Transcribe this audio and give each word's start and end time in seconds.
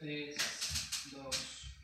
3, 0.00 0.34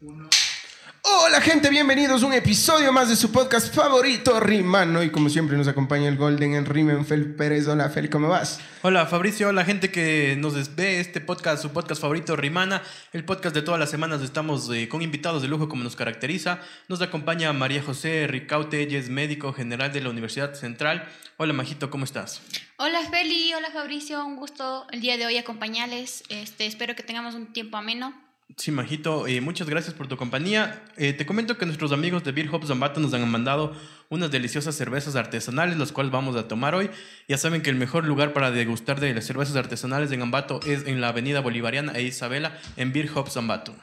2, 0.01 0.07
1. 0.09 0.66
Hola 1.03 1.41
gente, 1.41 1.71
bienvenidos 1.71 2.23
a 2.23 2.27
un 2.27 2.33
episodio 2.33 2.93
más 2.93 3.09
de 3.09 3.17
su 3.17 3.31
podcast 3.31 3.75
favorito, 3.75 4.41
Rimano. 4.41 5.03
Y 5.03 5.11
como 5.11 5.29
siempre 5.29 5.57
nos 5.57 5.69
acompaña 5.69 6.09
el 6.09 6.17
Golden 6.17 6.55
en 6.55 6.67
Rimen, 6.67 7.07
Fel 7.07 7.35
Pérez. 7.35 7.69
Hola 7.69 7.89
Fel, 7.91 8.11
¿cómo 8.11 8.29
vas? 8.29 8.59
Hola 8.83 9.07
Fabricio, 9.07 9.49
hola 9.49 9.65
gente 9.65 9.91
que 9.91 10.37
nos 10.39 10.75
ve 10.75 11.01
este 11.01 11.21
podcast, 11.21 11.63
su 11.63 11.71
podcast 11.73 12.01
favorito 12.01 12.37
Rimana, 12.37 12.83
el 13.13 13.25
podcast 13.25 13.55
de 13.55 13.63
todas 13.63 13.79
las 13.79 13.91
semanas 13.91 14.23
estamos 14.23 14.69
eh, 14.71 14.89
con 14.89 15.03
invitados 15.03 15.43
de 15.43 15.49
lujo 15.49 15.69
como 15.69 15.85
nos 15.85 15.97
caracteriza. 15.97 16.61
Nos 16.89 17.01
acompaña 17.01 17.53
María 17.53 17.83
José 17.83 18.27
Ricaute, 18.27 18.81
ella 18.81 18.99
es 18.99 19.09
médico 19.09 19.53
general 19.53 19.93
de 19.93 20.01
la 20.01 20.11
Universidad 20.11 20.55
Central. 20.55 21.09
Hola 21.37 21.53
Majito, 21.53 21.91
¿cómo 21.91 22.05
estás? 22.05 22.43
Hola 22.79 23.01
Feli, 23.11 23.55
hola 23.55 23.71
Fabricio, 23.73 24.25
un 24.25 24.37
gusto 24.37 24.87
el 24.91 25.01
día 25.01 25.17
de 25.17 25.27
hoy 25.27 25.37
acompañarles. 25.37 26.25
Este, 26.29 26.67
espero 26.67 26.97
que 26.97 27.03
tengamos 27.03 27.35
un 27.35 27.53
tiempo 27.53 27.77
ameno. 27.77 28.26
Sí, 28.55 28.71
Majito, 28.71 29.27
eh, 29.27 29.41
muchas 29.41 29.69
gracias 29.69 29.93
por 29.93 30.07
tu 30.07 30.17
compañía. 30.17 30.81
Eh, 30.97 31.13
te 31.13 31.27
comento 31.27 31.59
que 31.59 31.67
nuestros 31.67 31.91
amigos 31.91 32.23
de 32.23 32.31
Beer 32.31 32.49
Hop 32.53 32.65
Zambato 32.65 33.01
nos 33.01 33.13
han 33.13 33.29
mandado 33.29 33.75
unas 34.09 34.31
deliciosas 34.31 34.77
cervezas 34.77 35.17
artesanales, 35.17 35.77
las 35.77 35.91
cuales 35.91 36.13
vamos 36.13 36.37
a 36.37 36.47
tomar 36.47 36.75
hoy. 36.75 36.89
Ya 37.29 37.39
saben 37.39 37.61
que 37.61 37.71
el 37.71 37.77
mejor 37.77 38.05
lugar 38.05 38.33
para 38.33 38.53
degustar 38.53 39.01
de 39.01 39.13
las 39.13 39.27
cervezas 39.27 39.57
artesanales 39.57 40.13
en 40.13 40.23
Ambato 40.23 40.61
es 40.65 40.87
en 40.87 41.01
la 41.01 41.09
Avenida 41.09 41.41
Bolivariana 41.41 41.93
e 41.97 42.03
Isabela, 42.03 42.57
en 42.77 42.93
Beer 42.93 43.11
Hop 43.15 43.29
Zambato. 43.29 43.75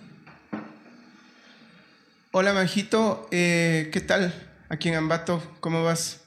Hola 2.31 2.53
Majito, 2.53 3.27
eh, 3.31 3.89
¿qué 3.91 3.99
tal? 3.99 4.33
Aquí 4.69 4.89
en 4.89 4.95
Ambato, 4.95 5.43
¿cómo 5.59 5.83
vas? 5.83 6.22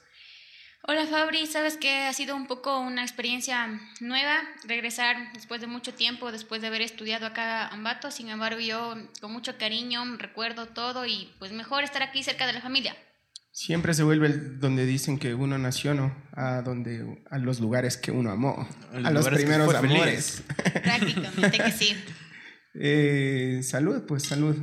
Hola 0.89 1.05
Fabri, 1.05 1.45
sabes 1.47 1.75
que 1.75 2.05
ha 2.05 2.13
sido 2.13 2.33
un 2.35 2.47
poco 2.47 2.79
una 2.79 3.01
experiencia 3.01 3.67
nueva 3.99 4.37
regresar 4.65 5.17
después 5.33 5.59
de 5.59 5.67
mucho 5.67 5.93
tiempo, 5.93 6.31
después 6.31 6.61
de 6.61 6.67
haber 6.67 6.81
estudiado 6.81 7.25
acá 7.25 7.67
en 7.67 7.73
Ambato. 7.79 8.09
Sin 8.09 8.29
embargo, 8.29 8.61
yo 8.61 8.95
con 9.19 9.33
mucho 9.33 9.57
cariño 9.57 10.01
recuerdo 10.17 10.67
todo 10.67 11.05
y 11.05 11.33
pues 11.39 11.51
mejor 11.51 11.83
estar 11.83 12.03
aquí 12.03 12.23
cerca 12.23 12.47
de 12.47 12.53
la 12.53 12.61
familia. 12.61 12.95
Siempre 13.51 13.93
se 13.93 14.03
vuelve 14.03 14.27
el- 14.27 14.59
donde 14.61 14.85
dicen 14.85 15.19
que 15.19 15.33
uno 15.33 15.57
nació, 15.57 15.93
¿no? 15.93 16.15
A, 16.31 16.61
donde, 16.61 17.21
a 17.31 17.37
los 17.37 17.59
lugares 17.59 17.97
que 17.97 18.11
uno 18.11 18.31
amó, 18.31 18.69
A 18.93 19.11
los 19.11 19.27
a 19.27 19.31
primeros 19.31 19.73
feliz. 19.75 19.91
amores. 19.93 20.43
Prácticamente 20.83 21.57
que 21.57 21.71
sí. 21.71 21.95
Eh, 22.79 23.61
salud, 23.63 24.03
pues 24.07 24.21
salud. 24.21 24.55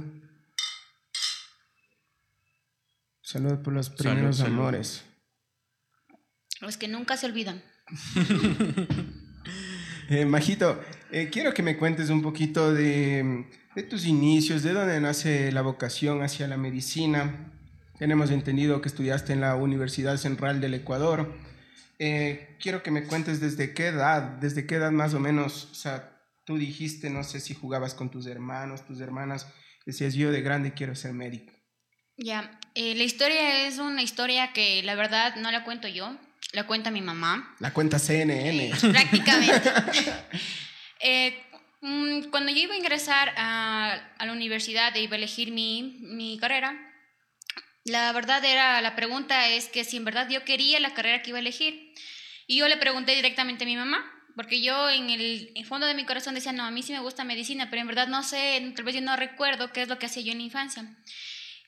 Salud 3.20 3.60
por 3.60 3.72
los 3.72 3.90
primeros 3.90 4.36
salud. 4.36 4.52
amores. 4.56 5.02
Los 6.64 6.76
que 6.76 6.88
nunca 6.88 7.16
se 7.16 7.26
olvidan. 7.26 7.62
Eh, 10.10 10.26
Majito, 10.26 10.82
eh, 11.10 11.30
quiero 11.32 11.54
que 11.54 11.62
me 11.62 11.78
cuentes 11.78 12.10
un 12.10 12.20
poquito 12.20 12.74
de, 12.74 13.46
de 13.74 13.82
tus 13.84 14.04
inicios, 14.04 14.62
de 14.62 14.74
dónde 14.74 15.00
nace 15.00 15.50
la 15.50 15.62
vocación 15.62 16.22
hacia 16.22 16.46
la 16.46 16.58
medicina. 16.58 17.50
Tenemos 17.98 18.30
entendido 18.30 18.82
que 18.82 18.88
estudiaste 18.88 19.32
en 19.32 19.40
la 19.40 19.54
Universidad 19.56 20.18
Central 20.18 20.60
del 20.60 20.74
Ecuador. 20.74 21.34
Eh, 21.98 22.56
quiero 22.60 22.82
que 22.82 22.90
me 22.90 23.04
cuentes 23.04 23.40
desde 23.40 23.72
qué 23.72 23.86
edad, 23.86 24.22
desde 24.22 24.66
qué 24.66 24.76
edad 24.76 24.90
más 24.90 25.14
o 25.14 25.20
menos, 25.20 25.68
o 25.70 25.74
sea, 25.74 26.20
tú 26.44 26.58
dijiste, 26.58 27.08
no 27.08 27.22
sé 27.22 27.40
si 27.40 27.54
jugabas 27.54 27.94
con 27.94 28.10
tus 28.10 28.26
hermanos, 28.26 28.84
tus 28.84 29.00
hermanas, 29.00 29.46
decías 29.86 30.14
yo 30.14 30.32
de 30.32 30.42
grande 30.42 30.74
quiero 30.74 30.94
ser 30.94 31.12
médico. 31.12 31.52
Ya, 32.16 32.58
eh, 32.74 32.94
la 32.94 33.04
historia 33.04 33.66
es 33.66 33.78
una 33.78 34.02
historia 34.02 34.52
que 34.52 34.82
la 34.82 34.94
verdad 34.94 35.36
no 35.36 35.50
la 35.50 35.64
cuento 35.64 35.88
yo, 35.88 36.16
la 36.54 36.66
cuenta 36.66 36.90
mi 36.90 37.02
mamá. 37.02 37.54
La 37.58 37.72
cuenta 37.72 37.98
CNN. 37.98 38.72
Prácticamente. 38.80 39.70
Eh, 41.06 41.44
mm, 41.82 42.30
cuando 42.30 42.50
yo 42.50 42.60
iba 42.60 42.72
a 42.72 42.78
ingresar 42.78 43.34
a, 43.36 43.92
a 44.16 44.24
la 44.24 44.32
universidad 44.32 44.96
e 44.96 45.02
iba 45.02 45.16
a 45.16 45.18
elegir 45.18 45.52
mi, 45.52 45.98
mi 46.00 46.38
carrera, 46.38 46.74
la 47.84 48.10
verdad 48.12 48.42
era, 48.42 48.80
la 48.80 48.96
pregunta 48.96 49.48
es 49.48 49.68
que 49.68 49.84
si 49.84 49.98
en 49.98 50.06
verdad 50.06 50.30
yo 50.30 50.44
quería 50.44 50.80
la 50.80 50.94
carrera 50.94 51.20
que 51.20 51.28
iba 51.28 51.38
a 51.38 51.42
elegir. 51.42 51.92
Y 52.46 52.56
yo 52.56 52.68
le 52.68 52.78
pregunté 52.78 53.14
directamente 53.14 53.64
a 53.64 53.66
mi 53.66 53.76
mamá, 53.76 54.02
porque 54.34 54.62
yo 54.62 54.88
en 54.88 55.10
el 55.10 55.52
en 55.54 55.66
fondo 55.66 55.86
de 55.86 55.94
mi 55.94 56.06
corazón 56.06 56.34
decía, 56.34 56.52
no, 56.52 56.64
a 56.64 56.70
mí 56.70 56.82
sí 56.82 56.92
me 56.92 57.00
gusta 57.00 57.22
medicina, 57.24 57.68
pero 57.68 57.82
en 57.82 57.88
verdad 57.88 58.08
no 58.08 58.22
sé, 58.22 58.72
tal 58.74 58.86
vez 58.86 58.94
yo 58.94 59.02
no 59.02 59.14
recuerdo 59.16 59.72
qué 59.72 59.82
es 59.82 59.88
lo 59.88 59.98
que 59.98 60.06
hacía 60.06 60.22
yo 60.22 60.32
en 60.32 60.38
la 60.38 60.44
infancia. 60.44 60.86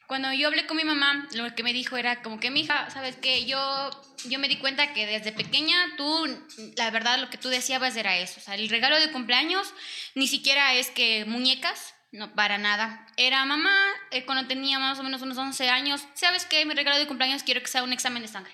Cuando 0.06 0.32
yo 0.32 0.48
hablé 0.48 0.66
con 0.66 0.76
mi 0.76 0.84
mamá, 0.84 1.26
lo 1.32 1.54
que 1.54 1.62
me 1.62 1.72
dijo 1.72 1.96
era 1.96 2.22
como 2.22 2.38
que, 2.38 2.50
mija, 2.50 2.90
¿sabes 2.90 3.16
qué? 3.16 3.44
Yo, 3.44 3.90
yo 4.28 4.38
me 4.38 4.48
di 4.48 4.58
cuenta 4.58 4.92
que 4.92 5.06
desde 5.06 5.32
pequeña 5.32 5.76
tú, 5.96 6.28
la 6.76 6.90
verdad, 6.90 7.18
lo 7.18 7.28
que 7.28 7.38
tú 7.38 7.48
deseabas 7.48 7.96
era 7.96 8.16
eso. 8.16 8.38
O 8.38 8.42
sea, 8.42 8.54
el 8.54 8.68
regalo 8.68 8.98
de 9.00 9.10
cumpleaños 9.10 9.72
ni 10.14 10.28
siquiera 10.28 10.74
es 10.74 10.90
que 10.90 11.24
muñecas, 11.24 11.94
no, 12.12 12.32
para 12.34 12.56
nada. 12.56 13.06
Era 13.16 13.44
mamá, 13.44 13.76
eh, 14.12 14.24
cuando 14.24 14.46
tenía 14.46 14.78
más 14.78 14.98
o 14.98 15.02
menos 15.02 15.22
unos 15.22 15.38
11 15.38 15.68
años, 15.70 16.06
¿sabes 16.14 16.46
qué? 16.46 16.64
Mi 16.64 16.74
regalo 16.74 16.98
de 16.98 17.06
cumpleaños 17.06 17.42
quiero 17.42 17.60
que 17.60 17.66
sea 17.66 17.82
un 17.82 17.92
examen 17.92 18.22
de 18.22 18.28
sangre. 18.28 18.52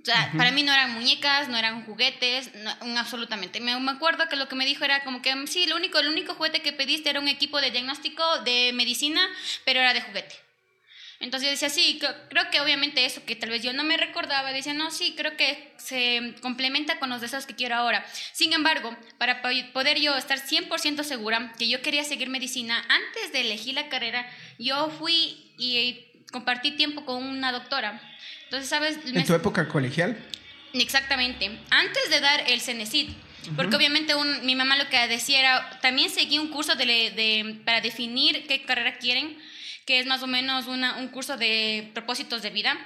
O 0.00 0.04
sea, 0.04 0.32
para 0.36 0.50
mí 0.50 0.62
no 0.62 0.72
eran 0.72 0.94
muñecas, 0.94 1.48
no 1.48 1.58
eran 1.58 1.84
juguetes, 1.84 2.50
no, 2.54 2.98
absolutamente. 2.98 3.60
Me, 3.60 3.78
me 3.78 3.90
acuerdo 3.90 4.28
que 4.28 4.36
lo 4.36 4.48
que 4.48 4.54
me 4.56 4.64
dijo 4.64 4.84
era 4.84 5.04
como 5.04 5.20
que, 5.20 5.34
sí, 5.46 5.66
lo 5.66 5.76
único, 5.76 5.98
el 5.98 6.08
único 6.08 6.34
juguete 6.34 6.62
que 6.62 6.72
pediste 6.72 7.10
era 7.10 7.20
un 7.20 7.28
equipo 7.28 7.60
de 7.60 7.70
diagnóstico 7.70 8.22
de 8.40 8.72
medicina, 8.72 9.20
pero 9.66 9.80
era 9.80 9.92
de 9.92 10.00
juguete. 10.00 10.34
Entonces 11.18 11.48
yo 11.48 11.50
decía, 11.50 11.68
sí, 11.68 12.00
creo, 12.30 12.50
que 12.50 12.62
obviamente 12.62 13.04
eso 13.04 13.22
que 13.26 13.36
tal 13.36 13.50
vez 13.50 13.62
yo 13.62 13.74
no 13.74 13.84
me 13.84 13.98
recordaba, 13.98 14.52
decía, 14.54 14.72
no, 14.72 14.90
sí, 14.90 15.12
creo 15.18 15.36
que 15.36 15.74
se 15.76 16.34
complementa 16.40 16.98
con 16.98 17.10
los 17.10 17.20
deseos 17.20 17.44
que 17.44 17.54
quiero 17.54 17.74
ahora. 17.76 18.06
Sin 18.32 18.54
embargo, 18.54 18.96
para 19.18 19.42
po- 19.42 19.50
poder 19.74 20.00
yo 20.00 20.16
estar 20.16 20.38
100% 20.38 21.04
segura 21.04 21.52
que 21.58 21.68
yo 21.68 21.82
quería 21.82 22.04
seguir 22.04 22.30
medicina, 22.30 22.82
antes 22.88 23.32
de 23.32 23.42
elegir 23.42 23.74
la 23.74 23.90
carrera, 23.90 24.26
yo 24.58 24.88
fui 24.88 25.52
y 25.58 26.06
compartí 26.32 26.70
tiempo 26.70 27.04
con 27.04 27.22
una 27.22 27.52
doctora. 27.52 28.00
Entonces, 28.50 28.68
¿sabes? 28.68 28.98
Me- 29.04 29.20
¿En 29.20 29.26
tu 29.26 29.32
época 29.34 29.68
colegial? 29.68 30.18
Exactamente. 30.72 31.56
Antes 31.70 32.10
de 32.10 32.18
dar 32.20 32.42
el 32.48 32.60
Cenecit. 32.60 33.10
Porque 33.56 33.76
obviamente 33.76 34.14
un- 34.16 34.44
mi 34.44 34.54
mamá 34.56 34.76
lo 34.76 34.88
que 34.90 34.98
decía 35.08 35.38
era, 35.38 35.80
también 35.80 36.10
seguí 36.10 36.38
un 36.38 36.48
curso 36.48 36.74
de, 36.74 36.84
de- 36.84 37.60
para 37.64 37.80
definir 37.80 38.46
qué 38.48 38.62
carrera 38.64 38.98
quieren, 38.98 39.38
que 39.90 39.98
es 39.98 40.06
más 40.06 40.22
o 40.22 40.28
menos 40.28 40.68
una- 40.68 40.98
un 40.98 41.08
curso 41.08 41.36
de 41.36 41.90
propósitos 41.94 42.42
de 42.42 42.50
vida. 42.50 42.78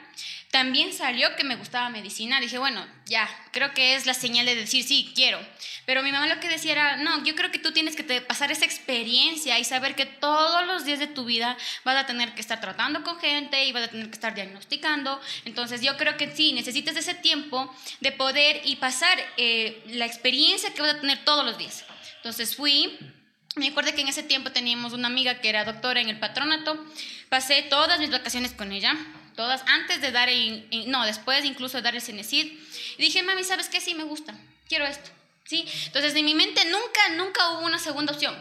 También 0.50 0.90
salió 0.94 1.36
que 1.36 1.44
me 1.44 1.54
gustaba 1.56 1.90
medicina. 1.90 2.40
Dije, 2.40 2.56
bueno, 2.56 2.82
ya, 3.04 3.28
creo 3.52 3.74
que 3.74 3.94
es 3.94 4.06
la 4.06 4.14
señal 4.14 4.46
de 4.46 4.54
decir 4.54 4.82
sí, 4.84 5.12
quiero. 5.14 5.38
Pero 5.84 6.02
mi 6.02 6.12
mamá 6.12 6.26
lo 6.28 6.40
que 6.40 6.48
decía 6.48 6.72
era, 6.72 6.96
no, 6.96 7.22
yo 7.22 7.34
creo 7.34 7.50
que 7.50 7.58
tú 7.58 7.72
tienes 7.72 7.94
que 7.94 8.04
te- 8.04 8.22
pasar 8.22 8.50
esa 8.50 8.64
experiencia 8.64 9.58
y 9.58 9.64
saber 9.64 9.94
que 9.96 10.06
todos 10.06 10.66
los 10.66 10.86
días 10.86 10.98
de 10.98 11.06
tu 11.06 11.26
vida 11.26 11.58
vas 11.84 11.96
a 11.96 12.06
tener 12.06 12.34
que 12.34 12.40
estar 12.40 12.58
tratando 12.62 13.02
con 13.02 13.20
gente 13.20 13.62
y 13.66 13.72
vas 13.72 13.82
a 13.84 13.88
tener 13.88 14.06
que 14.06 14.14
estar 14.14 14.34
diagnosticando. 14.34 15.20
Entonces 15.44 15.82
yo 15.82 15.98
creo 15.98 16.16
que 16.16 16.34
sí, 16.34 16.54
necesitas 16.54 16.96
ese 16.96 17.12
tiempo 17.12 17.70
de 18.00 18.12
poder 18.12 18.62
y 18.64 18.76
pasar 18.76 19.18
eh, 19.36 19.82
la 19.88 20.06
experiencia 20.06 20.72
que 20.72 20.80
vas 20.80 20.94
a 20.94 21.00
tener 21.02 21.22
todos 21.26 21.44
los 21.44 21.58
días. 21.58 21.84
Entonces 22.16 22.56
fui, 22.56 22.96
me 23.56 23.68
acuerdo 23.68 23.94
que 23.94 24.00
en 24.00 24.08
ese 24.08 24.22
tiempo 24.22 24.50
teníamos 24.52 24.92
una 24.92 25.06
amiga 25.08 25.40
que 25.40 25.48
era 25.48 25.64
doctora 25.64 26.00
en 26.00 26.08
el 26.08 26.18
patronato, 26.18 26.84
pasé 27.28 27.62
todas 27.62 28.00
mis 28.00 28.10
vacaciones 28.10 28.52
con 28.52 28.72
ella, 28.72 28.96
todas 29.36 29.62
antes 29.66 30.00
de 30.00 30.10
dar, 30.12 30.28
el- 30.28 30.66
no, 30.88 31.04
después 31.04 31.44
incluso 31.44 31.76
de 31.76 31.82
dar 31.82 31.94
el 31.94 32.02
Cenecid, 32.02 32.52
y 32.98 33.02
dije, 33.02 33.22
mami, 33.22 33.44
¿sabes 33.44 33.68
qué? 33.68 33.80
Sí, 33.80 33.94
me 33.94 34.04
gusta, 34.04 34.34
quiero 34.68 34.86
esto, 34.86 35.10
¿sí? 35.44 35.64
Entonces 35.86 36.14
en 36.14 36.24
mi 36.24 36.34
mente 36.34 36.64
nunca, 36.66 37.08
nunca 37.16 37.50
hubo 37.50 37.66
una 37.66 37.78
segunda 37.78 38.12
opción 38.12 38.34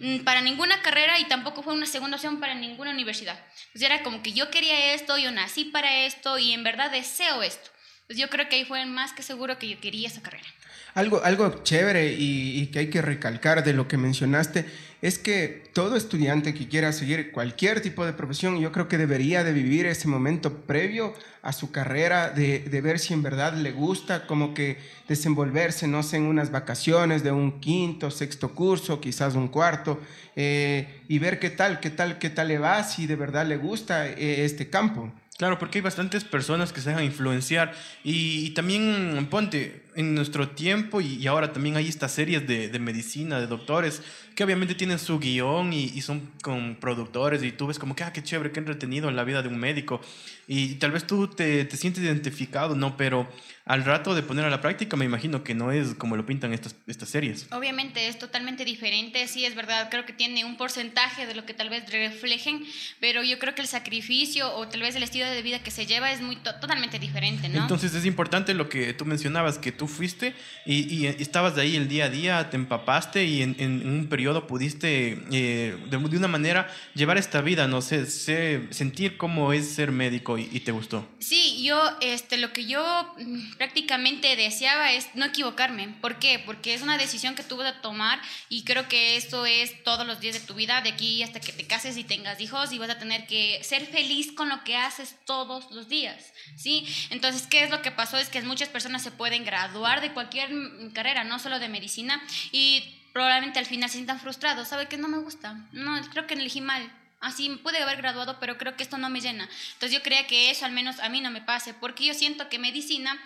mm, 0.00 0.18
para 0.20 0.40
ninguna 0.40 0.80
carrera 0.82 1.18
y 1.18 1.24
tampoco 1.24 1.62
fue 1.62 1.74
una 1.74 1.86
segunda 1.86 2.16
opción 2.16 2.38
para 2.40 2.54
ninguna 2.54 2.90
universidad. 2.90 3.38
Entonces 3.66 3.82
era 3.82 4.02
como 4.02 4.22
que 4.22 4.32
yo 4.32 4.50
quería 4.50 4.94
esto, 4.94 5.16
yo 5.18 5.30
nací 5.32 5.64
para 5.66 6.04
esto 6.06 6.38
y 6.38 6.52
en 6.52 6.62
verdad 6.64 6.90
deseo 6.90 7.42
esto. 7.42 7.70
Entonces 8.02 8.18
yo 8.18 8.28
creo 8.30 8.48
que 8.48 8.56
ahí 8.56 8.64
fue 8.64 8.84
más 8.84 9.12
que 9.12 9.22
seguro 9.22 9.58
que 9.58 9.68
yo 9.68 9.80
quería 9.80 10.08
esa 10.08 10.22
carrera. 10.22 10.46
Algo, 10.94 11.24
algo 11.24 11.62
chévere 11.62 12.12
y, 12.18 12.66
que 12.66 12.80
hay 12.80 12.90
que 12.90 13.00
recalcar 13.00 13.64
de 13.64 13.72
lo 13.72 13.88
que 13.88 13.96
mencionaste 13.96 14.66
es 15.00 15.18
que 15.18 15.64
todo 15.72 15.96
estudiante 15.96 16.52
que 16.52 16.68
quiera 16.68 16.92
seguir 16.92 17.32
cualquier 17.32 17.80
tipo 17.80 18.04
de 18.04 18.12
profesión, 18.12 18.60
yo 18.60 18.72
creo 18.72 18.88
que 18.88 18.98
debería 18.98 19.42
de 19.42 19.52
vivir 19.52 19.86
ese 19.86 20.06
momento 20.06 20.58
previo 20.58 21.14
a 21.40 21.52
su 21.52 21.72
carrera, 21.72 22.30
de, 22.30 22.60
de 22.60 22.80
ver 22.82 22.98
si 22.98 23.14
en 23.14 23.22
verdad 23.22 23.54
le 23.54 23.72
gusta, 23.72 24.26
como 24.26 24.54
que 24.54 24.78
desenvolverse, 25.08 25.88
no 25.88 26.02
sé, 26.02 26.18
en 26.18 26.24
unas 26.24 26.52
vacaciones 26.52 27.24
de 27.24 27.32
un 27.32 27.58
quinto, 27.58 28.10
sexto 28.10 28.54
curso, 28.54 29.00
quizás 29.00 29.34
un 29.34 29.48
cuarto, 29.48 29.98
eh, 30.36 31.00
y 31.08 31.18
ver 31.18 31.40
qué 31.40 31.50
tal, 31.50 31.80
qué 31.80 31.90
tal, 31.90 32.18
qué 32.18 32.30
tal 32.30 32.48
le 32.48 32.58
va, 32.58 32.84
si 32.84 33.06
de 33.06 33.16
verdad 33.16 33.46
le 33.46 33.56
gusta 33.56 34.06
eh, 34.06 34.44
este 34.44 34.70
campo. 34.70 35.12
Claro, 35.36 35.58
porque 35.58 35.78
hay 35.78 35.82
bastantes 35.82 36.22
personas 36.22 36.72
que 36.72 36.80
se 36.80 36.90
dejan 36.90 37.04
influenciar 37.04 37.72
y, 38.04 38.46
y 38.46 38.50
también, 38.50 39.26
ponte, 39.28 39.82
en 39.94 40.14
nuestro 40.14 40.48
tiempo 40.48 41.00
y, 41.00 41.14
y 41.16 41.26
ahora 41.26 41.52
también 41.52 41.76
hay 41.76 41.88
estas 41.88 42.12
series 42.12 42.46
de, 42.46 42.68
de 42.68 42.78
medicina, 42.78 43.40
de 43.40 43.46
doctores, 43.46 44.02
que 44.34 44.44
obviamente 44.44 44.74
tienen 44.74 44.98
su 44.98 45.18
guion 45.18 45.72
y, 45.72 45.84
y 45.94 46.00
son 46.00 46.30
con 46.42 46.76
productores 46.76 47.42
y 47.42 47.52
tú 47.52 47.66
ves 47.66 47.78
como 47.78 47.94
que, 47.94 48.04
ah, 48.04 48.12
qué 48.12 48.22
chévere, 48.22 48.52
qué 48.52 48.60
entretenido 48.60 49.10
la 49.10 49.24
vida 49.24 49.42
de 49.42 49.48
un 49.48 49.58
médico. 49.58 50.00
Y 50.48 50.74
tal 50.76 50.90
vez 50.92 51.06
tú 51.06 51.28
te, 51.28 51.64
te 51.64 51.76
sientes 51.76 52.02
identificado, 52.02 52.74
¿no? 52.74 52.96
Pero 52.96 53.30
al 53.64 53.84
rato 53.84 54.14
de 54.14 54.22
poner 54.22 54.44
a 54.44 54.50
la 54.50 54.60
práctica 54.60 54.96
me 54.96 55.04
imagino 55.04 55.44
que 55.44 55.54
no 55.54 55.70
es 55.70 55.94
como 55.94 56.16
lo 56.16 56.26
pintan 56.26 56.52
estas, 56.52 56.74
estas 56.86 57.08
series. 57.10 57.46
Obviamente 57.52 58.08
es 58.08 58.18
totalmente 58.18 58.64
diferente, 58.64 59.28
sí 59.28 59.44
es 59.44 59.54
verdad, 59.54 59.88
creo 59.90 60.04
que 60.04 60.12
tiene 60.12 60.44
un 60.44 60.56
porcentaje 60.56 61.26
de 61.26 61.34
lo 61.34 61.46
que 61.46 61.54
tal 61.54 61.68
vez 61.70 61.90
reflejen, 61.92 62.64
pero 62.98 63.22
yo 63.22 63.38
creo 63.38 63.54
que 63.54 63.62
el 63.62 63.68
sacrificio 63.68 64.52
o 64.56 64.66
tal 64.66 64.80
vez 64.80 64.96
el 64.96 65.02
estilo 65.04 65.26
de 65.26 65.42
vida 65.42 65.62
que 65.62 65.70
se 65.70 65.86
lleva 65.86 66.10
es 66.10 66.20
muy 66.20 66.36
to- 66.36 66.54
totalmente 66.56 66.98
diferente, 66.98 67.48
¿no? 67.48 67.62
Entonces 67.62 67.94
es 67.94 68.04
importante 68.04 68.52
lo 68.54 68.68
que 68.68 68.92
tú 68.94 69.04
mencionabas, 69.04 69.58
que 69.58 69.70
tú 69.70 69.81
fuiste 69.88 70.34
y, 70.66 70.94
y 70.94 71.06
estabas 71.06 71.54
de 71.56 71.62
ahí 71.62 71.76
el 71.76 71.88
día 71.88 72.06
a 72.06 72.08
día, 72.08 72.50
te 72.50 72.56
empapaste 72.56 73.24
y 73.24 73.42
en, 73.42 73.56
en 73.58 73.88
un 73.88 74.06
periodo 74.08 74.46
pudiste 74.46 75.18
eh, 75.32 75.76
de, 75.90 75.98
de 75.98 76.16
una 76.16 76.28
manera 76.28 76.70
llevar 76.94 77.18
esta 77.18 77.40
vida, 77.40 77.66
no 77.68 77.82
sé, 77.82 78.06
sé- 78.06 78.68
sentir 78.70 79.16
cómo 79.16 79.52
es 79.52 79.68
ser 79.74 79.92
médico 79.92 80.38
y, 80.38 80.48
y 80.52 80.60
te 80.60 80.72
gustó. 80.72 81.08
Sí, 81.18 81.62
yo, 81.64 81.80
este, 82.00 82.36
lo 82.36 82.52
que 82.52 82.66
yo 82.66 83.14
mm, 83.18 83.54
prácticamente 83.56 84.36
deseaba 84.36 84.92
es 84.92 85.08
no 85.14 85.24
equivocarme. 85.24 85.88
¿Por 86.00 86.18
qué? 86.18 86.38
Porque 86.44 86.74
es 86.74 86.82
una 86.82 86.98
decisión 86.98 87.34
que 87.34 87.42
tú 87.42 87.56
vas 87.56 87.74
a 87.74 87.80
tomar 87.80 88.20
y 88.48 88.64
creo 88.64 88.88
que 88.88 89.16
eso 89.16 89.46
es 89.46 89.82
todos 89.84 90.06
los 90.06 90.20
días 90.20 90.34
de 90.34 90.40
tu 90.46 90.54
vida, 90.54 90.80
de 90.82 90.90
aquí 90.90 91.22
hasta 91.22 91.40
que 91.40 91.52
te 91.52 91.66
cases 91.66 91.96
y 91.96 92.04
tengas 92.04 92.40
hijos 92.40 92.72
y 92.72 92.78
vas 92.78 92.90
a 92.90 92.98
tener 92.98 93.26
que 93.26 93.60
ser 93.64 93.86
feliz 93.86 94.32
con 94.32 94.48
lo 94.48 94.62
que 94.64 94.76
haces 94.76 95.16
todos 95.26 95.70
los 95.72 95.88
días, 95.88 96.32
¿sí? 96.56 96.86
Entonces, 97.10 97.46
¿qué 97.46 97.64
es 97.64 97.70
lo 97.70 97.82
que 97.82 97.90
pasó? 97.90 98.18
Es 98.18 98.28
que 98.28 98.40
muchas 98.42 98.68
personas 98.68 99.02
se 99.02 99.10
pueden 99.10 99.44
graduar 99.44 99.71
de 99.72 100.12
cualquier 100.12 100.50
carrera, 100.92 101.24
no 101.24 101.38
solo 101.38 101.58
de 101.58 101.68
medicina, 101.68 102.22
y 102.52 102.84
probablemente 103.12 103.58
al 103.58 103.66
final 103.66 103.88
se 103.88 103.94
sientan 103.94 104.20
frustrados. 104.20 104.68
¿Sabe 104.68 104.86
qué? 104.86 104.96
No 104.96 105.08
me 105.08 105.18
gusta. 105.18 105.54
No, 105.72 106.00
creo 106.10 106.26
que 106.26 106.34
elegí 106.34 106.60
mal. 106.60 106.90
Así 107.20 107.48
pude 107.62 107.80
haber 107.80 107.98
graduado, 107.98 108.40
pero 108.40 108.58
creo 108.58 108.76
que 108.76 108.82
esto 108.82 108.98
no 108.98 109.08
me 109.08 109.20
llena. 109.20 109.48
Entonces 109.74 109.96
yo 109.96 110.02
creía 110.02 110.26
que 110.26 110.50
eso 110.50 110.64
al 110.64 110.72
menos 110.72 110.98
a 110.98 111.08
mí 111.08 111.20
no 111.20 111.30
me 111.30 111.40
pase, 111.40 111.72
porque 111.72 112.04
yo 112.04 112.14
siento 112.14 112.48
que 112.48 112.58
medicina 112.58 113.16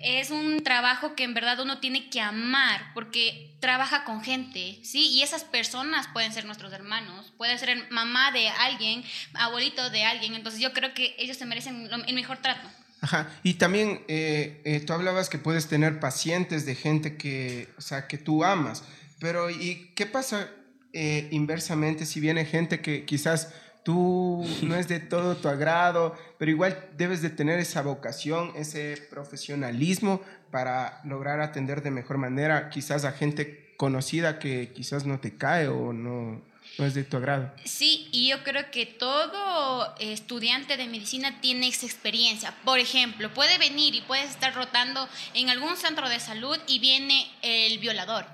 es 0.00 0.30
un 0.30 0.64
trabajo 0.64 1.14
que 1.14 1.24
en 1.24 1.34
verdad 1.34 1.60
uno 1.60 1.76
tiene 1.76 2.08
que 2.08 2.22
amar, 2.22 2.90
porque 2.94 3.50
trabaja 3.60 4.04
con 4.04 4.24
gente, 4.24 4.78
¿sí? 4.82 5.08
Y 5.08 5.22
esas 5.22 5.44
personas 5.44 6.08
pueden 6.08 6.32
ser 6.32 6.46
nuestros 6.46 6.72
hermanos, 6.72 7.30
puede 7.36 7.58
ser 7.58 7.90
mamá 7.90 8.32
de 8.32 8.48
alguien, 8.48 9.04
abuelito 9.34 9.90
de 9.90 10.04
alguien, 10.04 10.34
entonces 10.34 10.58
yo 10.58 10.72
creo 10.72 10.94
que 10.94 11.14
ellos 11.18 11.36
se 11.36 11.44
merecen 11.44 11.90
el 12.06 12.14
mejor 12.14 12.38
trato. 12.38 12.66
Ajá. 13.00 13.28
Y 13.42 13.54
también 13.54 14.00
eh, 14.08 14.60
eh, 14.64 14.80
tú 14.80 14.92
hablabas 14.92 15.28
que 15.28 15.38
puedes 15.38 15.68
tener 15.68 16.00
pacientes 16.00 16.66
de 16.66 16.74
gente 16.74 17.16
que, 17.16 17.68
o 17.78 17.80
sea, 17.80 18.08
que 18.08 18.18
tú 18.18 18.44
amas. 18.44 18.82
Pero 19.20 19.50
¿y 19.50 19.92
qué 19.94 20.06
pasa 20.06 20.48
eh, 20.92 21.28
inversamente 21.30 22.06
si 22.06 22.18
viene 22.20 22.44
gente 22.44 22.80
que 22.80 23.04
quizás 23.04 23.52
tú 23.84 24.44
no 24.62 24.74
es 24.74 24.88
de 24.88 25.00
todo 25.14 25.36
tu 25.36 25.48
agrado, 25.48 26.16
pero 26.38 26.50
igual 26.50 26.88
debes 26.96 27.22
de 27.22 27.30
tener 27.30 27.58
esa 27.58 27.82
vocación, 27.82 28.52
ese 28.56 28.96
profesionalismo 29.10 30.20
para 30.50 31.00
lograr 31.04 31.40
atender 31.40 31.82
de 31.82 31.90
mejor 31.90 32.18
manera 32.18 32.70
quizás 32.70 33.04
a 33.04 33.12
gente 33.12 33.74
conocida 33.76 34.38
que 34.38 34.72
quizás 34.72 35.06
no 35.06 35.20
te 35.20 35.36
cae 35.36 35.68
o 35.68 35.92
no, 35.92 36.42
no 36.78 36.86
es 36.86 36.94
de 36.94 37.04
tu 37.04 37.16
agrado? 37.16 37.52
Sí, 37.64 38.08
y 38.12 38.28
yo 38.28 38.44
creo 38.44 38.70
que 38.70 38.86
todo 38.86 39.94
estudiante 39.98 40.76
de 40.76 40.86
medicina 40.86 41.40
tiene 41.40 41.68
esa 41.68 41.86
experiencia. 41.86 42.54
Por 42.64 42.78
ejemplo, 42.78 43.34
puede 43.34 43.58
venir 43.58 43.96
y 43.96 44.00
puedes 44.02 44.30
estar 44.30 44.54
rotando 44.54 45.08
en 45.34 45.50
algún 45.50 45.76
centro 45.76 46.08
de 46.08 46.20
salud 46.20 46.56
y 46.68 46.78
viene 46.78 47.30
el 47.42 47.78
violador, 47.78 48.26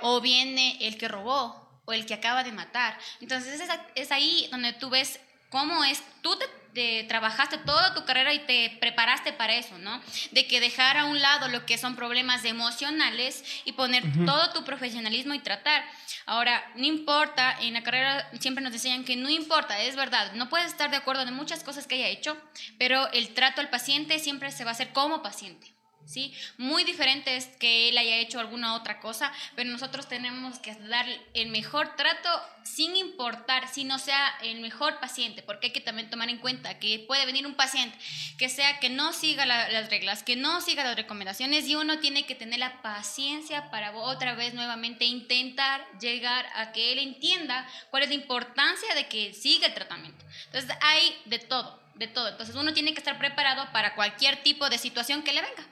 o 0.00 0.22
viene 0.22 0.78
el 0.80 0.96
que 0.96 1.08
robó, 1.08 1.82
o 1.84 1.92
el 1.92 2.06
que 2.06 2.14
acaba 2.14 2.42
de 2.42 2.52
matar. 2.52 2.98
Entonces 3.20 3.60
es, 3.60 3.68
es 3.94 4.10
ahí 4.10 4.48
donde 4.50 4.72
tú 4.72 4.88
ves 4.88 5.20
cómo 5.50 5.84
es, 5.84 6.02
tú 6.22 6.34
te, 6.36 6.46
te 6.74 7.04
trabajaste 7.04 7.58
toda 7.58 7.94
tu 7.94 8.04
carrera 8.04 8.34
y 8.34 8.40
te 8.40 8.76
preparaste 8.80 9.32
para 9.32 9.54
eso, 9.54 9.78
¿no? 9.78 10.02
De 10.32 10.46
que 10.46 10.60
dejar 10.60 10.96
a 10.96 11.04
un 11.04 11.20
lado 11.20 11.48
lo 11.48 11.64
que 11.64 11.78
son 11.78 11.96
problemas 11.96 12.44
emocionales 12.44 13.44
y 13.64 13.72
poner 13.72 14.02
todo 14.26 14.52
tu 14.52 14.64
profesionalismo 14.64 15.34
y 15.34 15.38
tratar. 15.38 15.84
Ahora, 16.26 16.64
no 16.74 16.84
importa, 16.84 17.56
en 17.60 17.74
la 17.74 17.82
carrera 17.82 18.28
siempre 18.40 18.64
nos 18.64 18.72
enseñan 18.72 19.04
que 19.04 19.16
no 19.16 19.30
importa, 19.30 19.80
es 19.80 19.96
verdad, 19.96 20.32
no 20.34 20.48
puedes 20.48 20.66
estar 20.66 20.90
de 20.90 20.96
acuerdo 20.96 21.22
en 21.22 21.34
muchas 21.34 21.62
cosas 21.62 21.86
que 21.86 21.94
haya 21.96 22.08
hecho, 22.08 22.36
pero 22.78 23.10
el 23.12 23.34
trato 23.34 23.60
al 23.60 23.70
paciente 23.70 24.18
siempre 24.18 24.50
se 24.50 24.64
va 24.64 24.70
a 24.70 24.74
hacer 24.74 24.92
como 24.92 25.22
paciente. 25.22 25.73
¿Sí? 26.06 26.34
Muy 26.58 26.84
diferente 26.84 27.34
es 27.36 27.46
que 27.46 27.88
él 27.88 27.96
haya 27.96 28.16
hecho 28.18 28.38
alguna 28.38 28.74
otra 28.74 29.00
cosa, 29.00 29.32
pero 29.56 29.70
nosotros 29.70 30.06
tenemos 30.06 30.58
que 30.58 30.74
dar 30.74 31.06
el 31.32 31.48
mejor 31.48 31.96
trato 31.96 32.28
sin 32.62 32.94
importar 32.96 33.68
si 33.72 33.84
no 33.84 33.98
sea 33.98 34.28
el 34.42 34.60
mejor 34.60 35.00
paciente, 35.00 35.42
porque 35.42 35.68
hay 35.68 35.72
que 35.72 35.80
también 35.80 36.10
tomar 36.10 36.28
en 36.28 36.38
cuenta 36.38 36.78
que 36.78 36.98
puede 37.08 37.24
venir 37.24 37.46
un 37.46 37.54
paciente 37.54 37.96
que 38.36 38.48
sea 38.50 38.80
que 38.80 38.90
no 38.90 39.12
siga 39.14 39.46
la- 39.46 39.70
las 39.70 39.88
reglas, 39.88 40.22
que 40.22 40.36
no 40.36 40.60
siga 40.60 40.84
las 40.84 40.94
recomendaciones 40.96 41.66
y 41.66 41.74
uno 41.74 41.98
tiene 41.98 42.26
que 42.26 42.34
tener 42.34 42.58
la 42.58 42.82
paciencia 42.82 43.70
para 43.70 43.92
otra 43.96 44.34
vez 44.34 44.52
nuevamente 44.54 45.06
intentar 45.06 45.86
llegar 46.00 46.46
a 46.54 46.72
que 46.72 46.92
él 46.92 46.98
entienda 46.98 47.66
cuál 47.90 48.02
es 48.02 48.08
la 48.10 48.14
importancia 48.14 48.94
de 48.94 49.06
que 49.08 49.32
siga 49.32 49.68
el 49.68 49.74
tratamiento. 49.74 50.24
Entonces 50.46 50.70
hay 50.82 51.16
de 51.24 51.38
todo, 51.38 51.82
de 51.94 52.08
todo. 52.08 52.28
Entonces 52.28 52.54
uno 52.56 52.74
tiene 52.74 52.92
que 52.92 52.98
estar 53.00 53.18
preparado 53.18 53.70
para 53.72 53.94
cualquier 53.94 54.42
tipo 54.42 54.68
de 54.68 54.76
situación 54.78 55.22
que 55.22 55.32
le 55.32 55.40
venga. 55.40 55.64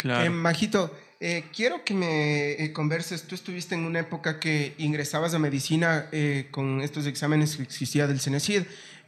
Claro. 0.00 0.24
Eh, 0.24 0.30
Majito, 0.30 0.96
eh, 1.20 1.44
quiero 1.54 1.84
que 1.84 1.92
me 1.94 2.52
eh, 2.52 2.72
converses. 2.72 3.24
Tú 3.24 3.34
estuviste 3.34 3.74
en 3.74 3.84
una 3.84 4.00
época 4.00 4.40
que 4.40 4.74
ingresabas 4.78 5.34
a 5.34 5.38
medicina 5.38 6.06
eh, 6.12 6.48
con 6.50 6.80
estos 6.80 7.06
exámenes 7.06 7.56
que 7.56 7.62
existía 7.62 8.06
del 8.06 8.18
CENESID. 8.20 8.62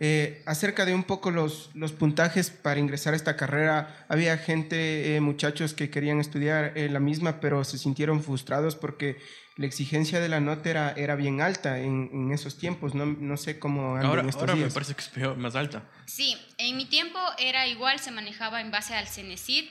Eh, 0.04 0.42
acerca 0.46 0.84
de 0.84 0.94
un 0.94 1.04
poco 1.04 1.30
los, 1.30 1.70
los 1.74 1.92
puntajes 1.92 2.50
para 2.50 2.80
ingresar 2.80 3.12
a 3.12 3.16
esta 3.16 3.36
carrera, 3.36 4.04
había 4.08 4.36
gente, 4.36 5.14
eh, 5.14 5.20
muchachos 5.20 5.74
que 5.74 5.90
querían 5.90 6.18
estudiar 6.20 6.72
eh, 6.76 6.88
la 6.88 6.98
misma, 6.98 7.40
pero 7.40 7.62
se 7.64 7.78
sintieron 7.78 8.22
frustrados 8.22 8.74
porque 8.74 9.18
la 9.56 9.66
exigencia 9.66 10.18
de 10.18 10.28
la 10.28 10.40
nota 10.40 10.70
era, 10.70 10.92
era 10.96 11.14
bien 11.14 11.40
alta 11.40 11.78
en, 11.78 12.10
en 12.12 12.32
esos 12.32 12.58
tiempos. 12.58 12.94
No, 12.94 13.06
no 13.06 13.36
sé 13.36 13.60
cómo 13.60 13.96
ahora 13.96 14.22
estos 14.22 14.40
ahora 14.42 14.54
me 14.54 14.62
días. 14.62 14.74
parece 14.74 14.94
que 14.94 15.02
es 15.02 15.08
peor, 15.08 15.36
más 15.36 15.54
alta. 15.54 15.84
Sí, 16.06 16.36
en 16.58 16.76
mi 16.76 16.86
tiempo 16.86 17.18
era 17.38 17.66
igual, 17.68 18.00
se 18.00 18.10
manejaba 18.10 18.60
en 18.60 18.70
base 18.72 18.94
al 18.94 19.06
CENESID. 19.06 19.64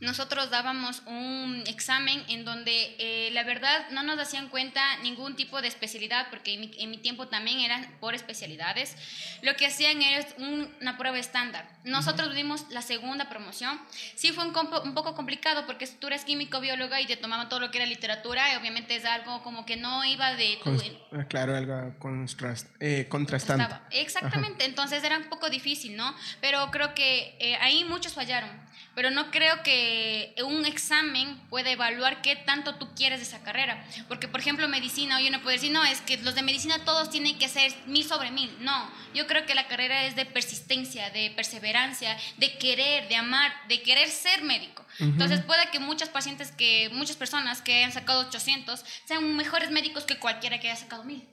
Nosotros 0.00 0.50
dábamos 0.50 1.02
un 1.06 1.62
examen 1.66 2.24
en 2.28 2.44
donde 2.44 2.96
eh, 2.98 3.30
la 3.32 3.44
verdad 3.44 3.88
no 3.90 4.02
nos 4.02 4.18
hacían 4.18 4.48
cuenta 4.48 4.96
ningún 5.02 5.36
tipo 5.36 5.60
de 5.60 5.68
especialidad, 5.68 6.28
porque 6.30 6.54
en 6.54 6.60
mi, 6.60 6.70
en 6.78 6.90
mi 6.90 6.96
tiempo 6.98 7.28
también 7.28 7.60
eran 7.60 7.86
por 8.00 8.14
especialidades. 8.14 8.96
Lo 9.42 9.54
que 9.56 9.66
hacían 9.66 10.00
era 10.00 10.26
un- 10.38 10.74
una 10.80 10.96
prueba 10.96 11.18
estándar. 11.18 11.68
Nosotros 11.84 12.34
dimos 12.34 12.64
la 12.70 12.82
segunda 12.82 13.28
promoción. 13.28 13.78
Sí 14.14 14.32
fue 14.32 14.46
un, 14.46 14.54
un 14.84 14.94
poco 14.94 15.14
complicado 15.14 15.66
porque 15.66 15.86
tú 15.86 16.06
eres 16.06 16.24
químico, 16.24 16.60
bióloga 16.60 17.00
y 17.00 17.06
te 17.06 17.16
tomaban 17.16 17.48
todo 17.50 17.60
lo 17.60 17.70
que 17.70 17.78
era 17.78 17.86
literatura 17.86 18.52
y 18.52 18.56
obviamente 18.56 18.96
es 18.96 19.04
algo 19.04 19.42
como 19.42 19.66
que 19.66 19.76
no 19.76 20.04
iba 20.04 20.34
de 20.34 20.58
tu, 20.64 20.70
Cons- 20.70 20.98
eh, 21.12 21.26
claro, 21.28 21.56
algo 21.56 21.94
contrast- 21.98 22.68
eh, 22.80 23.06
contrastante. 23.08 23.64
Exactamente, 23.90 24.64
entonces 24.64 25.04
era 25.04 25.18
un 25.18 25.24
poco 25.28 25.50
difícil, 25.50 25.96
¿no? 25.96 26.14
Pero 26.40 26.70
creo 26.70 26.94
que 26.94 27.36
eh, 27.38 27.56
ahí 27.60 27.84
muchos 27.84 28.14
fallaron. 28.14 28.69
Pero 29.00 29.12
no 29.12 29.30
creo 29.30 29.62
que 29.62 30.34
un 30.44 30.66
examen 30.66 31.40
pueda 31.48 31.70
evaluar 31.70 32.20
qué 32.20 32.36
tanto 32.36 32.74
tú 32.74 32.94
quieres 32.94 33.18
de 33.18 33.24
esa 33.24 33.42
carrera. 33.42 33.82
Porque, 34.08 34.28
por 34.28 34.40
ejemplo, 34.40 34.68
medicina, 34.68 35.16
hoy 35.16 35.28
uno 35.28 35.40
puede 35.40 35.56
decir, 35.56 35.72
no, 35.72 35.82
es 35.86 36.02
que 36.02 36.18
los 36.18 36.34
de 36.34 36.42
medicina 36.42 36.84
todos 36.84 37.08
tienen 37.08 37.38
que 37.38 37.48
ser 37.48 37.72
mil 37.86 38.04
sobre 38.04 38.30
mil. 38.30 38.54
No, 38.60 38.90
yo 39.14 39.26
creo 39.26 39.46
que 39.46 39.54
la 39.54 39.68
carrera 39.68 40.04
es 40.04 40.16
de 40.16 40.26
persistencia, 40.26 41.08
de 41.08 41.30
perseverancia, 41.30 42.14
de 42.36 42.58
querer, 42.58 43.08
de 43.08 43.16
amar, 43.16 43.50
de 43.68 43.80
querer 43.80 44.10
ser 44.10 44.42
médico. 44.42 44.84
Entonces 44.98 45.40
puede 45.40 45.70
que 45.70 45.78
muchas 45.78 46.10
pacientes, 46.10 46.52
que 46.52 46.90
muchas 46.92 47.16
personas 47.16 47.62
que 47.62 47.76
hayan 47.76 47.92
sacado 47.92 48.28
800 48.28 48.84
sean 49.06 49.34
mejores 49.34 49.70
médicos 49.70 50.04
que 50.04 50.18
cualquiera 50.18 50.60
que 50.60 50.68
haya 50.68 50.78
sacado 50.78 51.04
mil. 51.04 51.26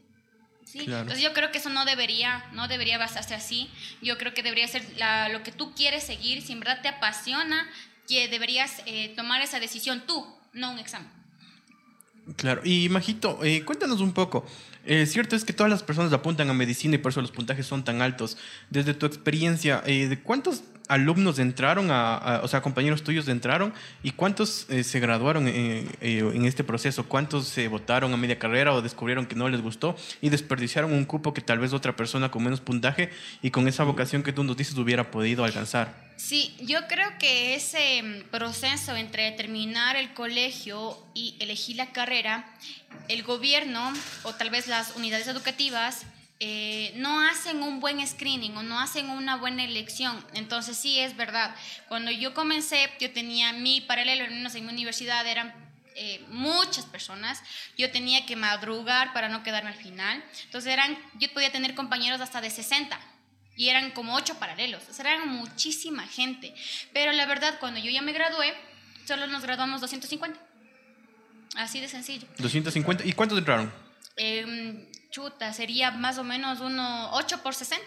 ¿Sí? 0.78 0.86
Claro. 0.86 1.02
Entonces 1.02 1.24
yo 1.24 1.34
creo 1.34 1.52
que 1.52 1.58
eso 1.58 1.70
no 1.70 1.86
debería, 1.86 2.46
no 2.54 2.68
debería 2.68 2.98
basarse 2.98 3.34
así. 3.34 3.70
Yo 4.02 4.18
creo 4.18 4.34
que 4.34 4.44
debería 4.44 4.68
ser 4.68 4.86
la- 4.98 5.30
lo 5.30 5.44
que 5.44 5.52
tú 5.52 5.74
quieres 5.76 6.04
seguir. 6.04 6.42
Si 6.42 6.54
en 6.54 6.60
verdad 6.60 6.82
te 6.82 6.88
apasiona, 6.88 7.68
que 8.08 8.28
deberías 8.30 8.82
eh, 8.86 9.14
tomar 9.16 9.42
esa 9.42 9.60
decisión 9.60 10.04
tú, 10.08 10.26
no 10.54 10.72
un 10.72 10.80
examen. 10.80 11.10
Claro. 12.36 12.62
Y 12.64 12.90
Majito, 12.90 13.44
eh, 13.44 13.64
cuéntanos 13.64 14.02
un 14.02 14.14
poco. 14.14 14.46
Eh, 14.86 15.06
cierto 15.06 15.36
es 15.36 15.44
que 15.44 15.54
todas 15.54 15.70
las 15.70 15.84
personas 15.84 16.12
apuntan 16.14 16.50
a 16.50 16.54
medicina 16.54 16.96
y 16.96 16.98
por 16.98 17.12
eso 17.12 17.22
los 17.22 17.32
puntajes 17.32 17.66
son 17.66 17.84
tan 17.84 18.02
altos. 18.02 18.38
Desde 18.70 18.94
tu 18.94 19.06
experiencia, 19.06 19.82
eh, 19.86 20.08
¿de 20.08 20.20
cuántos 20.22 20.64
alumnos 20.88 21.40
entraron, 21.40 21.92
a, 21.92 22.16
a- 22.18 22.42
o 22.44 22.48
sea, 22.48 22.62
compañeros 22.62 23.04
tuyos 23.04 23.28
entraron 23.28 23.74
y 24.04 24.12
cuántos 24.12 24.66
eh, 24.70 24.84
se 24.84 25.00
graduaron 25.00 25.48
eh, 25.48 25.86
eh, 26.02 26.32
en 26.34 26.46
este 26.46 26.64
proceso? 26.64 27.08
¿Cuántos 27.08 27.48
se 27.48 27.68
votaron 27.68 28.14
a 28.14 28.18
media 28.18 28.40
carrera 28.40 28.74
o 28.74 28.82
descubrieron 28.82 29.26
que 29.26 29.36
no 29.36 29.50
les 29.50 29.62
gustó 29.62 29.96
y 30.22 30.30
desperdiciaron 30.30 30.94
un 30.94 31.06
cupo 31.06 31.34
que 31.34 31.42
tal 31.42 31.60
vez 31.60 31.74
otra 31.74 31.96
persona 31.96 32.32
con 32.32 32.44
menos 32.44 32.62
puntaje 32.62 33.10
y 33.42 33.52
con 33.52 33.68
esa 33.68 33.84
vocación 33.84 34.24
que 34.24 34.34
tú 34.34 34.44
nos 34.44 34.58
dices 34.58 34.78
hubiera 34.78 35.12
podido 35.12 35.44
alcanzar? 35.44 36.08
Sí, 36.18 36.56
yo 36.62 36.80
creo 36.88 37.10
que 37.20 37.54
ese 37.54 38.02
mm, 38.02 38.30
proceso 38.32 38.96
entre 38.96 39.32
terminar 39.34 39.96
el 39.96 40.14
colegio 40.16 40.98
y 41.14 41.36
elegir 41.40 41.76
la 41.76 41.92
carrera, 41.92 42.46
el 43.08 43.22
gobierno 43.24 43.94
o 44.24 44.34
tal 44.34 44.50
vez 44.50 44.68
las 44.68 44.96
unidades 44.96 45.28
educativas 45.28 46.04
eh, 46.40 46.94
no 46.96 47.20
hacen 47.22 47.64
un 47.64 47.80
buen 47.80 48.06
screening 48.06 48.56
o 48.58 48.64
no 48.64 48.80
hacen 48.80 49.10
una 49.10 49.38
buena 49.38 49.64
elección. 49.64 50.24
Entonces 50.34 50.78
sí 50.78 51.00
es 51.00 51.18
verdad. 51.18 51.56
Cuando 51.88 52.12
yo 52.12 52.34
comencé, 52.34 52.90
yo 53.00 53.12
tenía 53.12 53.54
mi 53.54 53.82
paralelo, 53.82 54.24
al 54.26 54.32
menos 54.32 54.54
en 54.56 54.66
mi 54.66 54.72
universidad 54.72 55.26
eran 55.26 55.54
eh, 55.96 56.24
muchas 56.30 56.86
personas. 56.86 57.42
Yo 57.76 57.90
tenía 57.92 58.26
que 58.28 58.36
madrugar 58.36 59.14
para 59.14 59.30
no 59.30 59.42
quedarme 59.42 59.72
al 59.72 59.76
final. 59.76 60.24
Entonces 60.46 60.72
eran, 60.72 60.96
yo 61.20 61.32
podía 61.34 61.52
tener 61.52 61.74
compañeros 61.74 62.22
hasta 62.22 62.40
de 62.40 62.52
60 62.52 63.00
y 63.56 63.70
eran 63.70 63.90
como 63.90 64.14
ocho 64.14 64.38
paralelos. 64.38 64.84
O 64.90 64.94
sea, 64.94 65.12
eran 65.12 65.28
muchísima 65.30 66.06
gente. 66.08 66.54
Pero 66.94 67.12
la 67.14 67.26
verdad, 67.26 67.58
cuando 67.60 67.80
yo 67.80 67.90
ya 67.90 68.04
me 68.04 68.14
gradué, 68.14 68.54
solo 69.06 69.26
nos 69.26 69.42
graduamos 69.42 69.82
250. 69.82 70.40
Así 71.56 71.80
de 71.82 71.88
sencillo. 71.88 72.28
250. 72.38 73.04
¿Y 73.04 73.14
cuántos 73.14 73.40
entraron? 73.40 73.74
Em, 74.16 74.86
chuta, 75.18 75.52
sería 75.54 75.90
más 75.92 76.18
o 76.20 76.24
menos 76.24 76.60
uno 76.62 77.10
8 77.14 77.42
por 77.42 77.56
60. 77.56 77.84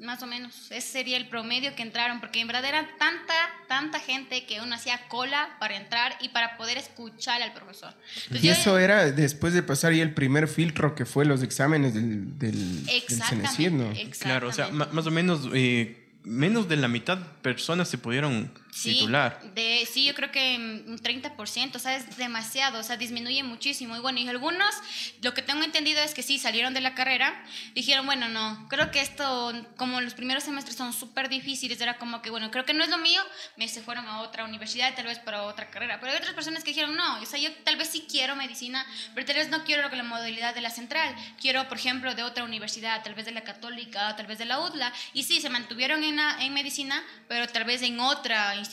Más 0.00 0.22
o 0.22 0.26
menos. 0.28 0.70
Ese 0.70 0.92
sería 0.92 1.16
el 1.16 1.28
promedio 1.28 1.74
que 1.74 1.82
entraron, 1.82 2.20
porque 2.20 2.40
en 2.40 2.46
verdad 2.46 2.64
era 2.64 2.88
tanta, 2.98 3.34
tanta 3.66 3.98
gente 3.98 4.46
que 4.46 4.60
uno 4.60 4.76
hacía 4.76 5.08
cola 5.08 5.56
para 5.58 5.76
entrar 5.76 6.16
y 6.20 6.28
para 6.28 6.56
poder 6.56 6.78
escuchar 6.78 7.42
al 7.42 7.52
profesor. 7.52 7.92
Entonces, 8.22 8.44
Y 8.44 8.46
yo- 8.46 8.52
eso 8.52 8.78
era 8.78 9.10
después 9.10 9.52
de 9.54 9.62
pasar 9.64 9.92
ya 9.92 10.04
el 10.04 10.14
primer 10.14 10.46
filtro 10.46 10.94
que 10.94 11.04
fue 11.04 11.24
los 11.24 11.42
exámenes 11.42 11.94
del, 11.94 12.38
del, 12.38 12.86
del 12.86 12.94
Exactamente. 12.94 14.08
Claro, 14.20 14.48
o 14.48 14.52
sea, 14.52 14.68
más 14.68 15.06
o 15.06 15.10
menos 15.10 15.48
eh, 15.52 16.08
menos 16.22 16.68
de 16.68 16.76
la 16.76 16.86
mitad 16.88 17.18
personas 17.42 17.88
se 17.88 17.98
pudieron 17.98 18.52
Sí, 18.78 18.94
titular. 18.94 19.40
De, 19.54 19.88
sí, 19.92 20.04
yo 20.04 20.14
creo 20.14 20.30
que 20.30 20.54
un 20.56 20.98
30%, 20.98 21.74
o 21.74 21.78
sea, 21.80 21.96
es 21.96 22.16
demasiado, 22.16 22.78
o 22.78 22.82
sea, 22.84 22.96
disminuye 22.96 23.42
muchísimo. 23.42 23.96
Y 23.96 23.98
bueno, 23.98 24.20
y 24.20 24.28
algunos, 24.28 24.72
lo 25.20 25.34
que 25.34 25.42
tengo 25.42 25.64
entendido 25.64 26.00
es 26.00 26.14
que 26.14 26.22
sí, 26.22 26.38
salieron 26.38 26.74
de 26.74 26.80
la 26.80 26.94
carrera, 26.94 27.44
dijeron, 27.74 28.06
bueno, 28.06 28.28
no, 28.28 28.68
creo 28.68 28.92
que 28.92 29.00
esto, 29.00 29.52
como 29.76 30.00
los 30.00 30.14
primeros 30.14 30.44
semestres 30.44 30.76
son 30.76 30.92
súper 30.92 31.28
difíciles, 31.28 31.80
era 31.80 31.98
como 31.98 32.22
que, 32.22 32.30
bueno, 32.30 32.52
creo 32.52 32.64
que 32.64 32.72
no 32.72 32.84
es 32.84 32.90
lo 32.90 32.98
mío, 32.98 33.20
me 33.56 33.66
se 33.66 33.82
fueron 33.82 34.06
a 34.06 34.20
otra 34.20 34.44
universidad, 34.44 34.94
tal 34.94 35.06
vez 35.06 35.18
para 35.18 35.42
otra 35.42 35.70
carrera. 35.70 35.98
Pero 35.98 36.12
hay 36.12 36.18
otras 36.18 36.34
personas 36.34 36.62
que 36.62 36.70
dijeron, 36.70 36.94
no, 36.94 37.20
o 37.20 37.26
sea, 37.26 37.40
yo 37.40 37.52
tal 37.64 37.76
vez 37.76 37.88
sí 37.88 38.06
quiero 38.08 38.36
medicina, 38.36 38.86
pero 39.12 39.26
tal 39.26 39.36
vez 39.36 39.50
no 39.50 39.64
quiero 39.64 39.88
la 39.88 40.02
modalidad 40.04 40.54
de 40.54 40.60
la 40.60 40.70
central, 40.70 41.16
quiero, 41.40 41.68
por 41.68 41.78
ejemplo, 41.78 42.14
de 42.14 42.22
otra 42.22 42.44
universidad, 42.44 43.02
tal 43.02 43.16
vez 43.16 43.26
de 43.26 43.32
la 43.32 43.40
católica, 43.40 44.14
tal 44.14 44.28
vez 44.28 44.38
de 44.38 44.44
la 44.44 44.60
UDLA, 44.60 44.92
y 45.14 45.24
sí, 45.24 45.40
se 45.40 45.50
mantuvieron 45.50 46.04
en, 46.04 46.20
en 46.20 46.54
medicina, 46.54 47.02
pero 47.26 47.48
tal 47.48 47.64
vez 47.64 47.82
en 47.82 47.98
otra 47.98 48.54
institución. 48.54 48.67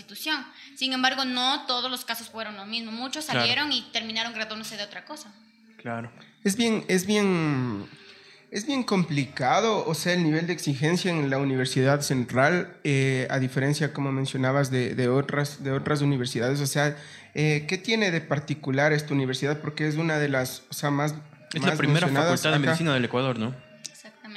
Sin 0.75 0.93
embargo, 0.93 1.25
no 1.25 1.65
todos 1.65 1.89
los 1.89 2.05
casos 2.05 2.29
fueron 2.29 2.55
lo 2.57 2.65
mismo. 2.65 2.91
Muchos 2.91 3.25
Claro. 3.25 3.41
salieron 3.41 3.71
y 3.71 3.81
terminaron 3.91 4.33
graduándose 4.33 4.77
de 4.77 4.83
otra 4.83 5.05
cosa. 5.05 5.31
Claro. 5.77 6.11
Es 6.43 6.55
bien, 6.55 6.83
es 6.87 7.05
bien, 7.05 7.87
es 8.51 8.65
bien 8.65 8.83
complicado, 8.83 9.85
o 9.85 9.93
sea, 9.93 10.13
el 10.13 10.23
nivel 10.23 10.47
de 10.47 10.53
exigencia 10.53 11.11
en 11.11 11.29
la 11.29 11.37
Universidad 11.37 12.01
Central, 12.01 12.75
eh, 12.83 13.27
a 13.29 13.39
diferencia, 13.39 13.93
como 13.93 14.11
mencionabas, 14.11 14.71
de, 14.71 14.95
de 14.95 15.07
otras, 15.07 15.63
de 15.63 15.71
otras 15.71 16.01
universidades, 16.01 16.59
o 16.61 16.67
sea, 16.67 16.97
eh, 17.33 17.65
¿qué 17.67 17.77
tiene 17.77 18.11
de 18.11 18.21
particular 18.21 18.93
esta 18.93 19.13
universidad? 19.13 19.59
Porque 19.59 19.87
es 19.87 19.95
una 19.95 20.17
de 20.17 20.29
las, 20.29 20.63
o 20.69 20.73
sea, 20.73 20.89
más... 20.89 21.15
Es 21.53 21.61
más 21.61 21.71
la 21.71 21.77
primera 21.77 22.07
facultad 22.07 22.51
de 22.53 22.59
medicina 22.59 22.93
del 22.93 23.05
Ecuador, 23.05 23.37
¿no? 23.39 23.55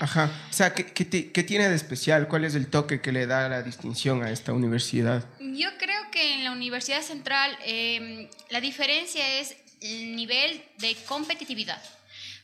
Ajá, 0.01 0.31
o 0.51 0.53
sea, 0.53 0.75
¿qué, 0.75 0.87
qué 0.87 1.05
ti- 1.05 1.31
qué 1.35 1.43
tiene 1.43 1.69
de 1.69 1.75
especial? 1.75 2.29
¿Cuál 2.29 2.45
es 2.45 2.55
el 2.55 2.69
toque 2.69 3.01
que 3.01 3.13
le 3.13 3.27
da 3.27 3.49
la 3.49 3.63
distinción 3.63 4.23
a 4.23 4.31
esta 4.31 4.53
universidad? 4.53 5.25
Yo 5.41 5.69
creo 5.79 6.11
que 6.13 6.35
en 6.35 6.45
la 6.45 6.53
Universidad 6.53 7.03
Central 7.03 7.57
eh, 7.65 8.31
la 8.51 8.61
diferencia 8.61 9.41
es 9.41 9.57
el 9.81 10.15
nivel 10.17 10.63
de 10.79 10.95
competitividad. 11.07 11.83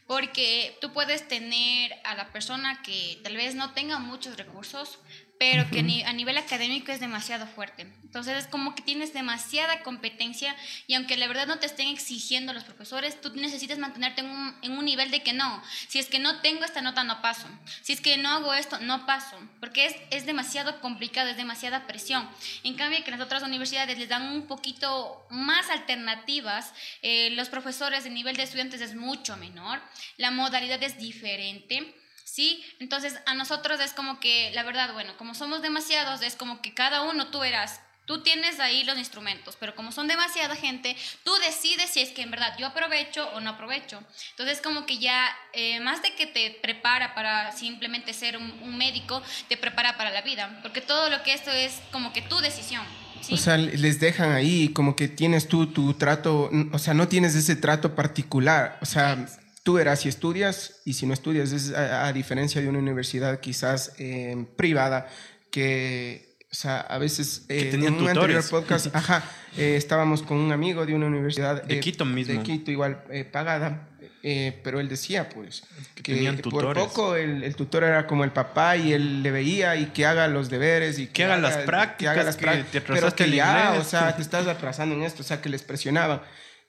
Porque 0.07 0.77
tú 0.83 0.93
puedes 0.93 1.27
tener 1.29 1.93
a 2.05 2.15
la 2.15 2.29
persona 2.31 2.83
que 2.83 3.19
tal 3.23 3.37
vez 3.37 3.55
no 3.55 3.73
tenga 3.73 3.99
muchos 3.99 4.37
recursos, 4.37 4.99
pero 5.47 5.69
que 5.71 5.83
ni- 5.83 6.03
a 6.05 6.13
nivel 6.15 6.39
académico 6.39 6.91
es 6.91 7.01
demasiado 7.01 7.47
fuerte. 7.47 7.83
Entonces 8.03 8.39
es 8.39 8.47
como 8.47 8.75
que 8.75 8.81
tienes 8.81 9.13
demasiada 9.13 9.83
competencia 9.83 10.57
y 10.87 10.95
aunque 10.95 11.19
la 11.19 11.27
verdad 11.29 11.47
no 11.47 11.59
te 11.59 11.67
estén 11.67 11.89
exigiendo 11.89 12.55
los 12.55 12.65
profesores, 12.65 13.21
tú 13.21 13.31
necesitas 13.35 13.77
mantenerte 13.77 14.23
en 14.23 14.31
un, 14.31 14.57
en 14.63 14.73
un 14.73 14.87
nivel 14.87 15.11
de 15.11 15.23
que 15.23 15.35
no, 15.35 15.63
si 15.87 15.99
es 15.99 16.07
que 16.07 16.19
no 16.19 16.41
tengo 16.41 16.65
esta 16.65 16.81
nota 16.81 17.05
no 17.05 17.21
paso, 17.21 17.47
si 17.83 17.93
es 17.93 18.01
que 18.01 18.17
no 18.17 18.31
hago 18.31 18.55
esto 18.55 18.79
no 18.79 19.05
paso, 19.05 19.37
porque 19.61 19.85
es, 19.85 19.95
es 20.11 20.25
demasiado 20.25 20.81
complicado, 20.81 21.29
es 21.29 21.37
demasiada 21.37 21.87
presión. 21.87 22.27
En 22.63 22.75
cambio 22.77 23.05
que 23.05 23.11
las 23.11 23.21
otras 23.21 23.43
universidades 23.43 23.99
les 23.99 24.09
dan 24.09 24.23
un 24.33 24.47
poquito 24.47 25.27
más 25.29 25.69
alternativas, 25.69 26.73
eh, 27.03 27.29
los 27.33 27.51
profesores, 27.51 28.07
el 28.07 28.15
nivel 28.15 28.35
de 28.37 28.45
estudiantes 28.45 28.81
es 28.81 28.95
mucho 28.95 29.37
menor, 29.37 29.79
la 30.17 30.31
modalidad 30.31 30.83
es 30.83 30.97
diferente. 30.97 31.95
Sí, 32.35 32.65
entonces 32.81 33.15
a 33.27 33.35
nosotros 33.35 33.79
es 33.79 33.93
como 33.93 34.19
que, 34.19 34.51
la 34.55 34.65
verdad, 34.65 34.93
bueno, 34.93 35.17
como 35.19 35.37
somos 35.37 35.63
demasiados, 35.63 36.21
es 36.21 36.35
como 36.35 36.63
que 36.63 36.75
cada 36.75 37.03
uno 37.03 37.29
tú 37.29 37.45
eras, 37.45 37.81
tú 38.07 38.25
tienes 38.25 38.59
ahí 38.59 38.83
los 38.83 38.99
instrumentos, 38.99 39.57
pero 39.61 39.77
como 39.77 39.93
son 39.93 40.09
demasiada 40.09 40.57
gente, 40.57 40.97
tú 41.23 41.31
decides 41.47 41.91
si 41.91 42.01
es 42.01 42.11
que 42.11 42.23
en 42.23 42.33
verdad 42.33 42.53
yo 42.59 42.67
aprovecho 42.67 43.25
o 43.35 43.41
no 43.41 43.51
aprovecho. 43.51 44.03
Entonces 44.31 44.61
como 44.61 44.85
que 44.85 44.99
ya, 44.99 45.29
eh, 45.53 45.79
más 45.79 46.03
de 46.03 46.13
que 46.17 46.27
te 46.27 46.59
prepara 46.61 47.15
para 47.15 47.53
simplemente 47.53 48.13
ser 48.13 48.37
un, 48.37 48.53
un 48.63 48.77
médico, 48.77 49.23
te 49.49 49.57
prepara 49.57 49.97
para 49.97 50.11
la 50.11 50.23
vida, 50.23 50.59
porque 50.61 50.81
todo 50.81 51.11
lo 51.11 51.23
que 51.23 51.35
esto 51.35 51.53
es 51.53 51.81
como 51.93 52.13
que 52.13 52.23
tu 52.23 52.41
decisión. 52.41 52.83
¿sí? 53.21 53.35
O 53.35 53.37
sea, 53.37 53.57
les 53.59 54.01
dejan 54.01 54.33
ahí 54.33 54.71
como 54.71 54.97
que 54.97 55.07
tienes 55.07 55.47
tú 55.47 55.69
tu 55.69 55.95
trato, 55.95 56.51
o 56.73 56.79
sea, 56.81 56.95
no 56.95 57.07
tienes 57.07 57.37
ese 57.37 57.55
trato 57.55 57.95
particular. 57.95 58.77
O 58.83 58.87
sea, 58.87 59.25
tú 59.65 59.79
eras 59.79 60.01
si 60.03 60.09
estudias 60.09 60.81
y 60.85 60.93
si 60.93 61.07
no 61.07 61.13
estudias, 61.15 61.51
es 61.51 61.73
a, 61.73 62.07
a 62.07 62.13
diferencia 62.13 62.61
de 62.61 62.69
una 62.69 62.79
universidad 62.79 63.41
quizás 63.41 63.93
eh, 63.99 64.47
privada 64.57 65.09
que, 65.51 66.37
o 66.53 66.55
sea, 66.55 66.81
a 66.81 66.99
veces 66.99 67.47
Que 67.49 67.71
eh, 67.71 67.75
en 67.75 67.81
un 67.83 68.09
anterior 68.09 68.43
tutores. 68.43 68.49
podcast, 68.51 68.87
ajá, 68.95 69.25
eh, 69.57 69.75
estábamos 69.77 70.23
con 70.23 70.37
un 70.37 70.53
amigo 70.53 70.85
de 70.87 70.95
una 70.95 71.07
universidad 71.07 71.63
De 71.63 71.77
eh, 71.77 71.81
Quito 71.81 72.05
mismo. 72.05 72.35
de 72.35 72.43
Quito 72.43 72.71
igual 72.71 73.03
eh, 73.11 73.25
pagada, 73.25 73.89
eh, 74.23 74.61
pero 74.65 74.81
él 74.81 74.89
decía 74.89 75.29
pues 75.29 75.63
Que 75.95 76.03
que, 76.03 76.15
tenían 76.15 76.37
por 76.39 76.75
poco 76.75 77.15
el, 77.17 77.43
el 77.45 77.57
tutor 77.57 77.85
era 77.85 78.07
como 78.07 78.25
el 78.25 78.33
papá 78.33 78.77
y 78.77 78.93
él 78.93 79.23
le 79.23 79.31
veía 79.31 79.77
y 79.77 79.87
que 79.87 80.07
haga 80.07 80.29
los 80.29 80.51
deberes 80.51 80.99
y 80.99 81.07
Que 81.07 81.25
haga 81.25 81.39
las 81.39 81.57
que 81.57 81.63
prácticas, 81.65 82.13
haga 82.13 82.25
las 82.25 82.37
que 82.37 82.65
te 82.71 82.81
pero 82.81 83.15
que 83.15 83.31
ya, 83.31 83.77
o 83.79 83.85
sea, 83.85 84.15
te 84.17 84.23
estás 84.29 84.47
atrasando 84.47 84.95
en 84.95 85.03
esto, 85.05 85.23
o 85.23 85.25
sea, 85.25 85.41
que 85.41 85.49
les 85.49 85.63
presionaban. 85.63 86.21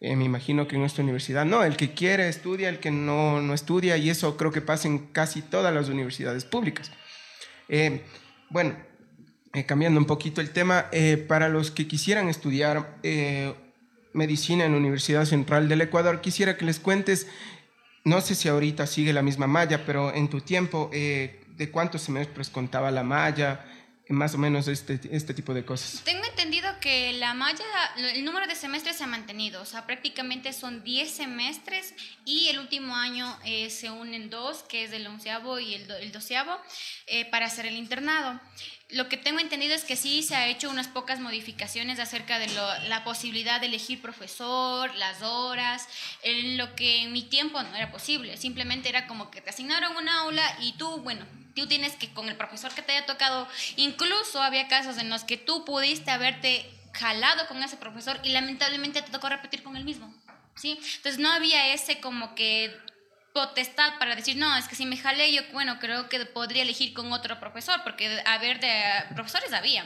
Eh, 0.01 0.15
me 0.15 0.25
imagino 0.25 0.67
que 0.67 0.75
en 0.75 0.81
nuestra 0.81 1.03
universidad 1.03 1.45
no, 1.45 1.63
el 1.63 1.77
que 1.77 1.93
quiere 1.93 2.27
estudia, 2.27 2.69
el 2.69 2.79
que 2.79 2.91
no, 2.91 3.41
no 3.41 3.53
estudia, 3.53 3.97
y 3.97 4.09
eso 4.09 4.35
creo 4.35 4.51
que 4.51 4.61
pasa 4.61 4.87
en 4.87 4.99
casi 5.07 5.41
todas 5.41 5.73
las 5.73 5.87
universidades 5.89 6.43
públicas. 6.43 6.91
Eh, 7.69 8.03
bueno, 8.49 8.75
eh, 9.53 9.65
cambiando 9.65 9.99
un 9.99 10.05
poquito 10.05 10.41
el 10.41 10.51
tema, 10.51 10.89
para 11.27 11.47
los 11.49 11.71
que 11.71 11.87
quisieran 11.87 12.27
estudiar 12.27 12.99
medicina 14.13 14.65
en 14.65 14.73
la 14.73 14.77
Universidad 14.77 15.25
Central 15.25 15.69
del 15.69 15.81
Ecuador, 15.81 16.21
quisiera 16.21 16.57
que 16.57 16.65
les 16.65 16.79
cuentes, 16.79 17.27
no 18.03 18.21
sé 18.21 18.35
si 18.35 18.49
ahorita 18.49 18.85
sigue 18.87 19.13
la 19.13 19.21
misma 19.21 19.47
malla, 19.47 19.85
pero 19.85 20.13
en 20.13 20.27
tu 20.27 20.41
tiempo, 20.41 20.89
¿de 20.91 21.71
cuántos 21.71 22.01
semestres 22.01 22.49
contaba 22.49 22.91
la 22.91 23.03
malla? 23.03 23.65
Más 24.09 24.35
o 24.35 24.37
menos 24.37 24.67
este, 24.67 24.99
este 25.09 25.33
tipo 25.33 25.53
de 25.53 25.65
cosas. 25.65 26.03
Tengo 26.03 26.25
entendido 26.25 26.54
que 26.79 27.13
la 27.13 27.33
malla, 27.33 27.63
el 27.97 28.23
número 28.25 28.47
de 28.47 28.55
semestres 28.55 28.95
se 28.97 29.03
ha 29.03 29.07
mantenido, 29.07 29.61
o 29.61 29.65
sea, 29.65 29.85
prácticamente 29.85 30.53
son 30.53 30.83
10 30.83 31.09
semestres 31.11 31.93
y 32.25 32.49
el 32.49 32.59
último 32.59 32.95
año 32.95 33.37
eh, 33.43 33.69
se 33.69 33.89
unen 33.89 34.29
dos, 34.29 34.63
que 34.63 34.83
es 34.83 34.91
el 34.93 35.05
onceavo 35.07 35.59
y 35.59 35.73
el, 35.73 35.87
do- 35.87 35.97
el 35.97 36.11
doceavo, 36.11 36.59
eh, 37.07 37.25
para 37.25 37.45
hacer 37.47 37.65
el 37.65 37.75
internado. 37.77 38.39
Lo 38.89 39.09
que 39.09 39.17
tengo 39.17 39.39
entendido 39.39 39.73
es 39.73 39.83
que 39.83 39.95
sí 39.95 40.21
se 40.21 40.35
ha 40.35 40.47
hecho 40.47 40.69
unas 40.69 40.87
pocas 40.87 41.19
modificaciones 41.19 41.99
acerca 41.99 42.37
de 42.39 42.47
lo- 42.53 42.79
la 42.87 43.03
posibilidad 43.03 43.59
de 43.59 43.65
elegir 43.67 44.01
profesor, 44.01 44.93
las 44.95 45.21
horas, 45.23 45.87
en 46.21 46.57
lo 46.57 46.75
que 46.75 47.01
en 47.03 47.11
mi 47.11 47.23
tiempo 47.23 47.61
no 47.63 47.75
era 47.75 47.91
posible. 47.91 48.37
Simplemente 48.37 48.89
era 48.89 49.07
como 49.07 49.31
que 49.31 49.41
te 49.41 49.49
asignaron 49.49 49.95
un 49.97 50.07
aula 50.07 50.57
y 50.61 50.73
tú, 50.73 50.97
bueno, 50.97 51.25
tú 51.55 51.67
tienes 51.67 51.95
que 51.95 52.13
con 52.13 52.27
el 52.29 52.35
profesor 52.35 52.73
que 52.73 52.81
te 52.81 52.91
haya 52.91 53.05
tocado, 53.05 53.47
incluso 53.77 54.41
había 54.41 54.67
casos 54.67 54.97
en 54.97 55.09
los 55.09 55.23
que 55.23 55.37
tú 55.37 55.65
pudiste 55.65 56.11
haberte 56.11 56.69
jalado 56.93 57.47
con 57.47 57.61
ese 57.63 57.77
profesor 57.77 58.19
y 58.23 58.29
lamentablemente 58.29 59.01
te 59.01 59.11
tocó 59.11 59.29
repetir 59.29 59.63
con 59.63 59.75
el 59.75 59.83
mismo. 59.83 60.13
¿Sí? 60.55 60.79
Entonces 60.97 61.19
no 61.19 61.29
había 61.29 61.73
ese 61.73 61.99
como 61.99 62.33
que 62.33 62.73
potestad 63.33 63.99
para 63.99 64.15
decir, 64.15 64.37
no, 64.37 64.55
es 64.55 64.69
que 64.69 64.75
si 64.75 64.85
me 64.85 64.95
jalé, 64.95 65.33
yo, 65.33 65.41
bueno, 65.51 65.77
creo 65.79 66.07
que 66.07 66.25
podría 66.25 66.63
elegir 66.63 66.93
con 66.93 67.11
otro 67.11 67.37
profesor, 67.37 67.81
porque 67.83 68.23
a 68.25 68.37
ver, 68.37 68.61
de 68.61 69.13
profesores 69.13 69.51
había. 69.51 69.85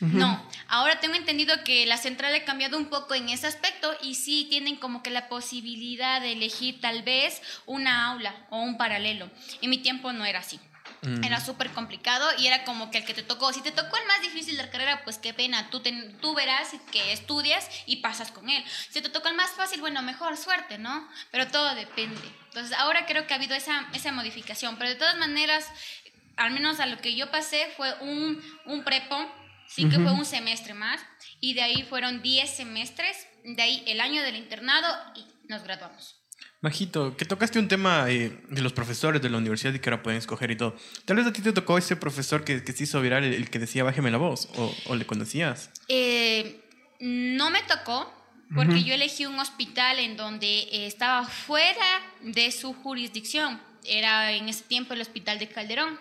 No, 0.00 0.44
ahora 0.66 0.98
tengo 0.98 1.14
entendido 1.14 1.62
que 1.62 1.86
la 1.86 1.96
central 1.96 2.34
ha 2.34 2.44
cambiado 2.44 2.76
un 2.76 2.86
poco 2.86 3.14
en 3.14 3.28
ese 3.28 3.46
aspecto 3.46 3.96
y 4.02 4.16
sí 4.16 4.46
tienen 4.50 4.76
como 4.76 5.02
que 5.02 5.10
la 5.10 5.28
posibilidad 5.28 6.20
de 6.20 6.32
elegir 6.32 6.80
tal 6.80 7.02
vez 7.04 7.40
una 7.66 8.10
aula 8.10 8.34
o 8.50 8.60
un 8.60 8.76
paralelo. 8.76 9.30
En 9.62 9.70
mi 9.70 9.78
tiempo 9.78 10.12
no 10.12 10.24
era 10.24 10.40
así. 10.40 10.58
Mm. 11.02 11.24
Era 11.24 11.40
súper 11.40 11.70
complicado 11.70 12.28
y 12.38 12.46
era 12.46 12.64
como 12.64 12.90
que 12.90 12.98
el 12.98 13.04
que 13.04 13.14
te 13.14 13.22
tocó, 13.22 13.52
si 13.52 13.62
te 13.62 13.70
tocó 13.70 13.96
el 13.96 14.06
más 14.06 14.20
difícil 14.22 14.56
de 14.56 14.64
la 14.64 14.70
carrera, 14.70 15.02
pues 15.04 15.18
qué 15.18 15.32
pena, 15.32 15.70
tú, 15.70 15.82
tú 16.20 16.34
verás 16.34 16.70
que 16.90 17.12
estudias 17.12 17.68
y 17.86 17.96
pasas 17.96 18.32
con 18.32 18.48
él. 18.50 18.64
Si 18.90 19.00
te 19.00 19.08
tocó 19.08 19.28
el 19.28 19.34
más 19.34 19.50
fácil, 19.52 19.80
bueno, 19.80 20.02
mejor 20.02 20.36
suerte, 20.36 20.78
¿no? 20.78 21.08
Pero 21.30 21.46
todo 21.48 21.74
depende. 21.74 22.20
Entonces 22.46 22.76
ahora 22.76 23.06
creo 23.06 23.26
que 23.26 23.34
ha 23.34 23.36
habido 23.36 23.54
esa, 23.54 23.86
esa 23.92 24.12
modificación, 24.12 24.76
pero 24.76 24.90
de 24.90 24.96
todas 24.96 25.16
maneras, 25.16 25.66
al 26.36 26.50
menos 26.50 26.80
a 26.80 26.86
lo 26.86 26.98
que 26.98 27.14
yo 27.14 27.30
pasé 27.30 27.72
fue 27.76 27.94
un, 28.00 28.42
un 28.66 28.84
prepo, 28.84 29.16
sí 29.68 29.88
que 29.88 29.96
fue 29.96 30.12
un 30.12 30.24
semestre 30.24 30.74
más, 30.74 31.00
y 31.40 31.54
de 31.54 31.62
ahí 31.62 31.82
fueron 31.84 32.22
10 32.22 32.56
semestres, 32.56 33.28
de 33.44 33.62
ahí 33.62 33.84
el 33.86 34.00
año 34.00 34.22
del 34.22 34.36
internado 34.36 34.88
y 35.14 35.24
nos 35.48 35.62
graduamos. 35.62 36.17
Majito, 36.60 37.16
que 37.16 37.24
tocaste 37.24 37.58
un 37.58 37.68
tema 37.68 38.10
eh, 38.10 38.36
de 38.48 38.62
los 38.62 38.72
profesores 38.72 39.22
de 39.22 39.30
la 39.30 39.38
universidad 39.38 39.72
y 39.72 39.78
que 39.78 39.90
ahora 39.90 40.02
pueden 40.02 40.18
escoger 40.18 40.50
y 40.50 40.56
todo. 40.56 40.76
Tal 41.04 41.16
vez 41.16 41.26
a 41.26 41.32
ti 41.32 41.40
te 41.40 41.52
tocó 41.52 41.78
ese 41.78 41.94
profesor 41.94 42.44
que, 42.44 42.64
que 42.64 42.72
se 42.72 42.84
hizo 42.84 43.00
viral, 43.00 43.22
el, 43.22 43.48
que 43.48 43.60
decía 43.60 43.84
bájeme 43.84 44.10
la 44.10 44.18
voz, 44.18 44.48
o, 44.56 44.74
o 44.86 44.96
le 44.96 45.06
conocías. 45.06 45.70
Eh, 45.86 46.60
no 46.98 47.50
me 47.50 47.62
tocó, 47.62 48.12
porque 48.54 48.82
yo 48.82 48.94
elegí 48.94 49.26
un 49.26 49.38
hospital 49.38 49.98
en 49.98 50.16
donde 50.16 50.46
eh, 50.46 50.86
estaba 50.86 51.24
fuera 51.24 52.00
de 52.22 52.50
su 52.50 52.72
jurisdicción. 52.72 53.60
Era 53.84 54.32
en 54.32 54.48
ese 54.48 54.64
tiempo 54.64 54.94
el 54.94 55.00
hospital 55.00 55.38
de 55.38 55.48
Calderón. 55.48 55.98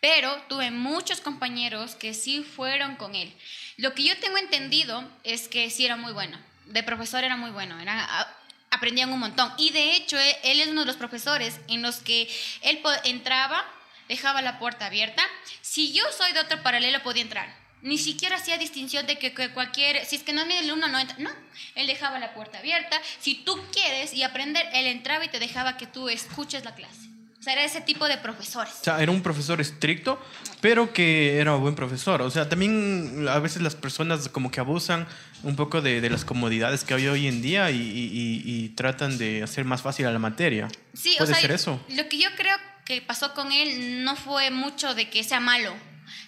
Pero 0.00 0.30
tuve 0.48 0.70
muchos 0.70 1.20
compañeros 1.20 1.94
que 1.94 2.12
sí 2.12 2.42
fueron 2.42 2.96
con 2.96 3.14
él. 3.14 3.32
Lo 3.78 3.94
que 3.94 4.04
yo 4.04 4.18
tengo 4.18 4.36
entendido 4.36 5.08
es 5.22 5.48
que 5.48 5.70
sí 5.70 5.86
era 5.86 5.96
muy 5.96 6.12
bueno. 6.12 6.38
De 6.66 6.82
profesor 6.82 7.24
era 7.24 7.36
muy 7.36 7.50
bueno. 7.50 7.80
Era 7.80 8.28
aprendían 8.74 9.12
un 9.12 9.20
montón. 9.20 9.52
Y 9.58 9.70
de 9.70 9.96
hecho, 9.96 10.18
e, 10.18 10.38
él, 10.44 10.60
es 10.60 10.68
uno 10.68 10.80
de 10.80 10.86
los 10.86 10.96
profesores 10.96 11.60
en 11.68 11.82
los 11.82 11.96
que 11.96 12.28
él 12.62 12.80
entraba, 13.04 13.64
dejaba 14.08 14.42
la 14.42 14.58
puerta 14.58 14.86
abierta. 14.86 15.22
Si 15.60 15.92
yo 15.92 16.04
soy 16.16 16.32
de 16.32 16.40
otro 16.40 16.62
paralelo, 16.62 17.02
podía 17.02 17.22
entrar. 17.22 17.64
Ni 17.82 17.98
siquiera 17.98 18.36
hacía 18.36 18.56
distinción 18.56 19.06
de 19.06 19.18
que, 19.18 19.34
cualquier, 19.52 20.04
si 20.06 20.16
es 20.16 20.22
que 20.22 20.32
no 20.32 20.42
es 20.42 20.62
el 20.62 20.72
uno, 20.72 20.88
no 20.88 20.98
entra. 20.98 21.16
No, 21.18 21.30
él 21.74 21.86
dejaba 21.86 22.18
la 22.18 22.32
puerta 22.32 22.58
abierta. 22.58 23.00
Si 23.20 23.34
tú 23.34 23.60
quieres 23.72 24.14
y 24.14 24.22
aprender, 24.22 24.66
él 24.72 24.86
entraba 24.86 25.24
y 25.24 25.28
te 25.28 25.38
dejaba 25.38 25.76
que 25.76 25.86
tú 25.86 26.08
escuches 26.08 26.64
la 26.64 26.74
clase. 26.74 27.13
O 27.44 27.46
sea, 27.46 27.52
era 27.52 27.64
ese 27.64 27.82
tipo 27.82 28.08
de 28.08 28.16
profesores. 28.16 28.72
O 28.80 28.84
sea, 28.84 29.02
era 29.02 29.12
un 29.12 29.20
profesor 29.20 29.60
estricto, 29.60 30.18
pero 30.62 30.94
que 30.94 31.38
era 31.38 31.54
un 31.54 31.60
buen 31.60 31.74
profesor. 31.74 32.22
O 32.22 32.30
sea, 32.30 32.48
también 32.48 33.26
a 33.28 33.38
veces 33.38 33.60
las 33.60 33.74
personas 33.74 34.30
como 34.30 34.50
que 34.50 34.60
abusan 34.60 35.06
un 35.42 35.54
poco 35.54 35.82
de, 35.82 36.00
de 36.00 36.08
las 36.08 36.24
comodidades 36.24 36.84
que 36.84 36.94
hay 36.94 37.06
hoy 37.06 37.26
en 37.26 37.42
día 37.42 37.70
y, 37.70 37.76
y, 37.76 38.42
y, 38.46 38.70
tratan 38.70 39.18
de 39.18 39.42
hacer 39.42 39.66
más 39.66 39.82
fácil 39.82 40.06
a 40.06 40.10
la 40.10 40.18
materia. 40.18 40.68
Sí, 40.94 41.16
¿Puede 41.18 41.32
o 41.32 41.34
sea, 41.34 41.42
ser 41.42 41.50
eso? 41.50 41.78
Lo 41.90 42.08
que 42.08 42.16
yo 42.16 42.30
creo 42.34 42.56
que 42.86 43.02
pasó 43.02 43.34
con 43.34 43.52
él 43.52 44.04
no 44.04 44.16
fue 44.16 44.50
mucho 44.50 44.94
de 44.94 45.10
que 45.10 45.22
sea 45.22 45.40
malo, 45.40 45.74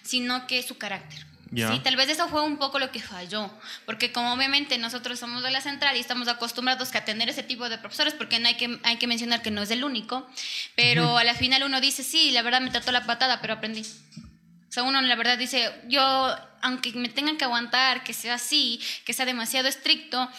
sino 0.03 0.45
que 0.45 0.61
su 0.61 0.77
carácter. 0.77 1.25
Ya. 1.51 1.71
Sí, 1.71 1.79
tal 1.79 1.95
vez 1.95 2.09
eso 2.09 2.27
fue 2.27 2.41
un 2.41 2.57
poco 2.57 2.79
lo 2.79 2.91
que 2.91 2.99
falló, 2.99 3.49
porque 3.85 4.11
como 4.11 4.33
obviamente 4.33 4.77
nosotros 4.77 5.19
somos 5.19 5.43
de 5.43 5.51
la 5.51 5.61
central 5.61 5.95
y 5.95 5.99
estamos 5.99 6.27
acostumbrados 6.27 6.93
a 6.93 7.05
tener 7.05 7.29
ese 7.29 7.43
tipo 7.43 7.69
de 7.69 7.77
profesores, 7.77 8.13
porque 8.13 8.39
no 8.39 8.47
hay 8.47 8.55
que, 8.55 8.79
hay 8.83 8.97
que 8.97 9.07
mencionar 9.07 9.41
que 9.41 9.51
no 9.51 9.61
es 9.61 9.71
el 9.71 9.83
único, 9.83 10.27
pero 10.75 11.17
a 11.17 11.23
la 11.23 11.35
final 11.35 11.63
uno 11.63 11.79
dice, 11.79 12.03
sí, 12.03 12.31
la 12.31 12.41
verdad 12.41 12.61
me 12.61 12.71
trató 12.71 12.91
la 12.91 13.05
patada, 13.05 13.39
pero 13.41 13.53
aprendí. 13.53 13.81
O 13.81 14.71
sea, 14.71 14.83
uno 14.83 15.01
la 15.01 15.15
verdad 15.15 15.37
dice, 15.37 15.71
yo, 15.87 16.35
aunque 16.61 16.91
me 16.93 17.09
tengan 17.09 17.37
que 17.37 17.45
aguantar, 17.45 18.03
que 18.03 18.13
sea 18.13 18.35
así, 18.35 18.81
que 19.05 19.13
sea 19.13 19.25
demasiado 19.25 19.67
estricto, 19.67 20.29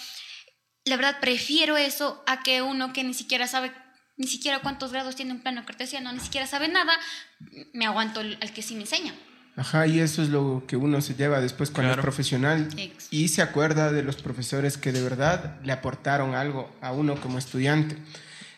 la 0.84 0.96
verdad 0.96 1.20
prefiero 1.20 1.76
eso 1.76 2.22
a 2.26 2.42
que 2.42 2.62
uno 2.62 2.92
que 2.92 3.04
ni 3.04 3.14
siquiera 3.14 3.46
sabe 3.46 3.72
ni 4.18 4.26
siquiera 4.26 4.58
cuántos 4.58 4.90
grados 4.90 5.14
tiene 5.14 5.32
un 5.32 5.40
plano 5.40 5.64
cartesiano, 5.64 6.12
ni 6.12 6.18
siquiera 6.18 6.46
sabe 6.46 6.66
nada, 6.66 6.92
me 7.72 7.86
aguanto 7.86 8.18
al 8.18 8.52
que 8.52 8.62
sí 8.62 8.74
me 8.74 8.80
enseña. 8.80 9.14
Ajá, 9.58 9.86
y 9.86 9.98
eso 10.00 10.22
es 10.22 10.28
lo 10.28 10.62
que 10.66 10.76
uno 10.76 11.00
se 11.00 11.14
lleva 11.14 11.40
después 11.40 11.70
cuando 11.70 11.88
Claro. 11.90 12.00
es 12.00 12.04
profesional 12.04 12.68
Ex. 12.76 13.08
y 13.10 13.28
se 13.28 13.42
acuerda 13.42 13.90
de 13.92 14.02
los 14.04 14.16
profesores 14.16 14.78
que 14.78 14.92
de 14.92 15.02
verdad 15.02 15.58
le 15.64 15.72
aportaron 15.72 16.34
algo 16.34 16.70
a 16.80 16.92
uno 16.92 17.16
como 17.20 17.38
estudiante. 17.38 17.96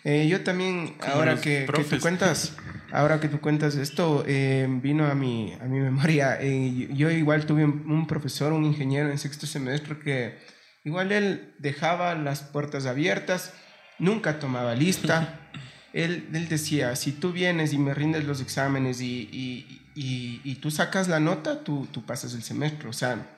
Eh, 0.04 0.28
yo 0.28 0.42
también, 0.42 0.94
Como 0.98 1.12
ahora 1.14 1.40
que, 1.40 1.66
que 1.74 1.84
tú 1.84 1.98
cuentas, 2.00 2.54
ahora 2.92 3.18
que 3.20 3.28
tú 3.28 3.40
cuentas 3.40 3.74
esto, 3.76 4.24
eh, 4.26 4.66
vino 4.82 5.06
a 5.06 5.14
mi, 5.14 5.54
a 5.60 5.64
mi 5.64 5.78
memoria. 5.80 6.38
eh, 6.40 6.88
yo 6.92 7.10
igual 7.10 7.44
tuve 7.46 7.64
un, 7.64 7.84
un 7.90 8.06
profesor, 8.06 8.52
un 8.52 8.64
ingeniero 8.64 9.10
en 9.10 9.18
sexto 9.18 9.46
semestre 9.46 9.98
que 9.98 10.38
igual 10.84 11.12
él 11.12 11.54
dejaba 11.58 12.14
las 12.14 12.40
puertas 12.42 12.86
abiertas, 12.86 13.52
nunca 13.98 14.38
tomaba 14.38 14.74
lista. 14.74 15.38
Él, 15.92 16.28
él 16.32 16.48
decía, 16.48 16.94
si 16.94 17.10
tú 17.10 17.32
vienes 17.32 17.72
y 17.72 17.78
me 17.78 17.92
rindes 17.94 18.24
los 18.24 18.40
exámenes 18.40 19.00
y, 19.00 19.28
y, 19.32 19.82
y, 20.00 20.40
y 20.44 20.54
tú 20.54 20.70
sacas 20.70 21.08
la 21.08 21.20
nota, 21.20 21.62
tú, 21.62 21.86
tú 21.92 22.06
pasas 22.06 22.32
el 22.32 22.42
semestre. 22.42 22.88
O 22.88 22.92
sea, 22.94 23.36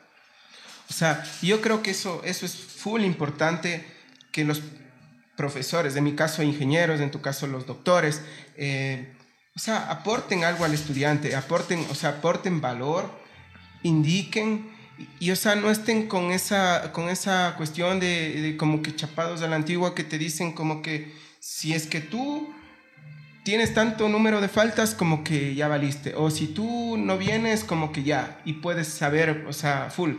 o 0.88 0.92
sea, 0.92 1.24
yo 1.42 1.60
creo 1.60 1.82
que 1.82 1.90
eso, 1.90 2.22
eso 2.24 2.46
es 2.46 2.54
full 2.54 3.02
importante 3.02 3.84
que 4.30 4.44
los 4.44 4.62
profesores, 5.36 5.96
en 5.96 6.04
mi 6.04 6.14
caso 6.14 6.40
ingenieros, 6.40 7.00
en 7.00 7.10
tu 7.10 7.20
caso 7.20 7.48
los 7.48 7.66
doctores, 7.66 8.22
eh, 8.56 9.12
o 9.56 9.58
sea, 9.58 9.90
aporten 9.90 10.44
algo 10.44 10.64
al 10.64 10.72
estudiante, 10.72 11.34
aporten, 11.34 11.84
o 11.90 11.96
sea, 11.96 12.10
aporten 12.10 12.60
valor, 12.60 13.10
indiquen 13.82 14.70
y, 15.18 15.26
y, 15.26 15.30
o 15.32 15.36
sea, 15.36 15.56
no 15.56 15.68
estén 15.68 16.06
con 16.06 16.30
esa, 16.30 16.92
con 16.92 17.08
esa 17.08 17.54
cuestión 17.56 17.98
de, 17.98 18.40
de 18.40 18.56
como 18.56 18.82
que 18.82 18.94
chapados 18.94 19.42
a 19.42 19.48
la 19.48 19.56
antigua 19.56 19.96
que 19.96 20.04
te 20.04 20.16
dicen 20.16 20.52
como 20.52 20.80
que 20.80 21.12
si 21.40 21.74
es 21.74 21.88
que 21.88 22.00
tú 22.00 22.54
tienes 23.44 23.74
tanto 23.74 24.08
número 24.08 24.40
de 24.40 24.48
faltas 24.48 24.94
como 24.94 25.24
que 25.24 25.54
ya 25.54 25.68
valiste, 25.68 26.14
o 26.16 26.30
si 26.30 26.46
tú 26.48 26.96
no 26.96 27.18
vienes 27.18 27.64
como 27.64 27.90
que 27.92 28.02
ya, 28.02 28.40
y 28.44 28.54
puedes 28.54 28.88
saber, 28.88 29.44
o 29.48 29.52
sea, 29.52 29.90
full. 29.90 30.12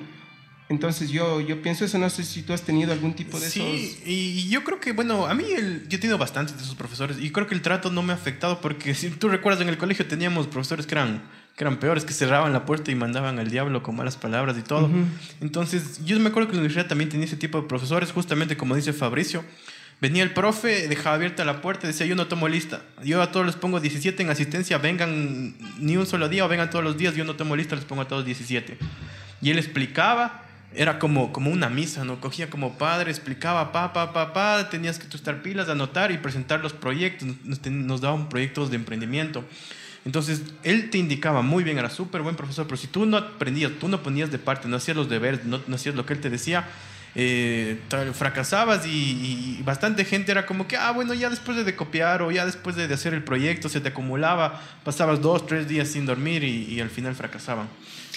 Entonces 0.70 1.10
yo, 1.10 1.40
yo 1.42 1.62
pienso 1.62 1.86
eso, 1.86 1.98
no 2.00 2.10
sé 2.10 2.24
si 2.24 2.42
tú 2.42 2.54
has 2.54 2.64
tenido 2.64 2.94
algún 2.94 3.14
tipo 3.14 3.40
de 3.40 3.48
Sí, 3.50 3.62
esos... 3.62 4.08
y 4.08 4.50
yo 4.50 4.64
creo 4.64 4.80
que, 4.80 4.92
bueno, 4.94 5.28
a 5.28 5.34
mí 5.36 5.44
el- 5.56 5.88
yo 5.88 5.98
he 5.98 6.00
tenido 6.00 6.18
bastantes 6.18 6.58
de 6.58 6.64
esos 6.64 6.74
profesores 6.76 7.18
y 7.20 7.30
creo 7.32 7.46
que 7.48 7.54
el 7.54 7.62
trato 7.62 7.92
no 7.92 8.02
me 8.02 8.14
ha 8.14 8.16
afectado 8.16 8.60
porque 8.62 8.96
si 8.96 9.10
tú 9.10 9.28
recuerdas 9.30 9.62
en 9.62 9.70
el 9.70 9.78
colegio 9.78 10.08
teníamos 10.08 10.48
profesores 10.48 10.88
que 10.88 10.96
eran, 10.96 11.22
que 11.58 11.64
eran 11.66 11.78
peores, 11.78 12.06
que 12.06 12.14
cerraban 12.14 12.54
la 12.54 12.66
puerta 12.66 12.90
y 12.92 12.96
mandaban 12.96 13.38
al 13.40 13.52
diablo 13.52 13.84
con 13.84 13.96
malas 13.98 14.16
palabras 14.18 14.58
y 14.58 14.62
todo. 14.64 14.86
Ujú. 14.86 15.06
Entonces 15.42 16.04
yo 16.06 16.18
me 16.20 16.30
acuerdo 16.30 16.48
que 16.50 16.56
la 16.56 16.62
universidad 16.62 16.88
también 16.88 17.10
tenía 17.10 17.26
ese 17.26 17.36
tipo 17.38 17.62
de 17.62 17.68
profesores, 17.68 18.12
justamente 18.12 18.58
como 18.58 18.76
dice 18.76 18.94
Fabricio. 18.94 19.44
Venía 20.04 20.24
el 20.24 20.32
profe, 20.32 20.90
dejaba 20.90 21.16
abierta 21.16 21.46
la 21.46 21.62
puerta 21.62 21.88
decía, 21.88 22.06
yo 22.06 22.18
no 22.18 22.28
tomo 22.28 22.50
lista. 22.50 22.82
Yo 23.06 23.22
a 23.22 23.32
todos 23.32 23.46
les 23.46 23.56
pongo 23.56 23.80
17 23.80 24.22
en 24.22 24.30
asistencia, 24.30 24.78
vengan 24.78 25.56
ni 25.80 25.96
un 25.96 26.06
solo 26.06 26.28
día 26.28 26.44
o 26.44 26.50
vengan 26.50 26.70
todos 26.70 26.84
los 26.84 26.98
días, 26.98 27.16
yo 27.16 27.24
no 27.24 27.38
tomo 27.38 27.56
lista, 27.56 27.78
les 27.78 27.86
pongo 27.86 28.02
a 28.02 28.08
todos 28.10 28.26
17. 28.26 28.78
Y 29.42 29.50
él 29.50 29.58
explicaba, 29.58 30.44
era 30.74 31.00
como, 31.00 31.32
como 31.32 31.52
una 31.52 31.70
misa, 31.70 32.04
¿no? 32.04 32.20
Cogía 32.20 32.50
como 32.50 32.78
padre, 32.78 33.12
explicaba, 33.12 33.72
pa, 33.72 33.94
pa, 33.94 34.12
pa, 34.12 34.34
pa, 34.34 34.70
tenías 34.70 35.00
que 35.00 35.08
tú 35.08 35.16
estar 35.16 35.42
pilas, 35.42 35.70
anotar 35.70 36.12
y 36.12 36.18
presentar 36.18 36.60
los 36.60 36.74
proyectos, 36.74 37.30
nos, 37.46 37.66
nos 37.66 38.02
daban 38.02 38.28
proyectos 38.28 38.72
de 38.72 38.76
emprendimiento. 38.76 39.46
Entonces, 40.04 40.42
él 40.64 40.90
te 40.90 40.98
indicaba 40.98 41.44
muy 41.44 41.64
bien, 41.64 41.78
era 41.78 41.90
súper 41.90 42.24
buen 42.24 42.36
profesor, 42.36 42.66
pero 42.66 42.76
si 42.76 42.88
tú 42.88 43.06
no 43.06 43.16
aprendías, 43.16 43.72
tú 43.80 43.88
no 43.88 44.04
ponías 44.04 44.30
de 44.32 44.38
parte, 44.38 44.68
no 44.68 44.76
hacías 44.76 44.98
los 44.98 45.08
deberes, 45.08 45.46
no 45.46 45.62
hacías 45.74 45.96
lo 45.96 46.06
que 46.06 46.12
él 46.12 46.20
te 46.20 46.30
decía, 46.30 46.68
eh, 47.16 47.80
fracasabas 48.14 48.86
y, 48.86 49.62
bastante 49.64 50.04
gente 50.06 50.32
era 50.32 50.46
como 50.46 50.68
que, 50.68 50.78
ah, 50.78 50.92
bueno, 50.92 51.14
ya 51.14 51.30
después 51.30 51.64
de, 51.64 51.76
copiar 51.76 52.22
o 52.22 52.32
ya 52.32 52.46
después 52.46 52.76
de, 52.76 52.88
de 52.88 52.94
hacer 52.94 53.14
el 53.14 53.24
proyecto 53.24 53.70
se 53.70 53.80
te 53.82 53.90
acumulaba, 53.90 54.62
pasabas 54.84 55.22
dos, 55.22 55.46
tres 55.46 55.68
días 55.68 55.88
sin 55.88 56.06
dormir 56.06 56.44
y, 56.44 56.66
y 56.66 56.82
al 56.82 56.90
final 56.90 57.16
fracasaban. 57.16 57.68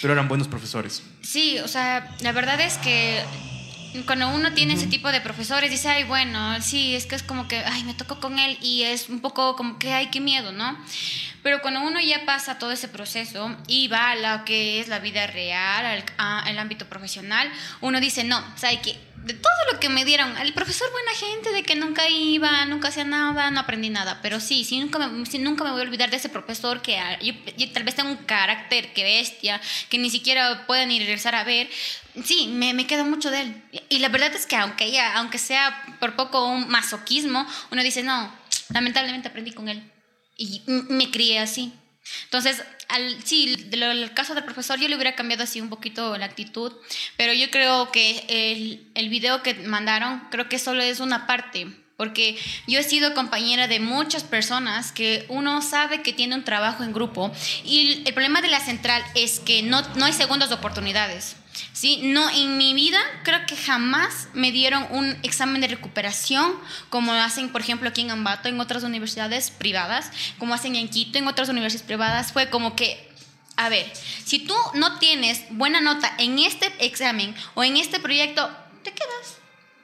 Pero 0.00 0.12
eran 0.12 0.28
buenos 0.28 0.48
profesores. 0.48 1.02
Sí, 1.22 1.58
o 1.58 1.68
sea, 1.68 2.14
la 2.20 2.32
verdad 2.32 2.60
es 2.60 2.78
que 2.78 3.22
cuando 4.04 4.28
uno 4.28 4.52
tiene 4.52 4.74
ese 4.74 4.86
tipo 4.86 5.10
de 5.10 5.20
profesores, 5.20 5.70
dice, 5.70 5.88
ay, 5.88 6.04
bueno, 6.04 6.60
sí, 6.60 6.94
es 6.94 7.06
que 7.06 7.14
es 7.14 7.22
como 7.22 7.48
que, 7.48 7.58
ay, 7.64 7.84
me 7.84 7.94
tocó 7.94 8.20
con 8.20 8.38
él 8.38 8.58
y 8.60 8.82
es 8.82 9.08
un 9.08 9.20
poco 9.20 9.56
como 9.56 9.78
que, 9.78 9.92
ay, 9.92 10.08
qué 10.08 10.20
miedo, 10.20 10.52
¿no? 10.52 10.76
Pero 11.42 11.62
cuando 11.62 11.80
uno 11.80 12.00
ya 12.00 12.24
pasa 12.26 12.58
todo 12.58 12.72
ese 12.72 12.88
proceso 12.88 13.56
y 13.68 13.88
va 13.88 14.10
a 14.10 14.16
lo 14.38 14.44
que 14.44 14.80
es 14.80 14.88
la 14.88 14.98
vida 14.98 15.26
real, 15.26 15.86
al, 15.86 16.04
a- 16.18 16.40
al 16.40 16.58
ámbito 16.58 16.86
profesional, 16.88 17.50
uno 17.80 18.00
dice, 18.00 18.24
no, 18.24 18.42
¿sabe 18.56 18.80
qué? 18.80 18.98
De 19.26 19.34
todo 19.34 19.52
lo 19.72 19.80
que 19.80 19.88
me 19.88 20.04
dieron, 20.04 20.36
el 20.38 20.54
profesor 20.54 20.88
buena 20.92 21.10
gente, 21.10 21.50
de 21.50 21.64
que 21.64 21.74
nunca 21.74 22.08
iba, 22.08 22.64
nunca 22.66 22.88
hacía 22.88 23.04
nada, 23.04 23.50
no 23.50 23.58
aprendí 23.58 23.90
nada. 23.90 24.20
Pero 24.22 24.38
sí, 24.38 24.62
sí 24.62 24.78
nunca 24.78 25.00
me, 25.00 25.26
sí, 25.26 25.40
nunca 25.40 25.64
me 25.64 25.72
voy 25.72 25.80
a 25.80 25.82
olvidar 25.82 26.10
de 26.10 26.18
ese 26.18 26.28
profesor 26.28 26.80
que 26.80 26.96
ah, 26.96 27.18
yo, 27.20 27.32
yo 27.56 27.72
tal 27.72 27.82
vez 27.82 27.96
tengo 27.96 28.10
un 28.10 28.18
carácter 28.18 28.92
que 28.92 29.02
bestia, 29.02 29.60
que 29.88 29.98
ni 29.98 30.10
siquiera 30.10 30.64
pueden 30.68 30.90
ni 30.90 31.00
regresar 31.00 31.34
a 31.34 31.42
ver. 31.42 31.68
Sí, 32.22 32.46
me, 32.46 32.72
me 32.72 32.86
queda 32.86 33.02
mucho 33.02 33.32
de 33.32 33.40
él. 33.40 33.62
Y, 33.72 33.96
y 33.96 33.98
la 33.98 34.10
verdad 34.10 34.32
es 34.32 34.46
que 34.46 34.54
aunque, 34.54 34.84
ella, 34.84 35.16
aunque 35.16 35.38
sea 35.38 35.82
por 35.98 36.14
poco 36.14 36.46
un 36.46 36.68
masoquismo, 36.68 37.44
uno 37.72 37.82
dice, 37.82 38.04
no, 38.04 38.32
lamentablemente 38.70 39.26
aprendí 39.26 39.50
con 39.50 39.68
él 39.68 39.82
y 40.36 40.62
me 40.66 41.10
crié 41.10 41.38
así. 41.38 41.72
Entonces, 42.24 42.62
al, 42.88 43.22
sí, 43.24 43.56
del 43.68 44.12
caso 44.14 44.34
del 44.34 44.44
profesor 44.44 44.78
yo 44.78 44.88
le 44.88 44.94
hubiera 44.94 45.14
cambiado 45.14 45.44
así 45.44 45.60
un 45.60 45.68
poquito 45.68 46.16
la 46.16 46.26
actitud, 46.26 46.72
pero 47.16 47.32
yo 47.32 47.50
creo 47.50 47.90
que 47.92 48.24
el, 48.28 48.90
el 48.94 49.08
video 49.08 49.42
que 49.42 49.54
mandaron, 49.54 50.22
creo 50.30 50.48
que 50.48 50.58
solo 50.58 50.82
es 50.82 51.00
una 51.00 51.26
parte, 51.26 51.66
porque 51.96 52.38
yo 52.66 52.78
he 52.78 52.82
sido 52.82 53.14
compañera 53.14 53.68
de 53.68 53.80
muchas 53.80 54.24
personas 54.24 54.92
que 54.92 55.24
uno 55.28 55.62
sabe 55.62 56.02
que 56.02 56.12
tiene 56.12 56.34
un 56.34 56.44
trabajo 56.44 56.84
en 56.84 56.92
grupo 56.92 57.32
y 57.64 58.02
el 58.04 58.14
problema 58.14 58.42
de 58.42 58.48
la 58.48 58.60
central 58.60 59.02
es 59.14 59.40
que 59.40 59.62
no, 59.62 59.82
no 59.96 60.04
hay 60.04 60.12
segundas 60.12 60.52
oportunidades. 60.52 61.36
¿Sí? 61.72 62.00
No, 62.02 62.28
en 62.30 62.56
mi 62.56 62.74
vida 62.74 63.00
creo 63.22 63.44
que 63.46 63.56
jamás 63.56 64.28
me 64.34 64.52
dieron 64.52 64.86
un 64.90 65.16
examen 65.22 65.60
de 65.60 65.68
recuperación 65.68 66.54
como 66.88 67.12
hacen, 67.12 67.50
por 67.50 67.60
ejemplo, 67.60 67.88
aquí 67.88 68.02
en 68.02 68.10
Ambato, 68.10 68.48
en 68.48 68.60
otras 68.60 68.82
universidades 68.82 69.50
privadas, 69.50 70.10
como 70.38 70.54
hacen 70.54 70.76
en 70.76 70.88
Quito, 70.88 71.18
en 71.18 71.28
otras 71.28 71.48
universidades 71.48 71.86
privadas. 71.86 72.32
Fue 72.32 72.50
como 72.50 72.76
que, 72.76 73.10
a 73.56 73.68
ver, 73.68 73.90
si 74.24 74.40
tú 74.40 74.54
no 74.74 74.98
tienes 74.98 75.42
buena 75.50 75.80
nota 75.80 76.14
en 76.18 76.38
este 76.38 76.72
examen 76.78 77.34
o 77.54 77.64
en 77.64 77.76
este 77.76 78.00
proyecto, 78.00 78.50
te 78.82 78.92
quedas. 78.92 79.38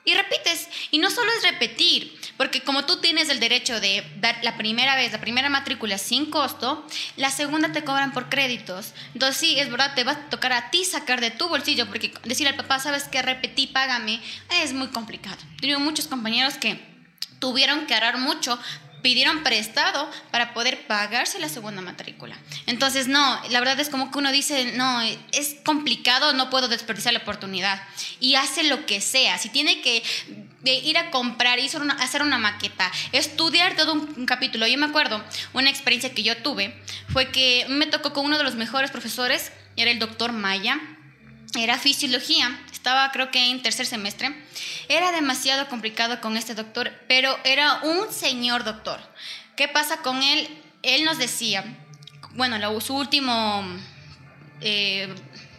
Y 0.05 0.15
repites. 0.15 0.69
Y 0.91 0.99
no 0.99 1.11
solo 1.11 1.31
es 1.33 1.43
repetir, 1.45 2.19
porque 2.37 2.63
como 2.63 2.85
tú 2.85 3.01
tienes 3.01 3.29
el 3.29 3.41
derecho 3.41 3.81
de 3.81 4.05
dar 4.21 4.39
la 4.43 4.57
primera 4.57 4.97
vez, 4.97 5.13
la 5.13 5.21
primera 5.21 5.49
matrícula 5.49 5.99
sin 5.99 6.31
costo, 6.31 6.87
la 7.17 7.31
segunda 7.31 7.73
te 7.73 7.85
cobran 7.85 8.13
por 8.13 8.29
créditos. 8.29 8.95
Entonces 9.15 9.37
sí, 9.37 9.59
es 9.59 9.71
verdad, 9.71 9.95
te 9.95 10.05
va 10.05 10.13
a 10.13 10.29
tocar 10.29 10.53
a 10.53 10.71
ti 10.71 10.85
sacar 10.85 11.21
de 11.21 11.31
tu 11.31 11.49
bolsillo, 11.49 11.87
porque 11.87 12.13
decir 12.25 12.49
al 12.49 12.57
papá, 12.57 12.79
sabes 12.79 13.05
que 13.05 13.23
repetí, 13.23 13.67
págame, 13.67 14.21
es 14.63 14.73
muy 14.73 14.89
complicado. 14.89 15.39
Tengo 15.61 15.81
muchos 15.81 16.09
compañeros 16.09 16.55
que 16.55 16.81
tuvieron 17.39 17.87
que 17.87 17.95
arar 17.95 18.19
mucho 18.19 18.59
pidieron 19.03 19.43
prestado 19.43 20.09
para 20.31 20.55
poder 20.55 20.87
pagarse 20.87 21.39
la 21.39 21.49
segunda 21.49 21.83
matrícula. 21.83 22.37
Entonces, 22.67 23.09
no, 23.09 23.41
la 23.51 23.61
verdad 23.61 23.79
es 23.81 23.89
como 23.89 24.11
que 24.11 24.19
uno 24.19 24.33
dice, 24.33 24.73
no, 24.77 25.03
es 25.33 25.57
complicado, 25.65 26.33
no 26.33 26.51
puedo 26.51 26.69
desperdiciar 26.69 27.13
la 27.13 27.21
oportunidad. 27.21 27.83
Y 28.21 28.37
hace 28.37 28.63
lo 28.65 28.87
que 28.87 29.01
sea. 29.01 29.39
Si 29.39 29.49
tiene 29.49 29.81
que 29.81 30.03
ir 30.65 30.97
a 30.99 31.11
comprar, 31.11 31.59
hacer 31.99 32.23
una 32.23 32.39
maqueta, 32.39 32.91
estudiar 33.11 33.77
todo 33.77 33.95
un, 33.95 34.27
capítulo. 34.27 34.67
Yo 34.67 34.79
me 34.79 34.87
acuerdo, 34.87 35.23
una 35.53 35.71
experiencia 35.71 36.15
que 36.15 36.23
yo 36.23 36.37
tuve 36.39 36.75
fue 37.09 37.31
que 37.31 37.67
me 37.69 37.87
tocó 37.87 38.13
con 38.13 38.25
uno 38.25 38.39
de 38.39 38.45
los 38.45 38.55
mejores 38.55 38.91
profesores, 38.91 39.53
era 39.77 39.91
el 39.91 39.99
doctor 39.99 40.33
Maya, 40.33 40.79
era 41.59 41.79
fisiología, 41.79 42.59
estaba 42.83 43.13
creo 43.13 43.31
que 43.31 43.53
en 43.53 43.63
tercer 43.63 43.87
semestre. 43.87 44.35
Era 44.89 45.13
demasiado 45.13 45.69
complicado 45.69 46.21
con 46.21 46.37
este 46.37 46.57
doctor, 46.57 46.93
pero 47.07 47.39
era 47.45 47.79
un 47.85 48.13
señor 48.13 48.65
doctor. 48.65 48.99
¿Qué 49.55 49.69
pasa 49.69 49.99
con 49.99 50.21
él? 50.21 50.49
Él 50.83 51.05
nos 51.05 51.17
decía, 51.17 51.65
bueno, 52.33 52.81
su 52.81 52.97
último 52.97 53.65
eh, 54.61 55.15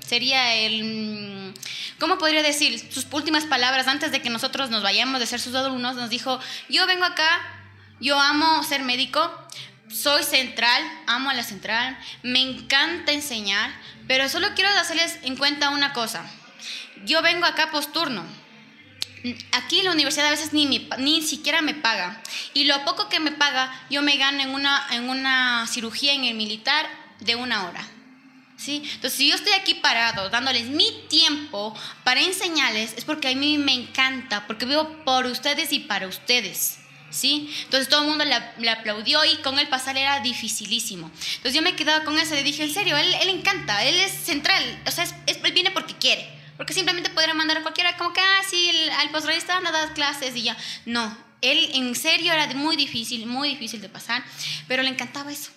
sería 0.06 0.54
el, 0.56 1.54
¿cómo 1.98 2.18
podría 2.18 2.44
decir? 2.44 2.92
Sus 2.92 3.08
últimas 3.10 3.46
palabras 3.46 3.88
antes 3.88 4.12
de 4.12 4.22
que 4.22 4.30
nosotros 4.30 4.70
nos 4.70 4.84
vayamos 4.84 5.22
de 5.22 5.26
ser 5.26 5.40
sus 5.40 5.56
alumnos, 5.56 5.96
nos 5.96 6.10
dijo, 6.10 6.42
yo 6.68 6.86
vengo 6.88 7.06
acá, 7.06 7.40
yo 8.02 8.20
amo 8.20 8.62
ser 8.64 8.84
médico, 8.84 9.32
soy 9.90 10.24
central, 10.24 10.84
amo 11.08 11.30
a 11.30 11.34
la 11.34 11.44
central, 11.44 11.98
me 12.22 12.42
encanta 12.42 13.14
enseñar, 13.14 13.72
pero 14.10 14.28
solo 14.28 14.50
quiero 14.56 14.72
hacerles 14.72 15.20
en 15.22 15.38
cuenta 15.38 15.70
una 15.70 15.94
cosa. 15.94 16.30
Yo 17.06 17.22
vengo 17.22 17.46
acá 17.46 17.72
posturno. 17.72 18.24
Aquí 19.54 19.82
la 19.82 19.92
universidad 19.92 20.28
a 20.28 20.32
veces 20.32 20.52
ni, 20.52 20.66
ni 20.98 21.22
siquiera 21.22 21.62
me 21.62 21.74
paga. 21.74 22.22
Y 22.54 22.66
lo 22.66 22.84
poco 22.84 23.10
que 23.10 23.20
me 23.20 23.32
paga, 23.32 23.74
yo 23.90 24.02
me 24.02 24.18
gano 24.18 24.42
en 24.42 24.50
una, 24.50 24.86
en 24.92 25.10
una 25.10 25.66
cirugía 25.68 26.14
en 26.14 26.26
el 26.26 26.36
militar 26.36 26.86
de 27.20 27.36
una 27.36 27.66
hora. 27.68 27.88
¿Sí? 28.58 28.82
Entonces, 28.96 29.14
si 29.14 29.30
yo 29.30 29.36
estoy 29.36 29.54
aquí 29.54 29.76
parado 29.76 30.30
dándoles 30.30 30.68
mi 30.68 30.90
tiempo 31.10 31.76
para 32.04 32.22
enseñarles, 32.22 32.94
es 32.96 33.04
porque 33.04 33.30
a 33.30 33.36
mí 33.36 33.58
me 33.58 33.74
encanta, 33.74 34.46
porque 34.48 34.66
vivo 34.66 35.04
por 35.04 35.26
ustedes 35.26 35.74
y 35.74 35.80
para 35.80 36.08
ustedes. 36.08 36.80
¿sí? 37.14 37.54
Entonces 37.64 37.90
todo 37.90 38.02
el 38.02 38.10
mundo 38.10 38.26
le, 38.26 38.70
aplaudió 38.70 39.24
y 39.26 39.38
con 39.38 39.60
él 39.60 39.68
pasar 39.68 39.98
era 39.98 40.20
dificilísimo. 40.20 41.12
Entonces 41.36 41.54
yo 41.54 41.62
me 41.62 41.76
quedaba 41.76 42.04
con 42.04 42.18
eso, 42.18 42.36
le 42.36 42.44
dije, 42.44 42.64
en 42.64 42.74
serio, 42.74 42.98
él, 42.98 43.14
él 43.22 43.30
encanta, 43.30 43.84
él 43.84 43.96
es 43.96 44.12
central, 44.12 44.82
o 44.86 44.92
sea, 44.92 45.04
es, 45.04 45.14
él 45.26 45.52
viene 45.54 45.72
porque 45.72 45.96
quiere. 45.96 46.43
Porque 46.64 46.76
simplemente 46.76 47.10
podría 47.10 47.34
mandar 47.34 47.58
a 47.58 47.62
cualquiera 47.62 47.98
como 47.98 48.14
que, 48.14 48.22
ah, 48.22 48.42
sí, 48.50 48.72
al 48.98 49.10
postgradista 49.10 49.56
van 49.56 49.68
a 49.68 49.72
dar 49.74 49.94
clases 49.94 50.34
y 50.34 50.44
ya. 50.44 50.56
No, 50.86 51.14
él 51.42 51.72
en 51.74 51.94
serio 51.94 52.32
era 52.32 52.48
muy 52.54 52.78
difícil, 52.78 53.26
muy 53.26 53.50
difícil 53.50 53.82
de 53.82 53.90
pasar, 53.90 54.24
pero 54.70 54.82
le 54.82 54.88
encantaba 54.88 55.30
eso. 55.30 55.52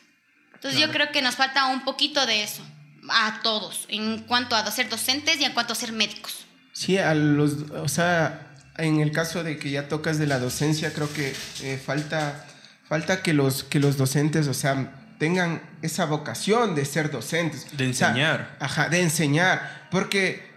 Entonces 0.55 0.81
yo 0.81 0.91
creo 0.91 1.13
que 1.13 1.23
nos 1.23 1.37
falta 1.37 1.67
un 1.67 1.85
poquito 1.85 2.27
de 2.27 2.43
eso 2.43 2.61
a 3.09 3.41
todos, 3.45 3.87
en 3.89 4.25
cuanto 4.25 4.57
a 4.57 4.69
ser 4.73 4.89
docentes 4.89 5.41
y 5.41 5.45
en 5.45 5.53
cuanto 5.53 5.75
a 5.75 5.77
ser 5.77 5.93
médicos. 5.93 6.45
Sí, 6.73 6.99
a 6.99 7.15
los, 7.15 7.71
o 7.71 7.87
sea, 7.87 8.53
en 8.77 8.99
el 8.99 9.13
caso 9.13 9.45
de 9.45 9.61
que 9.61 9.71
ya 9.71 9.87
tocas 9.87 10.19
de 10.19 10.27
la 10.27 10.41
docencia, 10.41 10.93
creo 10.93 11.13
que 11.13 11.37
eh, 11.63 11.81
falta, 11.87 12.49
falta 12.89 13.23
que, 13.23 13.33
los, 13.33 13.63
que 13.63 13.79
los 13.79 13.97
docentes, 13.97 14.49
o 14.49 14.55
sea, 14.55 14.93
tengan 15.21 15.63
esa 15.83 16.07
vocación 16.07 16.75
de 16.75 16.85
ser 16.85 17.13
docentes. 17.13 17.77
De 17.77 17.85
enseñar. 17.85 18.57
ajá, 18.59 18.89
de 18.89 19.03
enseñar. 19.03 19.87
Porque, 19.93 20.56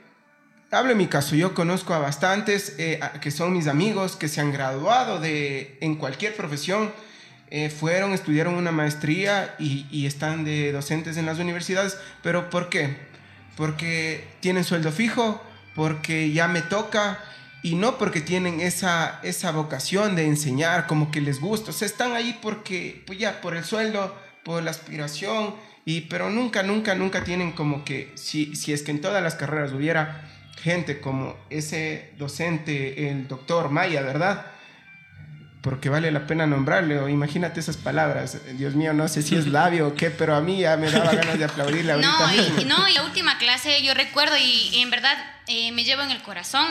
hablo 0.71 0.91
en 0.91 0.97
mi 0.97 1.07
caso, 1.07 1.35
yo 1.35 1.53
conozco 1.53 1.93
a 1.93 1.99
bastantes 1.99 2.75
eh, 2.77 2.99
que 3.21 3.31
son 3.31 3.53
mis 3.53 3.67
amigos, 3.67 4.15
que 4.15 4.27
se 4.27 4.41
han 4.41 4.51
graduado 4.51 5.19
de, 5.19 5.77
en 5.81 5.95
cualquier 5.95 6.35
profesión, 6.35 6.91
eh, 7.49 7.69
fueron, 7.69 8.13
estudiaron 8.13 8.55
una 8.55 8.71
maestría 8.71 9.55
y, 9.57 9.87
y 9.89 10.05
están 10.05 10.43
de 10.45 10.71
docentes 10.71 11.17
en 11.17 11.25
las 11.25 11.39
universidades. 11.39 11.97
¿Pero 12.21 12.49
por 12.49 12.69
qué? 12.69 12.97
Porque 13.57 14.27
tienen 14.39 14.63
sueldo 14.63 14.91
fijo, 14.91 15.41
porque 15.75 16.31
ya 16.31 16.47
me 16.47 16.61
toca, 16.61 17.19
y 17.61 17.75
no 17.75 17.97
porque 17.97 18.21
tienen 18.21 18.61
esa, 18.61 19.19
esa 19.23 19.51
vocación 19.51 20.15
de 20.15 20.25
enseñar, 20.25 20.87
como 20.87 21.11
que 21.11 21.21
les 21.21 21.39
gusta, 21.39 21.71
o 21.71 21.73
sea, 21.73 21.87
están 21.87 22.13
ahí 22.13 22.37
porque, 22.41 23.03
pues 23.05 23.19
ya, 23.19 23.41
por 23.41 23.55
el 23.55 23.65
sueldo, 23.65 24.15
por 24.43 24.63
la 24.63 24.71
aspiración, 24.71 25.55
y, 25.85 26.01
pero 26.01 26.29
nunca, 26.29 26.63
nunca, 26.63 26.95
nunca 26.95 27.23
tienen 27.23 27.51
como 27.51 27.83
que, 27.83 28.11
si, 28.15 28.55
si 28.55 28.71
es 28.71 28.83
que 28.83 28.91
en 28.91 29.01
todas 29.01 29.21
las 29.21 29.35
carreras 29.35 29.73
hubiera 29.73 30.38
gente 30.63 31.01
como 31.01 31.35
ese 31.49 32.11
docente, 32.17 33.09
el 33.09 33.27
doctor 33.27 33.69
Maya, 33.69 34.01
¿verdad? 34.01 34.45
Porque 35.61 35.89
vale 35.89 36.11
la 36.11 36.25
pena 36.25 36.47
nombrarle, 36.47 36.99
o 36.99 37.09
imagínate 37.09 37.59
esas 37.59 37.77
palabras, 37.77 38.37
Dios 38.57 38.75
mío, 38.75 38.93
no 38.93 39.07
sé 39.07 39.21
si 39.21 39.35
es 39.35 39.47
labio 39.47 39.87
o 39.87 39.95
qué, 39.95 40.09
pero 40.09 40.35
a 40.35 40.41
mí 40.41 40.59
ya 40.59 40.77
me 40.77 40.89
daba 40.89 41.11
ganas 41.11 41.37
de 41.37 41.45
aplaudirle 41.45 41.91
ahorita 41.93 42.27
no, 42.27 42.61
Y, 42.61 42.65
no, 42.65 42.87
y 42.87 42.93
la 42.93 43.03
última 43.03 43.37
clase 43.37 43.83
yo 43.83 43.93
recuerdo 43.93 44.35
y, 44.37 44.81
en 44.81 44.89
verdad 44.89 45.17
eh, 45.47 45.71
me 45.73 45.83
llevo 45.83 46.01
en 46.01 46.11
el 46.11 46.21
corazón 46.21 46.65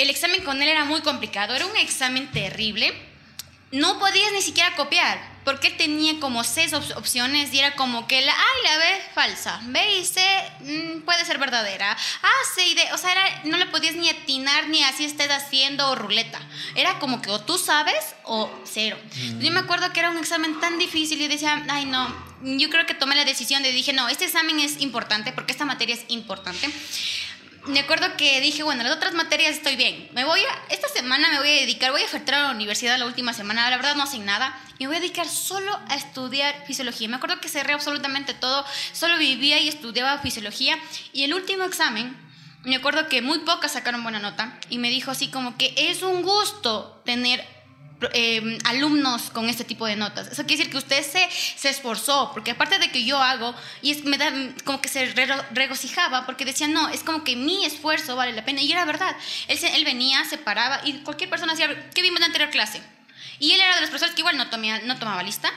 el 0.00 0.08
examen 0.08 0.42
con 0.42 0.62
él 0.62 0.68
era 0.68 0.86
muy 0.86 1.02
complicado, 1.02 1.54
era 1.54 1.66
un 1.66 1.76
examen 1.76 2.26
terrible. 2.28 2.90
No 3.70 3.98
podías 3.98 4.32
ni 4.32 4.40
siquiera 4.40 4.74
copiar, 4.74 5.18
porque 5.44 5.70
tenía 5.70 6.18
como 6.20 6.44
seis 6.44 6.72
opciones 6.72 7.52
y 7.52 7.58
era 7.58 7.74
como 7.76 8.06
que 8.06 8.20
la 8.20 8.32
A 8.32 8.44
y 8.60 8.64
la 8.68 8.76
B 8.76 8.84
falsa, 9.14 9.60
B 9.64 9.98
y 9.98 10.04
C 10.04 10.20
mm, 10.60 11.00
puede 11.00 11.24
ser 11.24 11.38
verdadera, 11.38 11.92
A, 11.92 12.54
C 12.54 12.66
y 12.66 12.74
D, 12.74 12.82
o 12.92 12.98
sea, 12.98 13.10
no 13.44 13.56
le 13.56 13.66
podías 13.66 13.94
ni 13.94 14.08
atinar 14.08 14.68
ni 14.68 14.82
así 14.84 15.04
estés 15.04 15.30
haciendo 15.30 15.94
ruleta. 15.94 16.40
Era 16.74 16.98
como 16.98 17.22
que 17.22 17.30
o 17.30 17.40
tú 17.40 17.58
sabes 17.58 18.14
o 18.24 18.50
cero. 18.64 18.98
Yo 19.40 19.50
me 19.50 19.60
acuerdo 19.60 19.92
que 19.92 20.00
era 20.00 20.10
un 20.10 20.18
examen 20.18 20.60
tan 20.60 20.78
difícil 20.78 21.20
y 21.20 21.28
decía, 21.28 21.64
ay 21.68 21.86
no, 21.86 22.08
yo 22.42 22.70
creo 22.70 22.86
que 22.86 22.94
tomé 22.94 23.14
la 23.14 23.24
decisión 23.24 23.62
de 23.62 23.72
dije, 23.72 23.92
no, 23.92 24.08
este 24.08 24.24
examen 24.24 24.60
es 24.60 24.80
importante 24.80 25.32
porque 25.32 25.52
esta 25.52 25.64
materia 25.64 25.94
es 25.94 26.04
importante 26.08 26.70
me 27.70 27.80
acuerdo 27.80 28.16
que 28.16 28.40
dije, 28.40 28.62
bueno, 28.62 28.82
las 28.82 28.96
otras 28.96 29.14
materias 29.14 29.52
estoy 29.52 29.76
bien. 29.76 30.08
Me 30.12 30.24
voy 30.24 30.40
a, 30.40 30.72
esta 30.72 30.88
semana 30.88 31.30
me 31.30 31.38
voy 31.38 31.48
a 31.48 31.60
dedicar, 31.60 31.92
voy 31.92 32.02
a 32.02 32.06
ofertar 32.06 32.34
a 32.34 32.42
la 32.44 32.50
universidad 32.50 32.98
la 32.98 33.06
última 33.06 33.32
semana, 33.32 33.70
la 33.70 33.76
verdad 33.76 33.94
no 33.94 34.06
sé 34.06 34.18
nada, 34.18 34.58
y 34.78 34.84
me 34.84 34.88
voy 34.88 34.96
a 34.96 35.00
dedicar 35.00 35.28
solo 35.28 35.78
a 35.88 35.94
estudiar 35.94 36.64
fisiología. 36.66 37.08
Me 37.08 37.16
acuerdo 37.16 37.40
que 37.40 37.48
cerré 37.48 37.72
absolutamente 37.72 38.34
todo, 38.34 38.64
solo 38.92 39.18
vivía 39.18 39.60
y 39.60 39.68
estudiaba 39.68 40.18
fisiología, 40.18 40.78
y 41.12 41.24
el 41.24 41.34
último 41.34 41.64
examen, 41.64 42.16
me 42.64 42.76
acuerdo 42.76 43.08
que 43.08 43.22
muy 43.22 43.38
pocas 43.40 43.72
sacaron 43.72 44.02
buena 44.02 44.18
nota, 44.18 44.58
y 44.68 44.78
me 44.78 44.90
dijo 44.90 45.10
así 45.10 45.28
como 45.28 45.56
que 45.56 45.74
es 45.76 46.02
un 46.02 46.22
gusto 46.22 47.00
tener 47.04 47.46
Em, 48.14 48.58
alumnos 48.64 49.30
con 49.30 49.48
este 49.50 49.64
tipo 49.64 49.84
de 49.84 49.94
notas. 49.94 50.28
Eso 50.28 50.46
quiere 50.46 50.58
decir 50.58 50.70
que 50.70 50.78
usted 50.78 51.02
se, 51.02 51.28
se 51.30 51.68
esforzó, 51.68 52.30
porque 52.32 52.52
aparte 52.52 52.78
de 52.78 52.90
que 52.90 53.04
yo 53.04 53.18
hago, 53.18 53.54
y 53.82 53.90
es, 53.90 54.04
me 54.04 54.16
da 54.16 54.32
como 54.64 54.80
que 54.80 54.88
se 54.88 55.06
regocijaba, 55.52 56.24
porque 56.24 56.46
decía, 56.46 56.66
no, 56.66 56.88
es 56.88 57.02
como 57.02 57.24
que 57.24 57.36
mi 57.36 57.66
esfuerzo 57.66 58.16
vale 58.16 58.32
la 58.32 58.44
pena. 58.44 58.62
Y 58.62 58.72
era 58.72 58.86
verdad. 58.86 59.14
Él, 59.48 59.58
él 59.62 59.84
venía, 59.84 60.24
se 60.24 60.38
paraba, 60.38 60.80
y 60.84 61.00
cualquier 61.00 61.28
persona 61.28 61.52
decía, 61.52 61.90
¿qué 61.94 62.00
vimos 62.00 62.16
en 62.16 62.20
la 62.22 62.26
anterior 62.26 62.50
clase? 62.50 62.80
Y 63.38 63.52
él 63.52 63.60
era 63.60 63.74
de 63.74 63.80
los 63.82 63.90
profesores 63.90 64.14
que 64.14 64.22
igual 64.22 64.36
no, 64.36 64.48
tomía, 64.48 64.80
no 64.80 64.98
tomaba 64.98 65.22
lista. 65.22 65.52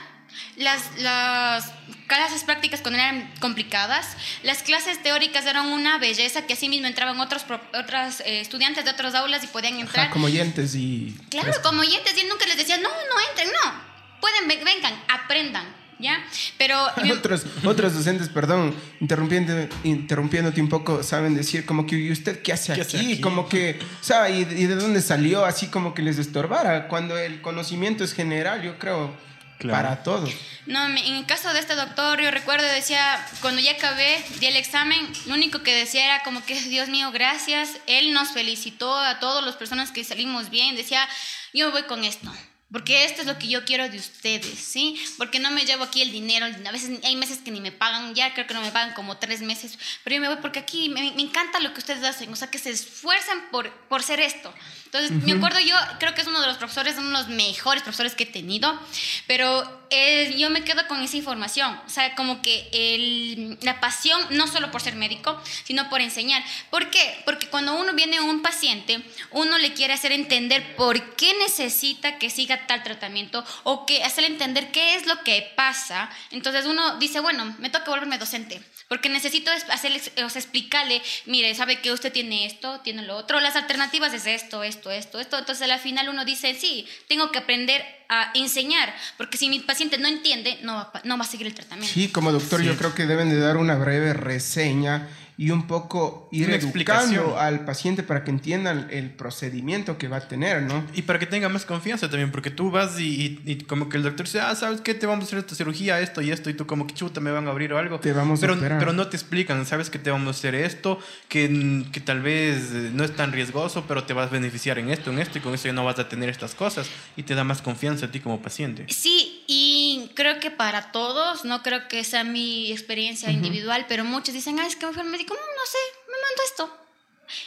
Las, 0.56 0.82
las 0.98 1.72
clases 2.06 2.44
prácticas 2.44 2.80
cuando 2.80 2.98
eran 3.00 3.30
complicadas, 3.40 4.16
las 4.42 4.62
clases 4.62 5.02
teóricas 5.02 5.46
eran 5.46 5.66
una 5.66 5.98
belleza 5.98 6.42
que 6.46 6.52
así 6.54 6.68
mismo 6.68 6.86
entraban 6.86 7.18
otros, 7.20 7.44
otras 7.78 8.20
eh, 8.20 8.40
estudiantes 8.40 8.84
de 8.84 8.90
otras 8.90 9.14
aulas 9.14 9.42
y 9.42 9.46
podían 9.48 9.78
entrar. 9.80 10.10
como 10.10 10.26
oyentes 10.26 10.74
y... 10.74 11.16
Claro, 11.30 11.52
como 11.62 11.80
oyentes 11.80 12.14
y 12.16 12.20
él 12.20 12.28
nunca 12.28 12.46
les 12.46 12.56
decía, 12.56 12.76
no, 12.78 12.88
no 12.88 13.28
entren, 13.30 13.48
no. 13.64 13.72
pueden, 14.20 14.46
ven- 14.48 14.64
vengan, 14.64 14.94
aprendan, 15.08 15.64
¿ya? 15.98 16.22
Pero... 16.58 16.78
Otros, 17.12 17.44
otros 17.64 17.94
docentes, 17.94 18.28
perdón, 18.28 18.74
interrumpiendo, 19.00 19.68
interrumpiéndote 19.82 20.60
un 20.60 20.68
poco, 20.68 21.02
saben 21.02 21.34
decir 21.34 21.64
como 21.66 21.86
que, 21.86 21.96
¿y 21.96 22.12
usted 22.12 22.42
qué 22.42 22.52
hace, 22.52 22.74
¿Qué 22.74 22.82
aquí? 22.82 22.96
hace 22.96 23.06
aquí? 23.06 23.20
Como 23.20 23.48
que, 23.48 23.78
o 24.00 24.04
sea, 24.04 24.28
¿y, 24.30 24.40
y 24.42 24.66
de 24.66 24.74
dónde 24.76 25.00
salió? 25.00 25.44
Así 25.44 25.68
como 25.68 25.94
que 25.94 26.02
les 26.02 26.18
estorbara, 26.18 26.88
cuando 26.88 27.16
el 27.18 27.40
conocimiento 27.40 28.04
es 28.04 28.12
general, 28.12 28.62
yo 28.62 28.78
creo, 28.78 29.14
Claro. 29.58 29.82
para 29.88 30.02
todos. 30.02 30.30
No, 30.66 30.88
me- 30.88 31.06
en 31.06 31.14
el 31.16 31.26
caso 31.26 31.52
de 31.52 31.60
este 31.60 31.74
doctor, 31.74 32.20
yo 32.20 32.30
recuerdo, 32.30 32.66
decía, 32.66 33.24
cuando 33.40 33.60
ya 33.60 33.72
acabé, 33.72 34.22
di 34.40 34.46
el 34.46 34.56
examen, 34.56 35.10
lo 35.26 35.34
único 35.34 35.62
que 35.62 35.74
decía 35.74 36.04
era 36.04 36.22
como 36.22 36.44
que, 36.44 36.54
Dios 36.54 36.88
mío, 36.88 37.10
gracias. 37.12 37.70
Él 37.86 38.12
nos 38.12 38.30
felicitó 38.32 38.96
a 38.96 39.20
todas 39.20 39.44
las 39.44 39.56
personas 39.56 39.90
que 39.90 40.04
salimos 40.04 40.50
bien. 40.50 40.76
Decía, 40.76 41.08
yo 41.52 41.66
me 41.66 41.72
voy 41.72 41.82
con 41.84 42.04
esto. 42.04 42.30
Porque 42.72 43.04
esto 43.04 43.20
es 43.20 43.28
lo 43.28 43.38
que 43.38 43.46
yo 43.46 43.64
quiero 43.64 43.88
de 43.88 43.98
ustedes, 43.98 44.58
¿sí? 44.58 45.00
Porque 45.16 45.38
no 45.38 45.52
me 45.52 45.64
llevo 45.64 45.84
aquí 45.84 46.02
el 46.02 46.10
dinero. 46.10 46.44
A 46.46 46.72
veces 46.72 46.98
hay 47.04 47.14
meses 47.14 47.38
que 47.38 47.52
ni 47.52 47.60
me 47.60 47.70
pagan, 47.70 48.14
ya 48.16 48.34
creo 48.34 48.48
que 48.48 48.54
no 48.54 48.62
me 48.62 48.72
pagan 48.72 48.94
como 48.94 49.16
tres 49.18 49.42
meses. 49.42 49.78
Pero 50.02 50.16
yo 50.16 50.20
me 50.22 50.26
voy 50.28 50.38
porque 50.42 50.58
aquí 50.58 50.88
me, 50.88 51.12
me 51.12 51.22
encanta 51.22 51.60
lo 51.60 51.72
que 51.72 51.78
ustedes 51.78 52.02
hacen. 52.02 52.32
O 52.32 52.36
sea, 52.36 52.50
que 52.50 52.58
se 52.58 52.70
esfuerzan 52.70 53.38
por, 53.52 53.70
por 53.86 54.02
ser 54.02 54.18
esto. 54.18 54.52
Entonces, 54.94 55.24
me 55.26 55.32
acuerdo 55.32 55.58
yo, 55.58 55.74
creo 55.98 56.14
que 56.14 56.20
es 56.20 56.26
uno 56.28 56.40
de 56.40 56.46
los 56.46 56.56
profesores, 56.56 56.94
uno 56.98 57.08
de 57.08 57.24
los 57.24 57.28
mejores 57.28 57.82
profesores 57.82 58.14
que 58.14 58.22
he 58.22 58.26
tenido, 58.26 58.78
pero 59.26 59.84
eh, 59.90 60.34
yo 60.38 60.50
me 60.50 60.62
quedo 60.62 60.86
con 60.86 61.02
esa 61.02 61.16
información, 61.16 61.80
o 61.84 61.88
sea, 61.90 62.14
como 62.14 62.42
que 62.42 62.68
el- 62.72 63.58
la 63.62 63.80
pasión, 63.80 64.20
no 64.30 64.46
solo 64.46 64.70
por 64.70 64.80
ser 64.82 64.94
médico, 64.94 65.40
sino 65.64 65.88
por 65.90 66.00
enseñar. 66.00 66.44
¿Por 66.70 66.90
qué? 66.90 67.22
Porque 67.24 67.48
cuando 67.48 67.74
uno 67.74 67.92
viene 67.94 68.18
a 68.18 68.22
un 68.22 68.40
paciente, 68.40 69.02
uno 69.32 69.58
le 69.58 69.72
quiere 69.72 69.94
hacer 69.94 70.12
entender 70.12 70.76
por 70.76 71.16
qué 71.16 71.32
necesita 71.40 72.18
que 72.18 72.30
siga 72.30 72.66
tal 72.68 72.84
tratamiento 72.84 73.44
o 73.64 73.86
que 73.86 74.04
hacerle 74.04 74.28
entender 74.30 74.70
qué 74.70 74.94
es 74.94 75.06
lo 75.06 75.24
que 75.24 75.52
pasa. 75.56 76.08
Entonces 76.30 76.66
uno 76.66 76.98
dice, 76.98 77.18
bueno, 77.18 77.52
me 77.58 77.68
toca 77.70 77.90
volverme 77.90 78.18
docente. 78.18 78.62
Porque 78.88 79.08
necesito 79.08 79.50
es- 79.50 79.64
hacerle, 79.70 80.00
o 80.24 80.28
sea, 80.30 80.40
explicarle, 80.40 81.02
mire, 81.26 81.54
sabe 81.54 81.80
que 81.80 81.90
usted 81.90 82.12
tiene 82.12 82.46
esto, 82.46 82.80
tiene 82.80 83.02
lo 83.02 83.16
otro, 83.16 83.40
las 83.40 83.56
alternativas 83.56 84.12
es 84.12 84.26
esto, 84.26 84.62
esto, 84.62 84.83
esto, 84.90 85.20
esto. 85.20 85.38
Entonces 85.38 85.70
al 85.70 85.78
final 85.80 86.08
uno 86.08 86.24
dice, 86.24 86.54
sí, 86.54 86.86
tengo 87.08 87.30
que 87.32 87.38
aprender 87.38 87.84
a 88.08 88.30
enseñar, 88.34 88.94
porque 89.16 89.38
si 89.38 89.48
mi 89.48 89.60
paciente 89.60 89.98
no 89.98 90.08
entiende, 90.08 90.58
no 90.62 90.74
va, 90.74 90.92
no 91.04 91.16
va 91.18 91.24
a 91.24 91.28
seguir 91.28 91.46
el 91.46 91.54
tratamiento. 91.54 91.92
Sí, 91.92 92.08
como 92.08 92.32
doctor, 92.32 92.60
Sí. 92.60 92.66
yo 92.66 92.76
creo 92.76 92.94
que 92.94 93.06
deben 93.06 93.30
de 93.30 93.38
dar 93.38 93.56
una 93.56 93.76
breve 93.76 94.12
reseña 94.12 95.08
y 95.36 95.50
un 95.50 95.66
poco 95.66 96.28
ir 96.30 96.46
Una 96.46 96.56
educando 96.56 97.38
al 97.38 97.64
paciente 97.64 98.02
para 98.04 98.22
que 98.22 98.30
entiendan 98.30 98.86
el 98.90 99.10
procedimiento 99.10 99.98
que 99.98 100.06
va 100.08 100.18
a 100.18 100.28
tener, 100.28 100.62
¿no? 100.62 100.84
Y 100.94 101.02
para 101.02 101.18
que 101.18 101.26
tenga 101.26 101.48
más 101.48 101.64
confianza 101.64 102.08
también, 102.08 102.30
porque 102.30 102.50
tú 102.50 102.70
vas 102.70 103.00
y, 103.00 103.40
y- 103.44 103.50
y 103.52 103.56
como 103.62 103.88
que 103.88 103.96
el 103.96 104.02
doctor 104.04 104.26
dice, 104.26 104.40
ah, 104.40 104.54
¿sabes 104.54 104.80
qué? 104.80 104.94
Te 104.94 105.06
vamos 105.06 105.24
a 105.24 105.26
hacer 105.26 105.38
esta 105.40 105.54
cirugía, 105.54 105.98
esto 106.00 106.20
y 106.22 106.30
esto, 106.30 106.50
y 106.50 106.54
tú 106.54 106.66
como 106.66 106.86
que 106.86 106.94
chuta, 106.94 107.20
me 107.20 107.30
van 107.32 107.46
a 107.48 107.50
abrir 107.50 107.72
o 107.72 107.78
algo. 107.78 107.98
Te 107.98 108.12
vamos 108.12 108.38
a 108.38 108.40
pero, 108.42 108.54
operar. 108.54 108.78
Pero 108.78 108.92
no 108.92 109.08
te 109.08 109.16
explican, 109.16 109.66
¿sabes 109.66 109.90
que 109.90 109.98
te 109.98 110.10
vamos 110.10 110.28
a 110.28 110.30
hacer 110.38 110.54
esto? 110.54 110.98
Que, 111.28 111.84
que 111.92 112.00
tal 112.00 112.22
vez 112.22 112.70
eh, 112.72 112.90
no 112.92 113.02
es 113.02 113.14
tan 113.16 113.32
riesgoso, 113.32 113.84
pero 113.88 114.04
te 114.04 114.12
vas 114.12 114.28
a 114.28 114.30
beneficiar 114.32 114.78
en 114.78 114.90
esto, 114.90 115.10
en 115.10 115.18
esto, 115.18 115.38
y 115.38 115.40
con 115.40 115.54
eso 115.54 115.66
ya 115.66 115.72
no 115.72 115.84
vas 115.84 115.98
a 115.98 116.08
tener 116.08 116.28
estas 116.28 116.54
cosas. 116.54 116.88
Y 117.16 117.24
te 117.24 117.34
da 117.34 117.42
más 117.44 117.60
confianza 117.62 118.06
a 118.06 118.10
ti 118.12 118.20
como 118.20 118.40
paciente. 118.40 118.86
Sí, 118.88 119.42
y 119.48 120.10
creo 120.14 120.38
que 120.38 120.50
para 120.50 120.92
todos, 120.92 121.44
no 121.44 121.62
creo 121.62 121.88
que 121.88 122.04
sea 122.04 122.22
mi 122.24 122.70
experiencia 122.70 123.30
individual, 123.32 123.86
pero 123.88 124.04
muchos 124.04 124.34
dicen, 124.34 124.58
ah, 124.60 124.66
es 124.66 124.76
que 124.76 124.86
me 124.86 124.92
fue 124.92 125.02
al 125.02 125.08
médico, 125.08 125.23
"Mm, 125.32 125.56
no 125.56 125.66
sé, 125.66 125.78
me 126.06 126.20
mandó 126.20 126.42
esto. 126.44 126.84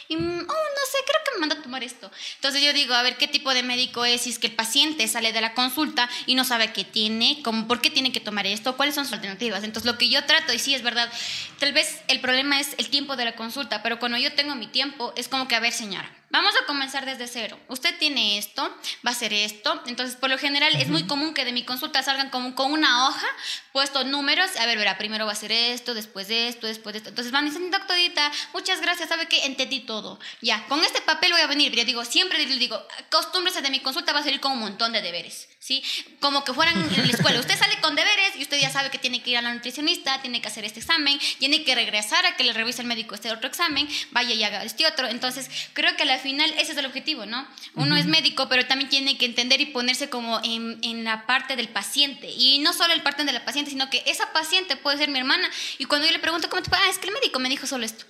Y, 0.08 0.16
oh, 0.16 0.18
no 0.20 0.84
sé, 0.90 0.98
creo 1.06 1.20
que 1.24 1.32
me 1.34 1.38
mandó 1.38 1.54
a 1.56 1.62
tomar 1.62 1.84
esto. 1.84 2.10
Entonces 2.36 2.62
yo 2.62 2.72
digo, 2.72 2.94
a 2.94 3.02
ver, 3.02 3.16
¿qué 3.16 3.28
tipo 3.28 3.54
de 3.54 3.62
médico 3.62 4.04
es? 4.04 4.22
Si 4.22 4.30
es 4.30 4.38
que 4.38 4.48
el 4.48 4.54
paciente 4.54 5.06
sale 5.06 5.32
de 5.32 5.40
la 5.40 5.54
consulta 5.54 6.08
y 6.26 6.34
no 6.34 6.44
sabe 6.44 6.72
qué 6.72 6.84
tiene, 6.84 7.40
como, 7.42 7.68
por 7.68 7.80
qué 7.80 7.90
tiene 7.90 8.12
que 8.12 8.20
tomar 8.20 8.46
esto, 8.46 8.76
cuáles 8.76 8.94
son 8.94 9.04
sus 9.04 9.14
alternativas. 9.14 9.64
Entonces 9.64 9.90
lo 9.90 9.98
que 9.98 10.08
yo 10.08 10.24
trato, 10.24 10.52
y 10.52 10.58
sí 10.58 10.74
es 10.74 10.82
verdad, 10.82 11.10
tal 11.58 11.72
vez 11.72 12.00
el 12.08 12.20
problema 12.20 12.60
es 12.60 12.74
el 12.78 12.90
tiempo 12.90 13.16
de 13.16 13.24
la 13.24 13.36
consulta, 13.36 13.82
pero 13.82 13.98
cuando 13.98 14.18
yo 14.18 14.32
tengo 14.34 14.54
mi 14.56 14.66
tiempo, 14.66 15.12
es 15.16 15.28
como 15.28 15.46
que, 15.48 15.54
a 15.54 15.60
ver, 15.60 15.72
señora, 15.72 16.10
vamos 16.30 16.54
a 16.60 16.66
comenzar 16.66 17.06
desde 17.06 17.26
cero. 17.26 17.58
Usted 17.68 17.96
tiene 17.98 18.38
esto, 18.38 18.62
va 19.06 19.10
a 19.10 19.14
hacer 19.14 19.32
esto. 19.32 19.82
Entonces, 19.86 20.16
por 20.16 20.30
lo 20.30 20.38
general, 20.38 20.74
es 20.76 20.88
muy 20.88 21.04
común 21.06 21.34
que 21.34 21.44
de 21.44 21.52
mi 21.52 21.64
consulta 21.64 22.02
salgan 22.02 22.30
como 22.30 22.54
con 22.54 22.72
una 22.72 23.08
hoja, 23.08 23.26
puesto 23.72 24.04
números. 24.04 24.56
A 24.56 24.66
ver, 24.66 24.78
verá, 24.78 24.98
primero 24.98 25.24
va 25.24 25.32
a 25.32 25.34
hacer 25.34 25.52
esto, 25.52 25.94
después 25.94 26.28
de 26.28 26.48
esto, 26.48 26.66
después 26.66 26.92
de 26.92 26.98
esto. 26.98 27.10
Entonces 27.10 27.32
van 27.32 27.46
y 27.46 27.50
dicen, 27.50 27.70
doctorita, 27.70 28.30
muchas 28.52 28.80
gracias, 28.80 29.08
¿sabe 29.08 29.26
qué? 29.26 29.46
Entendí 29.46 29.80
todo. 29.80 30.18
Ya, 30.40 30.66
con 30.66 30.82
este 30.84 31.00
papel 31.00 31.32
voy 31.32 31.40
a 31.40 31.46
venir. 31.46 31.74
Ya 31.74 31.84
digo, 31.84 32.04
siempre 32.04 32.38
les 32.38 32.58
digo, 32.58 32.80
acostúmbrese 32.98 33.62
de 33.62 33.70
mi 33.70 33.80
consulta, 33.80 34.12
va 34.12 34.20
a 34.20 34.24
salir 34.24 34.40
con 34.40 34.52
un 34.52 34.60
montón 34.60 34.92
de 34.92 35.02
deberes. 35.02 35.48
¿Sí? 35.60 35.82
Como 36.20 36.44
que 36.44 36.54
fueran 36.54 36.80
en 36.80 37.06
la 37.06 37.12
escuela. 37.12 37.40
Usted 37.40 37.58
sale 37.58 37.78
con 37.80 37.94
deberes 37.94 38.36
y 38.36 38.42
usted 38.42 38.58
ya 38.58 38.70
sabe 38.70 38.90
que 38.90 38.98
tiene 38.98 39.22
que 39.22 39.30
ir 39.30 39.38
a 39.38 39.42
la 39.42 39.52
nutricionista, 39.52 40.22
tiene 40.22 40.40
que 40.40 40.48
hacer 40.48 40.64
este 40.64 40.80
examen, 40.80 41.18
tiene 41.38 41.62
que 41.64 41.74
regresar 41.74 42.24
a 42.24 42.36
que 42.36 42.44
le 42.44 42.52
revise 42.52 42.80
el 42.80 42.88
médico 42.88 43.14
este 43.14 43.30
otro 43.30 43.48
examen, 43.48 43.86
vaya 44.12 44.34
y 44.34 44.44
haga 44.44 44.64
este 44.64 44.86
otro. 44.86 45.08
Entonces, 45.08 45.50
creo 45.74 45.94
que 45.96 46.04
al 46.18 46.22
final 46.24 46.52
ese 46.58 46.72
es 46.72 46.78
el 46.78 46.86
objetivo, 46.86 47.26
¿no? 47.26 47.46
Uno 47.74 47.96
es 47.96 48.06
médico, 48.06 48.48
pero 48.48 48.66
también 48.66 48.90
tiene 48.90 49.16
que 49.16 49.24
entender 49.24 49.60
y 49.60 49.66
ponerse 49.66 50.10
como 50.10 50.40
en, 50.42 50.78
en 50.82 51.04
la 51.04 51.26
parte 51.26 51.54
del 51.54 51.68
paciente. 51.68 52.28
Y 52.28 52.58
no 52.58 52.72
solo 52.72 52.92
el 52.92 53.02
parte 53.02 53.24
de 53.24 53.32
la 53.32 53.44
paciente, 53.44 53.70
sino 53.70 53.88
que 53.88 54.02
esa 54.06 54.32
paciente 54.32 54.76
puede 54.76 54.98
ser 54.98 55.10
mi 55.10 55.18
hermana. 55.18 55.48
Y 55.78 55.84
cuando 55.84 56.06
yo 56.06 56.12
le 56.12 56.18
pregunto, 56.18 56.50
¿cómo 56.50 56.62
te? 56.62 56.70
Ah, 56.72 56.90
es 56.90 56.98
que 56.98 57.06
el 57.06 57.14
médico 57.14 57.38
me 57.38 57.48
dijo 57.48 57.66
solo 57.66 57.84
esto. 57.84 58.04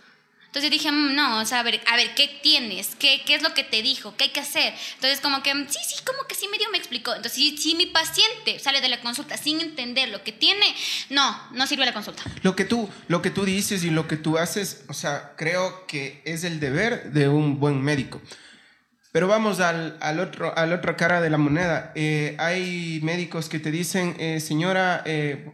Entonces 0.59 0.73
dije, 0.73 0.91
"Mm, 0.91 1.15
no, 1.15 1.41
o 1.41 1.45
sea, 1.45 1.61
a 1.61 1.63
ver, 1.63 1.81
a 1.87 1.95
ver, 1.95 2.15
¿qué 2.17 2.29
tienes? 2.43 2.97
¿Qué, 2.97 3.23
¿Qué 3.25 3.37
es 3.37 3.43
lo 3.43 3.55
que 3.55 3.63
te 3.63 3.81
dijo? 3.81 4.17
¿Qué 4.17 4.25
hay 4.25 4.31
que 4.31 4.41
hacer? 4.41 4.75
Entonces 4.97 5.21
como 5.21 5.41
que, 5.41 5.53
sí, 5.53 5.79
sí, 5.87 6.03
como 6.05 6.27
que 6.27 6.35
sí 6.35 6.49
medio 6.49 6.69
me 6.73 6.79
explicó. 6.79 7.15
Entonces, 7.15 7.35
si, 7.35 7.57
si 7.57 7.77
mi 7.77 7.87
paciente 7.87 8.59
sale 8.59 8.81
de 8.81 8.89
la 8.89 9.01
consulta 9.01 9.37
sin 9.37 9.61
entender 9.61 10.09
lo 10.09 10.25
que 10.25 10.33
tiene, 10.33 10.67
no, 11.11 11.49
no 11.53 11.65
sirve 11.69 11.87
la 11.87 11.93
consulta. 11.93 12.25
Lo 12.43 12.57
que 12.57 12.65
tú, 12.65 12.91
lo 13.07 13.23
que 13.23 13.31
tú 13.31 13.45
dices 13.45 13.85
y 13.85 13.91
lo 13.91 14.09
que 14.09 14.17
tú 14.17 14.37
haces, 14.37 14.83
o 14.89 14.95
sea, 14.95 15.35
creo 15.37 15.87
que 15.87 16.23
es 16.25 16.43
el 16.43 16.59
deber 16.59 17.13
de 17.13 17.29
un 17.29 17.61
buen 17.61 17.81
médico. 17.81 18.21
Pero 19.13 19.29
vamos 19.29 19.61
al, 19.61 19.97
al 20.01 20.19
otro, 20.19 20.59
a 20.59 20.67
la 20.67 20.75
otra 20.75 20.97
cara 20.97 21.21
de 21.21 21.31
la 21.31 21.39
moneda. 21.39 21.93
Eh, 21.95 22.35
hay 22.41 22.99
médicos 23.05 23.49
que 23.49 23.61
te 23.61 23.71
dicen, 23.71 24.17
eh, 24.19 24.41
señora, 24.41 25.05
eh, 25.07 25.53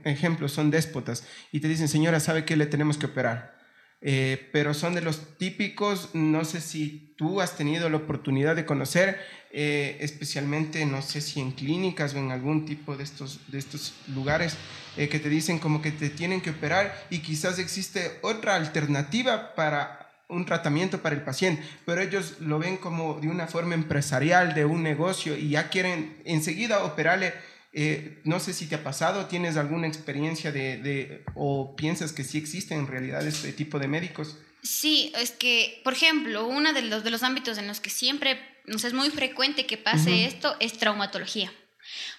son 0.48 0.70
déspotas, 0.70 1.24
y 1.52 1.60
te 1.60 1.68
dicen, 1.68 1.88
señora, 1.88 2.20
¿sabe 2.20 2.46
que 2.46 2.56
le 2.56 2.64
tenemos 2.64 2.96
que 2.96 3.04
operar? 3.04 3.63
Eh, 4.06 4.50
pero 4.52 4.74
son 4.74 4.94
de 4.94 5.00
los 5.00 5.38
típicos, 5.38 6.10
no 6.12 6.44
sé 6.44 6.60
si 6.60 7.14
tú 7.16 7.40
has 7.40 7.56
tenido 7.56 7.88
la 7.88 7.96
oportunidad 7.96 8.54
de 8.54 8.66
conocer, 8.66 9.18
eh, 9.50 9.96
especialmente, 10.00 10.84
no 10.84 11.00
sé 11.00 11.22
si 11.22 11.40
en 11.40 11.52
clínicas 11.52 12.12
o 12.12 12.18
en 12.18 12.30
algún 12.30 12.66
tipo 12.66 12.98
de 12.98 13.02
estos, 13.02 13.40
de 13.50 13.58
estos 13.58 13.94
lugares, 14.14 14.58
eh, 14.98 15.08
que 15.08 15.18
te 15.20 15.30
dicen 15.30 15.58
como 15.58 15.80
que 15.80 15.90
te 15.90 16.10
tienen 16.10 16.42
que 16.42 16.50
operar 16.50 16.94
y 17.08 17.20
quizás 17.20 17.58
existe 17.58 18.18
otra 18.20 18.56
alternativa 18.56 19.54
para 19.54 20.10
un 20.28 20.44
tratamiento 20.44 21.00
para 21.00 21.14
el 21.14 21.22
paciente, 21.22 21.62
pero 21.86 22.02
ellos 22.02 22.40
lo 22.40 22.58
ven 22.58 22.76
como 22.76 23.20
de 23.20 23.28
una 23.28 23.46
forma 23.46 23.74
empresarial, 23.74 24.52
de 24.52 24.66
un 24.66 24.82
negocio 24.82 25.34
y 25.34 25.48
ya 25.48 25.70
quieren 25.70 26.20
enseguida 26.26 26.84
operarle. 26.84 27.32
Eh, 27.74 28.20
no 28.24 28.38
sé 28.38 28.52
si 28.52 28.66
te 28.66 28.76
ha 28.76 28.84
pasado, 28.84 29.26
tienes 29.26 29.56
alguna 29.56 29.88
experiencia 29.88 30.52
de, 30.52 30.76
de- 30.78 31.24
o 31.34 31.74
piensas 31.74 32.12
que 32.12 32.22
sí 32.24 32.38
existen 32.38 32.78
en 32.78 32.86
realidad 32.86 33.26
este 33.26 33.52
tipo 33.52 33.78
de 33.78 33.88
médicos. 33.88 34.38
Sí, 34.62 35.12
es 35.16 35.32
que, 35.32 35.80
por 35.84 35.92
ejemplo, 35.92 36.46
uno 36.46 36.72
de 36.72 36.82
los, 36.82 37.02
de 37.04 37.10
los 37.10 37.22
ámbitos 37.22 37.58
en 37.58 37.66
los 37.66 37.80
que 37.80 37.90
siempre 37.90 38.38
o 38.72 38.78
sea, 38.78 38.88
es 38.88 38.94
muy 38.94 39.10
frecuente 39.10 39.66
que 39.66 39.76
pase 39.76 40.24
esto 40.24 40.56
es 40.60 40.78
traumatología. 40.78 41.52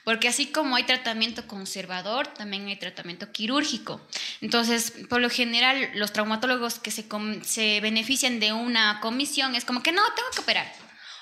Porque 0.03 0.27
así 0.27 0.47
como 0.47 0.75
hay 0.75 0.83
tratamiento 0.83 1.47
conservador, 1.47 2.27
también 2.27 2.67
hay 2.67 2.75
tratamiento 2.75 3.31
quirúrgico. 3.31 3.99
Entonces, 4.41 4.93
por 5.09 5.21
lo 5.21 5.29
general, 5.31 5.89
los 5.95 6.13
traumatólogos 6.13 6.77
que 6.77 6.91
se, 6.91 7.05
se 7.43 7.81
benefician 7.81 8.39
de 8.39 8.53
una 8.53 8.99
comisión 8.99 9.55
es 9.55 9.65
como 9.65 9.81
que 9.81 9.91
no, 9.91 10.03
tengo 10.15 10.29
que 10.35 10.41
operar. 10.41 10.71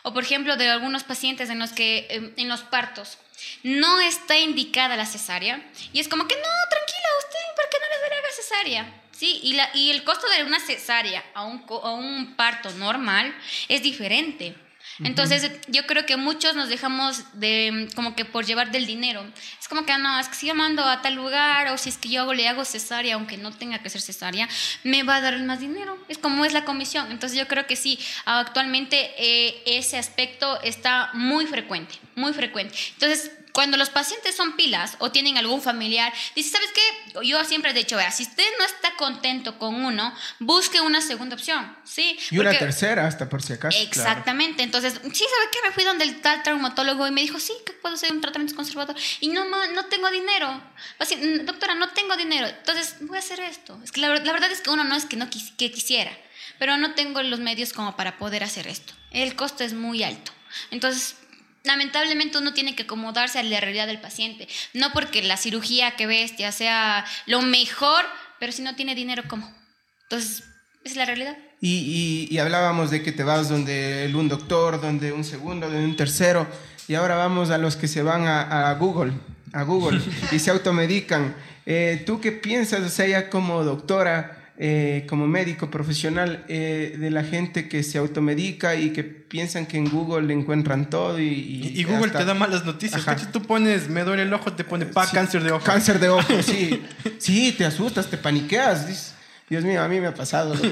O 0.03 0.13
por 0.13 0.23
ejemplo, 0.23 0.57
de 0.57 0.69
algunos 0.69 1.03
pacientes 1.05 1.49
en 1.49 1.59
los 1.59 1.71
que 1.71 2.07
em, 2.09 2.33
en 2.35 2.49
los 2.49 2.63
partos 2.63 3.17
no 3.63 3.99
está 4.01 4.37
indicada 4.37 4.95
la 4.95 5.05
cesárea 5.05 5.63
y 5.91 5.99
es 5.99 6.07
como 6.07 6.27
que 6.27 6.35
no, 6.35 6.41
tranquila 6.69 7.07
usted, 7.19 7.55
¿por 7.55 7.69
qué 7.69 7.77
no 7.79 8.09
le 8.09 8.15
haga 8.15 8.27
cesárea? 8.35 9.01
Sí, 9.11 9.39
y, 9.43 9.53
la, 9.53 9.69
y 9.73 9.91
el 9.91 10.03
costo 10.03 10.27
de 10.29 10.43
una 10.43 10.59
cesárea 10.59 11.23
a 11.33 11.45
un, 11.45 11.65
a 11.69 11.91
un 11.91 12.35
parto 12.35 12.71
normal 12.71 13.33
es 13.69 13.81
diferente. 13.83 14.55
Entonces, 14.99 15.51
yo 15.67 15.85
creo 15.85 16.05
que 16.05 16.17
muchos 16.17 16.55
nos 16.55 16.69
dejamos 16.69 17.23
de, 17.33 17.89
como 17.95 18.15
que 18.15 18.25
por 18.25 18.45
llevar 18.45 18.71
del 18.71 18.85
dinero. 18.85 19.25
Es 19.59 19.67
como 19.67 19.85
que, 19.85 19.91
ah, 19.91 19.97
no, 19.97 20.19
es 20.19 20.29
que 20.29 20.35
si 20.35 20.47
yo 20.47 20.55
mando 20.55 20.83
a 20.83 21.01
tal 21.01 21.15
lugar 21.15 21.67
o 21.69 21.77
si 21.77 21.89
es 21.89 21.97
que 21.97 22.09
yo 22.09 22.21
hago, 22.21 22.33
le 22.33 22.47
hago 22.47 22.65
cesárea, 22.65 23.15
aunque 23.15 23.37
no 23.37 23.51
tenga 23.51 23.79
que 23.79 23.89
ser 23.89 24.01
cesárea, 24.01 24.47
me 24.83 25.03
va 25.03 25.17
a 25.17 25.21
dar 25.21 25.39
más 25.43 25.59
dinero. 25.59 25.97
Es 26.07 26.17
como 26.17 26.45
es 26.45 26.53
la 26.53 26.65
comisión. 26.65 27.11
Entonces, 27.11 27.37
yo 27.37 27.47
creo 27.47 27.65
que 27.65 27.75
sí, 27.75 27.99
actualmente 28.25 29.11
eh, 29.17 29.63
ese 29.65 29.97
aspecto 29.97 30.61
está 30.61 31.09
muy 31.13 31.45
frecuente, 31.45 31.95
muy 32.15 32.33
frecuente. 32.33 32.77
Entonces, 32.93 33.31
cuando 33.53 33.77
los 33.77 33.89
pacientes 33.89 34.35
son 34.35 34.57
pilas 34.57 34.95
o 34.99 35.11
tienen 35.11 35.37
algún 35.37 35.61
familiar, 35.61 36.11
dice, 36.35 36.49
¿sabes 36.49 36.69
qué? 36.73 37.25
Yo 37.25 37.41
siempre 37.45 37.71
he 37.71 37.73
dicho, 37.73 37.95
vea, 37.95 38.11
si 38.11 38.23
usted 38.23 38.43
no 38.59 38.65
está 38.65 38.95
contento 38.97 39.57
con 39.59 39.75
uno, 39.85 40.13
busque 40.39 40.81
una 40.81 40.99
segunda 41.01 41.35
opción, 41.35 41.73
¿sí? 41.85 42.17
Y 42.31 42.39
una 42.39 42.49
Porque- 42.49 42.65
tercera 42.65 43.07
hasta 43.07 43.29
por 43.29 43.41
si 43.41 43.53
acaso. 43.53 43.77
Exactamente. 43.77 44.63
Entonces, 44.63 44.93
sí, 44.95 45.23
¿sabe 45.23 45.49
qué? 45.51 45.59
Me 45.67 45.71
fui 45.71 45.83
donde 45.83 46.03
el 46.03 46.19
tal 46.21 46.43
traumatólogo 46.43 47.07
y 47.07 47.11
me 47.11 47.21
dijo, 47.21 47.39
sí, 47.39 47.53
que 47.65 47.73
puedo 47.73 47.95
hacer 47.95 48.11
un 48.11 48.21
tratamiento 48.21 48.55
conservador. 48.55 48.95
Y 49.19 49.27
no, 49.29 49.45
ma, 49.45 49.67
no 49.67 49.85
tengo 49.85 50.09
dinero. 50.09 50.61
Así, 50.99 51.15
"Mm, 51.15 51.45
doctora, 51.45 51.75
no 51.75 51.89
tengo 51.89 52.17
dinero. 52.17 52.47
Entonces, 52.47 52.95
voy 53.01 53.17
a 53.17 53.19
hacer 53.19 53.39
esto. 53.39 53.79
Es 53.83 53.91
que 53.91 54.01
la, 54.01 54.09
la 54.09 54.31
verdad 54.33 54.51
es 54.51 54.61
que 54.61 54.71
uno 54.71 54.83
no 54.83 54.95
es 54.95 55.05
que 55.05 55.15
no 55.15 55.29
quis- 55.29 55.55
que 55.55 55.71
quisiera, 55.71 56.11
pero 56.57 56.75
no 56.77 56.95
tengo 56.95 57.21
los 57.21 57.39
medios 57.39 57.71
como 57.71 57.95
para 57.95 58.17
poder 58.17 58.43
hacer 58.43 58.67
esto. 58.67 58.93
El 59.11 59.35
costo 59.35 59.63
es 59.63 59.73
muy 59.73 60.03
alto. 60.03 60.31
Entonces, 60.71 61.15
lamentablemente 61.63 62.37
uno 62.37 62.53
tiene 62.53 62.75
que 62.75 62.83
acomodarse 62.83 63.39
a 63.39 63.43
la 63.43 63.59
realidad 63.59 63.87
del 63.87 63.99
paciente. 64.01 64.47
No 64.73 64.91
porque 64.93 65.21
la 65.23 65.37
cirugía 65.37 65.95
que 65.95 66.07
bestia 66.07 66.51
sea 66.51 67.05
lo 67.25 67.41
mejor, 67.41 68.03
pero 68.39 68.51
si 68.51 68.61
no 68.61 68.75
tiene 68.75 68.95
dinero, 68.95 69.23
¿cómo? 69.27 69.51
Entonces, 70.03 70.43
es 70.83 70.95
la 70.95 71.05
realidad. 71.05 71.37
Y, 71.61 72.27
y- 72.29 72.35
y 72.35 72.37
hablábamos 72.39 72.91
de 72.91 73.01
que 73.03 73.11
te 73.13 73.23
vas 73.23 73.47
donde 73.49 74.05
el- 74.05 74.15
un 74.15 74.27
doctor, 74.27 74.81
donde 74.81 75.11
un 75.13 75.23
segundo, 75.23 75.69
donde 75.69 75.85
un 75.85 75.95
tercero. 75.95 76.45
Y 76.89 76.95
ahora 76.95 77.15
vamos 77.15 77.49
a 77.49 77.57
los 77.57 77.77
que 77.77 77.87
se 77.87 78.03
van 78.03 78.27
a, 78.27 78.69
a 78.69 78.73
Google, 78.73 79.13
a 79.53 79.63
Google 79.63 80.01
y 80.33 80.39
se 80.39 80.51
automedican. 80.51 81.33
Eh, 81.65 82.03
¿Tú 82.05 82.19
qué 82.19 82.33
piensas, 82.33 82.81
o 82.81 82.89
sea, 82.89 83.07
ya 83.07 83.29
como 83.29 83.63
doctora, 83.63 84.42
eh, 84.57 85.05
como 85.09 85.27
médico 85.27 85.71
profesional, 85.71 86.43
eh, 86.47 86.95
de 86.99 87.09
la 87.09 87.23
gente 87.23 87.67
que 87.67 87.81
se 87.83 87.97
automedica 87.97 88.75
y 88.75 88.91
que 88.91 89.03
piensan 89.03 89.65
que 89.65 89.77
en 89.77 89.89
Google 89.89 90.27
le 90.27 90.33
encuentran 90.33 90.89
todo 90.89 91.19
y... 91.19 91.25
Y, 91.27 91.71
y 91.79 91.83
Google 91.85 92.05
hasta- 92.07 92.19
te 92.19 92.25
da 92.25 92.33
malas 92.35 92.63
noticias. 92.65 93.03
¿cachai? 93.03 93.31
Tú 93.31 93.41
pones, 93.41 93.89
me 93.89 94.03
duele 94.03 94.23
el 94.23 94.33
ojo, 94.33 94.53
te 94.53 94.63
pone 94.63 94.85
pa, 94.85 95.05
Sí, 95.07 95.15
cáncer 95.15 95.43
de 95.43 95.51
ojo. 95.51 95.63
Cáncer 95.65 95.99
de 95.99 96.09
ojo, 96.09 96.41
sí. 96.43 96.81
Sí, 97.17 97.53
te 97.57 97.65
asustas, 97.65 98.07
te 98.07 98.17
paniqueas. 98.17 99.13
Dios 99.49 99.63
mío, 99.63 99.81
a 99.81 99.87
mí 99.87 99.99
me 99.99 100.07
ha 100.07 100.13
pasado. 100.13 100.55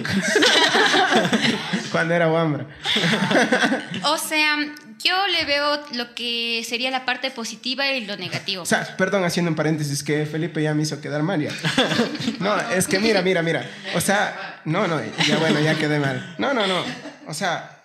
Cuando 1.92 2.14
era 2.14 2.28
guambra. 2.28 2.66
O 4.04 4.18
sea, 4.18 4.58
yo 5.04 5.28
le 5.28 5.46
veo 5.46 5.80
lo 5.94 6.14
que 6.16 6.64
sería 6.68 6.90
la 6.92 7.06
parte 7.06 7.32
positiva 7.32 7.88
y 7.92 8.06
lo 8.06 8.18
negativo. 8.18 8.64
O 8.64 8.66
sea, 8.66 8.96
perdón, 8.98 9.24
haciendo 9.24 9.50
un 9.52 9.56
paréntesis, 9.56 10.04
que 10.04 10.26
Felipe 10.26 10.62
ya 10.62 10.74
me 10.74 10.84
hizo 10.84 11.00
quedar 11.02 11.24
mal 11.24 11.42
ya. 11.42 11.52
No, 12.40 12.60
es 12.72 12.88
que 12.88 13.00
mira, 13.00 13.22
mira, 13.22 13.42
mira. 13.42 13.70
O 13.96 14.02
sea, 14.02 14.62
no, 14.66 14.88
no, 14.88 15.00
ya 15.28 15.38
bueno, 15.38 15.60
ya 15.60 15.76
quedé 15.76 16.00
mal. 16.00 16.36
No, 16.38 16.54
no, 16.54 16.66
no. 16.68 16.84
O 17.28 17.34
sea, 17.34 17.78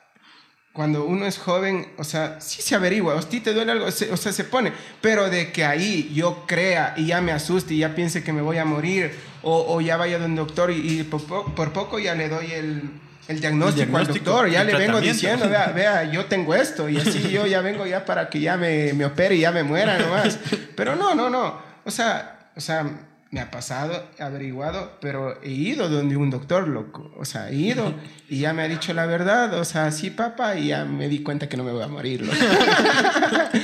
cuando 0.73 1.05
uno 1.05 1.27
es 1.27 1.39
joven, 1.39 1.87
o 1.99 2.05
sea, 2.05 2.41
sí 2.41 2.63
se 2.63 2.75
averigua. 2.75 3.15
O 3.15 3.23
ti 3.23 3.41
te 3.41 3.53
duele 3.53 3.73
algo, 3.73 3.87
o 3.87 3.91
sea, 4.17 4.33
se 4.33 4.45
pone. 4.45 4.73
Pero 5.01 5.29
de 5.31 5.53
que 5.53 5.65
ahí 5.65 6.11
yo 6.15 6.45
crea 6.47 6.95
y 6.97 7.07
ya 7.07 7.21
me 7.21 7.33
asuste 7.33 7.75
y 7.75 7.79
ya 7.79 7.95
piense 7.95 8.23
que 8.25 8.33
me 8.33 8.43
voy 8.43 8.59
a 8.59 8.65
morir, 8.65 9.15
o, 9.43 9.75
o 9.75 9.81
ya 9.81 9.97
vaya 9.97 10.19
donde 10.19 10.41
un 10.41 10.47
doctor 10.47 10.71
y, 10.71 11.01
y 11.01 11.03
por, 11.05 11.23
po- 11.25 11.55
por 11.55 11.73
poco 11.73 11.99
ya 11.99 12.15
le 12.15 12.29
doy 12.29 12.53
el, 12.53 12.83
el 13.29 13.41
diagnóstico, 13.41 13.83
El 13.83 13.89
diagnóstico, 13.91 13.97
al 13.97 14.07
doctor, 14.07 14.51
ya 14.51 14.65
le 14.65 14.75
vengo 14.77 15.01
diciendo, 15.01 15.49
vea, 15.49 15.69
vea, 15.69 16.05
yo 16.11 16.27
tengo 16.27 16.55
esto 16.55 16.89
y 16.89 16.97
así 16.99 17.31
yo 17.31 17.47
ya 17.47 17.61
vengo 17.61 17.87
ya 17.87 18.05
para 18.05 18.29
que 18.29 18.41
ya 18.41 18.57
me, 18.57 18.93
me 18.93 19.05
opere 19.05 19.37
y 19.37 19.41
ya 19.41 19.53
me 19.53 19.63
muera 19.63 19.99
nomás. 19.99 20.39
Pero 20.77 20.97
no, 20.97 21.15
no, 21.15 21.29
no. 21.29 21.59
O 21.85 21.91
sea, 21.91 22.51
o 22.57 22.61
sea, 22.61 22.89
me 23.31 23.41
ha 23.41 23.51
pasado, 23.51 24.09
he 24.19 24.23
averiguado, 24.23 24.99
pero 25.01 25.43
he 25.43 25.51
ido 25.51 25.89
donde 25.89 26.17
un 26.17 26.31
doctor, 26.31 26.69
loco. 26.69 27.13
O 27.19 27.25
sea, 27.25 27.51
he 27.51 27.57
ido 27.57 27.95
y 28.29 28.41
ya 28.41 28.53
me 28.53 28.63
ha 28.63 28.69
dicho 28.69 28.95
la 28.95 29.07
verdad. 29.07 29.55
O 29.55 29.65
sea, 29.65 29.91
sí, 29.91 30.11
papá, 30.11 30.57
y 30.57 30.69
ya 30.69 30.85
me 30.85 31.09
di 31.09 31.23
cuenta 31.23 31.49
que 31.49 31.57
no 31.57 31.65
me 31.65 31.73
voy 31.73 31.83
a 31.83 31.89
morir, 31.89 32.23
loco. 32.23 32.39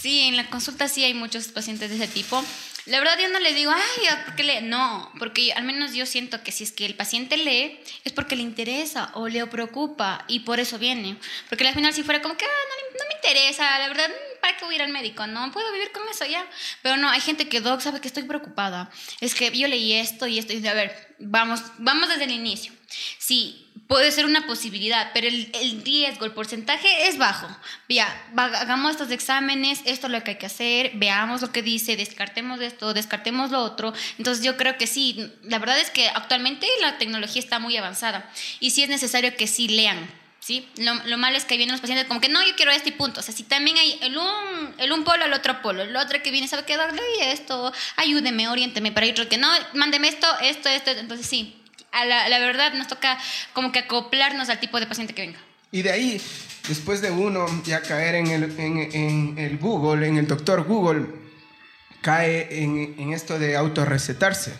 Sí, 0.00 0.20
en 0.20 0.36
la 0.36 0.48
consulta 0.48 0.86
sí 0.86 1.02
hay 1.02 1.12
muchos 1.12 1.48
pacientes 1.48 1.90
de 1.90 1.96
ese 1.96 2.06
tipo. 2.06 2.42
La 2.88 2.98
verdad 3.00 3.18
yo 3.20 3.28
no 3.28 3.38
le 3.38 3.52
digo, 3.52 3.70
ay, 3.70 4.08
¿por 4.24 4.34
qué 4.34 4.44
lee? 4.44 4.60
No, 4.62 5.12
porque 5.18 5.52
al 5.52 5.64
menos 5.64 5.92
yo 5.92 6.06
siento 6.06 6.42
que 6.42 6.52
si 6.52 6.64
es 6.64 6.72
que 6.72 6.86
el 6.86 6.94
paciente 6.94 7.36
lee 7.36 7.80
es 8.04 8.12
porque 8.12 8.34
le 8.34 8.42
interesa 8.42 9.10
o 9.14 9.28
le 9.28 9.46
preocupa 9.46 10.24
y 10.26 10.40
por 10.40 10.58
eso 10.58 10.78
viene. 10.78 11.18
Porque 11.48 11.68
al 11.68 11.74
final 11.74 11.92
si 11.92 12.02
fuera 12.02 12.22
como 12.22 12.36
que, 12.36 12.46
ah, 12.46 12.48
no, 12.48 12.98
no 12.98 13.08
me 13.08 13.14
interesa, 13.14 13.78
la 13.78 13.88
verdad, 13.88 14.10
¿para 14.40 14.56
qué 14.56 14.64
voy 14.64 14.74
a 14.74 14.76
ir 14.76 14.82
al 14.82 14.92
médico? 14.92 15.26
No, 15.26 15.52
puedo 15.52 15.70
vivir 15.72 15.92
con 15.92 16.08
eso 16.08 16.24
ya. 16.24 16.46
Pero 16.80 16.96
no, 16.96 17.10
hay 17.10 17.20
gente 17.20 17.48
que, 17.48 17.60
Doc, 17.60 17.80
sabe 17.80 18.00
que 18.00 18.08
estoy 18.08 18.22
preocupada. 18.22 18.90
Es 19.20 19.34
que 19.34 19.56
yo 19.56 19.68
leí 19.68 19.92
esto 19.92 20.26
y 20.26 20.38
esto 20.38 20.54
y 20.54 20.66
a 20.66 20.74
ver, 20.74 21.14
vamos, 21.18 21.60
vamos 21.78 22.08
desde 22.08 22.24
el 22.24 22.30
inicio. 22.30 22.72
Sí, 23.18 23.67
puede 23.88 24.12
ser 24.12 24.26
una 24.26 24.46
posibilidad, 24.46 25.10
pero 25.14 25.26
el, 25.26 25.50
el 25.54 25.82
riesgo, 25.82 26.26
el 26.26 26.32
porcentaje 26.32 27.08
es 27.08 27.16
bajo. 27.16 27.48
Ya, 27.88 28.06
hagamos 28.36 28.92
estos 28.92 29.10
exámenes, 29.10 29.80
esto 29.86 30.06
es 30.06 30.12
lo 30.12 30.22
que 30.22 30.32
hay 30.32 30.38
que 30.38 30.46
hacer, 30.46 30.92
veamos 30.94 31.40
lo 31.40 31.50
que 31.50 31.62
dice, 31.62 31.96
descartemos 31.96 32.60
esto, 32.60 32.92
descartemos 32.92 33.50
lo 33.50 33.60
otro. 33.60 33.94
Entonces 34.18 34.44
yo 34.44 34.56
creo 34.58 34.76
que 34.76 34.86
sí, 34.86 35.32
la 35.42 35.58
verdad 35.58 35.80
es 35.80 35.90
que 35.90 36.08
actualmente 36.08 36.66
la 36.82 36.98
tecnología 36.98 37.40
está 37.40 37.58
muy 37.58 37.76
avanzada 37.76 38.30
y 38.60 38.70
sí 38.70 38.82
es 38.82 38.90
necesario 38.90 39.34
que 39.36 39.46
sí 39.46 39.68
lean. 39.68 40.08
¿Sí? 40.40 40.66
Lo, 40.78 40.94
lo 41.04 41.18
malo 41.18 41.36
es 41.36 41.44
que 41.44 41.58
vienen 41.58 41.74
los 41.74 41.80
pacientes 41.80 42.06
como 42.06 42.22
que 42.22 42.30
no, 42.30 42.42
yo 42.42 42.54
quiero 42.56 42.70
esto 42.70 42.88
y 42.88 42.92
punto. 42.92 43.20
O 43.20 43.22
sea, 43.22 43.34
si 43.34 43.42
también 43.42 43.76
hay 43.76 43.98
el 44.00 44.16
un, 44.16 44.74
el 44.78 44.92
un 44.92 45.04
polo, 45.04 45.26
el 45.26 45.32
otro 45.34 45.60
polo, 45.60 45.82
el 45.82 45.94
otro 45.94 46.22
que 46.22 46.30
viene, 46.30 46.48
¿sabe 46.48 46.64
qué? 46.64 46.76
Doc, 46.76 46.90
leí 46.92 47.28
esto, 47.32 47.70
ayúdeme, 47.96 48.48
oriénteme 48.48 48.90
para 48.92 49.06
otro 49.08 49.28
que 49.28 49.36
no, 49.36 49.50
mándeme 49.74 50.08
esto, 50.08 50.26
esto, 50.40 50.70
esto. 50.70 50.92
Entonces 50.92 51.26
sí, 51.26 51.57
la, 51.92 52.38
verdad 52.38 52.72
nos 52.74 52.88
toca 52.88 53.18
como 53.52 53.72
que 53.72 53.80
acoplarnos 53.80 54.48
al 54.48 54.60
tipo 54.60 54.80
de 54.80 54.86
paciente 54.86 55.14
que 55.14 55.22
venga. 55.22 55.38
Y 55.70 55.82
de 55.82 55.92
ahí, 55.92 56.20
después 56.68 57.02
de 57.02 57.10
uno 57.10 57.46
ya 57.64 57.82
caer 57.82 58.14
en 58.14 58.26
el, 58.28 58.58
en 58.58 59.38
el 59.38 59.58
Google, 59.58 60.06
en 60.06 60.16
el 60.16 60.26
doctor 60.26 60.64
Google, 60.64 61.06
cae 62.00 62.62
en, 62.62 62.94
en 62.98 63.12
esto 63.12 63.38
de 63.38 63.56
autorrecetarse. 63.56 64.54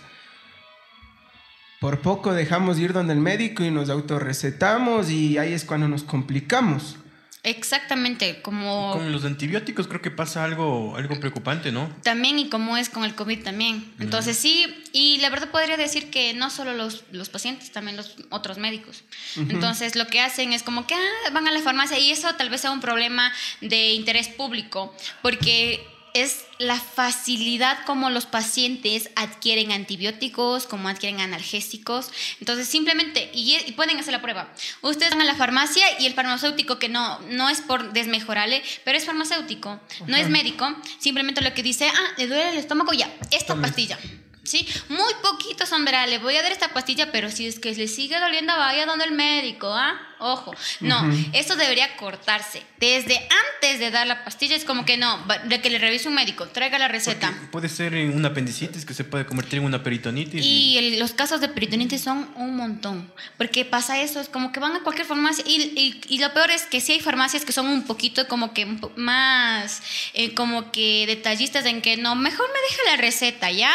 Por 1.81 2.01
poco 2.01 2.35
dejamos 2.35 2.77
de 2.77 2.83
ir 2.83 2.93
donde 2.93 3.13
el 3.13 3.21
médico 3.21 3.63
y 3.63 3.71
nos 3.71 3.89
autorrecetamos 3.89 5.11
y 5.11 5.39
ahí 5.39 5.53
es 5.53 5.65
cuando 5.65 5.87
nos 5.87 6.03
complicamos. 6.03 6.97
Exactamente, 7.45 8.43
como 8.43 8.93
Con 8.93 9.13
los 9.13 9.25
antibióticos 9.25 9.87
creo 9.87 10.03
que 10.03 10.11
pasa 10.11 10.45
algo, 10.45 10.97
algo 10.97 11.21
preocupante, 11.21 11.71
¿no? 11.71 11.89
también 12.03 12.39
y 12.39 12.49
como 12.49 12.77
es 12.77 12.89
con 12.89 13.05
el 13.05 13.15
COVID 13.15 13.45
también. 13.45 13.93
Entonces 14.01 14.37
sí, 14.37 14.67
y 14.93 15.19
la 15.19 15.31
verdad 15.31 15.51
podría 15.51 15.77
decir 15.77 16.11
que 16.11 16.35
no 16.35 16.51
solo 16.51 16.75
los, 16.75 17.05
los 17.13 17.29
pacientes, 17.29 17.71
también 17.71 17.97
los 17.97 18.17
otros 18.31 18.59
médicos. 18.59 19.05
Entonces 19.37 19.95
lo 19.95 20.07
que 20.09 20.21
hacen 20.21 20.53
es 20.53 20.63
como 20.63 20.87
que 20.87 20.95
ah, 20.95 21.31
van 21.33 21.47
a 21.47 21.53
la 21.53 21.61
farmacia 21.61 21.99
y 21.99 22.11
eso 22.11 22.35
tal 22.35 22.51
vez 22.51 22.63
sea 22.63 22.73
un 22.73 22.81
problema 22.81 23.33
de 23.61 23.93
interés 23.93 24.29
público, 24.29 24.95
porque 25.23 25.87
es 26.23 26.45
la 26.59 26.79
facilidad 26.79 27.85
como 27.85 28.11
los 28.11 28.27
pacientes 28.27 29.11
adquieren 29.17 29.73
antibióticos, 29.73 30.67
como 30.67 30.89
adquieren 30.89 31.21
analgésicos. 31.21 32.11
Entonces, 32.41 32.69
simplemente, 32.69 33.31
y, 33.33 33.57
y 33.67 33.73
pueden 33.73 33.99
hacer 33.99 34.13
la 34.13 34.23
prueba. 34.23 34.53
Ustedes 34.83 35.11
van 35.11 35.23
a 35.23 35.25
la 35.25 35.35
farmacia 35.35 35.85
y 36.01 36.07
el 36.07 36.15
farmacéutico, 36.15 36.79
que 36.79 36.89
no, 36.89 37.19
no 37.31 37.49
es 37.49 37.61
por 37.61 37.93
desmejorarle, 37.93 38.63
pero 38.85 38.99
es 38.99 39.07
farmacéutico, 39.07 39.81
no 40.07 40.17
es 40.17 40.29
médico, 40.29 40.75
simplemente 40.99 41.41
lo 41.41 41.55
que 41.55 41.63
dice, 41.63 41.89
ah, 41.89 42.15
le 42.17 42.27
duele 42.27 42.51
el 42.51 42.59
estómago, 42.59 42.93
ya, 42.93 43.11
esta 43.31 43.55
pastilla. 43.57 43.99
¿Sí? 44.45 44.67
Muy 44.89 45.13
poquito 45.23 45.67
son, 45.67 45.85
verá, 45.85 46.07
le 46.07 46.17
voy 46.17 46.35
a 46.37 46.43
dar 46.43 46.51
esta 46.53 46.73
pastilla, 46.73 47.13
pero 47.13 47.31
si 47.31 47.47
es 47.47 47.59
que 47.59 47.75
le 47.75 47.87
sigue 47.87 48.19
doliendo, 48.19 48.57
vaya 48.57 48.87
donde 48.87 49.05
el 49.05 49.13
médico, 49.13 49.71
¿ah? 49.71 50.01
Ojo. 50.21 50.55
No, 50.81 51.01
esto 51.33 51.57
debería 51.57 51.97
cortarse. 51.97 52.63
Desde 52.79 53.17
antes 53.17 53.79
de 53.79 53.91
dar 53.91 54.07
la 54.07 54.25
pastilla 54.25 54.57
es 54.57 54.65
como 54.65 54.85
que 54.85 54.97
no, 54.97 55.19
de 55.47 55.61
que 55.61 55.71
le 55.71 55.79
revise 55.79 56.09
un 56.09 56.15
médico, 56.15 56.47
traiga 56.49 56.79
la 56.79 56.89
receta. 56.89 57.29
Porque 57.31 57.47
puede 57.53 57.69
ser 57.69 57.95
en 57.95 58.15
una 58.17 58.29
apendicitis 58.29 58.85
que 58.85 58.95
se 58.95 59.05
puede 59.05 59.27
convertir 59.27 59.59
en 59.61 59.65
una 59.67 59.83
peritonitis. 59.83 60.45
Y 60.45 60.79
el- 60.79 60.99
los 60.99 61.13
casos 61.13 61.41
de 61.41 61.49
peritonitis 61.49 62.03
son 62.03 62.29
un 62.37 62.57
montón, 62.57 63.13
porque 63.37 63.65
pasa 63.65 64.01
eso, 64.01 64.21
es 64.21 64.29
como 64.29 64.53
que 64.53 64.61
van 64.61 64.75
a 64.77 64.81
cualquier 64.83 65.07
farmacia 65.07 65.45
y, 65.47 65.61
y- 65.77 66.01
y 66.15 66.19
lo 66.19 66.33
peor 66.35 66.51
es 66.51 66.63
que 66.65 66.81
sí 66.81 66.93
hay 66.93 67.01
farmacias 67.01 67.45
que 67.45 67.53
son 67.53 67.67
un 67.67 67.85
poquito 67.85 68.27
como 68.29 68.53
que 68.55 68.67
más 68.97 69.83
eh, 70.15 70.35
como 70.35 70.73
que 70.73 71.05
detallistas 71.07 71.65
en 71.67 71.81
que 71.83 71.97
no, 71.97 72.15
mejor 72.15 72.47
me 72.49 72.61
deja 72.71 72.91
la 72.91 72.97
receta, 73.03 73.51
¿ya? 73.51 73.73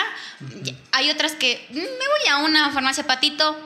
Hay 0.91 1.09
otras 1.09 1.33
que 1.33 1.65
"Mm, 1.69 1.75
me 1.75 1.81
voy 1.83 2.27
a 2.31 2.37
una 2.37 2.71
farmacia 2.71 3.05
patito, 3.07 3.57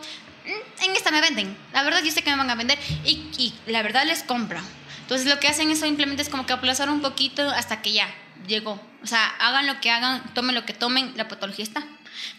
en 0.47 0.95
esta 0.95 1.11
me 1.11 1.21
venden, 1.21 1.55
la 1.73 1.83
verdad 1.83 2.01
yo 2.03 2.11
sé 2.11 2.23
que 2.23 2.31
me 2.31 2.37
van 2.37 2.49
a 2.49 2.55
vender 2.55 2.77
y, 3.05 3.29
y 3.37 3.53
la 3.67 3.83
verdad 3.83 4.05
les 4.05 4.23
compra. 4.23 4.61
Entonces 5.01 5.27
lo 5.27 5.39
que 5.39 5.47
hacen 5.47 5.69
es 5.71 5.79
simplemente 5.79 6.21
es 6.21 6.29
como 6.29 6.45
que 6.45 6.53
aplazar 6.53 6.89
un 6.89 7.01
poquito 7.01 7.47
hasta 7.49 7.81
que 7.81 7.93
ya 7.93 8.07
llegó. 8.45 8.81
O 9.03 9.07
sea, 9.07 9.25
hagan 9.39 9.67
lo 9.67 9.79
que 9.79 9.89
hagan, 9.89 10.21
tomen 10.33 10.55
lo 10.55 10.65
que 10.65 10.73
tomen, 10.73 11.13
la 11.15 11.27
patología 11.27 11.63
está. 11.63 11.85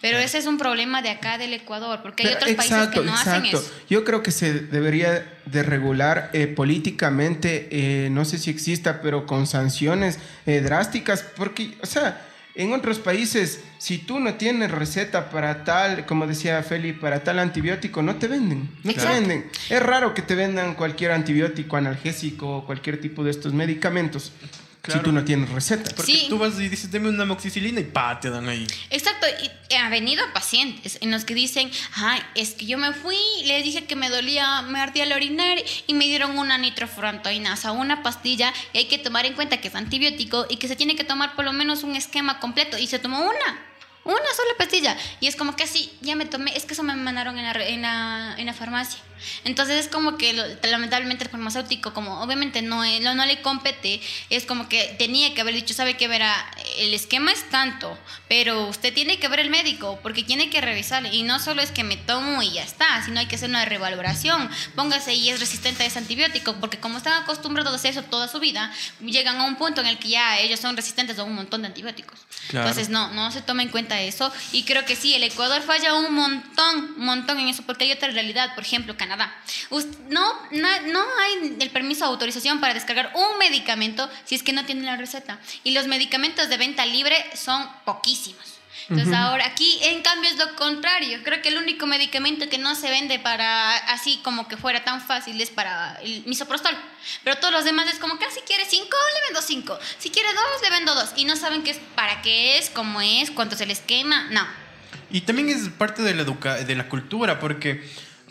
Pero 0.00 0.18
ese 0.18 0.38
es 0.38 0.46
un 0.46 0.58
problema 0.58 1.02
de 1.02 1.10
acá 1.10 1.38
del 1.38 1.54
Ecuador, 1.54 2.00
porque 2.02 2.24
hay 2.24 2.34
Pero 2.34 2.40
otros 2.40 2.56
países 2.56 2.88
que 2.88 3.00
no 3.00 3.14
hacen 3.14 3.46
eso. 3.46 3.72
Yo 3.88 4.04
creo 4.04 4.22
que 4.22 4.32
se 4.32 4.52
debería 4.52 5.38
de 5.46 5.62
regular 5.62 6.30
eh, 6.32 6.46
políticamente, 6.46 7.68
eh, 7.70 8.10
no 8.10 8.24
sé 8.24 8.38
si 8.38 8.50
exista, 8.50 9.00
pero 9.00 9.26
con 9.26 9.46
sanciones 9.46 10.18
eh, 10.46 10.60
drásticas, 10.60 11.22
porque, 11.36 11.76
o 11.80 11.86
sea, 11.86 12.27
en 12.58 12.72
otros 12.72 12.98
países, 12.98 13.62
si 13.78 13.98
tú 13.98 14.18
no 14.18 14.34
tienes 14.34 14.72
receta 14.72 15.30
para 15.30 15.62
tal, 15.62 16.06
como 16.06 16.26
decía 16.26 16.60
Feli, 16.64 16.92
para 16.92 17.22
tal 17.22 17.38
antibiótico, 17.38 18.02
no 18.02 18.16
te 18.16 18.26
venden, 18.26 18.68
no 18.82 18.90
Exacto. 18.90 19.12
te 19.12 19.20
venden. 19.20 19.50
Es 19.70 19.80
raro 19.80 20.12
que 20.12 20.22
te 20.22 20.34
vendan 20.34 20.74
cualquier 20.74 21.12
antibiótico, 21.12 21.76
analgésico 21.76 22.56
o 22.58 22.66
cualquier 22.66 23.00
tipo 23.00 23.22
de 23.22 23.30
estos 23.30 23.54
medicamentos. 23.54 24.32
Claro. 24.82 25.00
si 25.00 25.04
tú 25.04 25.12
no 25.12 25.24
tienes 25.24 25.50
receta. 25.50 25.90
Porque 25.94 26.12
Sí. 26.12 26.26
tú 26.28 26.38
vas 26.38 26.54
y 26.58 26.68
dices, 26.68 26.90
deme 26.90 27.08
una 27.08 27.24
moxicilina 27.24 27.80
y 27.80 27.84
pa, 27.84 28.18
te 28.20 28.30
dan 28.30 28.48
ahí. 28.48 28.66
Exacto, 28.90 29.26
y 29.70 29.74
ha 29.74 29.88
venido 29.90 30.24
pacientes 30.32 30.98
en 31.00 31.10
los 31.10 31.24
que 31.24 31.34
dicen, 31.34 31.70
ay, 31.94 32.20
es 32.34 32.52
que 32.52 32.64
yo 32.66 32.78
me 32.78 32.92
fui, 32.92 33.16
les 33.44 33.64
dije 33.64 33.84
que 33.84 33.96
me 33.96 34.08
dolía, 34.08 34.62
me 34.62 34.80
ardía 34.80 35.04
el 35.04 35.12
orinar 35.12 35.58
y 35.86 35.94
me 35.94 36.04
dieron 36.06 36.38
una 36.38 36.56
nitrofurantoinasa, 36.58 37.72
una 37.72 38.02
pastilla, 38.02 38.52
y 38.72 38.78
hay 38.78 38.84
que 38.86 38.98
tomar 38.98 39.26
en 39.26 39.34
cuenta 39.34 39.58
que 39.58 39.68
es 39.68 39.74
antibiótico 39.74 40.46
y 40.48 40.56
que 40.56 40.68
se 40.68 40.76
tiene 40.76 40.96
que 40.96 41.04
tomar 41.04 41.34
por 41.36 41.44
lo 41.44 41.52
menos 41.52 41.82
un 41.82 41.94
esquema 41.96 42.40
completo, 42.40 42.78
y 42.78 42.86
se 42.86 42.98
tomó 42.98 43.20
una. 43.20 43.64
Una 44.04 44.16
sola 44.16 44.54
pastilla. 44.56 44.96
Y 45.20 45.26
es 45.26 45.36
como 45.36 45.54
que 45.54 45.64
así, 45.64 45.92
ya 46.00 46.16
me 46.16 46.24
tomé, 46.24 46.56
es 46.56 46.64
que 46.64 46.72
eso 46.72 46.82
me 46.82 46.94
mandaron 46.94 47.36
en 47.38 47.44
la, 47.44 47.52
en 47.68 47.82
la, 47.82 48.34
en 48.38 48.46
la 48.46 48.54
farmacia. 48.54 48.98
Entonces 49.44 49.84
es 49.84 49.88
como 49.90 50.16
que 50.18 50.32
lamentablemente 50.62 51.24
el 51.24 51.30
farmacéutico, 51.30 51.92
como 51.94 52.20
obviamente 52.22 52.62
no, 52.62 52.84
es- 52.84 53.00
no, 53.00 53.14
no 53.14 53.24
le 53.26 53.40
compete, 53.42 54.00
es 54.30 54.44
como 54.44 54.68
que 54.68 54.94
tenía 54.98 55.34
que 55.34 55.40
haber 55.40 55.54
dicho, 55.54 55.74
sabe 55.74 55.96
que 55.96 56.08
verá, 56.08 56.34
el 56.78 56.94
esquema 56.94 57.32
es 57.32 57.48
tanto, 57.50 57.98
pero 58.28 58.66
usted 58.68 58.92
tiene 58.94 59.18
que 59.18 59.28
ver 59.28 59.40
el 59.40 59.50
médico 59.50 59.98
porque 60.02 60.22
tiene 60.22 60.50
que 60.50 60.60
revisarle. 60.60 61.14
Y 61.14 61.22
no 61.22 61.38
solo 61.40 61.62
es 61.62 61.70
que 61.70 61.84
me 61.84 61.96
tomo 61.96 62.42
y 62.42 62.52
ya 62.52 62.62
está, 62.62 63.04
sino 63.04 63.20
hay 63.20 63.26
que 63.26 63.36
hacer 63.36 63.48
una 63.48 63.64
revaloración. 63.64 64.50
Póngase 64.74 65.14
y 65.14 65.30
es 65.30 65.40
resistente 65.40 65.82
a 65.82 65.86
ese 65.86 65.98
antibiótico, 65.98 66.54
porque 66.60 66.78
como 66.78 66.98
están 66.98 67.22
acostumbrados 67.22 67.72
a 67.72 67.76
hacer 67.76 67.90
eso 67.92 68.02
toda 68.02 68.28
su 68.28 68.38
vida, 68.40 68.72
llegan 69.00 69.40
a 69.40 69.44
un 69.44 69.56
punto 69.56 69.80
en 69.80 69.86
el 69.86 69.98
que 69.98 70.08
ya 70.10 70.38
ellos 70.38 70.60
son 70.60 70.76
resistentes 70.76 71.18
a 71.18 71.24
un 71.24 71.34
montón 71.34 71.62
de 71.62 71.68
antibióticos. 71.68 72.18
Claro. 72.48 72.68
Entonces 72.68 72.88
no, 72.90 73.08
no 73.12 73.30
se 73.32 73.42
toma 73.42 73.62
en 73.62 73.68
cuenta 73.70 74.00
eso. 74.00 74.32
Y 74.52 74.62
creo 74.64 74.84
que 74.84 74.96
sí, 74.96 75.14
el 75.14 75.22
Ecuador 75.22 75.62
falla 75.62 75.94
un 75.94 76.14
montón, 76.14 76.94
un 76.98 77.04
montón 77.04 77.38
en 77.40 77.48
eso, 77.48 77.62
porque 77.64 77.84
hay 77.84 77.92
otra 77.92 78.08
realidad, 78.08 78.54
por 78.54 78.64
ejemplo, 78.64 78.96
Canadá. 78.96 79.07
Us- 79.70 79.86
No, 80.08 80.32
no, 80.50 80.68
no 80.86 81.00
hay 81.20 81.56
el 81.60 81.70
permiso 81.70 82.04
de 82.04 82.10
autorización 82.10 82.60
para 82.60 82.74
descargar 82.74 83.12
un 83.14 83.38
medicamento 83.38 84.08
si 84.24 84.34
es 84.34 84.42
que 84.42 84.52
no 84.52 84.64
tiene 84.64 84.82
la 84.82 84.96
receta. 84.96 85.38
Y 85.64 85.72
los 85.72 85.86
medicamentos 85.86 86.48
de 86.48 86.56
venta 86.56 86.84
libre 86.86 87.16
son 87.34 87.68
poquísimos. 87.84 88.42
Entonces 88.90 89.12
ahora 89.14 89.44
aquí 89.44 89.78
en 89.82 90.00
cambio 90.02 90.30
es 90.30 90.38
lo 90.38 90.54
contrario. 90.56 91.20
Creo 91.22 91.42
que 91.42 91.48
el 91.50 91.58
único 91.58 91.86
medicamento 91.86 92.48
que 92.48 92.56
no 92.56 92.74
se 92.74 92.88
vende 92.88 93.18
para 93.18 93.76
así 93.76 94.18
como 94.24 94.48
que 94.48 94.56
fuera 94.56 94.82
tan 94.82 95.02
fácil 95.02 95.38
es 95.40 95.50
para 95.50 95.96
el 96.02 96.22
misoprostol. 96.24 96.74
Pero 97.22 97.36
todos 97.36 97.52
los 97.52 97.64
demás 97.64 97.86
es 97.92 97.98
como 97.98 98.18
que 98.18 98.24
ah, 98.24 98.30
si 98.32 98.40
quiere 98.42 98.64
cinco, 98.64 98.96
le 99.14 99.26
vendo 99.26 99.42
cinco. 99.42 99.78
Si 99.98 100.08
quiere 100.10 100.28
dos, 100.32 100.62
le 100.62 100.70
vendo 100.70 100.94
dos. 100.94 101.10
Y 101.16 101.26
no 101.26 101.36
saben 101.36 101.64
qué 101.64 101.72
es, 101.72 101.80
para 101.94 102.22
qué 102.22 102.56
es, 102.56 102.70
cómo 102.70 103.02
es, 103.02 103.30
cuánto 103.30 103.56
se 103.56 103.66
les 103.66 103.80
quema. 103.80 104.28
No. 104.30 104.46
Y 105.10 105.20
también 105.22 105.50
es 105.50 105.68
parte 105.68 106.00
de 106.02 106.14
la, 106.14 106.22
educa 106.22 106.54
de 106.54 106.74
la 106.74 106.88
cultura, 106.88 107.40
porque, 107.40 107.86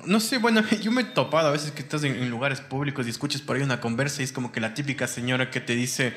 no 0.08 0.20
sé, 0.20 0.38
bueno, 0.40 0.64
yo 0.82 0.92
me 0.92 1.02
he 1.02 1.06
topado 1.06 1.48
a 1.50 1.52
veces 1.52 1.72
que 1.72 1.82
estás 1.82 2.04
en, 2.04 2.16
en 2.16 2.30
lugares 2.30 2.62
públicos 2.62 3.06
y 3.08 3.10
escuchas 3.10 3.42
por 3.42 3.56
ahí 3.56 3.62
una 3.62 3.80
conversa 3.80 4.22
y 4.22 4.26
es 4.26 4.32
como 4.32 4.52
que 4.52 4.60
la 4.60 4.74
típica 4.74 5.08
señora 5.08 5.52
que 5.52 5.60
te 5.62 5.76
dice, 5.76 6.14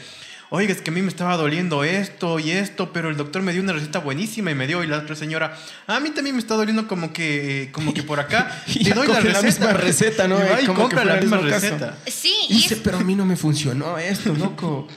oiga, 0.50 0.72
es 0.72 0.80
que 0.80 0.90
a 0.90 0.92
mí 0.92 1.00
me 1.02 1.08
estaba 1.08 1.36
doliendo 1.36 1.84
esto 1.84 2.38
y 2.40 2.50
esto, 2.50 2.92
pero 2.92 3.08
el 3.08 3.16
doctor 3.16 3.42
me 3.42 3.52
dio 3.52 3.62
una 3.62 3.72
receta 3.72 3.98
buenísima 4.00 4.50
y 4.50 4.54
me 4.54 4.66
dio, 4.66 4.82
y 4.82 4.86
la 4.88 4.98
otra 4.98 5.14
señora, 5.14 5.56
a 5.86 6.00
mí 6.00 6.10
también 6.10 6.34
me 6.34 6.40
está 6.42 6.54
doliendo 6.54 6.88
como 6.88 7.12
que, 7.12 7.68
como 7.72 7.94
que 7.94 8.02
por 8.02 8.18
acá, 8.20 8.62
Y 8.66 8.82
te 8.84 8.92
doy 8.94 9.06
la 9.06 9.20
receta. 9.20 9.42
misma 9.42 9.72
receta, 9.74 10.26
¿no? 10.28 10.38
Y 10.44 10.48
va 10.48 10.60
y 10.62 10.66
Como 10.66 10.78
que 10.78 10.82
compra 10.96 11.04
la 11.04 11.16
misma 11.20 11.36
caso. 11.38 11.50
receta. 11.50 11.98
Sí, 12.06 12.32
Y 12.48 12.54
y 12.54 12.56
dice, 12.56 12.74
es- 12.74 12.80
pero 12.80 12.98
a 12.98 13.04
mí 13.04 13.14
no 13.14 13.24
me 13.26 13.36
funcionó 13.36 13.96
esto, 13.98 14.34
loco. 14.34 14.88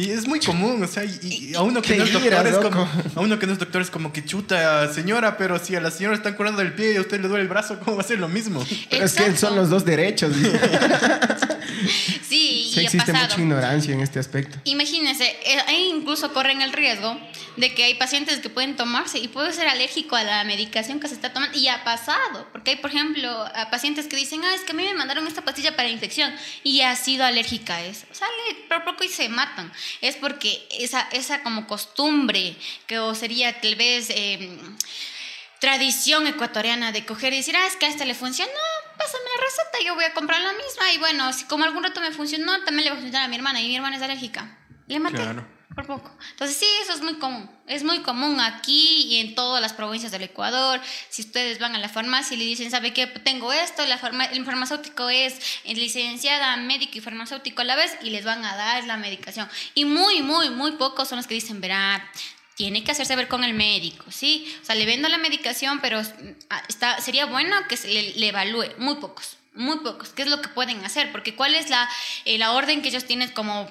Y 0.00 0.10
es 0.10 0.26
muy 0.26 0.40
común, 0.40 0.82
o 0.82 0.86
sea, 0.86 1.04
y, 1.04 1.50
y 1.50 1.54
a 1.54 1.60
uno 1.60 1.82
que 1.82 1.94
no 1.96 2.04
es 2.04 2.12
doctor 2.12 2.46
es 2.46 2.56
como, 2.56 2.70
loco. 2.70 2.88
a 3.16 3.20
uno 3.20 3.38
que 3.38 3.46
no 3.46 3.52
es 3.52 3.58
doctor 3.58 3.82
es 3.82 3.90
como 3.90 4.14
que 4.14 4.24
chuta, 4.24 4.90
señora, 4.94 5.36
pero 5.36 5.58
si 5.58 5.76
a 5.76 5.80
la 5.80 5.90
señora 5.90 6.14
le 6.14 6.18
están 6.18 6.34
curando 6.34 6.62
del 6.62 6.72
pie 6.72 6.94
y 6.94 6.96
a 6.96 7.02
usted 7.02 7.20
le 7.20 7.28
duele 7.28 7.42
el 7.42 7.48
brazo, 7.48 7.78
¿cómo 7.80 7.98
va 7.98 8.02
a 8.02 8.06
ser 8.06 8.18
lo 8.18 8.28
mismo? 8.28 8.64
Pero 8.90 9.04
es 9.04 9.12
que 9.12 9.36
son 9.36 9.56
los 9.56 9.68
dos 9.68 9.84
derechos. 9.84 10.34
Sí, 10.34 10.50
Sí 12.28 12.72
y 12.74 12.78
ha 12.78 12.82
existe 12.82 13.12
pasado. 13.12 13.28
mucha 13.28 13.40
ignorancia 13.40 13.94
en 13.94 14.00
este 14.00 14.18
aspecto. 14.18 14.58
Imagínense, 14.64 15.24
eh, 15.24 15.58
ahí 15.66 15.90
incluso 15.94 16.32
corren 16.32 16.62
el 16.62 16.72
riesgo 16.72 17.18
de 17.56 17.74
que 17.74 17.84
hay 17.84 17.94
pacientes 17.94 18.38
que 18.38 18.48
pueden 18.48 18.76
tomarse 18.76 19.18
y 19.18 19.28
puede 19.28 19.52
ser 19.52 19.68
alérgico 19.68 20.16
a 20.16 20.22
la 20.22 20.44
medicación 20.44 21.00
que 21.00 21.08
se 21.08 21.14
está 21.14 21.32
tomando. 21.32 21.58
Y 21.58 21.68
ha 21.68 21.84
pasado, 21.84 22.48
porque 22.52 22.72
hay, 22.72 22.76
por 22.76 22.90
ejemplo, 22.90 23.28
a 23.54 23.70
pacientes 23.70 24.06
que 24.06 24.16
dicen, 24.16 24.42
ah, 24.44 24.54
es 24.54 24.62
que 24.62 24.72
a 24.72 24.74
mí 24.74 24.84
me 24.84 24.94
mandaron 24.94 25.26
esta 25.26 25.42
pastilla 25.42 25.76
para 25.76 25.88
infección 25.88 26.32
y 26.62 26.80
ha 26.82 26.94
sido 26.96 27.24
alérgica 27.24 27.76
a 27.76 27.84
eso. 27.84 28.06
Sale 28.12 28.30
por 28.68 28.84
poco 28.84 29.04
y 29.04 29.08
se 29.08 29.28
matan. 29.28 29.72
Es 30.00 30.16
porque 30.16 30.66
esa, 30.78 31.02
esa 31.12 31.42
como 31.42 31.66
costumbre, 31.66 32.56
que 32.86 32.98
o 32.98 33.14
sería 33.14 33.60
tal 33.60 33.76
vez... 33.76 34.10
eh, 34.10 34.58
tradición 35.60 36.26
ecuatoriana 36.26 36.90
de 36.90 37.04
coger 37.04 37.34
y 37.34 37.36
decir, 37.36 37.54
ah, 37.54 37.66
es 37.66 37.76
que 37.76 37.84
a 37.84 37.90
este 37.90 38.06
le 38.06 38.14
funcionó, 38.14 38.50
pásame 38.96 39.24
la 39.36 39.44
receta, 39.44 39.78
yo 39.84 39.94
voy 39.94 40.04
a 40.04 40.14
comprar 40.14 40.40
la 40.40 40.52
misma. 40.54 40.90
Y 40.92 40.98
bueno, 40.98 41.32
si 41.34 41.44
como 41.44 41.64
algún 41.64 41.84
rato 41.84 42.00
me 42.00 42.12
funcionó, 42.12 42.64
también 42.64 42.84
le 42.84 42.90
va 42.90 42.96
a 42.96 43.00
funcionar 43.00 43.26
a 43.26 43.28
mi 43.28 43.36
hermana. 43.36 43.60
Y 43.60 43.68
mi 43.68 43.76
hermana 43.76 43.96
es 43.96 44.02
alérgica. 44.02 44.58
Le 44.86 44.98
maté. 44.98 45.16
Claro. 45.16 45.59
Por 45.74 45.86
poco. 45.86 46.10
Entonces, 46.32 46.56
sí, 46.56 46.66
eso 46.82 46.92
es 46.94 47.00
muy 47.00 47.14
común. 47.14 47.48
Es 47.68 47.84
muy 47.84 48.00
común 48.00 48.40
aquí 48.40 49.06
y 49.08 49.20
en 49.20 49.36
todas 49.36 49.62
las 49.62 49.72
provincias 49.72 50.10
del 50.10 50.24
Ecuador. 50.24 50.80
Si 51.08 51.22
ustedes 51.22 51.60
van 51.60 51.76
a 51.76 51.78
la 51.78 51.88
farmacia 51.88 52.34
y 52.34 52.38
le 52.38 52.44
dicen, 52.44 52.70
¿sabe 52.72 52.92
qué? 52.92 53.06
Tengo 53.06 53.52
esto, 53.52 53.86
la 53.86 53.96
farma- 53.98 54.28
el 54.32 54.44
farmacéutico 54.44 55.08
es 55.08 55.34
licenciada, 55.64 56.56
médico 56.56 56.98
y 56.98 57.00
farmacéutico 57.00 57.62
a 57.62 57.64
la 57.64 57.76
vez, 57.76 57.96
y 58.02 58.10
les 58.10 58.24
van 58.24 58.44
a 58.44 58.56
dar 58.56 58.84
la 58.84 58.96
medicación. 58.96 59.48
Y 59.74 59.84
muy, 59.84 60.22
muy, 60.22 60.50
muy 60.50 60.72
pocos 60.72 61.08
son 61.08 61.18
los 61.18 61.28
que 61.28 61.34
dicen, 61.34 61.60
verá, 61.60 62.04
tiene 62.56 62.82
que 62.82 62.90
hacerse 62.90 63.14
ver 63.14 63.28
con 63.28 63.44
el 63.44 63.54
médico, 63.54 64.04
¿sí? 64.10 64.52
O 64.60 64.64
sea, 64.66 64.74
le 64.74 64.86
vendo 64.86 65.08
la 65.08 65.18
medicación, 65.18 65.80
pero 65.80 66.02
ah, 66.50 66.62
está, 66.68 67.00
sería 67.00 67.26
bueno 67.26 67.56
que 67.68 67.76
se 67.76 67.88
le, 67.88 68.28
evalúe. 68.28 68.66
Muy 68.78 68.96
pocos, 68.96 69.36
muy 69.54 69.78
pocos. 69.78 70.10
¿Qué 70.10 70.22
es 70.22 70.28
lo 70.28 70.42
que 70.42 70.48
pueden 70.48 70.84
hacer? 70.84 71.12
Porque 71.12 71.36
¿cuál 71.36 71.54
es 71.54 71.70
la, 71.70 71.88
eh, 72.24 72.38
la 72.38 72.52
orden 72.52 72.82
que 72.82 72.88
ellos 72.88 73.06
tienen 73.06 73.30
como, 73.30 73.70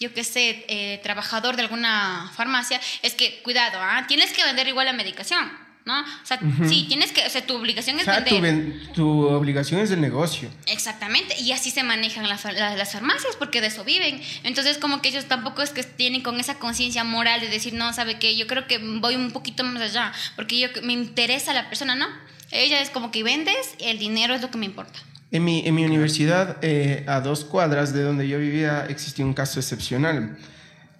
yo 0.00 0.12
qué 0.14 0.24
sé, 0.24 0.64
eh, 0.68 0.98
trabajador 1.02 1.56
de 1.56 1.62
alguna 1.62 2.30
farmacia? 2.34 2.80
Es 3.02 3.14
que, 3.14 3.40
cuidado, 3.42 3.78
¿ah? 3.80 4.06
tienes 4.08 4.32
que 4.32 4.42
vender 4.44 4.66
igual 4.66 4.86
la 4.86 4.92
medicación, 4.94 5.50
¿no? 5.84 6.00
O 6.00 6.26
sea, 6.26 6.40
sí, 6.68 6.86
tienes 6.88 7.12
que, 7.12 7.24
o 7.26 7.30
sea, 7.30 7.44
tu 7.46 7.54
obligación 7.54 7.96
O 7.96 7.98
es 8.00 8.04
sea, 8.06 8.20
vender. 8.20 8.86
tu, 8.88 8.92
tu 8.94 9.28
obligación 9.28 9.80
es 9.80 9.90
el 9.90 10.00
negocio. 10.00 10.50
Exactamente, 10.66 11.38
y 11.40 11.52
así 11.52 11.70
se 11.70 11.82
manejan 11.82 12.28
la 12.28 12.38
fa- 12.38 12.52
la- 12.52 12.76
las 12.76 12.92
farmacias 12.92 13.36
porque 13.36 13.60
de 13.60 13.66
eso 13.68 13.84
viven. 13.84 14.20
Entonces, 14.42 14.78
como 14.78 15.00
que 15.02 15.10
ellos 15.10 15.26
tampoco 15.26 15.62
es 15.62 15.70
que 15.70 15.82
tienen 15.82 16.22
con 16.22 16.40
esa 16.40 16.54
conciencia 16.58 17.04
moral 17.04 17.40
de 17.40 17.48
decir, 17.48 17.74
no, 17.74 17.92
sabe 17.92 18.18
que 18.18 18.36
yo 18.36 18.46
creo 18.46 18.66
que 18.66 18.78
voy 18.78 19.16
un 19.16 19.30
poquito 19.30 19.64
más 19.64 19.82
allá, 19.82 20.12
porque 20.36 20.58
yo 20.58 20.68
me 20.82 20.92
interesa 20.94 21.52
la 21.52 21.68
persona, 21.68 21.94
¿no? 21.94 22.06
Ella 22.52 22.80
es 22.80 22.90
como 22.90 23.10
que 23.12 23.22
vendes, 23.22 23.74
el 23.78 23.98
dinero 23.98 24.34
es 24.34 24.42
lo 24.42 24.50
que 24.50 24.58
me 24.58 24.66
importa. 24.66 24.98
En 25.32 25.44
mi, 25.44 25.62
en 25.66 25.74
mi 25.74 25.84
universidad, 25.84 26.56
eh, 26.62 27.04
a 27.06 27.20
dos 27.20 27.44
cuadras 27.44 27.92
de 27.92 28.02
donde 28.02 28.26
yo 28.26 28.38
vivía, 28.38 28.86
existía 28.88 29.24
un 29.24 29.34
caso 29.34 29.60
excepcional. 29.60 30.36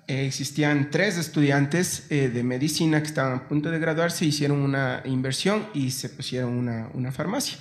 Eh, 0.07 0.27
existían 0.27 0.91
tres 0.91 1.19
estudiantes 1.19 2.07
eh, 2.11 2.29
de 2.29 2.43
medicina 2.43 3.01
que 3.01 3.09
estaban 3.09 3.35
a 3.35 3.49
punto 3.49 3.71
de 3.71 3.79
graduarse, 3.79 4.25
hicieron 4.25 4.59
una 4.59 5.03
inversión 5.05 5.67
y 5.75 5.91
se 5.91 6.09
pusieron 6.09 6.53
una, 6.53 6.89
una 6.95 7.13
farmacia. 7.13 7.59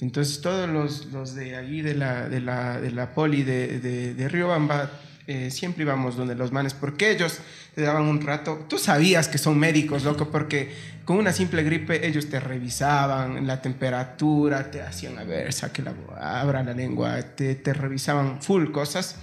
Entonces 0.00 0.40
todos 0.40 0.68
los, 0.68 1.06
los 1.06 1.34
de 1.34 1.56
allí 1.56 1.82
de 1.82 1.94
la, 1.94 2.28
de 2.28 2.40
la, 2.40 2.80
de 2.80 2.90
la 2.92 3.14
poli 3.14 3.42
de, 3.42 3.80
de, 3.80 4.14
de 4.14 4.28
Riobamba 4.28 4.90
eh, 5.26 5.50
siempre 5.50 5.82
íbamos 5.82 6.16
donde 6.16 6.34
los 6.34 6.52
manes, 6.52 6.72
porque 6.72 7.10
ellos 7.10 7.38
te 7.78 7.84
daban 7.84 8.06
un 8.06 8.20
rato, 8.20 8.66
tú 8.68 8.76
sabías 8.76 9.28
que 9.28 9.38
son 9.38 9.56
médicos, 9.56 10.02
loco, 10.02 10.32
porque 10.32 10.74
con 11.04 11.16
una 11.16 11.32
simple 11.32 11.62
gripe 11.62 12.04
ellos 12.04 12.28
te 12.28 12.40
revisaban 12.40 13.46
la 13.46 13.62
temperatura, 13.62 14.68
te 14.72 14.82
hacían, 14.82 15.16
a 15.16 15.22
ver, 15.22 15.52
saque 15.52 15.82
la, 15.82 15.94
abra 16.20 16.64
la 16.64 16.72
lengua, 16.72 17.22
te, 17.36 17.54
te 17.54 17.72
revisaban 17.72 18.42
full 18.42 18.72
cosas, 18.72 19.14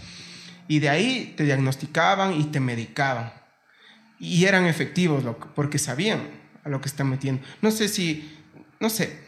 y 0.69 0.79
de 0.79 0.87
ahí 0.87 1.33
te 1.35 1.43
diagnosticaban 1.43 2.39
y 2.39 2.45
te 2.45 2.61
medicaban. 2.61 3.33
Y 4.19 4.45
eran 4.45 4.67
efectivos, 4.67 5.25
loco, 5.25 5.49
porque 5.53 5.77
sabían 5.77 6.21
a 6.63 6.69
lo 6.69 6.79
que 6.79 6.87
están 6.87 7.09
metiendo. 7.09 7.45
No 7.61 7.71
sé 7.71 7.89
si, 7.89 8.37
no 8.79 8.89
sé, 8.89 9.19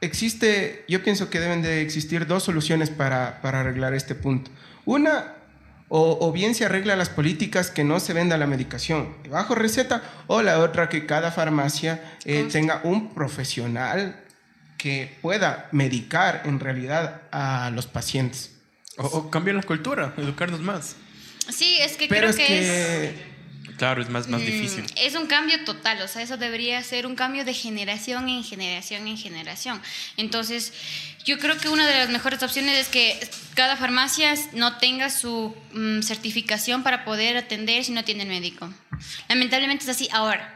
existe, 0.00 0.86
yo 0.88 1.02
pienso 1.02 1.28
que 1.28 1.38
deben 1.38 1.60
de 1.60 1.82
existir 1.82 2.26
dos 2.26 2.44
soluciones 2.44 2.88
para, 2.88 3.42
para 3.42 3.60
arreglar 3.60 3.92
este 3.92 4.14
punto. 4.14 4.50
Una, 4.86 5.34
o, 5.88 6.18
o 6.20 6.32
bien 6.32 6.54
se 6.54 6.64
arregla 6.64 6.96
las 6.96 7.08
políticas 7.08 7.70
que 7.70 7.84
no 7.84 8.00
se 8.00 8.12
venda 8.12 8.36
la 8.36 8.46
medicación 8.46 9.16
bajo 9.30 9.54
receta, 9.54 10.02
o 10.26 10.42
la 10.42 10.58
otra 10.60 10.88
que 10.88 11.06
cada 11.06 11.30
farmacia 11.30 12.16
eh, 12.24 12.48
tenga 12.50 12.80
un 12.84 13.14
profesional 13.14 14.24
que 14.76 15.16
pueda 15.22 15.68
medicar 15.72 16.42
en 16.44 16.60
realidad 16.60 17.22
a 17.32 17.70
los 17.70 17.86
pacientes. 17.86 18.52
O, 18.96 19.06
o 19.06 19.30
cambiar 19.30 19.56
la 19.56 19.62
cultura, 19.62 20.14
educarnos 20.16 20.60
más. 20.60 20.96
Sí, 21.48 21.78
es 21.80 21.96
que 21.96 22.08
Pero 22.08 22.28
creo 22.28 22.30
es 22.30 22.36
que, 22.36 23.08
es... 23.08 23.14
Claro, 23.78 24.02
es 24.02 24.08
más, 24.10 24.26
más 24.28 24.42
Mm, 24.42 24.44
difícil. 24.44 24.84
Es 24.96 25.14
un 25.14 25.26
cambio 25.26 25.64
total, 25.64 26.02
o 26.02 26.08
sea, 26.08 26.20
eso 26.20 26.36
debería 26.36 26.82
ser 26.82 27.06
un 27.06 27.14
cambio 27.14 27.44
de 27.44 27.54
generación 27.54 28.28
en 28.28 28.42
generación 28.44 29.06
en 29.06 29.16
generación. 29.16 29.80
Entonces, 30.16 30.72
yo 31.24 31.38
creo 31.38 31.56
que 31.58 31.68
una 31.68 31.86
de 31.86 31.96
las 31.96 32.10
mejores 32.10 32.42
opciones 32.42 32.76
es 32.76 32.88
que 32.88 33.18
cada 33.54 33.76
farmacia 33.76 34.34
no 34.52 34.78
tenga 34.78 35.10
su 35.10 35.56
mm, 35.72 36.00
certificación 36.02 36.82
para 36.82 37.04
poder 37.04 37.36
atender 37.36 37.84
si 37.84 37.92
no 37.92 38.02
tiene 38.04 38.24
médico. 38.24 38.68
Lamentablemente 39.28 39.84
es 39.84 39.90
así 39.90 40.08
ahora. 40.12 40.54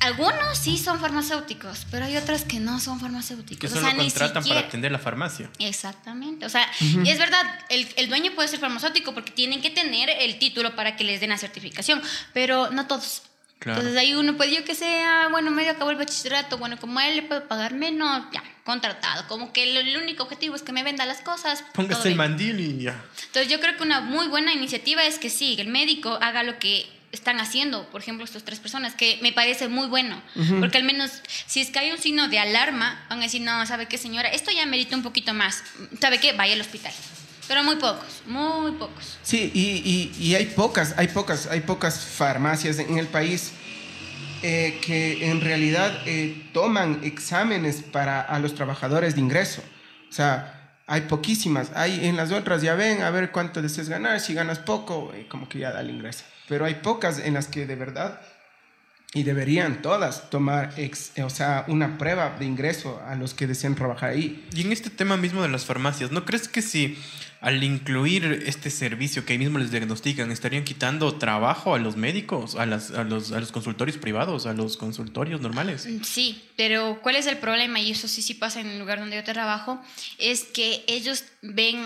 Algunos 0.00 0.56
sí 0.58 0.78
son 0.78 1.00
farmacéuticos, 1.00 1.86
pero 1.90 2.04
hay 2.04 2.16
otros 2.16 2.42
que 2.42 2.60
no 2.60 2.78
son 2.80 3.00
farmacéuticos. 3.00 3.58
Que 3.60 3.66
o 3.66 3.70
solo 3.70 3.82
sea, 3.82 3.92
ni 3.94 4.04
contratan 4.04 4.42
siquiera- 4.42 4.60
para 4.60 4.68
atender 4.68 4.92
la 4.92 4.98
farmacia. 4.98 5.50
Exactamente. 5.58 6.46
O 6.46 6.48
sea, 6.48 6.70
y 6.80 7.08
es 7.08 7.18
verdad, 7.18 7.42
el, 7.68 7.88
el 7.96 8.08
dueño 8.08 8.32
puede 8.34 8.48
ser 8.48 8.60
farmacéutico 8.60 9.12
porque 9.12 9.32
tienen 9.32 9.60
que 9.60 9.70
tener 9.70 10.08
el 10.08 10.38
título 10.38 10.76
para 10.76 10.96
que 10.96 11.04
les 11.04 11.20
den 11.20 11.30
la 11.30 11.38
certificación, 11.38 12.00
pero 12.32 12.70
no 12.70 12.86
todos. 12.86 13.22
Claro. 13.58 13.80
Entonces 13.80 14.00
ahí 14.00 14.14
uno 14.14 14.36
puede, 14.36 14.54
yo 14.54 14.64
que 14.64 14.76
sea, 14.76 15.26
bueno, 15.32 15.50
medio 15.50 15.72
acabó 15.72 15.90
el 15.90 15.96
bachillerato, 15.96 16.58
bueno, 16.58 16.76
como 16.78 17.00
a 17.00 17.08
él 17.08 17.16
le 17.16 17.22
puedo 17.22 17.48
pagar 17.48 17.74
menos, 17.74 18.22
ya, 18.32 18.44
contratado. 18.62 19.26
Como 19.26 19.52
que 19.52 19.64
el, 19.64 19.76
el 19.78 19.96
único 19.96 20.22
objetivo 20.22 20.54
es 20.54 20.62
que 20.62 20.70
me 20.70 20.84
venda 20.84 21.06
las 21.06 21.22
cosas. 21.22 21.64
Póngase 21.74 22.06
el 22.10 22.14
mandil 22.14 22.60
y 22.60 22.84
ya. 22.84 23.04
Entonces 23.26 23.50
yo 23.50 23.58
creo 23.58 23.76
que 23.76 23.82
una 23.82 24.00
muy 24.00 24.28
buena 24.28 24.52
iniciativa 24.52 25.02
es 25.04 25.18
que 25.18 25.28
sí, 25.28 25.56
el 25.58 25.66
médico 25.66 26.20
haga 26.22 26.44
lo 26.44 26.60
que 26.60 26.86
están 27.12 27.40
haciendo, 27.40 27.88
por 27.90 28.00
ejemplo, 28.02 28.24
estas 28.24 28.44
tres 28.44 28.58
personas, 28.60 28.94
que 28.94 29.18
me 29.22 29.32
parece 29.32 29.68
muy 29.68 29.86
bueno, 29.88 30.20
porque 30.60 30.76
al 30.78 30.84
menos 30.84 31.10
si 31.46 31.60
es 31.60 31.70
que 31.70 31.78
hay 31.78 31.90
un 31.90 31.98
signo 31.98 32.28
de 32.28 32.38
alarma, 32.38 33.04
van 33.08 33.20
a 33.20 33.22
decir, 33.22 33.40
no, 33.40 33.64
¿sabe 33.66 33.86
qué 33.86 33.96
señora? 33.98 34.28
Esto 34.28 34.50
ya 34.50 34.66
merita 34.66 34.94
un 34.96 35.02
poquito 35.02 35.32
más, 35.34 35.62
¿sabe 36.00 36.20
qué? 36.20 36.32
Vaya 36.32 36.54
al 36.54 36.60
hospital. 36.60 36.92
Pero 37.48 37.64
muy 37.64 37.76
pocos, 37.76 38.22
muy 38.26 38.72
pocos. 38.72 39.16
Sí, 39.22 39.50
y, 39.54 39.60
y- 40.20 40.22
y 40.22 40.34
hay 40.34 40.44
pocas, 40.46 40.94
hay 40.98 41.08
pocas, 41.08 41.46
hay 41.46 41.60
pocas 41.60 41.98
farmacias 42.04 42.78
en 42.78 42.98
el 42.98 43.06
país 43.06 43.52
eh, 44.42 44.78
que 44.84 45.30
en 45.30 45.40
realidad 45.40 46.02
eh, 46.06 46.48
toman 46.52 47.00
exámenes 47.04 47.76
para 47.82 48.20
a 48.20 48.38
los 48.38 48.54
trabajadores 48.54 49.14
de 49.14 49.22
ingreso. 49.22 49.62
O 50.10 50.12
sea, 50.12 50.76
hay 50.86 51.02
poquísimas. 51.02 51.70
Hay 51.74 52.06
en 52.06 52.16
las 52.16 52.30
otras 52.32 52.60
ya 52.62 52.74
ven 52.74 53.02
a 53.02 53.10
ver 53.10 53.30
cuánto 53.32 53.62
deseas 53.62 53.88
ganar. 53.88 54.20
Si 54.20 54.34
ganas 54.34 54.58
poco, 54.58 55.12
eh, 55.14 55.26
como 55.28 55.48
que 55.48 55.58
ya 55.60 55.72
da 55.72 55.80
el 55.80 55.90
ingreso. 55.90 56.24
Pero 56.48 56.64
hay 56.64 56.74
pocas 56.76 57.18
en 57.18 57.34
las 57.34 57.46
que 57.46 57.66
de 57.66 57.76
verdad 57.76 58.20
y 59.14 59.22
deberían 59.22 59.80
todas 59.80 60.28
tomar, 60.28 60.74
ex- 60.76 61.12
o 61.24 61.30
sea, 61.30 61.64
una 61.68 61.96
prueba 61.96 62.36
de 62.38 62.44
ingreso 62.44 63.00
a 63.06 63.14
los 63.14 63.32
que 63.32 63.46
desean 63.46 63.74
trabajar 63.74 64.10
ahí. 64.10 64.46
Y 64.54 64.60
en 64.60 64.70
este 64.72 64.90
tema 64.90 65.16
mismo 65.16 65.42
de 65.42 65.48
las 65.48 65.64
farmacias, 65.64 66.10
¿no 66.12 66.26
crees 66.26 66.46
que 66.46 66.60
si 66.60 66.98
al 67.40 67.62
incluir 67.64 68.42
este 68.46 68.68
servicio 68.68 69.24
que 69.24 69.32
ahí 69.32 69.38
mismo 69.38 69.58
les 69.58 69.70
diagnostican, 69.70 70.30
estarían 70.30 70.64
quitando 70.64 71.14
trabajo 71.16 71.74
a 71.74 71.78
los 71.78 71.96
médicos, 71.96 72.54
a, 72.56 72.66
las, 72.66 72.90
a, 72.90 73.02
los, 73.04 73.32
a 73.32 73.40
los 73.40 73.50
consultorios 73.50 73.96
privados, 73.96 74.44
a 74.44 74.52
los 74.52 74.76
consultorios 74.76 75.40
normales? 75.40 75.88
Sí, 76.02 76.44
pero 76.58 77.00
¿cuál 77.02 77.16
es 77.16 77.26
el 77.26 77.38
problema? 77.38 77.80
Y 77.80 77.92
eso 77.92 78.08
sí, 78.08 78.20
sí 78.20 78.34
pasa 78.34 78.60
en 78.60 78.66
el 78.66 78.78
lugar 78.78 78.98
donde 78.98 79.16
yo 79.16 79.24
trabajo, 79.24 79.80
es 80.18 80.42
que 80.44 80.84
ellos 80.86 81.24
ven 81.40 81.78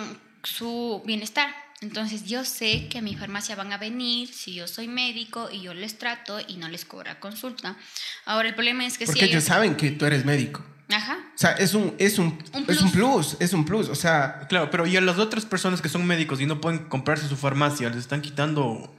su 0.43 1.03
bienestar. 1.07 1.55
Entonces 1.83 2.24
yo 2.26 2.45
sé 2.45 2.89
que 2.89 2.99
a 2.99 3.03
mi 3.03 3.14
farmacia 3.16 3.57
van 3.57 3.72
a 3.72 3.78
venir 3.78 4.28
si 4.33 4.55
yo 4.55 4.68
soy 4.68 4.89
médico 4.89 5.49
y 5.51 5.62
yo 5.62 5.74
les 5.74 5.99
trato 5.99 6.39
y 6.47 6.57
no 6.57 6.68
les 6.68 6.85
cobra 6.85 7.20
consulta. 7.20 7.76
Ahora 8.24 8.49
el 8.49 8.55
problema 8.55 8.87
es 8.87 8.99
que 8.99 9.07
Porque 9.07 9.20
si 9.20 9.26
ellos 9.26 9.45
saben 9.45 9.74
que 9.76 9.91
tú 9.91 10.05
eres 10.07 10.24
médico. 10.24 10.64
Ajá. 10.89 11.18
O 11.35 11.39
sea, 11.39 11.53
es 11.53 11.74
un, 11.74 11.95
es 11.99 12.18
un, 12.18 12.39
Un 12.53 12.64
es 12.68 12.80
un 12.83 12.91
plus. 12.91 13.37
es 13.41 13.53
un 13.53 13.64
plus. 13.64 13.89
O 13.89 13.95
sea, 13.95 14.47
Claro, 14.49 14.70
pero 14.70 14.87
y 14.87 14.97
a 14.97 15.01
las 15.01 15.18
otras 15.18 15.45
personas 15.47 15.80
que 15.80 15.89
son 15.89 16.07
médicos 16.07 16.41
y 16.41 16.47
no 16.47 16.61
pueden 16.61 16.80
comprarse 16.89 17.28
su 17.28 17.37
farmacia, 17.37 17.89
les 17.89 17.99
están 17.99 18.20
quitando 18.20 18.95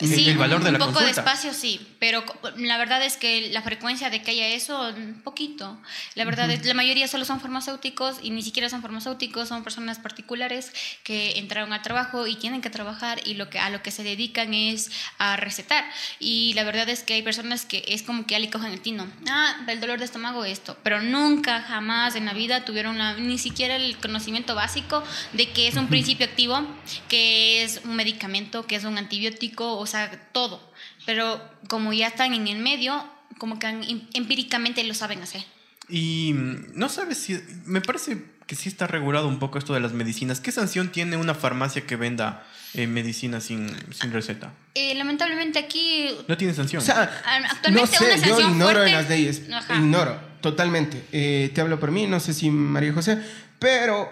Sí, 0.00 0.28
el 0.28 0.38
valor 0.38 0.62
de 0.62 0.72
la 0.72 0.78
un 0.78 0.84
poco 0.86 1.00
de 1.00 1.06
consulta. 1.06 1.20
espacio 1.32 1.52
sí, 1.54 1.80
pero 1.98 2.24
la 2.56 2.78
verdad 2.78 3.02
es 3.04 3.16
que 3.16 3.50
la 3.50 3.62
frecuencia 3.62 4.10
de 4.10 4.22
que 4.22 4.30
haya 4.32 4.46
eso, 4.48 4.88
un 4.96 5.20
poquito. 5.24 5.78
La 6.14 6.24
verdad 6.24 6.50
es 6.50 6.64
la 6.64 6.74
mayoría 6.74 7.08
solo 7.08 7.24
son 7.24 7.40
farmacéuticos 7.40 8.16
y 8.22 8.30
ni 8.30 8.42
siquiera 8.42 8.68
son 8.68 8.82
farmacéuticos, 8.82 9.48
son 9.48 9.64
personas 9.64 9.98
particulares 9.98 10.72
que 11.02 11.38
entraron 11.38 11.72
al 11.72 11.82
trabajo 11.82 12.26
y 12.26 12.36
tienen 12.36 12.60
que 12.60 12.70
trabajar 12.70 13.20
y 13.26 13.34
lo 13.34 13.50
que 13.50 13.58
a 13.58 13.70
lo 13.70 13.82
que 13.82 13.90
se 13.90 14.02
dedican 14.02 14.54
es 14.54 14.90
a 15.18 15.36
recetar. 15.36 15.84
Y 16.20 16.52
la 16.54 16.64
verdad 16.64 16.88
es 16.88 17.02
que 17.02 17.14
hay 17.14 17.22
personas 17.22 17.64
que 17.64 17.84
es 17.88 18.02
como 18.02 18.26
que 18.26 18.32
ya 18.34 18.38
le 18.38 18.50
cogen 18.50 18.72
el 18.72 18.80
tino. 18.80 19.06
Ah, 19.28 19.56
el 19.66 19.80
dolor 19.80 19.98
de 19.98 20.04
estómago 20.04 20.44
esto, 20.44 20.76
pero 20.82 21.02
nunca 21.02 21.60
jamás 21.62 22.14
en 22.14 22.26
la 22.26 22.32
vida 22.34 22.64
tuvieron 22.64 22.98
la- 22.98 23.14
ni 23.14 23.38
siquiera 23.38 23.76
el 23.76 23.96
conocimiento 23.98 24.54
básico 24.54 25.02
de 25.32 25.50
que 25.50 25.68
es 25.68 25.76
un 25.76 25.88
principio 25.88 26.26
activo, 26.26 26.66
que 27.08 27.62
es 27.62 27.80
un 27.84 27.96
medicamento, 27.96 28.66
que 28.66 28.76
es 28.76 28.84
un 28.84 28.98
antibiótico, 28.98 29.78
o 29.78 29.86
sea, 29.88 30.28
todo. 30.32 30.72
Pero 31.06 31.40
como 31.68 31.92
ya 31.92 32.06
están 32.06 32.32
en 32.34 32.46
el 32.46 32.58
medio, 32.60 33.04
como 33.38 33.58
que 33.58 33.66
han- 33.66 33.82
em- 33.82 34.06
empíricamente 34.14 34.84
lo 34.84 34.94
saben 34.94 35.20
hacer. 35.22 35.44
Y 35.88 36.32
mm, 36.34 36.66
no 36.74 36.88
sabes 36.88 37.18
si. 37.18 37.40
Me 37.64 37.80
parece 37.80 38.22
que 38.46 38.54
sí 38.56 38.68
está 38.68 38.86
regulado 38.86 39.28
un 39.28 39.38
poco 39.38 39.58
esto 39.58 39.74
de 39.74 39.80
las 39.80 39.92
medicinas. 39.92 40.40
¿Qué 40.40 40.52
sanción 40.52 40.90
tiene 40.90 41.16
una 41.16 41.34
farmacia 41.34 41.86
que 41.86 41.96
venda 41.96 42.46
eh, 42.74 42.86
medicina 42.86 43.40
sin, 43.40 43.70
sin 43.92 44.12
receta? 44.12 44.52
Eh, 44.74 44.94
lamentablemente 44.94 45.58
aquí, 45.58 46.08
No 46.28 46.36
tiene 46.36 46.54
sanción. 46.54 46.82
o 46.82 46.84
sea, 46.84 47.02
a- 47.24 47.40
no 47.40 47.46
actualmente 47.46 47.96
sé, 47.96 48.04
una 48.04 48.14
yo 48.16 48.20
sanción 48.22 48.50
ignoro 48.52 48.72
fuerte- 48.72 48.90
en 48.90 48.96
las 48.96 49.08
leyes. 49.08 49.42
Ajá. 49.52 49.74
Ignoro, 49.76 50.20
totalmente. 50.40 51.04
Eh, 51.12 51.50
te 51.54 51.60
hablo 51.60 51.78
por 51.80 51.90
mí, 51.90 52.06
no 52.06 52.20
sé 52.20 52.32
si 52.34 52.50
María 52.50 52.92
José, 52.92 53.18
pero 53.58 54.10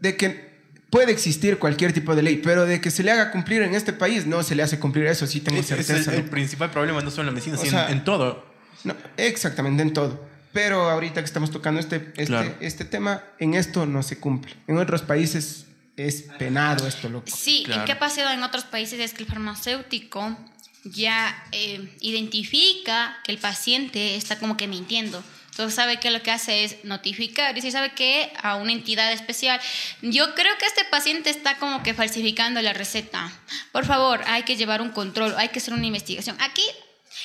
de 0.00 0.16
que 0.16 0.45
puede 0.90 1.12
existir 1.12 1.58
cualquier 1.58 1.92
tipo 1.92 2.14
de 2.14 2.22
ley, 2.22 2.36
pero 2.42 2.64
de 2.66 2.80
que 2.80 2.90
se 2.90 3.02
le 3.02 3.10
haga 3.10 3.30
cumplir 3.32 3.62
en 3.62 3.74
este 3.74 3.92
país, 3.92 4.26
no 4.26 4.42
se 4.42 4.54
le 4.54 4.62
hace 4.62 4.78
cumplir 4.78 5.06
eso, 5.06 5.26
sí 5.26 5.40
tengo 5.40 5.60
es 5.60 5.66
certeza. 5.66 6.10
el, 6.12 6.18
el 6.20 6.24
¿no? 6.26 6.30
principal 6.30 6.70
problema 6.70 7.00
no 7.02 7.10
solo 7.10 7.22
en 7.22 7.26
la 7.26 7.32
medicina, 7.32 7.56
O 7.56 7.58
sino 7.60 7.70
sea, 7.72 7.86
en, 7.90 7.98
en 7.98 8.04
todo. 8.04 8.46
No, 8.84 8.94
exactamente, 9.16 9.82
en 9.82 9.92
todo. 9.92 10.24
Pero 10.52 10.88
ahorita 10.88 11.20
que 11.20 11.26
estamos 11.26 11.50
tocando 11.50 11.80
este, 11.80 11.96
este, 11.96 12.26
Claro. 12.26 12.54
este 12.60 12.84
tema, 12.84 13.22
en 13.38 13.54
esto 13.54 13.84
no 13.84 14.02
se 14.02 14.18
cumple. 14.18 14.54
En 14.66 14.78
otros 14.78 15.02
países 15.02 15.66
es 15.96 16.22
penado 16.38 16.86
esto, 16.86 17.08
loco. 17.08 17.26
Sí, 17.34 17.62
Claro. 17.66 17.82
¿y 17.82 17.84
qué 17.84 17.92
ha 17.92 17.98
pasado 17.98 18.30
en 18.30 18.42
otros 18.42 18.64
países? 18.64 18.98
Es 19.00 19.12
que 19.12 19.22
el 19.24 19.28
farmacéutico 19.28 20.36
ya 20.84 21.44
eh, 21.52 21.90
identifica 22.00 23.16
que 23.24 23.32
el 23.32 23.38
paciente 23.38 24.16
está 24.16 24.38
como 24.38 24.56
que 24.56 24.68
mintiendo. 24.68 25.22
Entonces 25.56 25.74
sabe 25.74 25.98
que 25.98 26.10
lo 26.10 26.22
que 26.22 26.30
hace 26.30 26.64
es 26.64 26.84
notificar 26.84 27.56
y 27.56 27.62
si 27.62 27.70
sabe 27.70 27.94
que 27.94 28.30
a 28.42 28.56
una 28.56 28.72
entidad 28.72 29.10
especial, 29.10 29.58
yo 30.02 30.34
creo 30.34 30.58
que 30.58 30.66
este 30.66 30.84
paciente 30.84 31.30
está 31.30 31.56
como 31.56 31.82
que 31.82 31.94
falsificando 31.94 32.60
la 32.60 32.74
receta. 32.74 33.32
Por 33.72 33.86
favor, 33.86 34.20
hay 34.26 34.42
que 34.42 34.56
llevar 34.56 34.82
un 34.82 34.90
control, 34.90 35.34
hay 35.38 35.48
que 35.48 35.58
hacer 35.58 35.72
una 35.72 35.86
investigación. 35.86 36.36
Aquí 36.40 36.62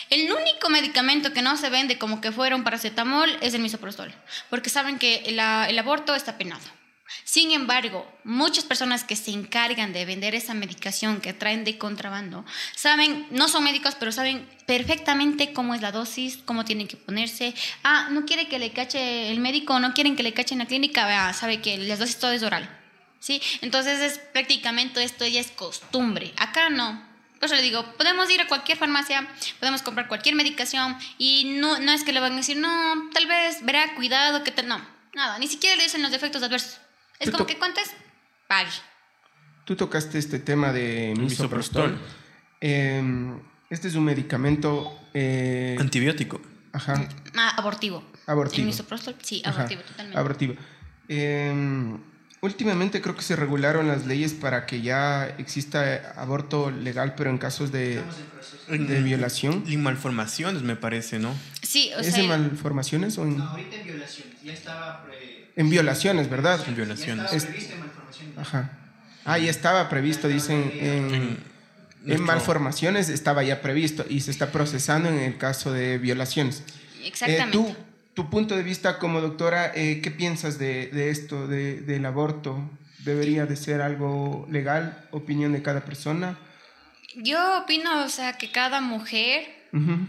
el 0.09 0.31
único 0.31 0.69
medicamento 0.69 1.33
que 1.33 1.41
no 1.41 1.57
se 1.57 1.69
vende 1.69 1.97
como 1.97 2.21
que 2.21 2.31
fuera 2.31 2.55
un 2.55 2.63
paracetamol 2.63 3.37
es 3.41 3.53
el 3.53 3.61
misoprostol, 3.61 4.13
porque 4.49 4.69
saben 4.69 4.97
que 4.97 5.23
el 5.25 5.37
aborto 5.77 6.15
está 6.15 6.37
penado. 6.37 6.63
Sin 7.23 7.51
embargo, 7.51 8.09
muchas 8.23 8.63
personas 8.63 9.03
que 9.03 9.15
se 9.15 9.31
encargan 9.31 9.93
de 9.93 10.05
vender 10.05 10.35
esa 10.35 10.53
medicación 10.53 11.21
que 11.21 11.33
traen 11.33 11.63
de 11.63 11.77
contrabando, 11.77 12.45
saben, 12.75 13.27
no 13.31 13.47
son 13.47 13.63
médicos, 13.63 13.95
pero 13.99 14.11
saben 14.11 14.47
perfectamente 14.65 15.53
cómo 15.53 15.73
es 15.75 15.81
la 15.81 15.91
dosis, 15.91 16.39
cómo 16.45 16.65
tienen 16.65 16.87
que 16.87 16.97
ponerse. 16.97 17.53
Ah, 17.83 18.07
no 18.11 18.25
quiere 18.25 18.47
que 18.47 18.59
le 18.59 18.71
cache 18.71 19.31
el 19.31 19.39
médico, 19.39 19.79
no 19.79 19.93
quieren 19.93 20.15
que 20.15 20.23
le 20.23 20.33
cache 20.33 20.53
en 20.53 20.59
la 20.59 20.65
clínica, 20.65 21.05
vea, 21.05 21.33
sabe 21.33 21.61
que 21.61 21.77
las 21.77 21.99
dosis 21.99 22.19
todo 22.19 22.31
es 22.31 22.43
oral. 22.43 22.69
¿Sí? 23.19 23.39
Entonces 23.61 23.99
es 23.99 24.17
prácticamente 24.17 25.03
esto 25.03 25.27
ya 25.27 25.39
es 25.39 25.51
costumbre. 25.51 26.33
Acá 26.37 26.69
no. 26.71 27.11
Por 27.41 27.47
eso 27.47 27.55
le 27.55 27.63
digo, 27.63 27.83
podemos 27.97 28.29
ir 28.29 28.39
a 28.39 28.47
cualquier 28.47 28.77
farmacia, 28.77 29.27
podemos 29.59 29.81
comprar 29.81 30.07
cualquier 30.07 30.35
medicación 30.35 30.95
y 31.17 31.55
no, 31.59 31.79
no 31.79 31.91
es 31.91 32.03
que 32.03 32.13
le 32.13 32.19
van 32.19 32.33
a 32.33 32.37
decir, 32.37 32.57
no, 32.57 33.09
tal 33.13 33.25
vez 33.25 33.65
verá, 33.65 33.95
cuidado, 33.95 34.43
que. 34.43 34.53
No, 34.61 34.79
nada, 35.13 35.39
ni 35.39 35.47
siquiera 35.47 35.75
le 35.75 35.83
dicen 35.83 36.03
los 36.03 36.13
efectos 36.13 36.43
adversos. 36.43 36.79
Es 37.21 37.31
como 37.31 37.45
que 37.45 37.57
cuánto 37.57 37.79
es, 37.81 37.91
pague. 38.47 38.71
Tú 39.65 39.75
tocaste 39.75 40.17
este 40.17 40.39
tema 40.39 40.73
de 40.73 41.13
misoprostol. 41.17 41.91
misoprostol. 41.91 41.99
Eh, 42.59 43.33
este 43.69 43.87
es 43.87 43.95
un 43.95 44.03
medicamento... 44.05 44.99
eh, 45.13 45.77
Antibiótico. 45.79 46.41
ajá, 46.73 47.07
Ah, 47.37 47.53
abortivo. 47.57 48.03
Abortivo. 48.27 48.61
El 48.61 48.65
misoprostol, 48.67 49.15
sí, 49.21 49.41
Ajá, 49.45 49.59
abortivo, 49.61 49.81
totalmente. 49.83 50.19
Abortivo. 50.19 50.55
Eh, 51.07 51.97
últimamente 52.41 53.01
creo 53.01 53.15
que 53.15 53.21
se 53.21 53.35
regularon 53.35 53.87
las 53.87 54.05
leyes 54.05 54.33
para 54.33 54.65
que 54.65 54.81
ya 54.81 55.27
exista 55.37 56.13
aborto 56.17 56.71
legal, 56.71 57.13
pero 57.15 57.29
en 57.29 57.37
casos 57.37 57.71
de, 57.71 58.01
en 58.67 58.87
de 58.87 59.01
violación. 59.01 59.63
Y 59.67 59.77
malformaciones, 59.77 60.61
me 60.63 60.75
parece, 60.75 61.19
¿no? 61.19 61.33
Sí, 61.61 61.91
o 61.95 61.99
¿Es 61.99 62.13
sea, 62.13 62.23
en 62.23 62.29
malformaciones 62.29 63.17
o 63.17 63.23
en, 63.23 63.37
No, 63.37 63.43
ahorita 63.49 63.75
en 63.77 63.83
violaciones. 63.85 64.41
Ya 64.43 64.53
estaba, 64.53 65.03
pre- 65.05 65.40
en 65.55 65.69
violaciones, 65.69 66.29
verdad? 66.29 66.59
En 66.67 66.75
violaciones. 66.75 67.31
Es- 67.33 67.45
previsto 67.45 67.73
en 67.73 67.79
malformaciones. 67.79 68.37
Ajá. 68.37 68.77
Ah, 69.25 69.37
ya 69.37 69.49
estaba 69.49 69.87
previsto, 69.89 70.27
dicen, 70.27 70.71
en, 72.05 72.23
malformaciones 72.23 73.09
estaba 73.09 73.43
ya 73.43 73.61
previsto 73.61 74.05
y 74.09 74.21
se 74.21 74.31
está 74.31 74.51
procesando 74.51 75.09
en 75.09 75.19
el 75.19 75.37
caso 75.37 75.71
de 75.71 75.97
violaciones. 75.99 76.63
Eh, 77.01 77.07
exactamente. 77.07 77.51
tú, 77.51 77.75
tu 78.15 78.29
punto 78.29 78.55
de 78.55 78.63
vista 78.63 78.97
como 78.97 79.21
doctora, 79.21 79.71
eh, 79.75 80.01
¿qué 80.01 80.09
piensas 80.09 80.57
de, 80.57 80.87
de 80.87 81.11
esto, 81.11 81.47
de, 81.47 81.81
del 81.81 82.05
aborto? 82.05 82.59
¿Debería 82.99 83.45
de 83.45 83.55
ser 83.55 83.81
algo 83.81 84.47
legal? 84.49 85.07
¿Opinión 85.11 85.53
de 85.53 85.61
cada 85.61 85.85
persona? 85.85 86.37
Yo 87.15 87.59
opino, 87.61 88.03
o 88.03 88.09
sea, 88.09 88.37
que 88.37 88.51
cada 88.51 88.81
mujer 88.81 89.61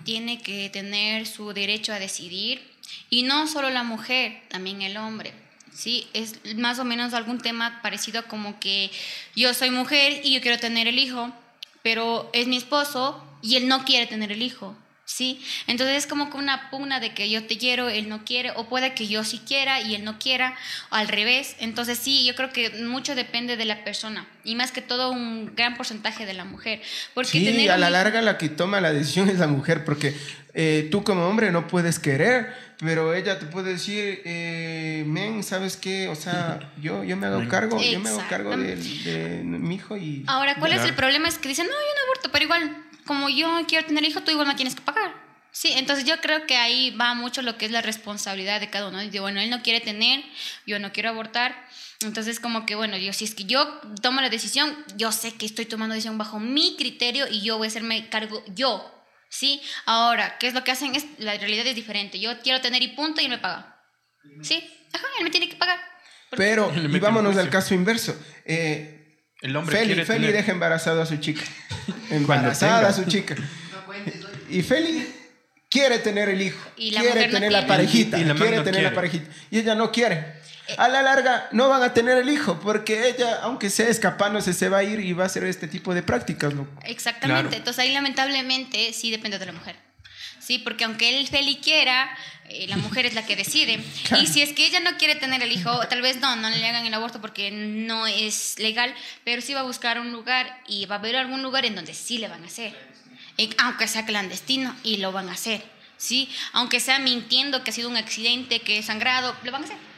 tiene 0.05 0.43
que 0.43 0.71
tener 0.71 1.27
su 1.27 1.53
derecho 1.53 1.93
a 1.93 1.99
decidir 2.01 2.72
y 3.13 3.25
no 3.25 3.47
solo 3.47 3.69
la 3.69 3.83
mujer, 3.83 4.41
también 4.49 4.81
el 4.81 4.97
hombre. 4.97 5.35
Sí, 5.71 6.09
es 6.15 6.57
más 6.57 6.79
o 6.79 6.85
menos 6.87 7.13
algún 7.13 7.43
tema 7.43 7.81
parecido 7.83 8.27
como 8.27 8.59
que 8.59 8.91
yo 9.37 9.53
soy 9.53 9.69
mujer 9.69 10.23
y 10.25 10.33
yo 10.33 10.41
quiero 10.41 10.59
tener 10.59 10.89
el 10.89 10.99
hijo, 10.99 11.31
pero 11.83 12.31
es 12.33 12.47
mi 12.47 12.57
esposo 12.57 13.23
y 13.43 13.57
él 13.57 13.69
no 13.69 13.85
quiere 13.85 14.07
tener 14.07 14.33
el 14.33 14.41
hijo. 14.41 14.75
¿Sí? 15.05 15.45
Entonces 15.67 15.97
es 15.99 16.07
como 16.07 16.31
que 16.31 16.37
una 16.39 16.71
pugna 16.71 17.01
de 17.01 17.13
que 17.13 17.29
yo 17.29 17.45
te 17.47 17.59
quiero, 17.59 17.89
él 17.89 18.09
no 18.09 18.25
quiere, 18.25 18.53
o 18.57 18.69
puede 18.69 18.95
que 18.95 19.09
yo 19.09 19.25
sí 19.25 19.41
quiera 19.47 19.81
y 19.81 19.95
él 19.95 20.05
no 20.05 20.19
quiera, 20.19 20.55
o 20.91 20.95
al 20.95 21.09
revés. 21.09 21.57
Entonces 21.59 21.99
sí, 21.99 22.25
yo 22.25 22.35
creo 22.35 22.51
que 22.53 22.71
mucho 22.85 23.15
depende 23.15 23.57
de 23.57 23.65
la 23.65 23.85
persona 23.85 24.27
y 24.45 24.55
más 24.55 24.73
que 24.73 24.81
todo 24.83 25.11
un 25.11 25.55
gran 25.55 25.77
porcentaje 25.77 26.25
de 26.27 26.35
la 26.35 26.45
mujer. 26.45 26.81
Porque 27.15 27.31
Sí, 27.31 27.45
tener 27.45 27.71
a 27.71 27.75
un 27.75 27.81
la 27.81 27.87
hijo- 27.89 27.93
larga 27.93 28.23
la 28.23 28.39
que 28.39 28.49
toma 28.49 28.81
la 28.81 28.93
decisión 28.93 29.29
es 29.29 29.39
la 29.39 29.47
mujer, 29.49 29.85
porque 29.85 30.15
eh, 30.55 30.89
tú 30.91 31.03
como 31.03 31.27
hombre 31.27 31.51
no 31.51 31.67
puedes 31.67 31.99
querer, 31.99 32.53
pero 32.79 33.15
ella 33.15 33.39
te 33.39 33.47
puede 33.47 33.73
decir, 33.73 34.21
eh, 34.25 35.03
men, 35.07 35.43
¿sabes 35.43 35.77
qué? 35.77 36.09
O 36.09 36.15
sea, 36.15 36.73
yo, 36.81 37.05
yo 37.05 37.17
me 37.17 37.27
hago 37.27 37.49
cargo, 37.49 37.81
yo 37.83 38.01
me 38.01 38.09
hago 38.11 38.23
cargo 38.29 38.57
de, 38.57 38.77
de 38.77 39.43
mi 39.45 39.77
hijo 39.77 39.97
y... 39.97 40.25
Ahora, 40.27 40.57
¿cuál 40.57 40.73
es 40.75 40.85
el 40.85 40.95
problema? 40.95 41.29
Es 41.29 41.39
que 41.39 41.49
dicen, 41.49 41.67
no, 41.67 41.73
yo 41.73 41.79
no 41.79 42.03
aborto, 42.13 42.31
pero 42.33 42.45
igual, 42.45 42.77
como 43.07 43.29
yo 43.29 43.49
quiero 43.67 43.87
tener 43.87 44.05
hijo, 44.05 44.23
tú 44.23 44.31
igual 44.31 44.47
me 44.47 44.55
tienes 44.55 44.75
que 44.75 44.83
pagar. 44.83 45.23
Sí, 45.51 45.73
entonces 45.77 46.07
yo 46.07 46.19
creo 46.21 46.47
que 46.47 46.57
ahí 46.57 46.91
va 46.97 47.15
mucho 47.15 47.43
lo 47.43 47.59
que 47.59 47.67
es 47.67 47.71
la 47.71 47.83
responsabilidad 47.83 48.59
de 48.59 48.71
cada 48.71 48.89
uno. 48.89 49.03
Y 49.03 49.11
digo, 49.11 49.25
bueno, 49.25 49.41
él 49.41 49.51
no 49.51 49.63
quiere 49.63 49.81
tener, 49.81 50.25
yo 50.67 50.79
no 50.79 50.93
quiero 50.93 51.11
abortar. 51.11 51.55
Entonces, 52.01 52.41
como 52.41 52.65
que, 52.65 52.75
bueno, 52.75 52.97
yo 52.97 53.13
si 53.13 53.27
es 53.27 53.35
que 53.35 53.45
yo 53.45 53.81
tomo 54.01 54.23
la 54.23 54.31
decisión, 54.31 54.75
yo 54.97 55.13
sé 55.13 55.35
que 55.35 55.45
estoy 55.45 55.67
tomando 55.67 55.95
decisión 55.95 56.17
bajo 56.17 56.41
mi 56.41 56.75
criterio 56.77 57.29
y 57.29 57.43
yo 57.43 57.59
voy 57.59 57.67
a 57.67 57.69
hacerme 57.69 58.09
cargo 58.09 58.43
yo. 58.55 58.89
¿Sí? 59.29 59.63
Ahora, 59.85 60.39
¿qué 60.39 60.47
es 60.47 60.55
lo 60.55 60.65
que 60.65 60.73
hacen? 60.73 60.95
Es, 60.95 61.07
la 61.19 61.37
realidad 61.37 61.67
es 61.67 61.75
diferente. 61.75 62.19
Yo 62.19 62.39
quiero 62.41 62.61
tener 62.61 62.83
y 62.83 62.89
punto 62.89 63.21
y 63.21 63.25
él 63.25 63.31
me 63.31 63.39
paga. 63.39 63.79
¿Sí? 64.43 64.63
Ajá, 64.93 65.07
él 65.19 65.25
me 65.25 65.31
tiene 65.31 65.49
que 65.49 65.57
pagar. 65.57 65.79
Pero, 66.31 66.73
y 66.75 66.99
vámonos 66.99 67.37
al 67.37 67.51
caso 67.51 67.75
inverso. 67.75 68.19
Eh, 68.45 69.02
El 69.43 69.55
hombre 69.57 69.77
Feli, 69.77 69.87
quiere 69.89 70.07
Feli 70.07 70.21
tener- 70.27 70.33
deja 70.37 70.53
embarazado 70.53 71.03
a 71.03 71.07
su 71.07 71.17
chica. 71.19 71.43
Embarazada 72.11 72.89
a 72.89 72.93
su 72.93 73.05
chica. 73.05 73.35
No. 73.35 73.45
Y 74.49 74.63
Feli 74.63 75.07
quiere 75.69 75.99
tener 75.99 76.29
el 76.29 76.41
hijo. 76.43 76.61
Y 76.77 76.91
la 76.93 77.01
quiere 77.01 77.15
mujer 77.17 77.29
no 77.29 77.35
tener 77.35 77.53
la 77.53 77.59
quiere. 77.61 77.69
parejita. 77.75 78.19
Y- 78.19 78.25
la 78.25 78.35
quiere 78.35 78.57
no 78.57 78.63
tener 78.65 78.83
la 78.83 78.95
parejita. 78.95 79.31
Y 79.51 79.59
ella 79.59 79.75
no 79.75 79.91
quiere. 79.93 80.41
A 80.79 80.89
la 80.89 81.03
larga 81.03 81.49
no 81.53 81.69
van 81.69 81.83
a 81.83 81.93
tener 81.93 82.17
el 82.19 82.29
hijo 82.29 82.61
porque 82.61 83.09
ella, 83.09 83.41
aunque 83.43 83.69
sea 83.69 83.89
escapándose, 83.89 84.53
se 84.55 84.69
va 84.69 84.79
a 84.79 84.85
ir 84.85 85.01
y 85.01 85.13
va 85.13 85.25
a 85.25 85.27
hacer 85.27 85.45
este 85.45 85.67
tipo 85.69 85.93
de 85.93 86.03
prácticas. 86.03 86.55
loco. 86.55 86.71
Exactamente. 86.85 87.43
Claro. 87.43 87.57
Entonces 87.57 87.83
ahí 87.83 87.93
lamentablemente 87.93 88.93
sí 88.93 89.11
depende 89.11 89.39
de 89.39 89.47
la 89.47 89.53
mujer. 89.53 89.77
Sí, 90.39 90.59
porque 90.59 90.85
aunque 90.85 91.19
él 91.21 91.27
Feli 91.29 91.57
quiera, 91.57 92.09
eh, 92.53 92.67
la 92.69 92.77
mujer 92.77 93.07
es 93.07 93.15
la 93.15 93.25
que 93.25 93.37
decide. 93.37 93.81
Y 94.21 94.27
si 94.27 94.43
es 94.43 94.53
que 94.53 94.67
ella 94.67 94.81
no 94.81 94.97
quiere 94.99 95.15
tener 95.15 95.43
el 95.43 95.53
hijo, 95.53 95.71
tal 95.89 96.03
vez 96.03 96.21
no, 96.21 96.37
no 96.37 96.51
le 96.51 96.67
hagan 96.67 96.87
el 96.87 96.95
aborto 96.95 97.21
porque 97.21 97.51
no 97.51 98.07
es 98.07 98.59
legal, 98.59 98.95
pero 99.25 99.43
sí 99.43 99.55
va 99.55 99.61
a 99.61 99.65
buscar 99.65 99.99
un 99.99 100.13
lugar 100.13 100.61
y 100.69 100.87
va 100.87 100.97
a 100.97 100.99
haber 100.99 101.17
algún 101.17 101.43
lugar 101.43 101.65
en 101.65 101.75
donde 101.75 101.95
sí 101.95 102.19
le 102.19 102.29
van 102.29 102.43
a 102.45 102.47
hacer. 102.47 102.77
Eh, 103.39 103.51
aunque 103.59 103.89
sea 103.89 104.05
clandestino 104.05 104.75
y 104.83 104.99
lo 104.99 105.13
van 105.13 105.29
a 105.29 105.33
hacer. 105.33 105.63
Sí, 105.97 106.29
aunque 106.53 106.81
sea 106.81 106.99
mintiendo 106.99 107.63
que 107.63 107.71
ha 107.71 107.75
sido 107.75 107.89
un 107.89 107.97
accidente, 107.97 108.61
que 108.61 108.79
es 108.79 108.87
sangrado, 108.87 109.37
lo 109.45 109.53
van 109.53 109.63
a 109.63 109.65
hacer. 109.67 109.92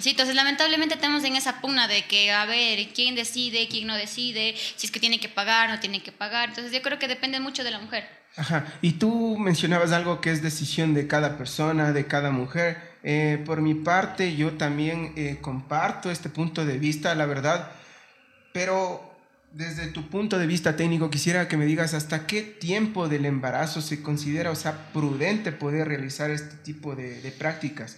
Sí, 0.00 0.10
entonces 0.10 0.34
lamentablemente 0.34 0.94
estamos 0.94 1.24
en 1.24 1.36
esa 1.36 1.60
pugna 1.60 1.88
de 1.88 2.04
que, 2.04 2.30
a 2.30 2.44
ver, 2.44 2.88
quién 2.94 3.14
decide, 3.14 3.68
quién 3.68 3.86
no 3.86 3.96
decide, 3.96 4.54
si 4.76 4.86
es 4.86 4.92
que 4.92 5.00
tiene 5.00 5.18
que 5.18 5.28
pagar, 5.28 5.68
no 5.70 5.80
tiene 5.80 6.02
que 6.02 6.12
pagar. 6.12 6.50
Entonces 6.50 6.72
yo 6.72 6.82
creo 6.82 6.98
que 6.98 7.08
depende 7.08 7.40
mucho 7.40 7.64
de 7.64 7.72
la 7.72 7.80
mujer. 7.80 8.08
Ajá. 8.36 8.66
Y 8.80 8.92
tú 8.92 9.36
mencionabas 9.38 9.90
algo 9.92 10.20
que 10.20 10.30
es 10.30 10.42
decisión 10.42 10.94
de 10.94 11.08
cada 11.08 11.36
persona, 11.36 11.92
de 11.92 12.06
cada 12.06 12.30
mujer. 12.30 12.78
Eh, 13.02 13.42
por 13.44 13.60
mi 13.60 13.74
parte, 13.74 14.36
yo 14.36 14.52
también 14.52 15.12
eh, 15.16 15.38
comparto 15.40 16.10
este 16.10 16.28
punto 16.28 16.64
de 16.64 16.78
vista, 16.78 17.14
la 17.16 17.26
verdad. 17.26 17.72
Pero 18.52 19.16
desde 19.52 19.88
tu 19.88 20.08
punto 20.08 20.38
de 20.38 20.46
vista 20.46 20.76
técnico, 20.76 21.10
quisiera 21.10 21.48
que 21.48 21.56
me 21.56 21.66
digas 21.66 21.94
hasta 21.94 22.26
qué 22.26 22.42
tiempo 22.42 23.08
del 23.08 23.24
embarazo 23.24 23.80
se 23.80 24.02
considera, 24.02 24.50
o 24.52 24.54
sea, 24.54 24.92
prudente 24.92 25.50
poder 25.50 25.88
realizar 25.88 26.30
este 26.30 26.56
tipo 26.56 26.94
de, 26.94 27.20
de 27.20 27.32
prácticas. 27.32 27.96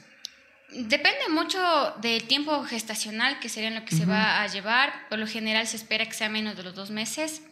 Depende 0.73 1.29
mucho 1.31 1.95
del 2.01 2.25
tiempo 2.25 2.63
gestacional, 2.65 3.41
que 3.41 3.49
sería 3.49 3.71
lo 3.71 3.85
que 3.85 3.95
se 3.97 4.07
va 4.07 4.43
a 4.43 4.47
llevar. 4.47 5.09
Por 5.09 5.19
lo 5.19 5.27
general 5.27 5.67
se 5.67 5.77
espera 5.77 6.07
que 6.07 6.13
sea 6.13 6.29
menos 6.29 6.57
de 6.57 6.63
los 6.63 6.75
dos 6.75 6.91
meses. 6.91 7.43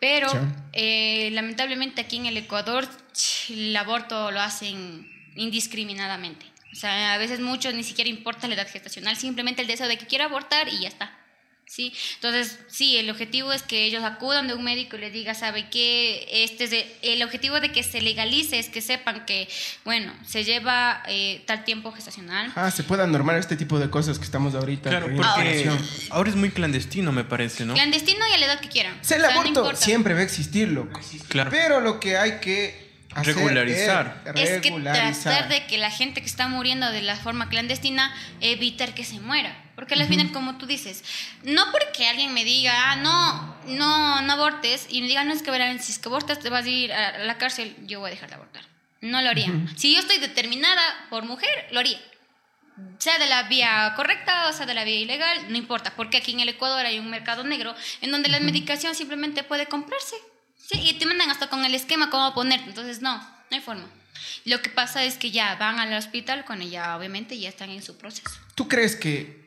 Pero 0.00 0.28
Sí. 0.30 0.38
eh, 0.72 1.30
lamentablemente 1.32 2.00
aquí 2.00 2.16
en 2.16 2.26
el 2.26 2.36
Ecuador 2.36 2.88
el 3.50 3.76
aborto 3.76 4.30
lo 4.30 4.40
hacen 4.40 5.10
indiscriminadamente. 5.36 6.46
O 6.72 6.74
sea, 6.74 7.12
a 7.12 7.18
veces 7.18 7.40
muchos 7.40 7.74
ni 7.74 7.84
siquiera 7.84 8.08
importa 8.08 8.48
la 8.48 8.54
edad 8.54 8.68
gestacional, 8.68 9.16
simplemente 9.16 9.60
el 9.60 9.68
deseo 9.68 9.88
de 9.88 9.98
que 9.98 10.06
quiera 10.06 10.24
abortar 10.24 10.68
y 10.68 10.80
ya 10.80 10.88
está. 10.88 11.12
¿Sí? 11.66 11.92
Entonces, 12.16 12.58
sí, 12.68 12.96
el 12.98 13.08
objetivo 13.10 13.52
es 13.52 13.62
que 13.62 13.84
ellos 13.84 14.04
acudan 14.04 14.46
de 14.46 14.54
un 14.54 14.62
médico 14.62 14.96
y 14.96 15.00
les 15.00 15.12
diga, 15.12 15.34
¿sabe 15.34 15.68
qué? 15.70 16.26
Este 16.44 16.64
es 16.64 16.70
de- 16.70 16.96
el 17.02 17.22
objetivo 17.22 17.60
de 17.60 17.72
que 17.72 17.82
se 17.82 18.00
legalice 18.02 18.58
es 18.58 18.68
que 18.68 18.80
sepan 18.82 19.24
que, 19.24 19.48
bueno, 19.84 20.12
se 20.26 20.44
lleva 20.44 21.02
eh, 21.08 21.42
tal 21.46 21.64
tiempo 21.64 21.92
gestacional. 21.92 22.52
Ah, 22.56 22.70
se 22.70 22.82
pueda 22.82 23.06
normar 23.06 23.36
este 23.38 23.56
tipo 23.56 23.78
de 23.78 23.88
cosas 23.90 24.18
que 24.18 24.24
estamos 24.24 24.54
ahorita. 24.54 24.90
Claro, 24.90 25.06
porque 25.14 25.70
ahora 26.10 26.28
es 26.30 26.36
muy 26.36 26.50
clandestino, 26.50 27.10
me 27.12 27.24
parece, 27.24 27.64
¿no? 27.64 27.74
Clandestino 27.74 28.26
y 28.28 28.32
a 28.34 28.38
la 28.38 28.46
edad 28.46 28.60
que 28.60 28.68
quieran. 28.68 28.98
O 29.00 29.04
sea, 29.04 29.16
el 29.16 29.24
O 29.24 29.26
sea, 29.26 29.34
no 29.34 29.40
aborto 29.40 29.76
siempre 29.76 30.14
va 30.14 30.20
a 30.20 30.24
existir, 30.24 30.68
loco. 30.68 31.00
Claro. 31.28 31.50
Pero 31.50 31.80
lo 31.80 32.00
que 32.00 32.16
hay 32.18 32.38
que 32.40 32.90
hacer 33.14 33.34
Regularizar. 33.34 34.22
es 34.34 34.48
Es 34.50 34.60
que 34.60 34.68
regularizar. 34.70 35.22
tratar 35.22 35.48
de 35.48 35.66
que 35.66 35.78
la 35.78 35.90
gente 35.90 36.20
que 36.20 36.26
está 36.26 36.48
muriendo 36.48 36.90
de 36.90 37.02
la 37.02 37.16
forma 37.16 37.48
clandestina, 37.48 38.14
evitar 38.40 38.94
que 38.94 39.04
se 39.04 39.20
muera. 39.20 39.54
Porque 39.74 39.94
al 39.94 40.06
final, 40.06 40.32
como 40.32 40.58
tú 40.58 40.66
dices, 40.66 41.02
no 41.44 41.70
porque 41.72 42.06
alguien 42.06 42.34
me 42.34 42.44
diga, 42.44 42.92
ah, 42.92 42.96
no, 42.96 43.56
no, 43.66 44.22
no 44.22 44.32
abortes, 44.32 44.86
y 44.90 45.00
me 45.00 45.08
diga, 45.08 45.24
no 45.24 45.32
es 45.32 45.42
que 45.42 45.50
verán, 45.50 45.82
si 45.82 45.92
es 45.92 45.98
que 45.98 46.08
abortas 46.08 46.40
te 46.40 46.50
vas 46.50 46.66
a 46.66 46.68
ir 46.68 46.92
a 46.92 47.18
la 47.18 47.38
cárcel, 47.38 47.74
yo 47.86 48.00
voy 48.00 48.08
a 48.08 48.14
dejar 48.14 48.28
de 48.28 48.34
abortar. 48.34 48.64
No 49.00 49.20
lo 49.20 49.30
haría. 49.30 49.50
Si 49.76 49.94
yo 49.94 50.00
estoy 50.00 50.18
determinada 50.18 50.80
por 51.10 51.24
mujer, 51.24 51.50
lo 51.72 51.80
haría. 51.80 52.00
Sea 52.98 53.18
de 53.18 53.26
la 53.26 53.44
vía 53.44 53.92
correcta 53.96 54.48
o 54.48 54.52
sea 54.52 54.64
de 54.64 54.74
la 54.74 54.84
vía 54.84 55.00
ilegal, 55.00 55.50
no 55.50 55.56
importa, 55.56 55.92
porque 55.96 56.18
aquí 56.18 56.32
en 56.32 56.40
el 56.40 56.48
Ecuador 56.50 56.86
hay 56.86 56.98
un 56.98 57.10
mercado 57.10 57.44
negro 57.44 57.74
en 58.00 58.10
donde 58.10 58.28
la 58.28 58.40
medicación 58.40 58.94
simplemente 58.94 59.42
puede 59.42 59.66
comprarse. 59.66 60.16
Sí, 60.56 60.80
y 60.80 60.94
te 60.94 61.06
mandan 61.06 61.30
hasta 61.30 61.48
con 61.48 61.64
el 61.64 61.74
esquema 61.74 62.10
cómo 62.10 62.32
ponerte, 62.34 62.68
entonces 62.68 63.02
no, 63.02 63.16
no 63.16 63.48
hay 63.50 63.60
forma. 63.60 63.88
Lo 64.44 64.62
que 64.62 64.70
pasa 64.70 65.02
es 65.04 65.16
que 65.16 65.30
ya 65.30 65.56
van 65.56 65.80
al 65.80 65.92
hospital 65.94 66.44
cuando 66.44 66.64
ya 66.64 66.96
obviamente 66.96 67.38
ya 67.38 67.48
están 67.48 67.70
en 67.70 67.82
su 67.82 67.96
proceso. 67.98 68.30
¿Tú 68.54 68.68
crees 68.68 68.96
que 68.96 69.41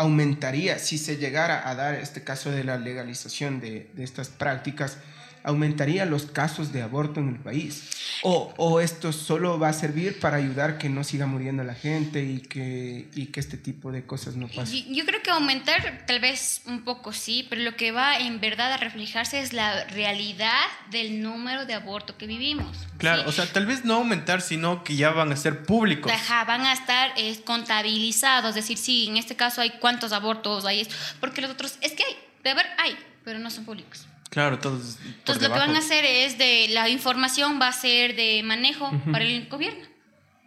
aumentaría, 0.00 0.78
si 0.78 0.96
se 0.96 1.18
llegara 1.18 1.68
a 1.68 1.74
dar 1.74 1.94
este 1.94 2.24
caso 2.24 2.50
de 2.50 2.64
la 2.64 2.78
legalización 2.78 3.60
de, 3.60 3.90
estas 3.98 4.28
prácticas, 4.28 4.96
aumentaría 5.42 6.04
los 6.04 6.26
casos 6.26 6.72
de 6.72 6.82
aborto 6.82 7.20
en 7.20 7.28
el 7.28 7.36
país? 7.36 7.90
¿O, 8.22 8.52
o 8.56 8.80
esto 8.80 9.12
solo 9.12 9.58
va 9.58 9.68
a 9.68 9.72
servir 9.72 10.20
para 10.20 10.36
ayudar 10.36 10.78
que 10.78 10.88
no 10.88 11.04
siga 11.04 11.26
muriendo 11.26 11.64
la 11.64 11.74
gente 11.74 12.22
y 12.22 12.40
que, 12.40 13.08
y 13.14 13.26
que 13.26 13.40
este 13.40 13.56
tipo 13.56 13.92
de 13.92 14.04
cosas 14.04 14.36
no 14.36 14.48
pasen? 14.48 14.86
Yo, 14.86 15.00
yo 15.00 15.06
creo 15.06 15.22
que 15.22 15.30
aumentar 15.30 16.04
tal 16.06 16.20
vez 16.20 16.62
un 16.66 16.82
poco 16.82 17.12
sí, 17.12 17.46
pero 17.48 17.62
lo 17.62 17.76
que 17.76 17.92
va 17.92 18.18
en 18.18 18.40
verdad 18.40 18.72
a 18.72 18.76
reflejarse 18.76 19.40
es 19.40 19.52
la 19.52 19.84
realidad 19.84 20.66
del 20.90 21.22
número 21.22 21.66
de 21.66 21.74
aborto 21.74 22.16
que 22.16 22.26
vivimos. 22.26 22.76
Claro, 22.98 23.22
¿sí? 23.22 23.28
o 23.28 23.32
sea, 23.32 23.46
tal 23.46 23.66
vez 23.66 23.84
no 23.84 23.94
aumentar, 23.94 24.42
sino 24.42 24.84
que 24.84 24.96
ya 24.96 25.10
van 25.10 25.32
a 25.32 25.36
ser 25.36 25.64
públicos. 25.64 26.12
Ajá, 26.12 26.44
van 26.44 26.62
a 26.62 26.72
estar 26.72 27.12
eh, 27.16 27.40
contabilizados, 27.44 28.50
es 28.50 28.54
decir, 28.56 28.78
sí, 28.78 29.06
en 29.08 29.16
este 29.16 29.36
caso 29.36 29.60
hay 29.60 29.70
cuántos 29.80 30.12
abortos 30.12 30.64
hay, 30.64 30.86
porque 31.20 31.40
los 31.40 31.50
otros, 31.50 31.78
es 31.80 31.92
que 31.92 32.04
hay, 32.04 32.16
de 32.42 32.50
haber 32.50 32.66
hay, 32.78 32.96
pero 33.24 33.38
no 33.38 33.50
son 33.50 33.64
públicos. 33.64 34.06
Claro, 34.30 34.58
todos. 34.58 34.96
Entonces 35.04 35.42
lo 35.42 35.52
que 35.52 35.58
van 35.58 35.74
a 35.74 35.80
hacer 35.80 36.04
es 36.04 36.38
de, 36.38 36.68
la 36.70 36.88
información 36.88 37.60
va 37.60 37.68
a 37.68 37.72
ser 37.72 38.14
de 38.16 38.42
manejo 38.44 38.90
para 39.12 39.24
el 39.24 39.48
gobierno. 39.48 39.86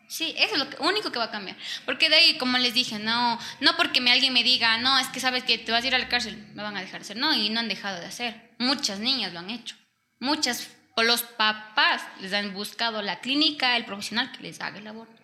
Sí, 0.08 0.34
eso 0.38 0.54
es 0.54 0.60
lo 0.60 0.70
que- 0.70 0.78
único 0.84 1.12
que 1.12 1.18
va 1.20 1.26
a 1.26 1.32
cambiar. 1.32 1.58
Porque 1.86 2.08
de 2.10 2.16
ahí, 2.16 2.38
como 2.38 2.58
les 2.60 2.74
dije, 2.74 3.00
no, 3.00 3.40
no 3.62 3.76
porque 3.78 4.00
me, 4.00 4.12
alguien 4.12 4.32
me 4.32 4.44
diga, 4.44 4.78
no, 4.78 5.00
es 5.00 5.08
que 5.08 5.20
sabes 5.20 5.44
que 5.44 5.58
te 5.58 5.72
vas 5.72 5.84
a 5.84 5.88
ir 5.88 5.96
a 5.96 5.98
la 6.00 6.08
cárcel, 6.08 6.38
me 6.54 6.62
van 6.64 6.78
a 6.78 6.82
dejar 6.82 7.00
de 7.02 7.06
hacer. 7.06 7.18
No, 7.18 7.34
y 7.34 7.50
no 7.50 7.60
han 7.60 7.68
dejado 7.68 8.00
de 8.00 8.06
hacer. 8.06 8.52
Muchas 8.60 9.00
niñas 9.00 9.34
lo 9.34 9.40
han 9.40 9.50
hecho. 9.50 9.76
Muchas, 10.20 10.70
o 10.96 11.04
los 11.04 11.24
papás 11.24 12.04
les 12.22 12.32
han 12.34 12.54
buscado 12.54 13.02
la 13.02 13.20
clínica, 13.22 13.76
el 13.76 13.86
profesional 13.86 14.32
que 14.32 14.44
les 14.44 14.62
haga 14.62 14.78
el 14.78 14.88
aborto. 14.88 15.20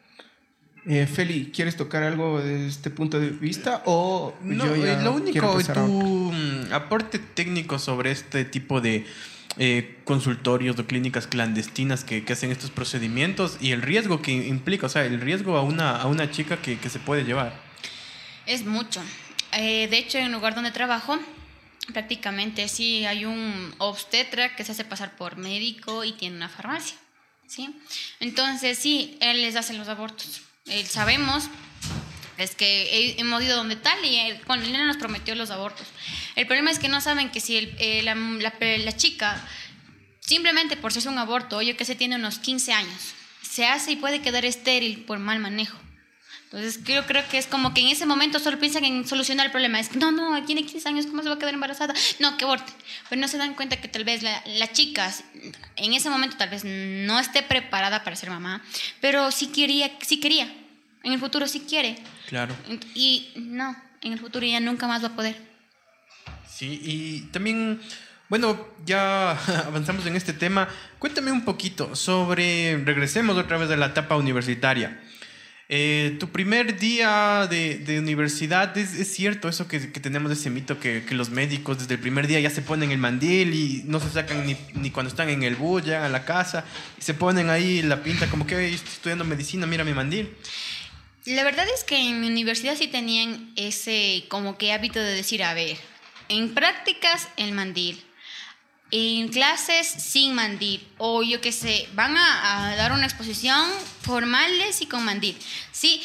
Eh, 0.86 1.06
Feli, 1.08 1.52
¿quieres 1.54 1.76
tocar 1.76 2.04
algo 2.04 2.40
de 2.42 2.68
este 2.68 2.90
punto 2.90 3.20
de 3.20 3.30
vista? 3.30 3.84
¿O 3.86 4.34
No, 4.42 4.66
yo 4.66 4.76
ya 4.76 5.00
eh, 5.00 5.04
lo 5.04 5.12
único, 5.14 5.46
a- 5.58 5.74
tu 5.74 6.32
mm, 6.34 6.72
aporte 6.74 7.20
técnico 7.20 7.78
sobre 7.80 8.12
este 8.12 8.46
tipo 8.46 8.80
de 8.82 9.06
eh, 9.58 9.98
consultorios 10.06 10.80
o 10.80 10.86
clínicas 10.88 11.28
clandestinas 11.28 12.04
que, 12.04 12.24
que 12.24 12.34
hacen 12.34 12.52
estos 12.52 12.72
procedimientos 12.72 13.58
y 13.60 13.72
el 13.72 13.82
riesgo 13.82 14.22
que 14.22 14.32
implica, 14.32 14.86
o 14.86 14.90
sea, 14.90 15.06
el 15.06 15.20
riesgo 15.20 15.58
a 15.58 15.62
una, 15.64 15.98
a 15.98 16.08
una 16.08 16.32
chica 16.32 16.62
que, 16.62 16.78
que 16.80 16.90
se 16.90 17.00
puede 17.00 17.24
llevar. 17.24 17.60
Es 18.46 18.66
mucho. 18.66 19.02
Eh, 19.52 19.88
de 19.90 19.98
hecho, 19.98 20.18
en 20.18 20.26
el 20.26 20.32
lugar 20.32 20.56
donde 20.56 20.72
trabajo, 20.72 21.20
prácticamente 21.94 22.68
sí 22.68 23.06
hay 23.06 23.26
un 23.26 23.74
obstetra 23.80 24.56
que 24.56 24.64
se 24.64 24.72
hace 24.72 24.86
pasar 24.86 25.16
por 25.18 25.36
médico 25.38 26.04
y 26.06 26.14
tiene 26.14 26.38
una 26.38 26.50
farmacia. 26.50 26.96
¿sí? 27.48 27.76
Entonces, 28.20 28.78
sí, 28.78 29.18
él 29.22 29.42
les 29.42 29.56
hace 29.56 29.74
los 29.74 29.88
abortos. 29.90 30.42
Eh, 30.70 30.86
sabemos 30.86 31.46
es 32.38 32.56
que 32.56 32.84
he- 32.84 33.20
hemos 33.20 33.44
ido 33.44 33.58
donde 33.58 33.76
tal 33.76 34.04
y 34.06 34.16
él, 34.18 34.40
con 34.42 34.62
él 34.64 34.72
nos 34.88 34.98
prometió 34.98 35.36
los 35.36 35.50
abortos. 35.52 35.88
El 36.36 36.48
problema 36.48 36.72
es 36.72 36.80
que 36.80 36.88
no 36.88 37.02
saben 37.02 37.30
que 37.30 37.42
si 37.42 37.58
el- 37.58 37.76
eh, 37.80 38.02
la, 38.04 38.16
la- 38.16 38.54
la 38.78 38.96
chica 38.96 39.42
simplemente 40.22 40.78
por 40.78 40.94
ser 40.94 41.08
un 41.10 41.18
aborto, 41.18 41.62
yo 41.62 41.76
que 41.76 41.86
sé, 41.86 41.96
tiene 41.96 42.16
unos 42.16 42.40
15 42.40 42.72
años, 42.72 43.14
se 43.42 43.66
hace 43.66 43.92
y 43.92 43.96
puede 43.96 44.22
quedar 44.22 44.46
estéril 44.46 45.04
por 45.06 45.20
mal 45.20 45.40
manejo. 45.40 45.78
Entonces, 46.52 46.84
yo 46.84 47.06
creo 47.06 47.24
que 47.30 47.38
es 47.38 47.46
como 47.46 47.76
que 47.76 47.82
en 47.82 47.90
ese 47.90 48.08
momento 48.08 48.40
solo 48.40 48.58
piensan 48.58 48.84
en 48.84 49.08
solucionar 49.08 49.46
el 49.46 49.52
problema. 49.52 49.80
Es 49.80 49.90
que 49.90 50.00
no, 50.00 50.12
no, 50.12 50.44
tiene 50.46 50.66
15 50.66 50.90
años, 50.90 51.06
¿cómo 51.06 51.22
se 51.22 51.30
va 51.30 51.36
a 51.36 51.38
quedar 51.38 51.54
embarazada? 51.54 51.94
No, 52.18 52.38
que 52.38 52.46
aborte. 52.46 52.74
Pero 53.08 53.22
no 53.22 53.28
se 53.28 53.38
dan 53.38 53.54
cuenta 53.54 53.80
que 53.80 53.88
tal 53.88 54.04
vez 54.04 54.24
la, 54.24 54.42
la 54.48 54.72
chica 54.72 55.14
en 55.76 55.94
ese 55.94 56.10
momento 56.10 56.38
tal 56.38 56.50
vez 56.50 56.64
no 56.66 57.20
esté 57.20 57.44
preparada 57.44 58.04
para 58.04 58.16
ser 58.16 58.32
mamá, 58.32 58.64
pero 59.00 59.30
sí 59.30 59.48
quería, 59.48 59.92
sí 60.02 60.20
quería. 60.20 60.52
En 61.04 61.14
el 61.14 61.20
futuro 61.20 61.48
sí 61.48 61.66
quiere. 61.70 61.98
Claro. 62.28 62.56
Y 62.96 63.30
no, 63.36 63.76
en 64.02 64.14
el 64.14 64.20
futuro 64.20 64.44
ya 64.44 64.60
nunca 64.60 64.88
más 64.88 65.04
va 65.04 65.10
a 65.10 65.16
poder. 65.16 65.38
Sí, 66.50 66.82
y 66.84 67.22
también, 67.32 67.80
bueno, 68.28 68.68
ya 68.88 69.32
avanzamos 69.68 70.04
en 70.08 70.16
este 70.16 70.34
tema. 70.34 70.68
Cuéntame 70.98 71.32
un 71.32 71.46
poquito 71.46 71.96
sobre, 71.96 72.82
regresemos 72.84 73.38
otra 73.38 73.58
vez 73.58 73.70
a 73.70 73.78
la 73.78 73.88
etapa 73.88 74.18
universitaria. 74.18 75.00
Eh, 75.72 76.18
tu 76.20 76.30
primer 76.30 76.80
día 76.80 77.46
de, 77.48 77.78
de 77.78 78.00
universidad, 78.00 78.76
¿es, 78.76 78.96
¿es, 78.96 79.14
cierto 79.14 79.48
eso 79.48 79.68
que, 79.68 79.92
que 79.92 80.00
tenemos 80.00 80.32
ese 80.32 80.50
mito 80.50 80.80
que, 80.80 81.04
los 81.12 81.30
médicos 81.30 81.78
desde 81.78 81.94
el 81.94 82.00
primer 82.00 82.26
día 82.26 82.40
ya 82.40 82.50
se 82.50 82.64
ponen 82.64 82.90
el 82.90 82.98
mandil 82.98 83.54
y 83.54 83.84
no 83.86 84.00
se 84.00 84.10
sacan 84.10 84.48
ni, 84.48 84.58
ni 84.74 84.90
cuando 84.90 85.12
están 85.12 85.30
en 85.30 85.44
el 85.44 85.56
bus, 85.56 85.86
llegan 85.86 86.02
a 86.02 86.10
la 86.10 86.26
casa 86.26 86.66
y 86.98 87.04
se 87.04 87.14
ponen 87.14 87.52
ahí 87.52 87.84
la 87.84 88.02
pinta 88.02 88.28
como 88.32 88.48
que 88.48 88.74
estoy 88.74 88.90
estudiando 88.94 89.26
medicina, 89.26 89.68
mira 89.68 89.84
mi 89.84 89.94
mandil? 89.94 90.36
La 91.26 91.44
verdad 91.44 91.68
es 91.72 91.84
que 91.84 92.00
en 92.00 92.20
mi 92.20 92.26
universidad 92.26 92.76
sí 92.76 92.88
tenían 92.88 93.54
ese 93.56 94.26
como 94.28 94.58
que 94.58 94.74
hábito 94.74 95.00
de 95.00 95.14
decir, 95.14 95.44
a 95.44 95.54
ver, 95.54 95.78
en 96.30 96.56
prácticas 96.56 97.28
el 97.38 97.52
mandil, 97.52 98.04
en 98.92 99.30
clases 99.30 99.88
sin 99.88 100.34
mandil 100.34 100.86
o 100.98 101.24
yo 101.24 101.42
qué 101.42 101.52
sé, 101.52 101.88
van 101.94 102.18
a, 102.18 102.72
a, 102.72 102.76
dar 102.76 102.92
una 102.92 103.06
exposición 103.06 103.70
formales 104.02 104.82
y 104.82 104.88
con 104.88 105.06
mandil. 105.06 105.38
Sí, 105.72 106.02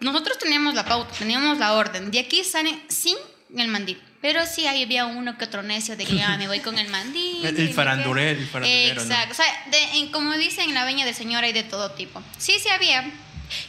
nosotros 0.00 0.38
teníamos 0.38 0.74
la 0.74 0.84
pauta, 0.84 1.12
teníamos 1.18 1.58
la 1.58 1.74
orden, 1.74 2.10
de 2.10 2.18
aquí 2.18 2.44
salen 2.44 2.82
sin 2.88 3.16
el 3.56 3.68
mandil. 3.68 4.00
Pero 4.20 4.46
sí 4.46 4.68
ahí 4.68 4.84
había 4.84 5.06
uno 5.06 5.36
que 5.36 5.46
otro 5.46 5.64
necio 5.64 5.96
de 5.96 6.04
que 6.04 6.14
ya 6.14 6.36
me 6.36 6.46
voy 6.46 6.60
con 6.60 6.78
el 6.78 6.88
mandil. 6.88 7.44
el, 7.44 7.56
el 7.56 7.74
farandurel, 7.74 8.38
el 8.38 8.46
farandulero. 8.46 9.02
Exacto. 9.02 9.26
¿no? 9.26 9.32
O 9.32 9.34
sea, 9.34 9.64
de, 9.70 9.98
en, 9.98 10.12
como 10.12 10.32
dicen 10.34 10.68
en 10.68 10.74
la 10.74 10.84
veña 10.84 11.04
de 11.04 11.12
señora 11.12 11.48
hay 11.48 11.52
de 11.52 11.64
todo 11.64 11.90
tipo. 11.90 12.22
Sí, 12.38 12.54
sí 12.62 12.68
había. 12.68 13.10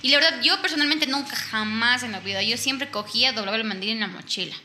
Y 0.04 0.10
la 0.10 0.20
verdad, 0.20 0.42
yo 0.44 0.62
personalmente 0.62 1.08
nunca, 1.08 1.36
jamás 1.36 2.04
en 2.04 2.12
la 2.12 2.20
vida, 2.20 2.44
yo 2.44 2.56
siempre 2.58 2.90
cogía, 2.90 3.34
doblaba 3.34 3.58
el 3.58 3.64
mandil 3.64 3.90
en 3.90 4.02
la 4.02 4.08
mochila. 4.08 4.56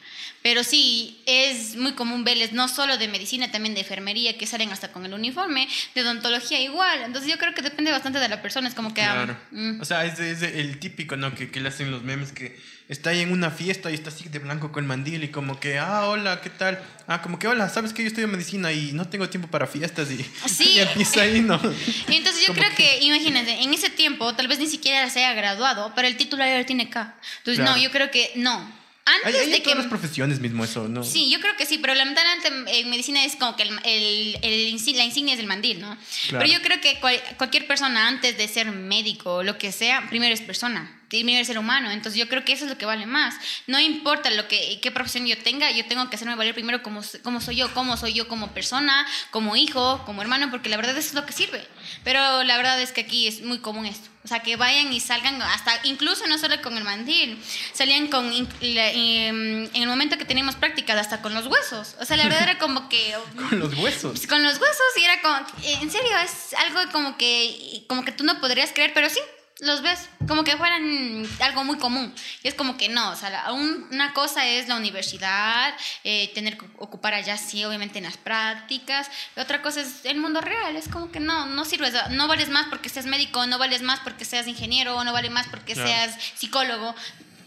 Pero 0.48 0.64
sí, 0.64 1.20
es 1.26 1.76
muy 1.76 1.92
común 1.92 2.24
verles, 2.24 2.54
no 2.54 2.68
solo 2.68 2.96
de 2.96 3.06
medicina, 3.06 3.50
también 3.50 3.74
de 3.74 3.82
enfermería, 3.82 4.38
que 4.38 4.46
salen 4.46 4.72
hasta 4.72 4.90
con 4.90 5.04
el 5.04 5.12
uniforme, 5.12 5.68
de 5.94 6.00
odontología 6.00 6.58
igual. 6.58 7.02
Entonces 7.04 7.30
yo 7.30 7.36
creo 7.36 7.52
que 7.52 7.60
depende 7.60 7.90
bastante 7.90 8.18
de 8.18 8.30
la 8.30 8.40
persona, 8.40 8.66
es 8.66 8.74
como 8.74 8.94
que... 8.94 9.02
Claro. 9.02 9.36
Um, 9.52 9.76
mm. 9.76 9.80
O 9.82 9.84
sea, 9.84 10.06
es, 10.06 10.18
es, 10.18 10.40
el 10.40 10.78
típico, 10.78 11.18
¿no? 11.18 11.34
Que, 11.34 11.50
que 11.50 11.60
le 11.60 11.68
hacen 11.68 11.90
los 11.90 12.02
memes, 12.02 12.32
que 12.32 12.58
está 12.88 13.10
ahí 13.10 13.20
en 13.20 13.30
una 13.30 13.50
fiesta 13.50 13.90
y 13.90 13.94
está 13.94 14.08
así 14.08 14.26
de 14.30 14.38
blanco 14.38 14.72
con 14.72 14.84
el 14.84 14.88
mandil 14.88 15.22
y 15.22 15.28
como 15.28 15.60
que, 15.60 15.78
ah, 15.78 16.06
hola, 16.06 16.40
¿qué 16.40 16.48
tal? 16.48 16.82
Ah, 17.06 17.20
como 17.20 17.38
que, 17.38 17.46
hola, 17.46 17.68
sabes 17.68 17.92
que 17.92 18.00
yo 18.00 18.08
estudio 18.08 18.26
medicina 18.26 18.72
y 18.72 18.92
no 18.92 19.06
tengo 19.06 19.28
tiempo 19.28 19.48
para 19.48 19.66
fiestas 19.66 20.10
y, 20.10 20.24
sí. 20.48 20.70
y 20.76 20.78
empieza 20.78 21.20
ahí, 21.20 21.42
¿no? 21.42 21.60
Y 22.08 22.16
entonces 22.16 22.46
yo 22.46 22.54
creo 22.54 22.70
que, 22.70 23.00
que, 23.00 23.04
imagínate, 23.04 23.64
en 23.64 23.74
ese 23.74 23.90
tiempo 23.90 24.34
tal 24.34 24.48
vez 24.48 24.58
ni 24.58 24.66
siquiera 24.66 25.10
se 25.10 25.26
haya 25.26 25.34
graduado, 25.34 25.92
pero 25.94 26.08
el 26.08 26.16
título 26.16 26.42
ya 26.42 26.56
lo 26.56 26.64
tiene 26.64 26.84
acá. 26.84 27.16
Entonces, 27.40 27.62
claro. 27.62 27.76
no, 27.76 27.82
yo 27.82 27.90
creo 27.90 28.10
que 28.10 28.32
no. 28.36 28.78
Antes 29.16 29.34
hay, 29.34 29.40
hay 29.40 29.50
de 29.50 29.56
en 29.56 29.62
que... 29.62 29.70
todas 29.70 29.78
las 29.78 29.86
profesiones 29.86 30.40
mismo 30.40 30.64
eso, 30.64 30.88
¿no? 30.88 31.02
Sí, 31.02 31.30
yo 31.30 31.40
creo 31.40 31.56
que 31.56 31.66
sí, 31.66 31.78
pero 31.78 31.94
lamentablemente 31.94 32.78
en 32.80 32.90
medicina 32.90 33.24
es 33.24 33.36
como 33.36 33.56
que 33.56 33.62
el, 33.62 33.70
el, 33.84 34.38
el, 34.42 34.96
la 34.96 35.04
insignia 35.04 35.34
es 35.34 35.40
el 35.40 35.46
mandil, 35.46 35.80
¿no? 35.80 35.96
Claro. 36.28 36.44
Pero 36.44 36.58
yo 36.58 36.62
creo 36.62 36.80
que 36.80 37.00
cual, 37.00 37.20
cualquier 37.36 37.66
persona 37.66 38.06
antes 38.08 38.36
de 38.36 38.48
ser 38.48 38.70
médico 38.72 39.36
o 39.36 39.42
lo 39.42 39.56
que 39.58 39.72
sea, 39.72 40.06
primero 40.08 40.34
es 40.34 40.40
persona 40.40 40.97
primero 41.08 41.44
ser 41.44 41.58
humano. 41.58 41.90
Entonces 41.90 42.18
yo 42.18 42.28
creo 42.28 42.44
que 42.44 42.52
eso 42.52 42.64
es 42.64 42.70
lo 42.70 42.78
que 42.78 42.86
vale 42.86 43.06
más. 43.06 43.34
No 43.66 43.78
importa 43.80 44.30
lo 44.30 44.48
que, 44.48 44.78
qué 44.80 44.90
profesión 44.90 45.26
yo 45.26 45.38
tenga, 45.38 45.70
yo 45.70 45.86
tengo 45.86 46.08
que 46.10 46.16
hacerme 46.16 46.34
valer 46.36 46.54
primero 46.54 46.82
como, 46.82 47.00
como 47.22 47.40
soy 47.40 47.56
yo, 47.56 47.72
cómo 47.74 47.96
soy 47.96 48.12
yo 48.12 48.28
como 48.28 48.52
persona, 48.52 49.06
como 49.30 49.56
hijo, 49.56 50.02
como 50.04 50.22
hermano, 50.22 50.50
porque 50.50 50.68
la 50.68 50.76
verdad 50.76 50.96
eso 50.96 51.08
es 51.08 51.14
lo 51.14 51.26
que 51.26 51.32
sirve. 51.32 51.66
Pero 52.04 52.42
la 52.44 52.56
verdad 52.56 52.80
es 52.80 52.92
que 52.92 53.02
aquí 53.02 53.26
es 53.26 53.42
muy 53.42 53.58
común 53.58 53.86
esto. 53.86 54.08
O 54.24 54.28
sea, 54.28 54.40
que 54.40 54.56
vayan 54.56 54.92
y 54.92 55.00
salgan 55.00 55.40
hasta, 55.40 55.80
incluso 55.84 56.26
no 56.26 56.36
solo 56.36 56.60
con 56.60 56.76
el 56.76 56.84
mandil, 56.84 57.42
salían 57.72 58.08
con, 58.08 58.30
en 58.60 59.70
el 59.72 59.86
momento 59.86 60.18
que 60.18 60.26
teníamos 60.26 60.54
prácticas, 60.56 60.98
hasta 60.98 61.22
con 61.22 61.32
los 61.32 61.46
huesos. 61.46 61.96
O 61.98 62.04
sea, 62.04 62.18
la 62.18 62.24
verdad 62.24 62.42
era 62.42 62.58
como 62.58 62.90
que... 62.90 63.14
con 63.48 63.58
los 63.58 63.74
huesos. 63.74 64.26
Con 64.26 64.42
los 64.42 64.60
huesos 64.60 64.86
y 64.96 65.04
era 65.04 65.22
como, 65.22 65.46
en 65.62 65.90
serio, 65.90 66.10
es 66.22 66.54
algo 66.58 66.92
como 66.92 67.16
que, 67.16 67.84
como 67.88 68.04
que 68.04 68.12
tú 68.12 68.24
no 68.24 68.38
podrías 68.38 68.72
creer, 68.72 68.92
pero 68.92 69.08
sí, 69.08 69.20
los 69.60 69.82
ves 69.82 70.08
como 70.28 70.44
que 70.44 70.56
fueran 70.56 71.26
algo 71.40 71.64
muy 71.64 71.78
común. 71.78 72.14
Y 72.42 72.48
es 72.48 72.54
como 72.54 72.76
que 72.76 72.88
no, 72.88 73.10
o 73.10 73.16
sea, 73.16 73.52
un, 73.52 73.88
una 73.90 74.12
cosa 74.12 74.46
es 74.46 74.68
la 74.68 74.76
universidad, 74.76 75.74
eh, 76.04 76.30
tener 76.34 76.56
que 76.56 76.66
ocupar 76.78 77.14
allá, 77.14 77.36
sí, 77.36 77.64
obviamente 77.64 77.98
en 77.98 78.04
las 78.04 78.16
prácticas. 78.16 79.10
Y 79.36 79.40
otra 79.40 79.62
cosa 79.62 79.80
es 79.80 80.04
el 80.04 80.18
mundo 80.18 80.40
real, 80.40 80.76
es 80.76 80.88
como 80.88 81.10
que 81.10 81.20
no, 81.20 81.46
no 81.46 81.64
sirves, 81.64 81.94
no 82.10 82.28
vales 82.28 82.48
más 82.48 82.66
porque 82.66 82.88
seas 82.88 83.06
médico, 83.06 83.46
no 83.46 83.58
vales 83.58 83.82
más 83.82 84.00
porque 84.00 84.24
seas 84.24 84.46
ingeniero, 84.46 85.02
no 85.02 85.12
vale 85.12 85.30
más 85.30 85.48
porque 85.48 85.74
claro. 85.74 85.88
seas 85.88 86.16
psicólogo. 86.36 86.94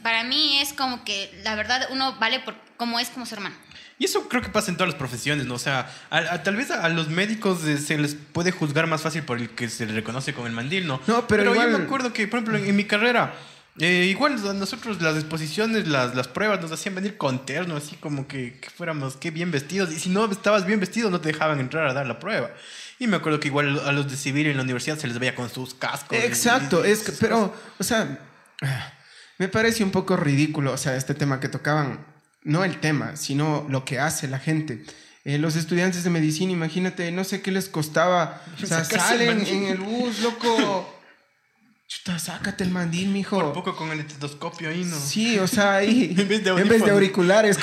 Para 0.04 0.24
mí 0.24 0.60
es 0.60 0.74
como 0.74 1.04
que 1.04 1.32
la 1.44 1.56
verdad 1.56 1.88
uno 1.92 2.14
vale 2.14 2.40
por 2.40 2.56
como 2.76 3.00
es 3.00 3.10
como 3.10 3.26
su 3.26 3.36
hermano. 3.36 3.56
Y 4.02 4.06
eso 4.06 4.28
creo 4.28 4.42
que 4.42 4.50
pasa 4.50 4.72
en 4.72 4.78
todas 4.78 4.94
las 4.94 4.98
profesiones, 4.98 5.46
¿no? 5.46 5.54
O 5.54 5.60
sea, 5.60 5.88
a, 6.10 6.18
a, 6.18 6.42
tal 6.42 6.56
vez 6.56 6.72
a, 6.72 6.84
a, 6.84 6.90
los 6.90 7.10
médicos 7.10 7.60
se 7.60 8.00
les 8.00 8.16
puede 8.16 8.50
juzgar 8.50 8.88
más 8.88 9.04
fácil 9.04 9.22
por 9.22 9.38
el 9.38 9.52
que 9.52 9.70
se 9.70 9.86
les 9.86 9.94
reconoce 9.94 10.34
con 10.34 10.48
el 10.48 10.54
mandil, 10.54 10.88
¿no? 10.88 11.00
No, 11.06 11.28
pero, 11.28 11.44
pero 11.44 11.52
igual... 11.52 11.72
yo 11.72 11.78
me 11.78 11.84
acuerdo 11.84 12.12
que, 12.12 12.28
por 12.28 12.40
ejemplo, 12.40 12.58
en, 12.58 12.66
en 12.66 12.76
mi 12.76 12.86
carrera, 12.86 13.36
eh, 13.78 14.08
igual 14.10 14.40
a 14.50 14.54
nosotros 14.54 15.00
las 15.04 15.18
exposiciones, 15.18 15.88
las, 15.88 16.16
las 16.16 16.28
pruebas 16.28 16.60
nos 16.60 16.72
hacían 16.72 16.96
venir 16.96 17.16
con 17.16 17.46
terno, 17.46 17.76
así 17.76 17.96
como 17.98 18.28
que, 18.28 18.60
que 18.60 18.72
fuéramos 18.72 19.18
qué 19.18 19.30
bien 19.30 19.52
vestidos. 19.52 19.92
Y 19.92 20.00
si 20.00 20.10
no 20.10 20.26
estabas 20.32 20.66
bien 20.66 20.80
vestido, 20.80 21.12
no 21.12 21.22
te 21.22 21.28
dejaban 21.28 21.60
entrar 21.60 21.86
a 21.86 21.94
dar 21.94 22.08
la 22.08 22.18
prueba. 22.18 22.50
Y 22.98 23.06
me 23.06 23.18
acuerdo 23.18 23.40
que 23.40 23.50
igual 23.50 23.82
a 23.86 23.92
los 23.92 24.10
de 24.10 24.18
civil 24.18 24.48
en 24.48 24.58
la 24.58 24.64
universidad 24.64 24.98
se 24.98 25.06
les 25.06 25.20
veía 25.20 25.36
con 25.36 25.48
sus 25.52 25.76
cascos. 25.76 26.18
Exacto, 26.18 26.84
y, 26.84 26.90
y, 26.90 26.92
es 26.92 27.04
que, 27.04 27.12
pero, 27.12 27.54
o 27.78 27.84
sea, 27.84 28.18
me 29.38 29.48
parece 29.48 29.84
un 29.84 29.92
poco 29.92 30.18
ridículo, 30.18 30.74
o 30.74 30.78
sea, 30.78 30.96
este 30.96 31.14
tema 31.14 31.40
que 31.40 31.50
tocaban 31.50 32.11
no 32.44 32.64
el 32.64 32.80
tema, 32.80 33.16
sino 33.16 33.66
lo 33.70 33.86
que 33.86 34.00
hace 34.00 34.28
la 34.28 34.40
gente. 34.40 34.84
Eh, 35.24 35.38
los 35.38 35.56
estudiantes 35.56 36.04
de 36.04 36.10
medicina, 36.10 36.52
imagínate, 36.52 37.12
no 37.12 37.24
sé 37.24 37.42
qué 37.42 37.52
les 37.52 37.70
costaba. 37.70 38.42
O 38.64 38.66
sea, 38.66 38.84
salen 38.84 39.46
en 39.46 39.64
el 39.66 39.78
bus, 39.78 40.20
loco. 40.22 40.98
Chuta, 41.88 42.18
sácate 42.18 42.64
el 42.64 42.72
mandil, 42.72 43.10
mijo. 43.10 43.38
Por 43.38 43.54
poco 43.54 43.76
con 43.76 43.92
el 43.92 44.00
estetoscopio 44.00 44.70
ahí, 44.70 44.84
¿no? 44.86 44.98
Sí, 44.98 45.38
o 45.40 45.48
sea, 45.48 45.76
ahí. 45.76 46.16
en, 46.18 46.28
vez 46.28 46.44
de 46.44 46.52
en 46.52 46.68
vez 46.68 46.86
de 46.86 46.92
auriculares. 46.92 47.58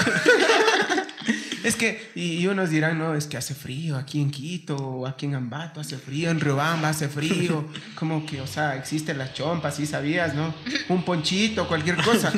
es 1.64 1.74
que, 1.76 2.10
y, 2.14 2.34
y, 2.34 2.46
unos 2.46 2.68
dirán, 2.68 2.98
no, 2.98 3.14
es 3.14 3.26
que 3.26 3.38
hace 3.38 3.54
frío 3.54 3.96
aquí 3.96 4.20
en 4.20 4.30
Quito, 4.30 4.76
o 4.76 5.06
aquí 5.06 5.24
en 5.24 5.34
Ambato 5.34 5.80
hace 5.80 5.96
frío, 5.96 6.30
en 6.30 6.40
Riobamba 6.40 6.90
hace 6.90 7.08
frío. 7.08 7.68
Como 7.94 8.26
que, 8.26 8.42
o 8.42 8.46
sea, 8.46 8.76
existe 8.76 9.14
la 9.14 9.32
chompa, 9.32 9.70
sí 9.70 9.86
sabías, 9.86 10.34
¿no? 10.34 10.54
Un 10.90 11.04
ponchito, 11.04 11.66
cualquier 11.66 11.96
cosa. 11.96 12.30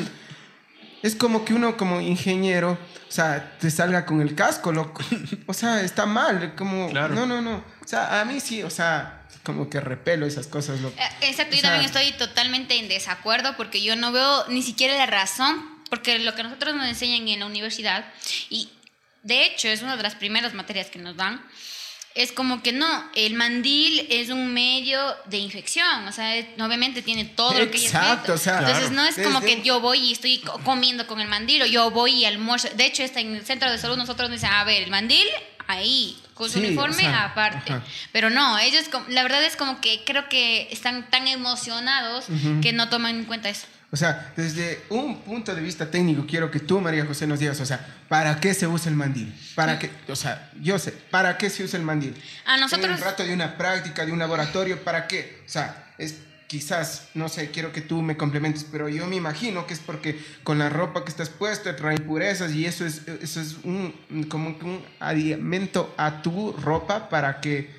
Es 1.03 1.14
como 1.14 1.44
que 1.44 1.55
uno 1.55 1.76
como 1.76 2.01
ingeniero, 2.01 2.72
o 3.09 3.12
sea, 3.12 3.57
te 3.59 3.70
salga 3.70 4.05
con 4.05 4.20
el 4.20 4.34
casco, 4.34 4.72
loco. 4.72 5.03
O 5.46 5.55
sea, 5.55 5.80
está 5.80 6.07
mal, 6.07 6.55
como... 6.55 6.90
Claro. 6.90 7.14
No, 7.14 7.26
no, 7.26 7.40
no. 7.40 7.64
O 7.82 7.88
sea, 7.88 8.20
a 8.20 8.24
mí 8.24 8.40
sí, 8.40 8.62
o 8.62 8.70
sea, 8.70 9.26
como 9.42 9.70
que 9.70 9.80
repelo 9.80 10.26
esas 10.26 10.46
cosas, 10.46 10.80
loco. 10.80 10.94
Eh, 10.98 11.28
Exacto, 11.28 11.57
yo 11.57 11.62
también 11.62 11.84
estoy 11.84 12.12
totalmente 12.12 12.78
en 12.78 12.88
desacuerdo 12.88 13.57
porque 13.57 13.82
yo 13.82 13.96
no 13.96 14.12
veo 14.12 14.46
ni 14.48 14.62
siquiera 14.62 14.96
la 14.96 15.07
razón, 15.07 15.64
porque 15.88 16.18
lo 16.18 16.34
que 16.34 16.42
nosotros 16.42 16.74
nos 16.74 16.86
enseñan 16.86 17.26
en 17.28 17.40
la 17.40 17.46
universidad, 17.46 18.05
y 18.48 18.70
de 19.22 19.44
hecho 19.44 19.68
es 19.68 19.82
una 19.82 19.96
de 19.96 20.03
las 20.03 20.14
primeras 20.14 20.55
materias 20.55 20.88
que 20.88 20.98
nos 20.98 21.16
dan, 21.16 21.42
es 22.14 22.32
como 22.32 22.62
que 22.62 22.72
no, 22.72 23.04
el 23.14 23.34
mandil 23.34 24.06
es 24.11 24.30
un 24.30 24.52
medio 24.52 25.00
de 25.26 25.38
infección, 25.38 26.08
o 26.08 26.12
sea, 26.12 26.34
obviamente 26.61 27.02
tiene 27.02 27.24
todo 27.24 27.52
lo 27.58 27.70
que 27.70 27.78
Exacto, 27.78 28.34
o 28.34 28.38
sea, 28.38 28.58
Entonces 28.58 28.90
no 28.90 29.04
es 29.04 29.16
como 29.18 29.40
que 29.40 29.62
yo 29.62 29.80
voy 29.80 29.98
y 29.98 30.12
estoy 30.12 30.38
comiendo 30.64 31.06
con 31.06 31.20
el 31.20 31.28
mandil 31.28 31.62
o 31.62 31.66
yo 31.66 31.90
voy 31.90 32.12
y 32.12 32.24
almuerzo. 32.24 32.68
De 32.74 32.86
hecho, 32.86 33.02
está 33.04 33.20
en 33.20 33.36
el 33.36 33.46
centro 33.46 33.70
de 33.70 33.78
salud 33.78 33.96
nosotros 33.96 34.28
nos 34.28 34.40
dicen, 34.40 34.52
a 34.52 34.64
ver, 34.64 34.82
el 34.82 34.90
mandil 34.90 35.26
ahí, 35.68 36.18
con 36.34 36.50
su 36.50 36.58
Sí, 36.58 36.66
uniforme 36.66 36.96
o 36.96 37.11
sea, 37.11 37.24
aparte. 37.26 37.72
ajá. 37.72 37.84
Pero 38.11 38.28
no, 38.28 38.58
ellos, 38.58 38.86
la 39.08 39.22
verdad 39.22 39.44
es 39.44 39.56
como 39.56 39.80
que 39.80 40.02
creo 40.04 40.28
que 40.28 40.66
están 40.72 41.08
tan 41.11 41.28
emocionados 41.28 42.24
que 42.61 42.72
no 42.72 42.88
toman 42.88 43.16
en 43.20 43.24
cuenta 43.24 43.48
eso. 43.50 43.66
O 43.93 43.97
sea, 43.97 44.32
desde 44.36 44.82
un 44.88 45.22
punto 45.22 45.55
de 45.55 45.61
vista 45.61 45.91
técnico, 45.91 46.24
quiero 46.26 46.51
que 46.51 46.61
tú, 46.61 46.80
María 46.80 47.05
José, 47.05 47.26
nos 47.26 47.41
digas, 47.41 47.61
o 47.61 47.66
sea, 47.66 47.84
¿para 48.09 48.38
qué 48.38 48.55
se 48.55 48.66
usa 48.66 48.88
el 48.88 48.97
mandil? 48.97 49.34
¿Para 49.57 49.78
qué? 49.78 49.91
O 50.09 50.14
sea, 50.14 50.51
yo 50.61 50.78
sé, 50.78 50.93
¿para 50.93 51.36
qué 51.36 51.51
se 51.51 51.64
usa 51.64 51.78
el 51.78 51.84
mandil? 51.84 52.14
A 52.47 52.55
En 52.55 52.61
nosotros... 52.61 52.99
el 52.99 53.05
rato 53.05 53.24
de 53.24 53.34
una 53.34 53.59
práctica, 53.59 54.07
de 54.07 54.12
un 54.12 54.20
laboratorio, 54.20 54.84
¿para 54.84 55.09
qué? 55.09 55.43
O 55.45 55.49
sea, 55.49 55.93
es 55.99 56.14
quizás, 56.51 57.11
no 57.14 57.28
sé, 57.28 57.53
quiero 57.53 57.70
que 57.70 57.80
tú 57.80 58.03
me 58.03 58.16
complementes, 58.16 58.64
pero 58.64 58.88
yo 58.88 59.07
me 59.07 59.14
imagino 59.14 59.68
que 59.68 59.74
es 59.74 59.78
porque 59.78 60.20
con 60.43 60.59
la 60.59 60.68
ropa 60.68 61.05
que 61.05 61.11
estás 61.11 61.28
puesta 61.28 61.76
trae 61.76 61.95
impurezas 61.95 62.53
y 62.53 62.66
eso 62.66 62.84
es, 62.84 63.03
eso 63.07 63.41
es 63.41 63.59
un, 63.62 63.95
como 64.28 64.49
un 64.49 64.84
adiamento 64.99 65.95
a 65.97 66.22
tu 66.22 66.53
ropa 66.55 67.09
para 67.09 67.41
que, 67.41 67.70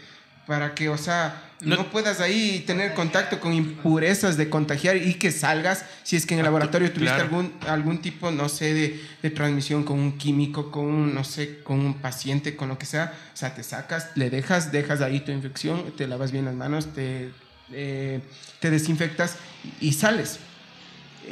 para 0.47 0.73
que, 0.75 0.89
o 0.89 0.97
sea, 0.97 1.41
no, 1.61 1.75
No- 1.77 1.91
puedas 1.91 2.19
ahí 2.19 2.63
tener 2.65 2.93
contacto 2.95 3.39
con 3.39 3.53
impurezas 3.53 4.35
de 4.35 4.49
contagiar 4.49 4.97
y 4.97 5.13
que 5.13 5.31
salgas 5.31 5.85
si 6.03 6.15
es 6.15 6.25
que 6.25 6.33
en 6.33 6.39
el 6.39 6.45
Ah, 6.45 6.49
laboratorio 6.49 6.87
tuviste 6.91 7.13
claro. 7.15 7.23
algún, 7.23 7.53
algún 7.67 8.01
tipo, 8.01 8.31
no 8.31 8.49
sé, 8.49 8.73
de, 8.73 9.01
de 9.21 9.29
transmisión 9.29 9.83
con 9.83 9.99
un 9.99 10.17
químico, 10.17 10.71
con 10.71 10.85
un, 10.85 11.13
no 11.13 11.23
sé, 11.23 11.59
con 11.63 11.79
un 11.79 11.93
paciente, 12.01 12.55
con 12.55 12.67
lo 12.69 12.77
que 12.79 12.85
sea. 12.87 13.13
O 13.33 13.37
sea, 13.37 13.53
te 13.53 13.61
sacas, 13.63 14.07
le 14.15 14.29
dejas, 14.31 14.71
dejas 14.71 15.01
ahí 15.01 15.19
tu 15.19 15.31
infección, 15.31 15.93
te 15.95 16.07
lavas 16.07 16.31
bien 16.31 16.45
las 16.45 16.55
manos, 16.55 16.87
te, 16.93 17.29
eh, 17.71 18.21
te 18.59 18.71
desinfectas 18.71 19.35
y 19.79 19.93
sales. 19.93 20.39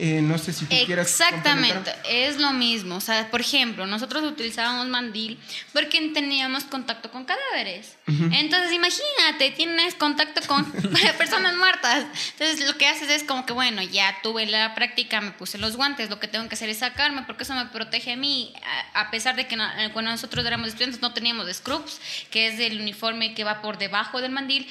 Eh, 0.02 0.22
no 0.22 0.38
sé 0.38 0.54
si 0.54 0.66
tú 0.66 0.76
quieras. 0.86 1.10
Exactamente, 1.10 1.94
es 2.06 2.38
lo 2.40 2.54
mismo. 2.54 2.96
O 2.96 3.02
sea, 3.02 3.30
por 3.30 3.42
ejemplo, 3.42 3.86
nosotros 3.86 4.24
utilizábamos 4.24 4.88
mandil 4.88 5.38
porque 5.74 6.00
teníamos 6.14 6.64
contacto 6.64 7.12
con 7.12 7.26
cadáveres. 7.26 7.98
Entonces, 8.08 8.72
imagínate, 8.72 9.52
tienes 9.52 9.96
contacto 9.96 10.42
con 10.48 10.64
personas 11.18 11.56
muertas. 11.58 12.06
Entonces, 12.40 12.66
lo 12.66 12.78
que 12.78 12.88
haces 12.88 13.10
es 13.10 13.24
como 13.24 13.46
que, 13.46 13.52
bueno, 13.52 13.82
ya 13.84 14.16
tuve 14.24 14.46
la 14.46 14.74
práctica, 14.74 15.20
me 15.20 15.32
puse 15.32 15.58
los 15.58 15.76
guantes, 15.76 16.10
lo 16.10 16.20
que 16.20 16.30
tengo 16.30 16.48
que 16.48 16.56
hacer 16.56 16.70
es 16.70 16.78
sacarme 16.80 17.24
porque 17.24 17.44
eso 17.44 17.54
me 17.54 17.66
protege 17.66 18.14
a 18.14 18.16
mí. 18.18 18.54
A, 18.94 19.12
pesar 19.12 19.36
de 19.36 19.48
que 19.48 19.58
no- 19.58 19.70
cuando 19.92 20.12
nosotros 20.12 20.46
éramos 20.46 20.70
estudiantes 20.70 21.02
no 21.02 21.14
teníamos 21.14 21.52
scrubs, 21.54 22.00
que 22.32 22.48
es 22.48 22.60
el 22.60 22.80
uniforme 22.80 23.34
que 23.34 23.44
va 23.44 23.62
por 23.62 23.78
debajo 23.78 24.22
del 24.22 24.32
mandil 24.32 24.66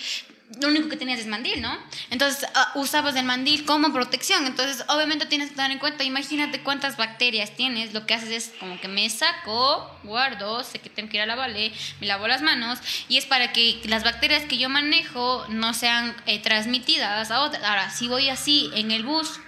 lo 0.60 0.68
único 0.68 0.88
que 0.88 0.96
tenías 0.96 1.20
es 1.20 1.26
mandil, 1.26 1.60
¿no? 1.60 1.76
Entonces 2.10 2.48
ah, 2.54 2.72
usabas 2.74 3.14
el 3.16 3.24
mandil 3.24 3.64
como 3.66 3.92
protección. 3.92 4.46
Entonces, 4.46 4.84
obviamente 4.88 5.26
tienes 5.26 5.50
que 5.50 5.56
tener 5.56 5.72
en 5.72 5.78
cuenta, 5.78 6.04
imagínate 6.04 6.60
cuántas 6.60 6.96
bacterias 6.96 7.54
tienes. 7.54 7.92
Lo 7.92 8.06
que 8.06 8.14
haces 8.14 8.30
es 8.30 8.52
como 8.58 8.80
que 8.80 8.88
me 8.88 9.08
saco, 9.10 9.98
guardo, 10.04 10.64
sé 10.64 10.78
que 10.78 10.88
tengo 10.88 11.10
que 11.10 11.18
ir 11.18 11.22
a 11.22 11.26
la 11.26 11.36
vale, 11.36 11.72
me 12.00 12.06
lavo 12.06 12.26
las 12.26 12.40
manos 12.40 12.78
y 13.08 13.18
es 13.18 13.26
para 13.26 13.52
que 13.52 13.80
las 13.84 14.04
bacterias 14.04 14.44
que 14.46 14.56
yo 14.56 14.68
manejo 14.70 15.44
no 15.50 15.74
sean 15.74 16.16
eh, 16.26 16.40
transmitidas 16.40 17.30
a 17.30 17.42
otras. 17.42 17.62
Ahora, 17.62 17.90
si 17.90 18.08
voy 18.08 18.30
así 18.30 18.70
en 18.74 18.90
el 18.90 19.02
bus, 19.02 19.40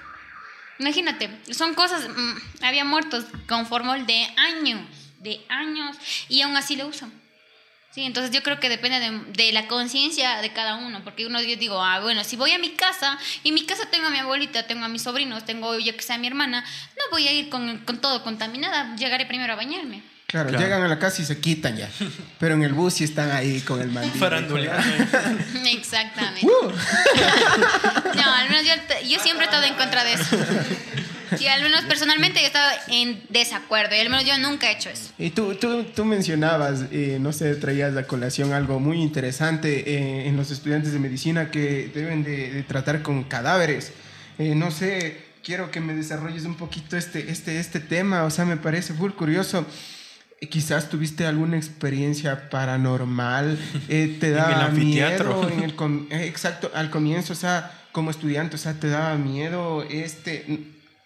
imagínate, 0.79 1.31
son 1.53 1.75
cosas, 1.75 2.09
mm, 2.09 2.65
había 2.65 2.85
muertos 2.85 3.25
con 3.49 3.67
formol 3.67 4.07
de 4.07 4.29
años, 4.37 4.83
de 5.19 5.41
años, 5.49 5.97
y 6.29 6.43
aún 6.43 6.57
así 6.57 6.77
lo 6.77 6.87
usan. 6.87 7.20
Sí, 7.93 8.05
entonces 8.05 8.31
yo 8.33 8.43
creo 8.45 8.61
que 8.61 8.69
depende 8.69 9.01
de, 9.01 9.11
de 9.45 9.51
la 9.53 9.67
conciencia 9.67 10.41
de 10.41 10.53
cada 10.53 10.77
uno, 10.77 11.03
porque 11.03 11.27
uno 11.27 11.41
yo 11.43 11.57
digo, 11.57 11.83
ah, 11.83 11.99
bueno, 12.01 12.23
si 12.23 12.37
voy 12.37 12.53
a 12.53 12.59
mi 12.59 12.71
casa 12.71 13.19
y 13.43 13.49
en 13.49 13.55
mi 13.55 13.67
casa 13.67 13.83
tengo 13.91 14.07
a 14.07 14.11
mi 14.11 14.19
abuelita, 14.19 14.67
tengo 14.69 14.85
a 14.85 14.89
mis 14.89 15.03
sobrinos, 15.03 15.45
tengo 15.45 15.77
yo 15.79 15.97
que 15.97 16.03
sea 16.03 16.17
mi 16.17 16.29
hermana, 16.29 16.61
no 16.63 17.03
voy 17.11 17.27
a 17.27 17.33
ir 17.33 17.49
con, 17.49 17.79
con 17.79 17.99
todo 18.01 18.23
contaminada, 18.23 18.95
llegaré 18.95 19.27
primero 19.27 19.53
a 19.53 19.57
bañarme. 19.57 20.03
Claro, 20.29 20.51
Claro. 20.51 20.65
llegan 20.65 20.83
a 20.85 20.87
la 20.87 21.01
casa 21.01 21.23
y 21.23 21.25
se 21.25 21.41
quitan 21.41 21.77
ya. 21.77 21.89
Pero 22.39 22.55
en 22.55 22.63
el 22.63 22.73
bus 22.73 22.95
sí 22.95 23.03
están 23.03 23.33
ahí 23.33 23.61
con 23.63 23.81
el 23.81 23.89
mandil. 23.89 24.13
Faranduleando. 24.13 25.05
Exactamente. 25.67 26.47
Uh, 26.47 26.71
No, 28.15 28.35
al 28.35 28.49
menos 28.49 28.65
yo, 28.65 28.73
yo 29.09 29.19
siempre 29.19 29.47
he 29.47 29.49
estado 29.49 29.65
en 29.65 29.75
contra 29.75 30.05
de 30.05 30.13
eso. 30.13 30.37
Sí, 31.39 31.47
al 31.47 31.63
menos 31.63 31.83
personalmente 31.85 32.39
yo 32.41 32.45
he 32.45 32.47
estado 32.49 32.71
en 32.89 33.23
desacuerdo 33.29 33.95
y 33.95 33.99
al 34.01 34.11
menos 34.11 34.25
yo 34.27 34.37
nunca 34.39 34.71
he 34.71 34.75
hecho 34.75 34.91
eso. 34.91 35.11
Y 35.19 35.31
tú, 35.31 35.55
tú, 35.55 35.85
tú 35.95 36.05
mencionabas, 36.05 36.85
eh, 36.93 37.19
no 37.21 37.33
sé, 37.33 37.55
traías 37.57 37.97
a 37.97 38.05
colación 38.05 38.53
algo 38.53 38.81
muy 38.81 39.01
interesante 39.01 39.91
eh, 39.95 40.27
en 40.29 40.37
los 40.37 40.51
estudiantes 40.51 40.93
de 40.93 40.99
medicina 40.99 41.51
que 41.51 41.91
deben 41.95 42.23
de, 42.25 42.51
de 42.51 42.63
tratar 42.63 43.03
con 43.03 43.25
cadáveres. 43.25 43.93
Eh, 44.39 44.55
no 44.55 44.71
sé, 44.71 45.21
quiero 45.45 45.71
que 45.71 45.81
me 45.81 45.95
desarrolles 45.95 46.45
un 46.45 46.55
poquito 46.57 46.97
este, 46.97 47.31
este, 47.31 47.59
este 47.61 47.81
tema, 47.81 48.25
o 48.25 48.31
sea, 48.31 48.45
me 48.45 48.57
parece 48.57 48.95
full 48.95 49.13
curioso. 49.13 49.67
Eh, 50.41 50.49
Quizás 50.49 50.89
tuviste 50.89 51.27
alguna 51.27 51.59
experiencia 51.59 52.49
paranormal, 52.49 53.59
eh, 53.89 54.17
te 54.19 54.27
En 54.29 54.33
el 54.33 54.39
daba 54.39 54.65
anfiteatro. 54.67 55.43
miedo, 55.43 55.51
en 55.53 55.63
el 55.65 55.75
com- 55.75 56.07
eh, 56.11 56.25
exacto, 56.27 56.71
al 56.75 56.89
comienzo, 56.91 57.35
o 57.35 57.37
sea, 57.37 57.71
como 57.93 58.11
estudiante, 58.11 58.57
o 58.57 58.59
sea, 58.59 58.73
te 58.75 58.89
daba 58.89 59.17
miedo 59.17 59.83
este, 59.83 60.47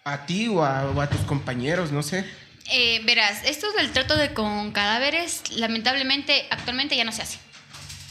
a 0.05 0.25
ti 0.27 0.47
o 0.47 0.63
a, 0.63 0.85
o 0.85 1.01
a 1.01 1.09
tus 1.09 1.21
compañeros, 1.21 1.91
no 1.91 2.03
sé. 2.03 2.23
Eh, 2.71 3.01
verás, 3.05 3.43
esto 3.43 3.71
del 3.73 3.91
trato 3.91 4.15
de 4.15 4.33
con 4.33 4.71
cadáveres, 4.71 5.41
lamentablemente, 5.57 6.45
actualmente 6.51 6.95
ya 6.95 7.03
no 7.03 7.11
se 7.11 7.23
hace. 7.23 7.39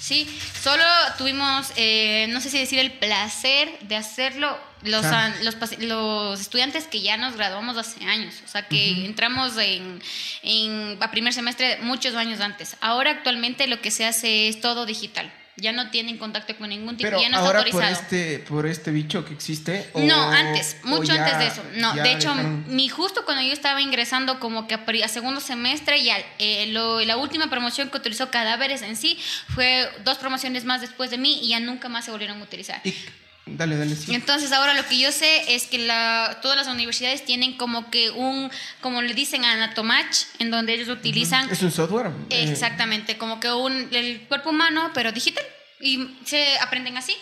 Sí, 0.01 0.29
solo 0.61 0.85
tuvimos, 1.17 1.73
eh, 1.77 2.27
no 2.31 2.41
sé 2.41 2.51
si 2.51 2.59
decir 2.59 2.79
el 2.81 2.93
placer 2.93 3.79
de 3.83 3.97
hacerlo 3.97 4.59
los, 4.83 5.05
Ah. 5.07 5.27
an- 5.27 5.45
los, 5.45 5.57
los 5.79 6.41
estudiantes 6.41 6.87
que 6.89 7.01
ya 7.01 7.17
nos 7.17 7.37
graduamos 7.37 7.77
hace 7.79 8.05
años, 8.05 8.35
o 8.45 8.49
sea 8.49 8.67
que 8.69 9.07
entramos 9.07 9.57
en, 9.57 10.03
en 10.43 10.99
a 11.01 11.11
primer 11.13 11.33
semestre 11.33 11.79
muchos 11.81 12.17
años 12.17 12.41
antes. 12.41 12.77
Ahora 12.83 13.13
actualmente 13.13 13.67
lo 13.69 13.81
que 13.81 13.91
se 13.93 14.05
hace 14.05 14.49
es 14.49 14.61
todo 14.61 14.85
digital, 14.85 15.33
ya 15.57 15.73
no 15.73 15.91
tienen 15.91 16.19
contacto 16.19 16.57
con 16.57 16.69
ningún 16.69 16.97
tipo, 16.97 17.09
Pero 17.11 17.21
ya 17.21 17.29
no 17.29 17.37
está 17.37 17.47
ahora 17.47 17.59
por 17.65 17.83
autorizado. 17.83 18.03
este, 18.03 18.39
por 18.41 18.67
este 18.67 18.91
bicho 18.91 19.25
que 19.25 19.35
existe. 19.35 19.89
o- 19.93 20.01
No, 20.01 20.31
antes, 20.31 20.79
mucho 20.83 21.15
ya- 21.15 21.25
antes 21.25 21.39
de 21.39 21.47
eso. 21.47 21.63
No, 21.77 21.93
de 21.95 22.13
hecho, 22.13 22.31
dejaron- 22.31 22.65
mi 22.75 22.89
justo 22.89 23.25
cuando 23.25 23.43
yo 23.43 23.53
estaba 23.53 23.81
ingresando 23.81 24.41
como 24.41 24.67
que 24.67 24.75
a, 24.75 25.09
segundo 25.09 25.41
semestre 25.41 25.99
y 25.99 26.11
al- 26.11 26.25
eh, 26.39 26.67
lo- 26.73 27.01
la 27.01 27.17
última 27.17 27.49
promoción 27.51 27.89
que 27.91 27.97
utilizó 27.99 28.31
cadáveres 28.31 28.83
en 28.83 28.97
sí 28.97 29.19
fue 29.55 29.89
dos 30.05 30.19
promociones 30.19 30.65
más 30.65 30.81
después 30.81 31.11
de 31.11 31.19
mí 31.19 31.39
y 31.43 31.49
ya 31.51 31.61
nunca 31.61 31.89
más 31.89 32.05
se 32.05 32.11
volvieron 32.11 32.41
a 32.41 32.43
utilizar. 32.45 32.81
y- 32.85 32.95
dale, 33.47 33.77
dale, 33.77 33.95
sí. 33.97 34.15
Entonces 34.15 34.53
ahora 34.53 34.75
lo 34.75 34.87
que 34.87 34.99
yo 34.99 35.13
sé 35.13 35.55
es 35.55 35.67
que 35.67 35.79
la, 35.79 36.39
todas 36.43 36.57
las 36.57 36.67
universidades 36.69 37.25
tienen 37.25 37.57
como 37.57 37.91
que 37.91 38.11
un, 38.11 38.51
como 38.81 39.03
le 39.03 39.15
dicen, 39.15 39.45
anatomach, 39.45 40.07
en 40.39 40.51
donde 40.51 40.75
ellos 40.75 40.89
utilizan 40.89 41.51
Es 41.51 41.63
un 41.63 41.71
software. 41.71 42.09
eh, 42.31 42.49
Exactamente, 42.51 43.17
como 43.19 43.41
que 43.41 43.53
un, 43.53 43.89
el 43.93 44.21
cuerpo 44.29 44.51
humano, 44.51 44.91
pero 44.95 45.13
digital. 45.13 45.45
Y 45.81 46.09
se 46.25 46.59
aprenden 46.61 46.97
así. 46.97 47.15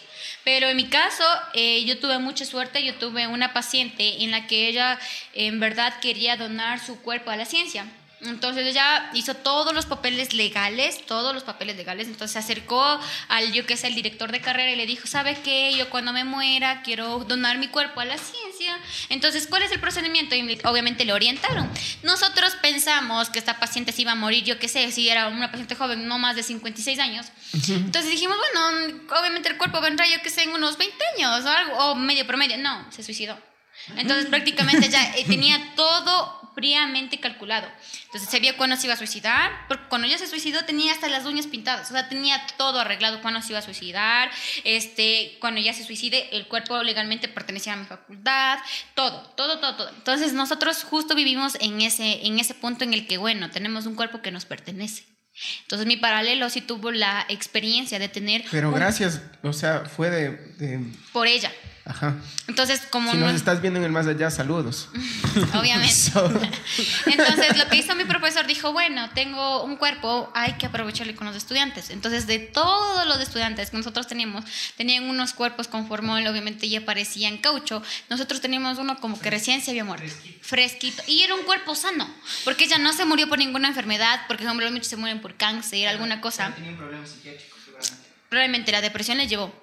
Pero 0.44 0.68
en 0.68 0.76
mi 0.76 0.86
caso, 0.86 1.24
eh, 1.54 1.84
yo 1.84 1.98
tuve 1.98 2.18
mucha 2.18 2.44
suerte. 2.44 2.84
Yo 2.84 2.94
tuve 2.94 3.26
una 3.26 3.52
paciente 3.52 4.22
en 4.22 4.30
la 4.30 4.46
que 4.46 4.68
ella 4.68 4.98
en 5.34 5.58
verdad 5.60 5.94
quería 6.00 6.36
donar 6.36 6.78
su 6.84 7.00
cuerpo 7.00 7.30
a 7.30 7.36
la 7.36 7.44
ciencia. 7.44 7.86
Entonces 8.24 8.66
ella 8.66 9.10
hizo 9.14 9.34
todos 9.34 9.74
los 9.74 9.86
papeles 9.86 10.32
legales, 10.32 11.04
todos 11.06 11.34
los 11.34 11.42
papeles 11.42 11.76
legales. 11.76 12.06
Entonces 12.06 12.32
se 12.32 12.38
acercó 12.38 13.00
al, 13.28 13.52
yo 13.52 13.66
que 13.66 13.76
sé, 13.76 13.88
el 13.88 13.94
director 13.94 14.30
de 14.30 14.40
carrera 14.40 14.70
y 14.70 14.76
le 14.76 14.86
dijo, 14.86 15.06
¿sabe 15.06 15.38
qué? 15.42 15.74
Yo 15.76 15.90
cuando 15.90 16.12
me 16.12 16.24
muera 16.24 16.82
quiero 16.82 17.20
donar 17.20 17.58
mi 17.58 17.68
cuerpo 17.68 18.00
a 18.00 18.04
la 18.04 18.16
ciencia. 18.18 18.78
Entonces, 19.08 19.46
¿cuál 19.48 19.62
es 19.62 19.72
el 19.72 19.80
procedimiento? 19.80 20.34
Y 20.34 20.60
obviamente 20.64 21.04
le 21.04 21.12
orientaron. 21.12 21.68
Nosotros 22.02 22.54
pensamos 22.62 23.28
que 23.30 23.38
esta 23.38 23.58
paciente 23.58 23.92
se 23.92 24.02
iba 24.02 24.12
a 24.12 24.16
morir, 24.16 24.44
yo 24.44 24.58
qué 24.58 24.68
sé, 24.68 24.90
si 24.92 25.08
era 25.08 25.28
una 25.28 25.50
paciente 25.50 25.74
joven, 25.74 26.06
no 26.06 26.18
más 26.18 26.36
de 26.36 26.42
56 26.42 26.98
años. 27.00 27.26
Entonces 27.52 28.10
dijimos, 28.10 28.36
bueno, 28.36 29.00
obviamente 29.18 29.48
el 29.48 29.56
cuerpo 29.56 29.80
vendrá, 29.80 30.06
yo 30.06 30.22
que 30.22 30.30
sé, 30.30 30.44
en 30.44 30.50
unos 30.50 30.78
20 30.78 30.96
años 31.16 31.44
o 31.44 31.48
algo, 31.48 31.76
o 31.76 31.94
medio 31.96 32.26
promedio. 32.26 32.56
No, 32.58 32.86
se 32.92 33.02
suicidó. 33.02 33.36
Entonces 33.96 34.26
prácticamente 34.26 34.88
ya 34.88 35.16
eh, 35.16 35.24
tenía 35.26 35.74
todo 35.74 36.41
fríamente 36.54 37.20
calculado. 37.20 37.68
Entonces 38.06 38.30
sabía 38.30 38.56
cuándo 38.56 38.76
se 38.76 38.86
iba 38.86 38.94
a 38.94 38.96
suicidar, 38.96 39.50
porque 39.68 39.88
cuando 39.88 40.06
ella 40.06 40.18
se 40.18 40.26
suicidó 40.26 40.64
tenía 40.64 40.92
hasta 40.92 41.08
las 41.08 41.24
uñas 41.24 41.46
pintadas, 41.46 41.90
o 41.90 41.92
sea, 41.92 42.08
tenía 42.08 42.40
todo 42.56 42.80
arreglado 42.80 43.20
cuándo 43.22 43.40
se 43.42 43.48
iba 43.52 43.58
a 43.58 43.62
suicidar, 43.62 44.30
este, 44.64 45.36
cuando 45.40 45.60
ella 45.60 45.74
se 45.74 45.84
suicide, 45.84 46.28
el 46.36 46.46
cuerpo 46.48 46.82
legalmente 46.82 47.28
pertenecía 47.28 47.72
a 47.74 47.76
mi 47.76 47.84
facultad, 47.86 48.58
todo, 48.94 49.22
todo, 49.36 49.58
todo, 49.60 49.76
todo. 49.76 49.88
Entonces 49.90 50.32
nosotros 50.32 50.84
justo 50.84 51.14
vivimos 51.14 51.56
en 51.60 51.80
ese, 51.80 52.26
en 52.26 52.38
ese 52.38 52.54
punto 52.54 52.84
en 52.84 52.94
el 52.94 53.06
que, 53.06 53.18
bueno, 53.18 53.50
tenemos 53.50 53.86
un 53.86 53.94
cuerpo 53.94 54.22
que 54.22 54.30
nos 54.30 54.44
pertenece. 54.44 55.04
Entonces 55.62 55.86
mi 55.86 55.96
paralelo 55.96 56.50
sí 56.50 56.60
tuvo 56.60 56.90
la 56.90 57.24
experiencia 57.30 57.98
de 57.98 58.08
tener 58.08 58.44
Pero 58.50 58.68
un- 58.68 58.74
gracias, 58.74 59.22
o 59.42 59.52
sea, 59.54 59.80
fue 59.86 60.10
de. 60.10 60.30
de- 60.58 60.80
por 61.12 61.26
ella. 61.26 61.50
Ajá. 61.84 62.14
Entonces, 62.48 62.80
como 62.90 63.10
Si 63.12 63.16
no- 63.18 63.26
nos 63.26 63.34
estás 63.36 63.60
viendo 63.60 63.78
en 63.78 63.84
el 63.86 63.92
más 63.92 64.06
allá, 64.06 64.30
saludos. 64.30 64.88
obviamente. 65.54 65.92
So- 66.12 66.30
Entonces, 67.06 67.56
lo 67.58 67.68
que 67.68 67.76
hizo 67.76 67.94
mi 67.94 68.04
profesor 68.04 68.46
dijo, 68.46 68.72
bueno, 68.72 69.10
tengo 69.14 69.62
un 69.64 69.76
cuerpo, 69.76 70.30
hay 70.34 70.54
que 70.54 70.66
aprovecharlo 70.66 71.14
con 71.16 71.26
los 71.26 71.36
estudiantes. 71.36 71.90
Entonces, 71.90 72.26
de 72.26 72.38
todos 72.38 73.06
los 73.06 73.20
estudiantes 73.20 73.70
que 73.70 73.76
nosotros 73.76 74.06
teníamos, 74.06 74.44
tenían 74.76 75.04
unos 75.08 75.32
cuerpos 75.32 75.68
con 75.68 75.86
formol, 75.88 76.26
obviamente 76.26 76.68
ya 76.68 76.84
parecían 76.84 77.38
caucho. 77.38 77.82
Nosotros 78.10 78.40
teníamos 78.40 78.78
uno 78.78 78.98
como 79.00 79.18
que 79.20 79.30
recién 79.30 79.60
se 79.62 79.70
había 79.70 79.84
muerto, 79.84 80.12
fresquito. 80.40 81.02
Y 81.06 81.22
era 81.22 81.34
un 81.34 81.42
cuerpo 81.44 81.74
sano, 81.74 82.08
porque 82.44 82.64
ella 82.64 82.78
no 82.78 82.92
se 82.92 83.04
murió 83.04 83.28
por 83.28 83.38
ninguna 83.38 83.68
enfermedad, 83.68 84.20
porque 84.28 84.46
hombre, 84.46 84.70
muchos 84.70 84.88
se 84.88 84.96
mueren 84.96 85.20
por 85.20 85.36
cáncer, 85.36 85.88
alguna 85.88 86.20
cosa. 86.20 86.52
Tenía 86.54 86.70
un 86.70 86.76
problema 86.76 87.06
psiquiátrico, 87.06 87.56
seguramente. 87.64 88.08
Probablemente 88.28 88.72
la 88.72 88.80
depresión 88.80 89.18
le 89.18 89.26
llevó. 89.28 89.61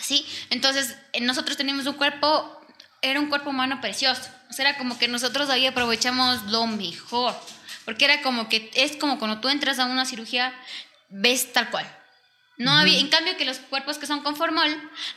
¿Sí? 0.00 0.26
Entonces, 0.50 0.96
nosotros 1.20 1.56
teníamos 1.56 1.86
un 1.86 1.94
cuerpo, 1.94 2.60
era 3.02 3.20
un 3.20 3.28
cuerpo 3.28 3.50
humano 3.50 3.80
precioso. 3.80 4.22
O 4.50 4.52
sea, 4.52 4.68
era 4.68 4.78
como 4.78 4.98
que 4.98 5.08
nosotros 5.08 5.48
ahí 5.50 5.66
aprovechamos 5.66 6.42
lo 6.44 6.66
mejor. 6.66 7.34
Porque 7.84 8.04
era 8.04 8.22
como 8.22 8.48
que, 8.48 8.70
es 8.74 8.96
como 8.96 9.18
cuando 9.18 9.40
tú 9.40 9.48
entras 9.48 9.78
a 9.78 9.86
una 9.86 10.04
cirugía, 10.04 10.52
ves 11.08 11.52
tal 11.52 11.70
cual. 11.70 11.86
No 12.58 12.70
había, 12.70 12.98
en 13.00 13.08
cambio 13.08 13.36
que 13.36 13.44
los 13.46 13.58
cuerpos 13.58 13.98
que 13.98 14.06
son 14.06 14.20
con 14.22 14.36
formol 14.36 14.68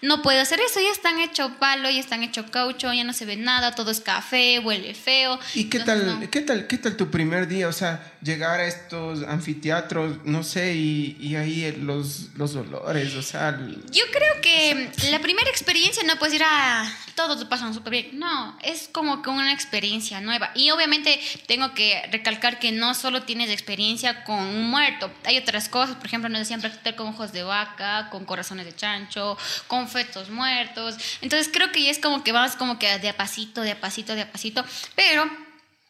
no 0.01 0.21
puede 0.21 0.39
hacer 0.39 0.59
eso, 0.61 0.79
ya 0.79 0.89
están 0.91 1.19
hecho 1.19 1.57
palo, 1.59 1.89
ya 1.89 1.99
están 1.99 2.23
hecho 2.23 2.49
caucho, 2.49 2.91
ya 2.93 3.03
no 3.03 3.13
se 3.13 3.25
ve 3.25 3.36
nada, 3.36 3.75
todo 3.75 3.91
es 3.91 3.99
café, 3.99 4.59
huele 4.59 4.93
feo. 4.95 5.38
¿Y 5.53 5.65
qué 5.65 5.77
Entonces, 5.77 6.05
tal, 6.07 6.19
no. 6.21 6.29
qué 6.31 6.41
tal, 6.41 6.67
qué 6.67 6.77
tal 6.77 6.95
tu 6.97 7.11
primer 7.11 7.47
día? 7.47 7.67
O 7.67 7.73
sea, 7.73 8.13
llegar 8.21 8.61
a 8.61 8.65
estos 8.65 9.23
anfiteatros, 9.23 10.23
no 10.25 10.43
sé, 10.43 10.75
y, 10.75 11.17
y 11.19 11.36
ahí 11.36 11.71
los, 11.81 12.29
los 12.36 12.55
olores, 12.55 13.13
o 13.15 13.21
sea, 13.21 13.49
el- 13.49 13.83
Yo 13.91 14.03
creo 14.11 14.41
que 14.41 14.89
la 15.11 15.19
primera 15.19 15.49
experiencia 15.49 16.03
no 16.03 16.17
puedes 16.17 16.36
ir 16.36 16.43
a 16.43 16.91
todos 17.15 17.39
te 17.39 17.45
pasan 17.45 17.73
súper 17.73 17.91
bien. 17.91 18.19
No, 18.19 18.57
es 18.61 18.89
como 18.91 19.21
que 19.21 19.29
una 19.29 19.53
experiencia 19.53 20.19
nueva. 20.19 20.51
Y 20.53 20.71
obviamente 20.71 21.17
tengo 21.47 21.73
que 21.73 22.01
recalcar 22.11 22.59
que 22.59 22.71
no 22.73 22.93
solo 22.93 23.23
tienes 23.23 23.49
experiencia 23.49 24.23
con 24.25 24.39
un 24.39 24.69
muerto, 24.69 25.09
hay 25.23 25.38
otras 25.38 25.69
cosas. 25.69 25.95
Por 25.95 26.07
ejemplo, 26.07 26.29
nos 26.29 26.39
decían 26.39 26.59
practicar 26.59 26.95
con 26.95 27.13
ojos 27.26 27.34
de 27.34 27.43
vaca, 27.43 28.09
con 28.09 28.26
corazones 28.26 28.65
de 28.65 28.76
chancho, 28.76 29.38
con 29.67 29.88
fetos 29.89 30.30
muertos. 30.30 30.95
Entonces 31.21 31.49
creo 31.51 31.71
que 31.71 31.84
ya 31.84 31.91
es 31.91 31.99
como 31.99 32.23
que 32.23 32.32
vas 32.32 32.55
como 32.55 32.80
que 32.80 32.99
de 32.99 33.09
a 33.09 33.17
pasito, 33.17 33.61
de 33.61 33.71
a 33.71 33.82
pasito, 33.82 34.15
de 34.15 34.21
a 34.21 34.32
pasito. 34.32 34.63
Pero 34.95 35.30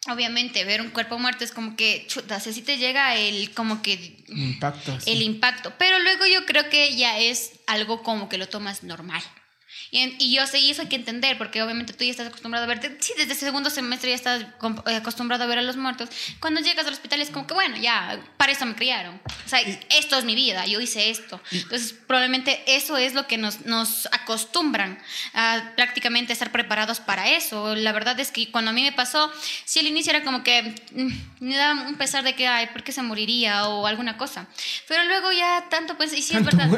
obviamente 0.08 0.64
ver 0.66 0.82
un 0.82 0.90
cuerpo 0.90 1.20
muerto 1.20 1.44
es 1.44 1.52
como 1.52 1.76
que, 1.76 2.06
chuta, 2.08 2.40
si 2.40 2.62
te 2.62 2.78
llega 2.78 3.16
el 3.16 3.54
como 3.54 3.82
que 3.82 4.24
impacto. 4.28 4.94
así. 4.94 5.12
el 5.12 5.22
impacto. 5.22 5.74
Pero 5.78 6.00
luego 6.00 6.26
yo 6.26 6.46
creo 6.46 6.70
que 6.70 6.96
ya 6.96 7.20
es 7.20 7.54
algo 7.68 8.04
como 8.04 8.30
que 8.30 8.38
lo 8.38 8.48
tomas 8.48 8.84
normal. 8.84 9.24
Y, 9.96 10.16
y 10.20 10.36
yo 10.36 10.46
sé, 10.48 10.60
y 10.60 10.72
eso 10.72 10.82
hay 10.82 10.88
que 10.88 10.96
entender, 10.96 11.38
porque 11.38 11.64
obviamente 11.64 11.94
tú 11.94 12.04
ya 12.04 12.12
estás 12.12 12.28
acostumbrado 12.28 12.66
a 12.66 12.68
ver, 12.68 12.98
sí, 13.00 13.14
desde 13.18 13.36
segundo 13.36 13.70
semestre 13.70 14.10
ya 14.10 14.16
estás 14.16 14.42
eh, 14.42 14.96
acostumbrado 14.96 15.44
a 15.44 15.48
ver 15.48 15.60
a 15.60 15.62
los 15.62 15.78
muertos. 15.78 16.10
Cuando 16.40 16.60
llegas 16.62 16.86
al 16.86 16.94
hospital 16.94 17.22
es 17.22 17.30
como 17.30 17.48
que, 17.48 17.54
bueno, 17.54 17.78
ya, 17.78 18.20
para 18.38 18.52
eso 18.52 18.66
me 18.66 18.76
criaron. 18.76 19.20
O 19.46 19.50
sea, 19.50 19.60
esto 19.90 20.18
es 20.18 20.26
mi 20.26 20.36
vida, 20.36 20.66
yo 20.66 20.82
hice 20.82 21.10
esto. 21.10 21.40
Entonces, 21.52 21.94
probablemente 21.94 22.64
eso 22.68 22.98
es 22.98 23.14
lo 23.14 23.28
que 23.28 23.38
nos, 23.38 23.66
nos 23.66 24.08
acostumbran 24.12 25.00
a 25.34 25.72
prácticamente 25.76 26.34
estar 26.34 26.52
preparados 26.52 27.00
para 27.00 27.30
eso. 27.30 27.76
La 27.76 27.92
verdad 27.92 28.20
es 28.20 28.32
que 28.32 28.52
cuando 28.52 28.72
a 28.72 28.74
mí 28.74 28.84
me 28.84 28.92
pasó, 28.92 29.32
sí, 29.64 29.80
al 29.80 29.88
inicio 29.88 30.12
era 30.12 30.24
como 30.24 30.44
que 30.44 30.76
mm, 30.94 31.46
me 31.46 31.56
daba 31.56 31.84
un 31.84 31.96
pesar 31.96 32.24
de 32.24 32.36
que, 32.36 32.48
ay, 32.48 32.68
¿por 32.68 32.84
qué 32.84 32.92
se 32.92 33.02
moriría? 33.02 33.56
o 33.64 33.88
alguna 33.88 34.18
cosa. 34.18 34.48
Pero 34.88 35.04
luego 35.06 35.32
ya 35.32 35.66
tanto, 35.70 35.98
pues, 35.98 36.14
y 36.14 36.22
sí, 36.22 36.36
es 36.36 36.44
verdad. 36.44 36.70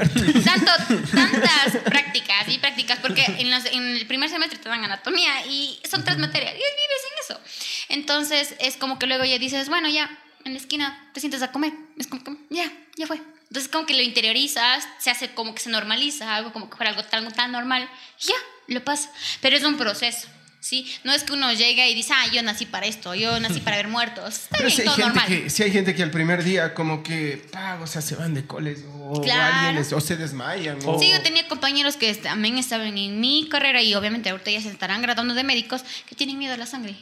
Tanto, 0.43 0.71
tantas 1.13 1.81
prácticas 1.83 2.47
y 2.47 2.57
prácticas, 2.57 2.99
porque 3.07 3.25
en, 3.41 3.49
las- 3.49 3.65
en 3.65 3.83
el 3.97 4.05
primer 4.07 4.29
semestre 4.29 4.59
te 4.59 4.69
dan 4.69 4.83
anatomía 4.83 5.45
y 5.47 5.79
son 5.89 6.03
tres 6.03 6.17
materias 6.17 6.53
y 6.53 6.57
vives 6.57 7.03
en 7.11 7.23
eso. 7.35 7.41
Entonces 7.89 8.55
es 8.59 8.77
como 8.77 8.99
que 8.99 9.07
luego 9.07 9.25
ya 9.25 9.37
dices, 9.39 9.69
bueno, 9.69 9.89
ya, 9.89 10.09
en 10.45 10.53
la 10.53 10.59
esquina 10.59 11.09
te 11.13 11.19
sientes 11.19 11.41
a 11.41 11.51
comer. 11.51 11.73
Es 11.97 12.07
como 12.07 12.23
que, 12.23 12.31
ya, 12.49 12.71
ya 12.95 13.07
fue. 13.07 13.17
Entonces 13.49 13.71
como 13.71 13.85
que 13.85 13.93
lo 13.93 14.01
interiorizas, 14.01 14.87
se 14.99 15.09
hace 15.09 15.33
como 15.33 15.55
que 15.55 15.61
se 15.61 15.69
normaliza, 15.69 16.35
algo 16.35 16.51
como 16.51 16.69
que 16.69 16.75
fuera 16.75 16.91
algo 16.91 17.03
tan, 17.03 17.31
tan 17.33 17.51
normal, 17.51 17.89
y 18.21 18.27
ya, 18.27 18.35
lo 18.67 18.83
pasa. 18.83 19.11
Pero 19.41 19.55
es 19.55 19.63
un 19.63 19.77
proceso. 19.77 20.27
¿Sí? 20.67 20.85
No 21.05 21.13
es 21.13 21.23
que 21.23 21.31
uno 21.31 21.53
llegue 21.53 21.89
y 21.89 21.95
dice, 21.95 22.11
ah, 22.13 22.27
yo 22.29 22.43
nací 22.43 22.65
para 22.65 22.87
esto, 22.87 23.15
yo 23.15 23.39
nací 23.39 23.61
para 23.61 23.77
ver 23.77 23.87
muertos. 23.87 24.33
Está 24.35 24.57
Pero 24.57 24.67
bien, 24.67 24.77
si 24.77 24.83
todo 24.83 24.97
normal. 24.97 25.25
que, 25.25 25.49
si 25.49 25.63
hay 25.63 25.71
gente 25.71 25.95
que 25.95 26.03
al 26.03 26.11
primer 26.11 26.43
día 26.43 26.73
como 26.73 27.03
que, 27.03 27.47
pa, 27.53 27.79
o 27.81 27.87
sea, 27.87 28.01
se 28.01 28.15
van 28.17 28.33
de 28.33 28.45
coles 28.45 28.83
o, 28.99 29.21
Claro. 29.21 29.55
alguien 29.55 29.75
les- 29.75 29.93
o 29.93 30.01
se 30.01 30.17
desmayan. 30.17 30.77
O, 30.85 30.99
Sí, 30.99 31.09
yo 31.09 31.21
tenía 31.21 31.47
compañeros 31.47 31.95
que 31.95 32.13
también 32.15 32.57
estaban 32.57 32.97
en 32.97 33.21
mi 33.21 33.47
carrera 33.49 33.81
y 33.81 33.95
obviamente 33.95 34.29
ahorita 34.29 34.51
ya 34.51 34.59
se 34.59 34.69
estarán 34.69 35.01
graduando 35.01 35.35
de 35.35 35.45
médicos 35.45 35.85
que 36.05 36.15
tienen 36.15 36.37
miedo 36.37 36.53
a 36.53 36.57
la 36.57 36.65
sangre. 36.65 36.97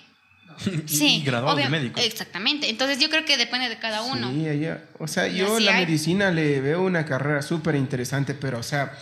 Sí, 0.85 1.15
Y 1.15 1.23
graduados 1.23 1.57
de 1.59 1.67
médicos. 1.67 2.03
Exactamente. 2.03 2.69
Entonces 2.69 2.99
yo 2.99 3.09
creo 3.09 3.25
que 3.25 3.35
depende 3.35 3.67
de 3.67 3.77
cada 3.79 4.03
uno. 4.03 4.29
Sí, 4.31 4.47
ella- 4.47 4.83
o 4.99 5.07
sea, 5.07 5.27
yo 5.27 5.59
la 5.59 5.75
hay. 5.77 5.85
medicina 5.87 6.29
le 6.29 6.61
veo 6.61 6.83
una 6.83 7.03
carrera 7.07 7.41
súper 7.41 7.73
interesante, 7.73 8.35
pero 8.35 8.59
o 8.59 8.63
sea, 8.63 8.95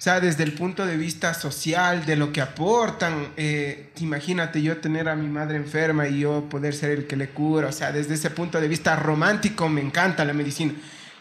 o 0.00 0.02
sea, 0.02 0.18
desde 0.18 0.44
el 0.44 0.54
punto 0.54 0.86
de 0.86 0.96
vista 0.96 1.34
social, 1.34 2.06
de 2.06 2.16
lo 2.16 2.32
que 2.32 2.40
aportan, 2.40 3.34
eh, 3.36 3.90
imagínate 3.98 4.62
yo 4.62 4.78
tener 4.78 5.10
a 5.10 5.14
mi 5.14 5.28
madre 5.28 5.58
enferma 5.58 6.08
y 6.08 6.20
yo 6.20 6.48
poder 6.48 6.72
ser 6.74 6.92
el 6.92 7.06
que 7.06 7.16
le 7.16 7.28
cura, 7.28 7.68
o 7.68 7.72
sea, 7.72 7.92
desde 7.92 8.14
ese 8.14 8.30
punto 8.30 8.58
de 8.62 8.66
vista 8.66 8.96
romántico 8.96 9.68
me 9.68 9.82
encanta 9.82 10.24
la 10.24 10.32
medicina, 10.32 10.72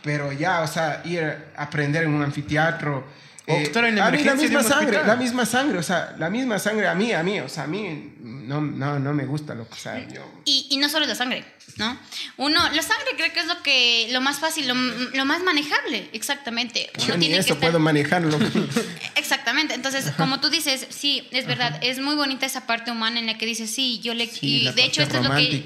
pero 0.02 0.32
ya, 0.32 0.62
o 0.62 0.68
sea, 0.68 1.02
ir 1.04 1.26
a 1.26 1.64
aprender 1.64 2.04
en 2.04 2.14
un 2.14 2.24
anfiteatro. 2.24 3.04
O 3.50 3.58
estar 3.58 3.84
en 3.86 3.96
la 3.96 4.08
a 4.08 4.12
mí 4.12 4.24
la 4.24 4.36
misma 4.36 4.64
sangre, 4.64 4.98
hospital. 4.98 5.08
la 5.08 5.16
misma 5.16 5.46
sangre, 5.46 5.78
o 5.80 5.84
sea, 5.84 6.16
la 6.18 6.30
misma 6.30 6.60
sangre 6.60 6.88
a 6.88 6.96
mí, 6.96 7.12
a 7.14 7.24
mí, 7.24 7.40
o 7.40 7.50
sea, 7.50 7.64
a 7.64 7.68
mí 7.68 8.14
no, 8.20 8.62
no, 8.62 9.00
no 9.00 9.14
me 9.14 9.26
gusta 9.26 9.56
lo 9.56 9.68
que, 9.68 9.74
o 9.74 9.78
sea, 9.78 10.08
yo... 10.08 10.22
Y, 10.46 10.68
y 10.70 10.78
no 10.78 10.88
solo 10.90 11.06
la 11.06 11.16
sangre, 11.16 11.44
¿no? 11.78 11.98
Uno, 12.38 12.60
la 12.72 12.82
sangre 12.82 13.06
creo 13.18 13.32
que 13.34 13.40
es 13.40 13.48
lo 13.48 13.62
que 13.64 14.08
lo 14.12 14.22
más 14.22 14.40
fácil, 14.40 14.68
lo, 14.68 14.74
lo 14.76 15.26
más 15.26 15.42
manejable, 15.44 16.10
exactamente. 16.14 16.90
Uno 16.98 17.06
Yo 17.08 17.14
ni 17.16 17.20
tiene 17.28 17.36
que 17.36 17.40
eso 17.42 17.54
estar- 17.54 17.60
puedo 17.60 17.80
manejarlo. 17.80 18.38
Exactamente. 19.16 19.74
Entonces, 19.74 20.12
como 20.18 20.40
tú 20.40 20.50
dices, 20.50 20.88
sí, 20.90 21.28
es 21.32 21.46
verdad, 21.46 21.80
es 21.84 22.00
muy 22.00 22.16
bonita 22.16 22.46
esa 22.46 22.66
parte 22.66 22.92
humana 22.92 23.20
en 23.20 23.26
la 23.28 23.38
que 23.38 23.46
dices, 23.46 23.70
sí, 23.74 24.00
yo 24.04 24.14
le... 24.14 24.28
Sí, 24.28 24.62
y 24.62 24.64
la 24.64 24.72
de 24.74 24.86
hecho, 24.86 25.02
esto 25.04 25.18
es 25.18 25.24
lo 25.24 25.36
que. 25.36 25.64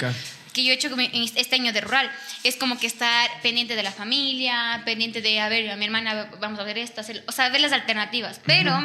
Que 0.53 0.63
yo 0.63 0.71
he 0.71 0.75
hecho 0.75 0.89
este 1.35 1.55
año 1.55 1.73
de 1.73 1.81
rural. 1.81 2.09
Es 2.43 2.55
como 2.55 2.77
que 2.77 2.87
estar 2.87 3.29
pendiente 3.41 3.75
de 3.75 3.83
la 3.83 3.91
familia, 3.91 4.81
pendiente 4.85 5.21
de, 5.21 5.39
a 5.39 5.49
ver, 5.49 5.69
a 5.71 5.75
mi 5.75 5.85
hermana, 5.85 6.29
vamos 6.39 6.59
a 6.59 6.63
ver 6.63 6.77
esto, 6.77 7.01
hacer- 7.01 7.23
o 7.27 7.31
sea, 7.31 7.49
ver 7.49 7.61
las 7.61 7.73
alternativas. 7.73 8.39
Pero 8.45 8.77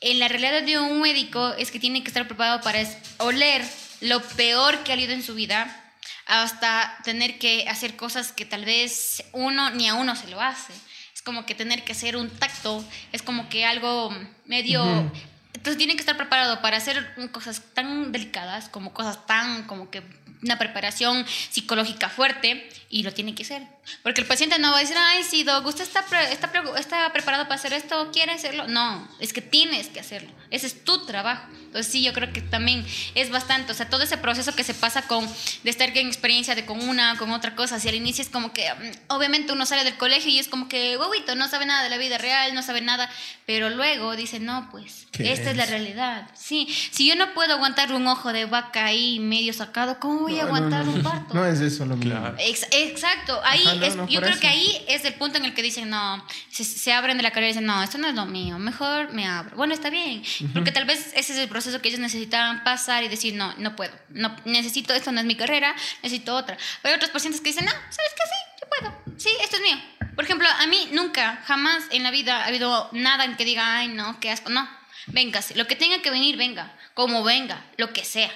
en 0.00 0.18
la 0.18 0.28
realidad 0.28 0.62
de 0.62 0.78
un 0.78 1.00
médico 1.00 1.54
es 1.58 1.70
que 1.70 1.80
tiene 1.80 2.02
que 2.02 2.08
estar 2.08 2.26
preparado 2.26 2.60
para 2.60 2.80
oler 3.18 3.64
lo 4.00 4.20
peor 4.20 4.82
que 4.84 4.92
ha 4.92 4.96
leído 4.96 5.12
en 5.12 5.22
su 5.22 5.34
vida 5.34 5.78
hasta 6.26 6.98
tener 7.04 7.38
que 7.38 7.68
hacer 7.68 7.96
cosas 7.96 8.32
que 8.32 8.44
tal 8.44 8.64
vez 8.64 9.24
uno 9.32 9.70
ni 9.70 9.88
a 9.88 9.94
uno 9.94 10.14
se 10.16 10.28
lo 10.28 10.40
hace. 10.40 10.72
Es 11.14 11.22
como 11.22 11.46
que 11.46 11.54
tener 11.54 11.84
que 11.84 11.92
hacer 11.92 12.16
un 12.16 12.30
tacto, 12.30 12.84
es 13.12 13.22
como 13.22 13.48
que 13.48 13.64
algo 13.64 14.14
medio... 14.46 15.10
Entonces 15.54 15.78
tiene 15.78 15.94
que 15.94 16.00
estar 16.00 16.16
preparado 16.16 16.60
para 16.62 16.78
hacer 16.78 17.14
cosas 17.30 17.62
tan 17.74 18.10
delicadas, 18.10 18.68
como 18.68 18.92
cosas 18.92 19.26
tan, 19.26 19.64
como 19.64 19.90
que 19.90 20.02
una 20.42 20.58
preparación 20.58 21.24
psicológica 21.50 22.08
fuerte, 22.08 22.68
y 22.90 23.04
lo 23.04 23.12
tiene 23.14 23.34
que 23.34 23.42
hacer. 23.42 23.62
Porque 24.02 24.20
el 24.20 24.26
paciente 24.26 24.58
no 24.58 24.70
va 24.70 24.76
a 24.76 24.80
decir, 24.80 24.96
ay, 24.98 25.24
sí, 25.24 25.44
Doc, 25.44 25.64
¿usted 25.66 25.82
está, 25.82 26.04
pre- 26.04 26.30
está, 26.30 26.52
pre- 26.52 26.60
está 26.78 27.10
preparado 27.12 27.44
para 27.44 27.54
hacer 27.54 27.72
esto? 27.72 28.10
¿Quiere 28.12 28.32
hacerlo? 28.32 28.68
No, 28.68 29.08
es 29.18 29.32
que 29.32 29.40
tienes 29.40 29.88
que 29.88 29.98
hacerlo. 30.00 30.30
Ese 30.50 30.66
es 30.66 30.84
tu 30.84 31.06
trabajo. 31.06 31.46
Entonces 31.52 31.90
sí, 31.90 32.02
yo 32.02 32.12
creo 32.12 32.30
que 32.34 32.42
también 32.42 32.84
es 33.14 33.30
bastante, 33.30 33.72
o 33.72 33.74
sea, 33.74 33.88
todo 33.88 34.02
ese 34.02 34.18
proceso 34.18 34.54
que 34.54 34.62
se 34.62 34.74
pasa 34.74 35.02
con, 35.08 35.26
de 35.26 35.70
estar 35.70 35.88
en 35.96 36.06
experiencia 36.06 36.54
de 36.54 36.66
con 36.66 36.86
una, 36.86 37.16
con 37.16 37.30
otra 37.30 37.54
cosa, 37.56 37.80
si 37.80 37.88
al 37.88 37.94
inicio 37.94 38.20
es 38.22 38.28
como 38.28 38.52
que, 38.52 38.70
mm, 38.70 38.90
obviamente 39.14 39.54
uno 39.54 39.64
sale 39.64 39.84
del 39.84 39.96
colegio 39.96 40.30
y 40.30 40.38
es 40.38 40.48
como 40.48 40.68
que, 40.68 40.98
huevito, 40.98 41.34
no 41.34 41.48
sabe 41.48 41.64
nada 41.64 41.82
de 41.82 41.88
la 41.88 41.96
vida 41.96 42.18
real, 42.18 42.54
no 42.54 42.62
sabe 42.62 42.82
nada, 42.82 43.08
pero 43.46 43.70
luego 43.70 44.14
dice, 44.16 44.38
no, 44.38 44.68
pues, 44.70 45.06
¿Qué 45.12 45.32
esta 45.32 45.52
es? 45.52 45.56
la 45.56 45.64
realidad. 45.64 46.28
Sí, 46.34 46.68
si 46.90 47.08
yo 47.08 47.16
no 47.16 47.32
puedo 47.32 47.54
aguantar 47.54 47.90
un 47.94 48.06
ojo 48.06 48.34
de 48.34 48.44
vaca 48.44 48.84
ahí 48.84 49.18
medio 49.18 49.54
sacado, 49.54 49.98
¿cómo 49.98 50.20
voy 50.20 50.31
a 50.40 50.44
No, 50.44 50.48
no, 50.50 50.56
aguantar 50.56 50.84
no, 50.86 50.92
un 50.92 51.02
parto? 51.02 51.34
No 51.34 51.46
es 51.46 51.60
eso 51.60 51.84
lo. 51.86 51.96
Claro. 51.96 52.34
Ex- 52.38 52.66
exacto, 52.70 53.40
ahí 53.44 53.62
Ajá, 53.66 53.74
no, 53.76 53.84
es, 53.86 53.96
no, 53.96 54.08
yo 54.08 54.20
creo 54.20 54.32
eso. 54.32 54.40
que 54.40 54.48
ahí 54.48 54.84
es 54.88 55.04
el 55.04 55.14
punto 55.14 55.38
en 55.38 55.44
el 55.44 55.54
que 55.54 55.62
dicen, 55.62 55.88
no, 55.90 56.24
se, 56.50 56.64
se 56.64 56.92
abren 56.92 57.16
de 57.16 57.22
la 57.22 57.30
carrera 57.30 57.48
y 57.48 57.52
dicen, 57.52 57.66
no, 57.66 57.82
esto 57.82 57.98
no 57.98 58.08
es 58.08 58.14
lo 58.14 58.26
mío, 58.26 58.58
mejor 58.58 59.12
me 59.12 59.26
abro. 59.26 59.56
Bueno, 59.56 59.74
está 59.74 59.90
bien, 59.90 60.22
porque 60.54 60.72
tal 60.72 60.84
vez 60.84 61.12
ese 61.14 61.32
es 61.32 61.38
el 61.38 61.48
proceso 61.48 61.80
que 61.80 61.88
ellos 61.88 62.00
necesitaban 62.00 62.64
pasar 62.64 63.02
y 63.04 63.08
decir, 63.08 63.34
no, 63.34 63.54
no 63.58 63.76
puedo, 63.76 63.92
no, 64.10 64.34
necesito, 64.44 64.92
esto 64.94 65.12
no 65.12 65.20
es 65.20 65.26
mi 65.26 65.34
carrera, 65.36 65.74
necesito 66.02 66.34
otra. 66.34 66.56
Pero 66.82 66.92
hay 66.92 66.96
otros 66.96 67.10
pacientes 67.10 67.40
que 67.40 67.50
dicen, 67.50 67.64
no, 67.64 67.70
¿sabes 67.72 68.12
qué? 68.16 68.22
Sí, 68.28 68.60
yo 68.60 68.68
puedo, 68.68 69.18
sí, 69.18 69.30
esto 69.42 69.56
es 69.56 69.62
mío. 69.62 69.76
Por 70.14 70.24
ejemplo, 70.24 70.46
a 70.46 70.66
mí 70.66 70.88
nunca, 70.92 71.42
jamás 71.46 71.84
en 71.90 72.02
la 72.02 72.10
vida 72.10 72.42
ha 72.44 72.46
habido 72.48 72.88
nada 72.92 73.24
en 73.24 73.36
que 73.36 73.44
diga, 73.44 73.78
ay, 73.78 73.88
no, 73.88 74.20
qué 74.20 74.30
asco, 74.30 74.50
no, 74.50 74.68
véngase, 75.06 75.54
lo 75.54 75.66
que 75.66 75.74
tenga 75.76 76.02
que 76.02 76.10
venir, 76.10 76.36
venga, 76.36 76.72
como 76.94 77.22
venga, 77.24 77.64
lo 77.78 77.92
que 77.94 78.04
sea. 78.04 78.30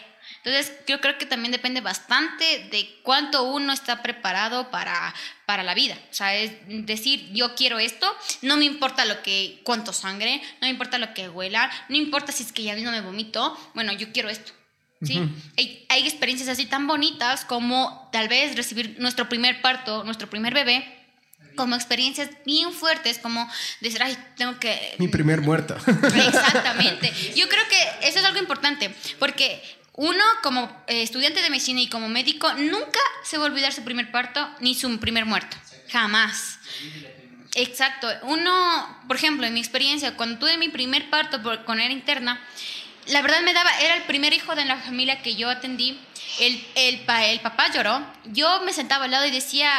Entonces, 0.47 0.73
yo 0.87 1.01
creo 1.01 1.19
que 1.19 1.27
también 1.27 1.51
depende 1.51 1.81
bastante 1.81 2.69
de 2.71 3.01
cuánto 3.03 3.43
uno 3.43 3.73
está 3.73 4.01
preparado 4.01 4.71
para, 4.71 5.13
para 5.45 5.65
la 5.65 5.75
vida. 5.75 5.99
O 6.09 6.15
sea, 6.15 6.37
es 6.37 6.53
decir, 6.87 7.29
yo 7.33 7.57
quiero 7.57 7.81
esto, 7.81 8.07
no 8.43 8.57
me 8.57 8.65
importa 8.65 9.05
lo 9.07 9.23
que, 9.23 9.61
cuánto 9.65 9.93
sangre, 9.93 10.41
no 10.61 10.69
me 10.69 10.69
importa 10.69 10.99
lo 10.99 11.13
que 11.15 11.29
huela, 11.29 11.69
no 11.89 11.97
importa 11.97 12.31
si 12.31 12.45
es 12.45 12.53
que 12.53 12.63
ya 12.63 12.77
mismo 12.77 12.93
me 12.93 13.01
vomito, 13.01 13.59
bueno, 13.75 13.93
yo 13.93 14.13
quiero 14.13 14.29
esto. 14.29 14.53
¿sí? 15.03 15.21
hay, 15.59 15.85
hay 15.89 16.07
experiencias 16.07 16.49
así 16.49 16.65
tan 16.67 16.87
bonitas 16.87 17.45
como 17.45 18.09
tal 18.13 18.29
vez 18.29 18.55
recibir 18.55 18.97
nuestro 19.01 19.29
primer 19.29 19.61
parto, 19.61 20.05
nuestro 20.05 20.31
primer 20.31 20.55
bebé, 20.55 20.97
como 21.57 21.75
experiencias 21.75 22.31
bien 22.45 22.73
fuertes, 22.73 23.19
como 23.19 23.51
decir, 23.81 24.01
ay, 24.03 24.17
tengo 24.37 24.61
que... 24.61 24.95
Mi 24.99 25.09
primer 25.09 25.41
muerto. 25.41 25.77
Exactamente. 26.29 27.13
Yo 27.35 27.49
creo 27.49 27.65
que 27.69 28.07
eso 28.07 28.21
es 28.21 28.25
algo 28.25 28.39
importante, 28.39 28.95
porque 29.19 29.61
uno 29.97 30.23
como 30.43 30.65
eh, 30.87 31.03
estudiante 31.03 31.43
de 31.43 31.51
medicina 31.51 31.81
y 31.81 31.89
como 31.89 32.09
médico 32.09 32.53
nunca 32.55 33.01
se 33.25 33.39
va 33.39 33.45
a 33.45 33.47
olvidar 33.49 33.73
su 33.73 33.83
primer 33.83 34.11
parto 34.13 34.49
ni 34.61 34.75
su 34.75 34.99
primer 35.01 35.25
muerto. 35.25 35.57
Jamás. 35.91 36.59
Exacto. 37.55 38.09
Uno, 38.23 39.03
por 39.09 39.17
ejemplo, 39.17 39.47
en 39.47 39.55
mi 39.55 39.61
experiencia, 39.61 40.15
cuando 40.17 40.39
tuve 40.39 40.59
mi 40.59 40.69
primer 40.69 41.09
parto 41.09 41.43
por, 41.43 41.65
con 41.65 41.81
era 41.81 41.93
interna, 41.93 42.41
la 43.07 43.23
verdad 43.23 43.41
me 43.41 43.55
daba, 43.55 43.71
era 43.81 43.97
el 43.97 44.03
primer 44.03 44.35
hijo 44.35 44.55
de 44.55 44.67
la 44.67 44.77
familia 44.77 45.23
que 45.23 45.35
yo 45.37 45.49
atendí. 45.49 45.99
El, 46.41 46.63
el, 46.75 47.05
el 47.25 47.41
papá 47.41 47.73
lloró. 47.73 48.07
Yo 48.27 48.61
me 48.63 48.75
sentaba 48.75 49.07
al 49.07 49.11
lado 49.11 49.27
y 49.27 49.31
decía, 49.31 49.71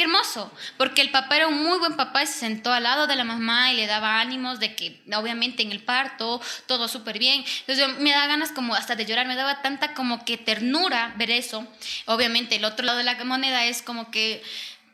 qué 0.00 0.04
hermoso, 0.04 0.50
porque 0.78 1.02
el 1.02 1.10
papá 1.10 1.36
era 1.36 1.46
un 1.46 1.62
muy 1.62 1.78
buen 1.78 1.94
papá 1.94 2.22
y 2.22 2.26
se 2.26 2.32
sentó 2.32 2.72
al 2.72 2.84
lado 2.84 3.06
de 3.06 3.16
la 3.16 3.24
mamá 3.24 3.70
y 3.70 3.76
le 3.76 3.86
daba 3.86 4.18
ánimos 4.18 4.58
de 4.58 4.74
que 4.74 4.98
obviamente 5.14 5.62
en 5.62 5.72
el 5.72 5.82
parto 5.82 6.40
todo 6.64 6.88
súper 6.88 7.18
bien. 7.18 7.44
Entonces 7.66 7.98
me 7.98 8.10
da 8.10 8.26
ganas 8.26 8.50
como 8.50 8.74
hasta 8.74 8.96
de 8.96 9.04
llorar, 9.04 9.26
me 9.26 9.36
daba 9.36 9.60
tanta 9.60 9.92
como 9.92 10.24
que 10.24 10.38
ternura 10.38 11.12
ver 11.18 11.30
eso. 11.30 11.66
Obviamente 12.06 12.56
el 12.56 12.64
otro 12.64 12.86
lado 12.86 12.96
de 12.96 13.04
la 13.04 13.22
moneda 13.24 13.66
es 13.66 13.82
como 13.82 14.10
que 14.10 14.42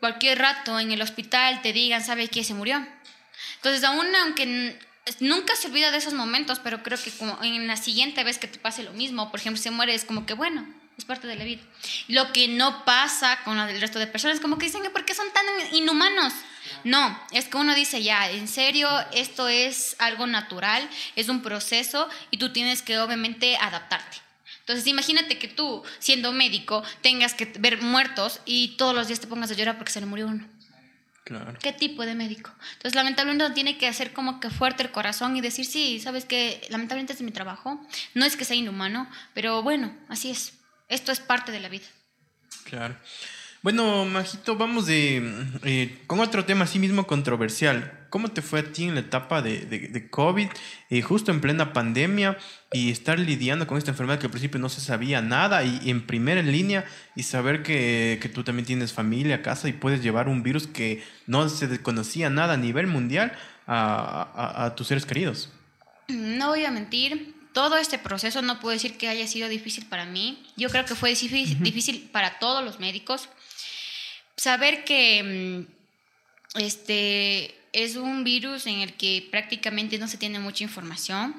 cualquier 0.01 0.39
rato 0.39 0.77
en 0.77 0.91
el 0.91 1.01
hospital 1.01 1.61
te 1.61 1.71
digan, 1.71 2.03
¿sabe 2.03 2.27
qué? 2.27 2.43
Se 2.43 2.53
murió. 2.53 2.85
Entonces 3.55 3.85
aún 3.85 4.07
aunque 4.13 4.77
nunca 5.19 5.55
se 5.55 5.67
olvida 5.67 5.91
de 5.91 5.97
esos 5.97 6.13
momentos, 6.13 6.59
pero 6.59 6.83
creo 6.83 7.01
que 7.01 7.11
como 7.11 7.37
en 7.43 7.67
la 7.67 7.77
siguiente 7.77 8.23
vez 8.23 8.37
que 8.37 8.47
te 8.47 8.59
pase 8.59 8.83
lo 8.83 8.93
mismo, 8.93 9.31
por 9.31 9.39
ejemplo, 9.39 9.61
se 9.61 9.71
muere, 9.71 9.93
es 9.93 10.05
como 10.05 10.25
que 10.25 10.33
bueno, 10.33 10.67
es 10.97 11.05
parte 11.05 11.27
de 11.27 11.35
la 11.35 11.43
vida. 11.43 11.61
Lo 12.07 12.33
que 12.33 12.47
no 12.47 12.83
pasa 12.85 13.39
con 13.43 13.59
el 13.59 13.79
resto 13.79 13.99
de 13.99 14.07
personas, 14.07 14.39
como 14.39 14.57
que 14.57 14.65
dicen, 14.65 14.81
¿por 14.91 15.05
qué 15.05 15.13
son 15.13 15.27
tan 15.31 15.45
inhumanos? 15.73 16.33
No, 16.83 17.19
es 17.31 17.45
que 17.45 17.57
uno 17.57 17.75
dice, 17.75 18.03
ya, 18.03 18.29
en 18.29 18.47
serio, 18.47 18.89
esto 19.13 19.47
es 19.47 19.95
algo 19.99 20.27
natural, 20.27 20.87
es 21.15 21.29
un 21.29 21.41
proceso 21.41 22.09
y 22.31 22.37
tú 22.37 22.51
tienes 22.51 22.81
que 22.81 22.99
obviamente 22.99 23.57
adaptarte. 23.57 24.17
Entonces, 24.59 24.85
imagínate 24.87 25.37
que 25.37 25.47
tú, 25.47 25.83
siendo 25.99 26.33
médico, 26.33 26.83
tengas 27.01 27.33
que 27.33 27.45
ver 27.59 27.81
muertos 27.81 28.41
y 28.45 28.75
todos 28.75 28.93
los 28.93 29.07
días 29.07 29.19
te 29.19 29.27
pongas 29.27 29.51
a 29.51 29.53
llorar 29.53 29.77
porque 29.77 29.93
se 29.93 30.01
le 30.01 30.07
murió 30.07 30.27
uno. 30.27 30.45
¿Qué 31.61 31.73
tipo 31.73 32.05
de 32.05 32.15
médico? 32.15 32.51
Entonces, 32.73 32.95
lamentablemente 32.95 33.45
uno 33.45 33.53
tiene 33.53 33.77
que 33.77 33.87
hacer 33.87 34.13
como 34.13 34.39
que 34.39 34.49
fuerte 34.49 34.83
el 34.83 34.91
corazón 34.91 35.35
y 35.35 35.41
decir, 35.41 35.65
sí, 35.65 35.99
sabes 35.99 36.25
que 36.25 36.65
lamentablemente 36.69 37.13
es 37.13 37.21
mi 37.21 37.31
trabajo, 37.31 37.79
no 38.13 38.25
es 38.25 38.37
que 38.37 38.45
sea 38.45 38.55
inhumano, 38.55 39.09
pero 39.33 39.63
bueno, 39.63 39.95
así 40.07 40.31
es. 40.31 40.53
Esto 40.87 41.11
es 41.11 41.19
parte 41.19 41.51
de 41.51 41.59
la 41.59 41.69
vida. 41.69 41.85
Claro. 42.63 42.95
Bueno, 43.63 44.05
Majito, 44.05 44.55
vamos 44.55 44.85
de, 44.85 45.33
eh, 45.63 45.97
con 46.05 46.19
otro 46.19 46.45
tema 46.45 46.65
así 46.65 46.77
mismo 46.77 47.07
controversial. 47.07 48.05
¿Cómo 48.09 48.29
te 48.29 48.41
fue 48.41 48.59
a 48.59 48.71
ti 48.71 48.83
en 48.83 48.93
la 48.93 49.01
etapa 49.01 49.41
de, 49.41 49.65
de, 49.65 50.09
COVID, 50.09 50.47
eh, 50.89 51.01
justo 51.01 51.31
en 51.31 51.41
plena 51.41 51.73
pandemia, 51.73 52.37
y 52.71 52.91
estar 52.91 53.17
lidiando 53.17 53.65
con 53.65 53.77
esta 53.77 53.91
enfermedad 53.91 54.19
que 54.19 54.27
al 54.27 54.31
principio 54.31 54.59
no 54.59 54.69
se 54.69 54.79
sabía 54.79 55.21
nada, 55.21 55.63
y, 55.63 55.89
en 55.89 56.05
primera 56.05 56.41
línea, 56.43 56.85
y 57.15 57.23
saber 57.23 57.63
que, 57.63 58.19
que, 58.21 58.29
tú 58.29 58.43
también 58.43 58.65
tienes 58.65 58.93
familia, 58.93 59.41
casa, 59.41 59.67
y 59.67 59.73
puedes 59.73 60.03
llevar 60.03 60.29
un 60.29 60.43
virus 60.43 60.67
que 60.67 61.03
no 61.25 61.49
se 61.49 61.81
conocía 61.81 62.29
nada 62.29 62.53
a 62.53 62.57
nivel 62.57 62.87
mundial 62.87 63.33
a, 63.65 64.29
a, 64.35 64.65
a 64.65 64.75
tus 64.75 64.87
seres 64.87 65.05
queridos? 65.05 65.51
No 66.07 66.49
voy 66.49 66.63
a 66.63 66.71
mentir, 66.71 67.35
todo 67.57 67.77
este 67.77 67.97
proceso 67.97 68.43
no 68.43 68.59
puedo 68.59 68.73
decir 68.73 68.99
que 68.99 69.07
haya 69.07 69.25
sido 69.25 69.49
difícil 69.49 69.87
para 69.87 70.05
mí. 70.05 70.45
Yo 70.57 70.69
creo 70.69 70.85
que 70.85 70.93
fue 70.93 71.09
difícil, 71.09 71.57
difícil 71.59 72.07
para 72.11 72.37
todos 72.37 72.63
los 72.63 72.79
médicos 72.79 73.29
saber 74.37 74.83
que 74.85 75.65
mm, 76.55 76.59
este 76.59 77.55
es 77.73 77.95
un 77.95 78.23
virus 78.23 78.65
en 78.67 78.79
el 78.79 78.93
que 78.93 79.27
prácticamente 79.29 79.97
no 79.97 80.07
se 80.07 80.17
tiene 80.17 80.39
mucha 80.39 80.63
información, 80.63 81.35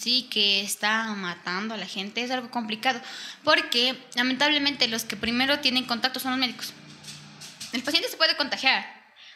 sí, 0.00 0.28
que 0.30 0.62
está 0.62 1.14
matando 1.14 1.74
a 1.74 1.76
la 1.76 1.86
gente, 1.86 2.22
es 2.22 2.30
algo 2.30 2.50
complicado, 2.50 3.00
porque 3.42 3.96
lamentablemente 4.14 4.88
los 4.88 5.04
que 5.04 5.16
primero 5.16 5.60
tienen 5.60 5.84
contacto 5.84 6.20
son 6.20 6.32
los 6.32 6.40
médicos. 6.40 6.72
El 7.72 7.82
paciente 7.82 8.08
se 8.08 8.16
puede 8.16 8.36
contagiar, 8.36 8.84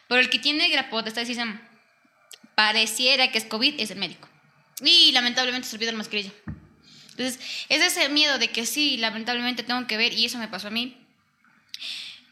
pero 0.08 0.20
el 0.20 0.30
que 0.30 0.38
tiene 0.38 0.68
grapot, 0.68 1.06
está 1.06 1.20
diciendo, 1.20 1.58
pareciera 2.54 3.30
que 3.30 3.38
es 3.38 3.44
COVID, 3.44 3.80
es 3.80 3.90
el 3.90 3.98
médico. 3.98 4.28
Y 4.82 5.12
lamentablemente 5.12 5.68
se 5.68 5.76
olvida 5.76 5.90
el 5.90 5.96
mascarilla. 5.96 6.32
Entonces, 7.10 7.40
es 7.70 7.82
ese 7.82 8.08
miedo 8.10 8.38
de 8.38 8.48
que 8.48 8.66
sí, 8.66 8.98
lamentablemente 8.98 9.62
tengo 9.62 9.86
que 9.86 9.96
ver, 9.96 10.12
y 10.12 10.26
eso 10.26 10.38
me 10.38 10.48
pasó 10.48 10.68
a 10.68 10.70
mí, 10.70 11.05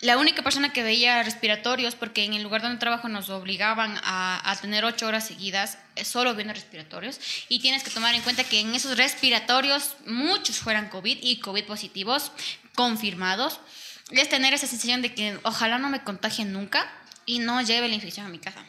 la 0.04 0.18
única 0.18 0.42
persona 0.42 0.70
que 0.70 0.82
veía 0.82 1.22
respiratorios, 1.22 1.94
porque 1.94 2.24
en 2.24 2.34
el 2.34 2.42
lugar 2.42 2.60
donde 2.60 2.78
trabajo 2.78 3.08
nos 3.08 3.30
obligaban 3.30 3.98
a, 4.04 4.54
tener 4.60 4.84
ocho 4.84 5.06
horas 5.06 5.26
seguidas, 5.26 5.78
eh, 5.96 6.04
solo 6.04 6.34
viendo 6.34 6.52
respiratorios, 6.52 7.18
y 7.48 7.60
tienes 7.60 7.82
que 7.82 7.90
tomar 7.90 8.14
en 8.14 8.20
cuenta 8.20 8.44
que 8.44 8.60
en 8.60 8.74
esos 8.74 8.98
respiratorios 8.98 9.96
muchos 10.06 10.58
fueran 10.58 10.90
COVID 10.90 11.18
y 11.22 11.40
COVID 11.40 11.64
positivos 11.64 12.32
confirmados. 12.74 13.60
Es 14.10 14.28
tener 14.28 14.52
esa 14.52 14.66
sensación 14.66 15.00
de 15.00 15.14
que 15.14 15.38
ojalá 15.42 15.78
no 15.78 15.88
me 15.88 16.02
contagien 16.02 16.52
nunca 16.52 16.86
y 17.24 17.38
no 17.38 17.62
lleve 17.62 17.88
la 17.88 17.94
infección 17.94 18.26
a 18.26 18.28
mi 18.28 18.38
casa. 18.38 18.62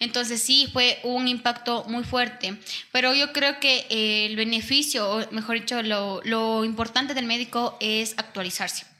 Entonces 0.00 0.42
sí, 0.42 0.70
fue 0.72 1.00
un 1.04 1.28
impacto 1.28 1.84
muy 1.86 2.02
fuerte, 2.02 2.58
pero 2.92 3.14
yo 3.14 3.34
creo 3.34 3.60
que 3.60 3.86
el 3.90 4.36
beneficio, 4.36 5.08
o 5.08 5.30
mejor 5.32 5.60
dicho, 5.60 5.82
lo, 5.82 6.22
lo 6.24 6.64
importante 6.64 7.12
del 7.12 7.26
médico 7.26 7.76
es 7.78 8.14
actualizarse 8.16 8.91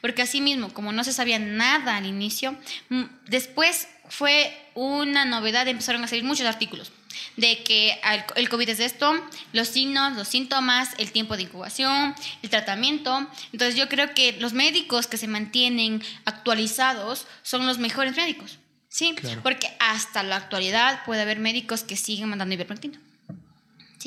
porque 0.00 0.22
así 0.22 0.40
mismo, 0.40 0.72
como 0.72 0.92
no 0.92 1.04
se 1.04 1.12
sabía 1.12 1.38
nada 1.38 1.96
al 1.96 2.06
inicio, 2.06 2.56
mm, 2.88 3.04
después 3.26 3.88
fue 4.08 4.56
una 4.74 5.24
novedad, 5.24 5.68
empezaron 5.68 6.02
a 6.04 6.08
salir 6.08 6.24
muchos 6.24 6.46
artículos 6.46 6.92
de 7.36 7.62
que 7.62 7.98
el 8.36 8.48
COVID 8.48 8.68
es 8.68 8.80
esto, 8.80 9.14
los 9.52 9.68
signos, 9.68 10.16
los 10.16 10.28
síntomas, 10.28 10.90
el 10.98 11.12
tiempo 11.12 11.36
de 11.36 11.44
incubación, 11.44 12.14
el 12.42 12.50
tratamiento. 12.50 13.26
Entonces 13.52 13.76
yo 13.76 13.88
creo 13.88 14.14
que 14.14 14.32
los 14.40 14.52
médicos 14.52 15.06
que 15.06 15.18
se 15.18 15.28
mantienen 15.28 16.02
actualizados 16.24 17.26
son 17.42 17.66
los 17.66 17.78
mejores 17.78 18.16
médicos, 18.16 18.58
¿sí? 18.88 19.14
Porque 19.42 19.70
hasta 19.78 20.22
la 20.22 20.36
actualidad 20.36 21.04
puede 21.04 21.22
haber 21.22 21.38
médicos 21.38 21.82
que 21.82 21.96
siguen 21.96 22.28
mandando 22.28 22.54
ivermectina. 22.54 22.98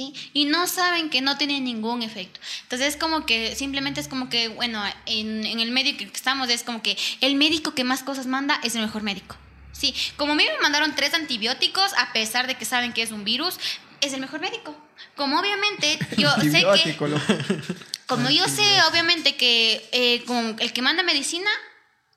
¿Sí? 0.02 0.32
Y 0.34 0.46
no 0.46 0.68
saben 0.68 1.10
que 1.10 1.22
no 1.22 1.38
tiene 1.38 1.60
ningún 1.60 2.02
efecto. 2.02 2.40
Entonces 2.64 2.96
es 2.96 2.98
como 2.98 3.26
que, 3.26 3.56
simplemente 3.56 4.02
es 4.02 4.08
como 4.08 4.30
que, 4.30 4.48
bueno, 4.50 4.82
en, 5.06 5.46
en 5.46 5.60
el 5.60 5.72
médico 5.72 6.00
que 6.00 6.06
estamos 6.06 6.50
es 6.50 6.64
como 6.64 6.82
que 6.82 6.98
el 7.22 7.36
médico 7.36 7.74
que 7.74 7.84
más 7.84 8.04
cosas 8.04 8.28
manda 8.28 8.60
es 8.64 8.76
el 8.76 8.82
mejor 8.82 9.04
médico. 9.04 9.38
Sí, 9.72 9.96
como 10.18 10.34
a 10.34 10.36
mí 10.36 10.44
me 10.44 10.62
mandaron 10.62 10.96
tres 10.96 11.14
antibióticos, 11.14 11.94
a 11.98 12.14
pesar 12.14 12.48
de 12.48 12.56
que 12.56 12.66
saben 12.66 12.94
que 12.94 13.02
es 13.02 13.12
un 13.12 13.24
virus, 13.24 13.58
es 14.02 14.14
el 14.14 14.22
mejor 14.22 14.42
médico. 14.42 14.76
Como 15.16 15.40
obviamente 15.40 16.00
yo 16.18 16.30
sé 16.42 16.66
que... 16.84 16.98
Como 18.08 18.30
yo 18.30 18.46
sé 18.50 18.82
obviamente 18.90 19.38
que 19.38 19.88
eh, 19.94 20.22
como 20.26 20.58
el 20.60 20.74
que 20.74 20.82
manda 20.82 21.02
medicina 21.02 21.50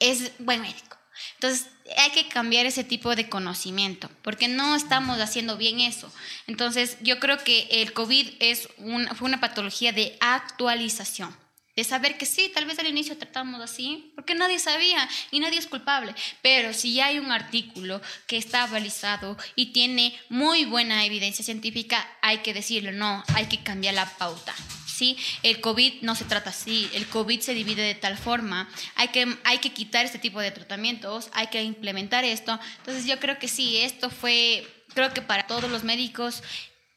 es 0.01 0.32
buen 0.41 0.61
médico. 0.61 0.97
Entonces, 1.35 1.68
hay 1.97 2.11
que 2.11 2.28
cambiar 2.28 2.66
ese 2.66 2.85
tipo 2.85 3.14
de 3.14 3.28
conocimiento, 3.28 4.11
porque 4.22 4.49
no 4.49 4.74
estamos 4.74 5.18
haciendo 5.18 5.57
bien 5.57 5.80
eso. 5.80 6.11
Entonces, 6.47 6.97
yo 7.03 7.20
creo 7.20 7.39
que 7.39 7.68
el 7.70 7.93
COVID 7.93 8.35
es 8.41 8.68
fue 9.16 9.28
una 9.28 9.41
patología 9.41 9.93
de 9.93 10.16
actualización, 10.20 11.37
de 11.76 11.85
saber 11.85 12.16
que 12.16 12.26
sí, 12.26 12.51
tal 12.55 12.66
vez 12.66 12.78
al 12.78 12.87
inicio 12.87 13.18
tratamos 13.18 13.61
así, 13.61 14.12
porque 14.14 14.35
nadie 14.35 14.59
sabía 14.59 15.09
y 15.30 15.41
nadie 15.41 15.59
es 15.59 15.66
culpable, 15.66 16.14
pero 16.41 16.72
si 16.72 17.01
hay 17.01 17.18
un 17.18 17.32
artículo 17.32 18.01
que 18.26 18.37
está 18.37 18.66
balizado 18.66 19.37
y 19.55 19.72
tiene 19.72 20.18
muy 20.28 20.64
buena 20.64 21.05
evidencia 21.05 21.45
científica, 21.45 22.09
hay 22.22 22.39
que 22.39 22.55
decirlo, 22.55 22.93
no, 22.93 23.24
hay 23.35 23.47
que 23.47 23.62
cambiar 23.62 23.95
la 23.95 24.09
pauta. 24.16 24.55
¿Sí? 24.95 25.16
El 25.42 25.61
COVID 25.61 26.03
no 26.03 26.14
se 26.14 26.24
trata 26.24 26.51
así, 26.51 26.88
el 26.95 27.07
COVID 27.07 27.40
se 27.40 27.55
divide 27.55 27.82
de 27.82 27.95
tal 27.95 28.16
forma, 28.16 28.68
hay 28.95 29.09
que, 29.09 29.36
hay 29.45 29.59
que 29.59 29.72
quitar 29.72 30.05
este 30.05 30.18
tipo 30.18 30.40
de 30.40 30.51
tratamientos, 30.51 31.28
hay 31.32 31.49
que 31.49 31.62
implementar 31.62 32.24
esto. 32.24 32.59
Entonces 32.78 33.07
yo 33.07 33.18
creo 33.18 33.38
que 33.38 33.49
sí, 33.49 33.78
esto 33.78 34.11
fue, 34.11 34.66
creo 34.95 35.12
que 35.12 35.22
para 35.22 35.47
todos 35.47 35.70
los 35.70 35.84
médicos, 35.84 36.42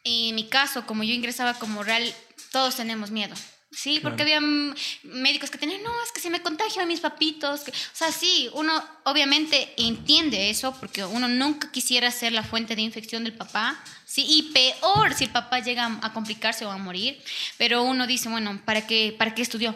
en 0.03 0.35
mi 0.35 0.47
caso, 0.47 0.85
como 0.85 1.03
yo 1.03 1.13
ingresaba 1.13 1.55
como 1.55 1.83
real, 1.83 2.13
todos 2.51 2.75
tenemos 2.75 3.11
miedo. 3.11 3.35
Sí, 3.69 3.99
porque 4.01 4.23
había 4.23 4.39
médicos 5.03 5.51
que 5.51 5.57
tenían, 5.57 5.83
no, 5.83 5.91
es 6.03 6.11
que 6.13 6.21
si 6.21 6.29
me 6.29 6.41
contagio 6.41 6.81
a 6.81 6.85
mis 6.85 7.01
papitos. 7.01 7.61
o 7.67 7.95
sea, 7.95 8.11
sí, 8.11 8.49
uno 8.53 8.81
obviamente 9.03 9.73
entiende 9.77 10.49
eso 10.49 10.73
porque 10.79 11.03
uno 11.03 11.27
nunca 11.27 11.69
quisiera 11.69 12.09
ser 12.11 12.31
la 12.31 12.43
fuente 12.43 12.75
de 12.75 12.81
infección 12.81 13.25
del 13.25 13.33
papá. 13.33 13.77
Sí, 14.05 14.25
y 14.27 14.53
peor 14.53 15.13
si 15.13 15.25
el 15.25 15.31
papá 15.31 15.59
llega 15.59 15.99
a 16.01 16.13
complicarse 16.13 16.65
o 16.65 16.71
a 16.71 16.77
morir. 16.77 17.21
Pero 17.57 17.83
uno 17.83 18.07
dice, 18.07 18.29
bueno, 18.29 18.61
¿para 18.63 18.87
qué, 18.87 19.13
para 19.17 19.35
qué 19.35 19.41
estudió? 19.41 19.75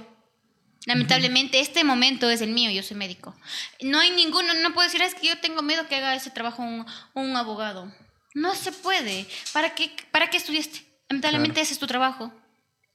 Lamentablemente, 0.86 1.60
este 1.60 1.84
momento 1.84 2.30
es 2.30 2.42
el 2.42 2.52
mío, 2.52 2.72
yo 2.72 2.82
soy 2.82 2.98
médico. 2.98 3.36
No 3.82 4.00
hay 4.00 4.12
ninguno, 4.12 4.54
no 4.56 4.74
puedo 4.74 4.88
decir, 4.88 5.02
es 5.02 5.14
que 5.14 5.28
yo 5.28 5.38
tengo 5.40 5.62
miedo 5.62 5.88
que 5.88 5.98
haga 5.98 6.16
ese 6.16 6.32
trabajo 6.32 6.64
un, 6.64 6.86
un 7.14 7.36
abogado. 7.36 7.94
No 8.34 8.56
se 8.56 8.72
puede. 8.72 9.28
¿Para 9.52 9.76
qué, 9.76 9.92
para 10.12 10.30
qué 10.30 10.38
estudiaste? 10.38 10.84
Lamentablemente 11.10 11.62
ese 11.62 11.74
es 11.74 11.80
tu 11.80 11.88
trabajo. 11.88 12.34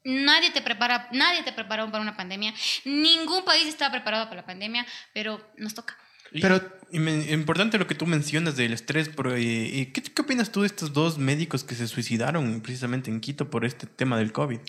Nadie 0.06 0.52
te 0.52 0.62
prepara, 0.62 1.08
nadie 1.10 1.42
te 1.42 1.52
preparó 1.52 1.90
para 1.90 2.00
una 2.00 2.16
pandemia. 2.16 2.54
Ningún 2.84 3.44
país 3.44 3.66
está 3.66 3.90
preparado 3.90 4.26
para 4.26 4.42
la 4.42 4.46
pandemia, 4.46 4.86
pero 5.12 5.44
nos 5.56 5.74
toca. 5.74 5.96
Pero 6.30 6.62
importante 6.92 7.76
lo 7.76 7.88
que 7.88 7.96
tú 7.96 8.06
mencionas 8.06 8.56
del 8.56 8.72
estrés. 8.72 9.08
Pero, 9.08 9.34
¿qué, 9.34 9.92
¿Qué 9.92 10.22
opinas 10.22 10.52
tú 10.52 10.60
de 10.60 10.68
estos 10.68 10.92
dos 10.92 11.18
médicos 11.18 11.64
que 11.64 11.74
se 11.74 11.88
suicidaron 11.88 12.60
precisamente 12.60 13.10
en 13.10 13.20
Quito 13.20 13.50
por 13.50 13.64
este 13.64 13.88
tema 13.88 14.16
del 14.16 14.32
COVID? 14.32 14.60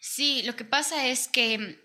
Sí, 0.00 0.42
lo 0.44 0.54
que 0.54 0.64
pasa 0.64 1.06
es 1.06 1.28
que 1.28 1.80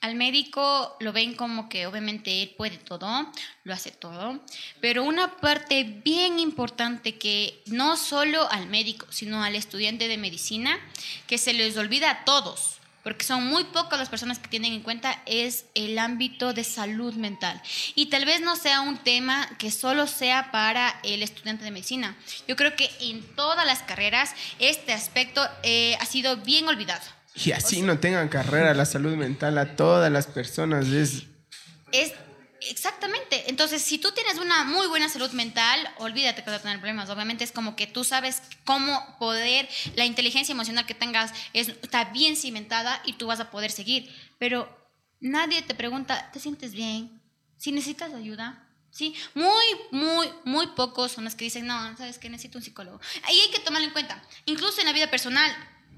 al 0.00 0.14
médico 0.14 0.96
lo 1.00 1.12
ven 1.12 1.34
como 1.34 1.68
que 1.68 1.86
obviamente 1.86 2.42
él 2.42 2.54
puede 2.56 2.76
todo, 2.76 3.30
lo 3.64 3.74
hace 3.74 3.90
todo, 3.90 4.40
pero 4.80 5.02
una 5.04 5.36
parte 5.36 5.84
bien 5.84 6.38
importante 6.38 7.16
que 7.16 7.62
no 7.66 7.96
solo 7.96 8.50
al 8.50 8.66
médico, 8.66 9.06
sino 9.10 9.42
al 9.42 9.56
estudiante 9.56 10.08
de 10.08 10.18
medicina, 10.18 10.78
que 11.26 11.38
se 11.38 11.52
les 11.52 11.76
olvida 11.76 12.10
a 12.10 12.24
todos, 12.24 12.76
porque 13.02 13.24
son 13.24 13.46
muy 13.46 13.62
pocas 13.62 14.00
las 14.00 14.08
personas 14.08 14.40
que 14.40 14.48
tienen 14.48 14.72
en 14.72 14.82
cuenta, 14.82 15.22
es 15.26 15.66
el 15.74 15.96
ámbito 15.98 16.52
de 16.52 16.64
salud 16.64 17.14
mental. 17.14 17.62
Y 17.94 18.06
tal 18.06 18.24
vez 18.24 18.40
no 18.40 18.56
sea 18.56 18.80
un 18.80 18.98
tema 18.98 19.48
que 19.58 19.70
solo 19.70 20.08
sea 20.08 20.50
para 20.50 20.98
el 21.04 21.22
estudiante 21.22 21.64
de 21.64 21.70
medicina. 21.70 22.16
Yo 22.48 22.56
creo 22.56 22.74
que 22.74 22.90
en 23.00 23.22
todas 23.36 23.64
las 23.64 23.84
carreras 23.84 24.34
este 24.58 24.92
aspecto 24.92 25.46
eh, 25.62 25.96
ha 26.00 26.04
sido 26.04 26.38
bien 26.38 26.66
olvidado. 26.66 27.15
Y 27.44 27.52
así 27.52 27.82
no 27.82 27.98
tengan 27.98 28.28
carrera 28.28 28.72
la 28.74 28.86
salud 28.86 29.14
mental 29.14 29.58
a 29.58 29.76
todas 29.76 30.10
las 30.10 30.26
personas. 30.26 30.86
Es, 30.86 31.24
Es 31.92 32.14
exactamente. 32.70 33.50
Entonces, 33.50 33.82
si 33.82 33.98
tú 33.98 34.12
tienes 34.12 34.38
una 34.38 34.64
muy 34.64 34.86
buena 34.86 35.08
salud 35.08 35.30
mental, 35.32 35.88
olvídate 35.98 36.42
que 36.42 36.50
vas 36.50 36.60
a 36.60 36.62
tener 36.62 36.78
problemas. 36.78 37.10
Obviamente 37.10 37.44
es 37.44 37.52
como 37.52 37.76
que 37.76 37.86
tú 37.86 38.04
sabes 38.04 38.42
cómo 38.64 39.16
poder, 39.18 39.68
la 39.94 40.04
inteligencia 40.04 40.52
emocional 40.52 40.86
que 40.86 40.94
tengas 40.94 41.32
es, 41.52 41.68
está 41.68 42.04
bien 42.04 42.36
cimentada 42.36 43.02
y 43.04 43.14
tú 43.14 43.26
vas 43.26 43.40
a 43.40 43.50
poder 43.50 43.70
seguir. 43.70 44.10
Pero 44.38 44.68
nadie 45.20 45.62
te 45.62 45.74
pregunta, 45.74 46.30
¿te 46.32 46.40
sientes 46.40 46.72
bien? 46.72 47.20
Si 47.58 47.72
necesitas 47.72 48.14
ayuda. 48.14 48.62
Sí, 48.90 49.14
muy, 49.34 49.64
muy, 49.90 50.30
muy 50.44 50.68
pocos 50.68 51.12
son 51.12 51.24
los 51.24 51.34
que 51.34 51.44
dicen, 51.44 51.66
no, 51.66 51.96
sabes 51.98 52.18
que 52.18 52.30
necesito 52.30 52.56
un 52.56 52.64
psicólogo. 52.64 52.98
Ahí 53.24 53.38
hay 53.38 53.50
que 53.50 53.58
tomarlo 53.58 53.86
en 53.86 53.92
cuenta. 53.92 54.22
Incluso 54.46 54.80
en 54.80 54.86
la 54.86 54.94
vida 54.94 55.10
personal, 55.10 55.54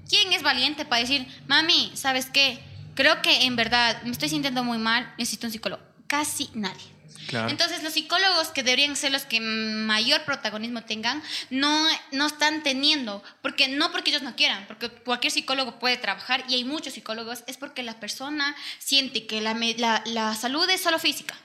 ¿quién 0.09 0.33
es 0.33 0.41
valiente 0.41 0.83
para 0.85 1.01
decir, 1.01 1.25
mami, 1.47 1.91
sabes 1.93 2.25
qué? 2.25 2.59
Creo 2.95 3.21
que 3.21 3.45
en 3.45 3.55
verdad 3.55 4.01
me 4.03 4.11
estoy 4.11 4.27
sintiendo 4.27 4.63
muy 4.63 4.77
mal, 4.77 5.13
necesito 5.17 5.47
un 5.47 5.53
psicólogo? 5.53 5.81
Casi 6.07 6.49
nadie. 6.53 6.99
Claro. 7.27 7.49
Entonces, 7.49 7.83
los 7.83 7.93
psicólogos 7.93 8.47
que 8.47 8.63
deberían 8.63 8.95
ser 8.95 9.11
los 9.11 9.23
que 9.23 9.39
mayor 9.39 10.25
protagonismo 10.25 10.81
tengan, 10.81 11.21
no, 11.51 11.87
no 12.11 12.25
están 12.25 12.63
teniendo, 12.63 13.23
porque 13.43 13.67
no 13.67 13.91
porque 13.91 14.09
ellos 14.09 14.23
no 14.23 14.35
quieran, 14.35 14.65
porque 14.67 14.89
cualquier 14.89 15.31
psicólogo 15.31 15.77
puede 15.77 15.97
trabajar 15.97 16.43
y 16.49 16.55
hay 16.55 16.63
muchos 16.63 16.93
psicólogos, 16.93 17.43
es 17.45 17.57
porque 17.57 17.83
la 17.83 17.99
persona 17.99 18.55
siente 18.79 19.27
que 19.27 19.41
la, 19.41 19.53
la, 19.77 20.01
la 20.07 20.33
salud 20.33 20.67
es 20.71 20.81
solo 20.81 20.97
física, 20.97 21.35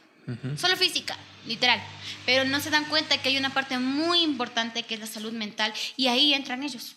solo 0.56 0.74
física, 0.76 1.18
literal, 1.46 1.82
pero 2.24 2.46
no 2.46 2.60
se 2.60 2.70
dan 2.70 2.86
cuenta 2.86 3.18
que 3.18 3.28
hay 3.28 3.36
una 3.36 3.52
parte 3.52 3.78
muy 3.78 4.22
importante 4.22 4.84
que 4.84 4.94
es 4.94 5.00
la 5.00 5.06
salud 5.06 5.32
mental 5.32 5.74
y 5.98 6.06
ahí 6.06 6.32
entran 6.32 6.62
ellos. 6.62 6.96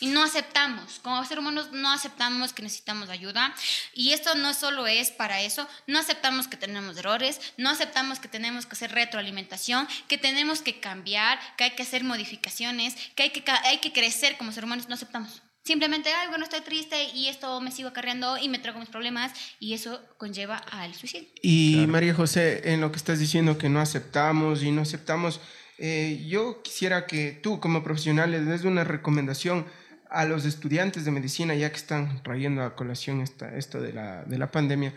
Y 0.00 0.06
no 0.06 0.22
aceptamos, 0.22 1.00
como 1.00 1.24
seres 1.24 1.38
humanos 1.38 1.72
no 1.72 1.90
aceptamos 1.90 2.52
que 2.52 2.62
necesitamos 2.62 3.08
ayuda. 3.08 3.54
Y 3.94 4.12
esto 4.12 4.34
no 4.34 4.54
solo 4.54 4.86
es 4.86 5.10
para 5.10 5.40
eso, 5.42 5.68
no 5.86 5.98
aceptamos 5.98 6.48
que 6.48 6.56
tenemos 6.56 6.96
errores, 6.96 7.40
no 7.56 7.70
aceptamos 7.70 8.20
que 8.20 8.28
tenemos 8.28 8.66
que 8.66 8.72
hacer 8.72 8.92
retroalimentación, 8.92 9.88
que 10.08 10.18
tenemos 10.18 10.62
que 10.62 10.80
cambiar, 10.80 11.38
que 11.56 11.64
hay 11.64 11.70
que 11.72 11.82
hacer 11.82 12.04
modificaciones, 12.04 12.96
que 13.14 13.24
hay 13.24 13.30
que, 13.30 13.44
hay 13.64 13.78
que 13.78 13.92
crecer 13.92 14.36
como 14.36 14.52
seres 14.52 14.66
humanos, 14.66 14.88
no 14.88 14.94
aceptamos. 14.94 15.42
Simplemente, 15.64 16.10
ay, 16.12 16.28
bueno, 16.28 16.44
estoy 16.44 16.60
triste 16.60 16.96
y 17.14 17.28
esto 17.28 17.58
me 17.62 17.70
sigo 17.70 17.88
acarreando 17.88 18.36
y 18.36 18.50
me 18.50 18.58
traigo 18.58 18.80
mis 18.80 18.90
problemas 18.90 19.32
y 19.58 19.72
eso 19.72 19.98
conlleva 20.18 20.56
al 20.56 20.94
suicidio. 20.94 21.28
Y 21.40 21.86
María 21.88 22.12
José, 22.12 22.70
en 22.70 22.82
lo 22.82 22.92
que 22.92 22.98
estás 22.98 23.18
diciendo 23.18 23.56
que 23.56 23.70
no 23.70 23.80
aceptamos 23.80 24.62
y 24.62 24.70
no 24.70 24.82
aceptamos, 24.82 25.40
eh, 25.78 26.22
yo 26.28 26.60
quisiera 26.62 27.06
que 27.06 27.32
tú 27.32 27.60
como 27.60 27.82
profesional 27.82 28.30
le 28.30 28.40
des 28.40 28.64
una 28.64 28.84
recomendación 28.84 29.64
a 30.10 30.24
los 30.24 30.44
estudiantes 30.44 31.04
de 31.04 31.10
medicina, 31.10 31.54
ya 31.54 31.70
que 31.70 31.76
están 31.76 32.22
trayendo 32.22 32.62
a 32.62 32.76
colación 32.76 33.20
esta, 33.20 33.56
esto 33.56 33.80
de 33.80 33.92
la, 33.92 34.24
de 34.24 34.38
la 34.38 34.50
pandemia, 34.50 34.94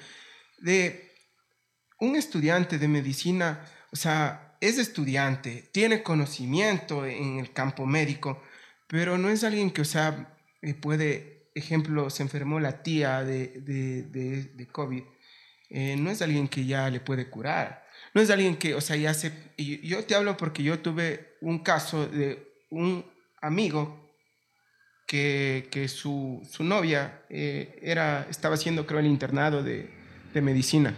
de 0.60 1.12
un 2.00 2.16
estudiante 2.16 2.78
de 2.78 2.88
medicina, 2.88 3.66
o 3.92 3.96
sea, 3.96 4.58
es 4.62 4.78
estudiante, 4.78 5.70
tiene 5.72 6.04
conocimiento 6.04 7.06
en 7.06 7.40
el 7.40 7.54
campo 7.54 7.86
médico, 7.86 8.42
pero 8.88 9.18
no 9.18 9.30
es 9.30 9.44
alguien 9.44 9.72
que, 9.72 9.82
o 9.82 9.86
sea, 9.86 10.38
eh, 10.62 10.74
puede, 10.74 11.50
ejemplo, 11.56 12.10
se 12.10 12.24
enfermó 12.24 12.60
la 12.60 12.84
tía 12.84 13.24
de, 13.24 13.48
de, 13.62 14.04
de, 14.04 14.44
de 14.44 14.68
COVID, 14.68 15.04
eh, 15.70 15.96
no 15.98 16.10
es 16.10 16.22
alguien 16.22 16.48
que 16.48 16.66
ya 16.66 16.90
le 16.90 17.00
puede 17.00 17.30
curar, 17.30 17.86
no 18.14 18.22
es 18.22 18.30
alguien 18.30 18.58
que, 18.58 18.74
o 18.74 18.82
sea, 18.82 18.96
ya 18.96 19.14
se... 19.14 19.32
Yo 19.58 20.04
te 20.06 20.16
hablo 20.16 20.38
porque 20.38 20.64
yo 20.64 20.80
tuve 20.80 21.38
un 21.42 21.60
caso 21.60 22.08
de 22.08 22.52
un 22.70 23.06
amigo 23.42 24.07
que, 25.08 25.70
que 25.72 25.88
su, 25.88 26.46
su 26.48 26.64
novia 26.64 27.22
eh, 27.30 27.80
era, 27.82 28.28
estaba 28.30 28.56
haciendo, 28.56 28.86
creo, 28.86 29.00
el 29.00 29.08
internado 29.08 29.64
de, 29.64 29.90
de 30.34 30.42
medicina. 30.42 30.94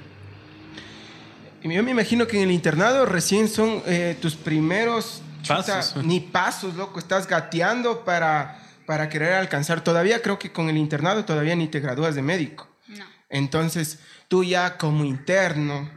Y 1.62 1.74
yo 1.74 1.84
me 1.84 1.92
imagino 1.92 2.26
que 2.26 2.38
en 2.38 2.44
el 2.44 2.52
internado 2.52 3.06
recién 3.06 3.48
son 3.48 3.84
eh, 3.86 4.18
tus 4.22 4.36
primeros 4.36 5.22
chuta, 5.44 5.64
Pasos. 5.64 6.04
ni 6.04 6.20
pasos, 6.20 6.76
loco, 6.76 7.00
estás 7.00 7.28
gateando 7.28 8.04
para, 8.04 8.60
para 8.86 9.10
querer 9.10 9.34
alcanzar. 9.34 9.82
Todavía 9.84 10.22
creo 10.22 10.40
que 10.40 10.52
con 10.52 10.70
el 10.70 10.78
internado 10.78 11.24
todavía 11.24 11.56
ni 11.56 11.68
te 11.68 11.80
gradúas 11.80 12.16
de 12.16 12.22
médico. 12.22 12.68
No. 12.88 13.06
Entonces, 13.30 14.00
tú 14.28 14.44
ya 14.44 14.78
como 14.78 15.06
interno, 15.06 15.90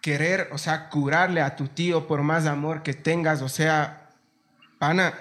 querer, 0.00 0.48
o 0.52 0.58
sea, 0.58 0.88
curarle 0.88 1.42
a 1.42 1.56
tu 1.56 1.68
tío 1.68 2.06
por 2.06 2.22
más 2.22 2.46
amor 2.46 2.82
que 2.82 2.94
tengas, 2.94 3.42
o 3.42 3.48
sea, 3.48 4.08
pana, 4.78 5.14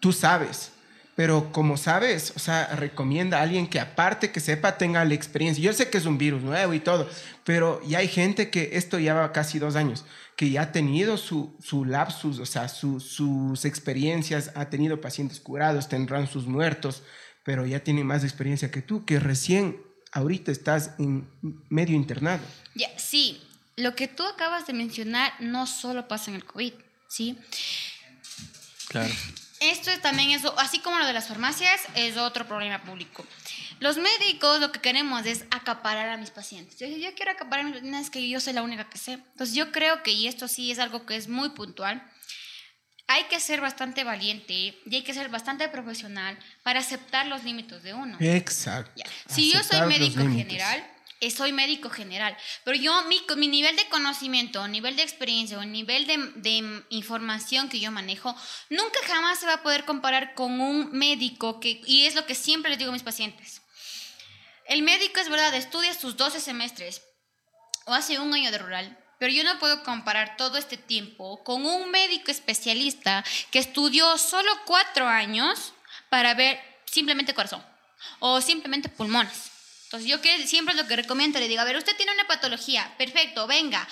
tú 0.00 0.12
sabes. 0.12 0.71
Pero 1.14 1.52
como 1.52 1.76
sabes, 1.76 2.32
o 2.36 2.38
sea, 2.38 2.66
recomienda 2.74 3.38
a 3.38 3.42
alguien 3.42 3.66
que 3.66 3.78
aparte 3.78 4.32
que 4.32 4.40
sepa 4.40 4.78
tenga 4.78 5.04
la 5.04 5.12
experiencia. 5.12 5.62
Yo 5.62 5.72
sé 5.74 5.90
que 5.90 5.98
es 5.98 6.06
un 6.06 6.16
virus 6.16 6.42
nuevo 6.42 6.72
y 6.72 6.80
todo, 6.80 7.08
pero 7.44 7.80
ya 7.86 7.98
hay 7.98 8.08
gente 8.08 8.48
que 8.50 8.70
esto 8.72 8.98
lleva 8.98 9.30
casi 9.32 9.58
dos 9.58 9.76
años, 9.76 10.06
que 10.36 10.48
ya 10.48 10.62
ha 10.62 10.72
tenido 10.72 11.18
su, 11.18 11.54
su 11.62 11.84
lapsus, 11.84 12.38
o 12.38 12.46
sea, 12.46 12.66
su- 12.68 12.98
sus 12.98 13.64
experiencias, 13.66 14.52
ha 14.54 14.70
tenido 14.70 15.02
pacientes 15.02 15.38
curados, 15.38 15.88
tendrán 15.90 16.26
sus 16.28 16.46
muertos, 16.46 17.02
pero 17.44 17.66
ya 17.66 17.80
tiene 17.80 18.04
más 18.04 18.24
experiencia 18.24 18.70
que 18.70 18.80
tú, 18.80 19.04
que 19.04 19.20
recién 19.20 19.82
ahorita 20.12 20.50
estás 20.50 20.92
en 20.98 21.28
medio 21.68 21.94
internado. 21.94 22.42
Ya, 22.74 22.88
sí, 22.98 23.42
lo 23.76 23.94
que 23.94 24.08
tú 24.08 24.24
acabas 24.24 24.66
de 24.66 24.72
mencionar 24.72 25.32
no 25.40 25.66
solo 25.66 26.08
pasa 26.08 26.30
en 26.30 26.36
el 26.36 26.44
COVID, 26.46 26.72
¿sí? 27.08 27.36
Claro. 28.88 29.12
Esto 29.62 29.90
también 30.00 30.30
es, 30.30 30.42
así 30.58 30.80
como 30.80 30.98
lo 30.98 31.06
de 31.06 31.12
las 31.12 31.28
farmacias, 31.28 31.80
es 31.94 32.16
otro 32.16 32.46
problema 32.46 32.82
público. 32.82 33.24
Los 33.80 33.96
médicos 33.96 34.60
lo 34.60 34.72
que 34.72 34.80
queremos 34.80 35.24
es 35.26 35.44
acaparar 35.50 36.08
a 36.08 36.16
mis 36.16 36.30
pacientes. 36.30 36.78
Yo, 36.78 36.86
yo 36.86 37.14
quiero 37.14 37.32
acaparar 37.32 37.64
a 37.64 37.68
mis 37.68 37.74
pacientes, 37.76 38.02
es 38.02 38.10
que 38.10 38.28
yo 38.28 38.40
soy 38.40 38.52
la 38.52 38.62
única 38.62 38.88
que 38.88 38.98
sé. 38.98 39.12
Entonces 39.12 39.54
yo 39.54 39.72
creo 39.72 40.02
que, 40.02 40.12
y 40.12 40.26
esto 40.26 40.48
sí 40.48 40.70
es 40.70 40.78
algo 40.78 41.06
que 41.06 41.16
es 41.16 41.28
muy 41.28 41.50
puntual, 41.50 42.02
hay 43.08 43.24
que 43.24 43.40
ser 43.40 43.60
bastante 43.60 44.04
valiente 44.04 44.52
y 44.52 44.94
hay 44.94 45.02
que 45.02 45.12
ser 45.12 45.28
bastante 45.28 45.68
profesional 45.68 46.38
para 46.62 46.80
aceptar 46.80 47.26
los 47.26 47.44
límites 47.44 47.82
de 47.82 47.92
uno. 47.94 48.16
Exacto. 48.20 48.92
Ya. 48.96 49.04
Si 49.28 49.52
yo 49.52 49.62
soy 49.62 49.86
médico 49.86 50.22
general, 50.22 50.84
soy 51.30 51.52
médico 51.52 51.88
general, 51.90 52.36
pero 52.64 52.76
yo, 52.76 53.04
mi, 53.04 53.22
mi 53.36 53.48
nivel 53.48 53.76
de 53.76 53.88
conocimiento, 53.88 54.66
nivel 54.66 54.96
de 54.96 55.02
experiencia 55.02 55.58
o 55.58 55.64
nivel 55.64 56.06
de, 56.06 56.18
de 56.36 56.84
información 56.90 57.68
que 57.68 57.80
yo 57.80 57.90
manejo, 57.90 58.34
nunca 58.70 58.98
jamás 59.06 59.38
se 59.38 59.46
va 59.46 59.54
a 59.54 59.62
poder 59.62 59.84
comparar 59.84 60.34
con 60.34 60.60
un 60.60 60.90
médico, 60.92 61.60
que, 61.60 61.80
y 61.86 62.06
es 62.06 62.14
lo 62.14 62.26
que 62.26 62.34
siempre 62.34 62.70
les 62.70 62.78
digo 62.78 62.90
a 62.90 62.94
mis 62.94 63.02
pacientes. 63.02 63.62
El 64.66 64.82
médico 64.82 65.20
es 65.20 65.28
verdad, 65.28 65.54
estudia 65.54 65.94
sus 65.94 66.16
12 66.16 66.40
semestres 66.40 67.02
o 67.86 67.94
hace 67.94 68.18
un 68.18 68.32
año 68.34 68.50
de 68.50 68.58
rural, 68.58 68.98
pero 69.18 69.32
yo 69.32 69.44
no 69.44 69.58
puedo 69.60 69.84
comparar 69.84 70.36
todo 70.36 70.58
este 70.58 70.76
tiempo 70.76 71.44
con 71.44 71.64
un 71.64 71.90
médico 71.92 72.32
especialista 72.32 73.24
que 73.52 73.60
estudió 73.60 74.18
solo 74.18 74.50
cuatro 74.66 75.06
años 75.06 75.74
para 76.08 76.34
ver 76.34 76.60
simplemente 76.84 77.32
corazón 77.32 77.64
o 78.18 78.40
simplemente 78.40 78.88
pulmones. 78.88 79.51
Entonces 79.92 80.08
yo 80.10 80.22
que 80.22 80.46
siempre 80.46 80.74
lo 80.74 80.86
que 80.86 80.96
recomiendo 80.96 81.38
le 81.38 81.48
digo, 81.48 81.60
a 81.60 81.64
ver, 81.64 81.76
usted 81.76 81.94
tiene 81.96 82.12
una 82.12 82.26
patología, 82.26 82.94
perfecto, 82.96 83.46
venga. 83.46 83.86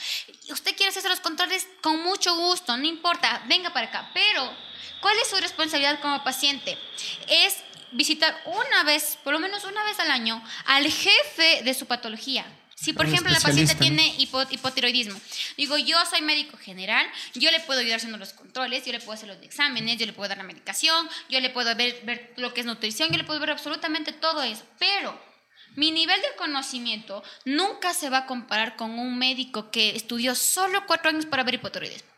Usted 0.49 0.75
quiere 0.75 0.89
hacerse 0.89 1.11
los 1.11 1.21
controles 1.21 1.69
con 1.83 2.03
mucho 2.03 2.35
gusto, 2.37 2.75
no 2.79 2.87
importa, 2.87 3.43
venga 3.49 3.71
para 3.75 3.89
acá. 3.89 4.11
Pero, 4.15 4.51
¿cuál 5.03 5.15
es 5.19 5.29
su 5.29 5.37
responsabilidad 5.37 6.01
como 6.01 6.25
paciente? 6.25 6.79
Es 7.29 7.59
visitar 7.93 8.35
una 8.47 8.83
vez, 8.85 9.19
por 9.23 9.35
lo 9.35 9.41
menos 9.41 9.65
una 9.65 9.85
vez 9.85 10.01
al 10.01 10.11
año, 10.11 10.43
al 10.65 10.91
jefe 10.91 11.63
de 11.65 11.75
su 11.75 11.85
patología. 11.85 12.47
Si, 12.75 12.95
por 12.95 13.05
ejemplo, 13.05 13.31
la 13.31 13.41
paciente 13.41 13.75
tiene 13.75 14.17
hipo- 14.17 14.47
hipotiroidismo, 14.51 15.21
digo, 15.59 15.77
yo 15.77 15.99
soy 16.07 16.23
médico 16.23 16.57
general, 16.57 17.07
yo 17.35 17.51
le 17.51 17.61
puedo 17.61 17.81
ayudar 17.81 17.99
haciendo 17.99 18.17
los 18.17 18.33
controles, 18.33 18.87
yo 18.87 18.93
le 18.93 19.01
puedo 19.01 19.13
hacer 19.13 19.29
los 19.29 19.37
exámenes, 19.43 19.99
yo 19.99 20.07
le 20.07 20.15
puedo 20.15 20.31
dar 20.31 20.39
la 20.39 20.45
medicación, 20.45 21.07
yo 21.29 21.41
le 21.41 21.51
puedo 21.51 21.75
ver, 21.77 22.01
ver 22.05 22.33
lo 22.37 22.55
que 22.55 22.61
es 22.61 22.67
nutrición, 22.67 23.11
yo 23.11 23.19
le 23.19 23.25
puedo 23.25 23.39
ver 23.39 23.51
absolutamente 23.51 24.13
todo 24.15 24.43
eso. 24.43 24.65
Pero 24.79 25.29
mi 25.77 25.91
nivel 25.91 26.21
de 26.21 26.37
conocimiento 26.37 27.23
nunca 27.45 27.95
se 27.95 28.11
va 28.11 28.19
a 28.19 28.27
comparar 28.27 28.77
con 28.77 28.99
un 28.99 29.19
médico 29.19 29.71
que 29.71 29.97
estudió 29.97 30.35
solo 30.35 30.87
cuatro 30.87 31.11
años 31.11 31.27
para 31.27 31.43
ver 31.43 31.55
hipotiroidismo. 31.55 32.09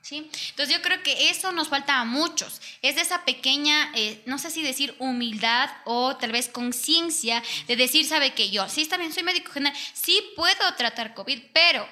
¿Sí? 0.00 0.30
Entonces 0.50 0.76
yo 0.76 0.82
creo 0.82 1.02
que 1.02 1.30
eso 1.30 1.50
nos 1.52 1.68
falta 1.68 1.98
a 1.98 2.04
muchos. 2.04 2.60
Es 2.82 2.96
de 2.96 3.00
esa 3.00 3.24
pequeña, 3.24 3.90
eh, 3.94 4.22
no 4.26 4.38
sé 4.38 4.50
si 4.50 4.62
decir 4.62 4.94
humildad 4.98 5.70
o 5.86 6.16
tal 6.16 6.30
vez 6.30 6.48
conciencia 6.48 7.42
de 7.68 7.76
decir, 7.76 8.04
sabe 8.04 8.34
que 8.34 8.50
yo, 8.50 8.68
sí 8.68 8.86
bien, 8.98 9.14
soy 9.14 9.22
médico 9.22 9.50
general, 9.50 9.78
sí 9.94 10.22
puedo 10.36 10.74
tratar 10.76 11.14
COVID, 11.14 11.40
pero 11.54 11.88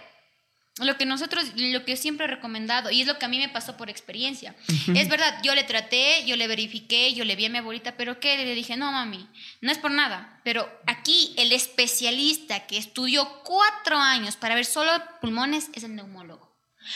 lo 0.79 0.97
que 0.97 1.05
nosotros, 1.05 1.45
lo 1.55 1.85
que 1.85 1.97
siempre 1.97 2.25
he 2.25 2.29
recomendado, 2.29 2.91
y 2.91 3.03
es 3.03 3.07
lo 3.07 3.19
que 3.19 3.27
a 3.27 3.29
mí 3.29 3.39
me 3.39 3.51
pasó 3.51 3.77
por 3.77 3.91
experiencia. 3.91 4.55
Es 4.95 5.09
verdad, 5.09 5.39
yo 5.43 5.55
le 5.55 5.65
traté, 5.65 6.25
yo 6.25 6.37
le 6.37 6.47
verifiqué, 6.47 7.13
yo 7.13 7.25
le 7.25 7.37
vi 7.37 7.45
a 7.45 7.51
mi 7.51 7.59
abuelita, 7.59 7.97
pero 7.97 8.19
¿qué? 8.21 8.39
Le 8.39 8.55
dije, 8.55 8.77
no, 8.77 8.91
mami, 8.91 9.29
no 9.61 9.71
es 9.71 9.77
por 9.77 9.91
nada. 9.91 10.41
Pero 10.45 10.69
aquí 10.87 11.35
el 11.37 11.53
especialista 11.53 12.67
que 12.67 12.79
estudió 12.79 13.43
cuatro 13.45 13.99
años 13.99 14.37
para 14.37 14.55
ver 14.55 14.65
solo 14.65 14.91
pulmones 15.21 15.69
es 15.75 15.85
el 15.85 15.95
neumólogo. 15.95 16.51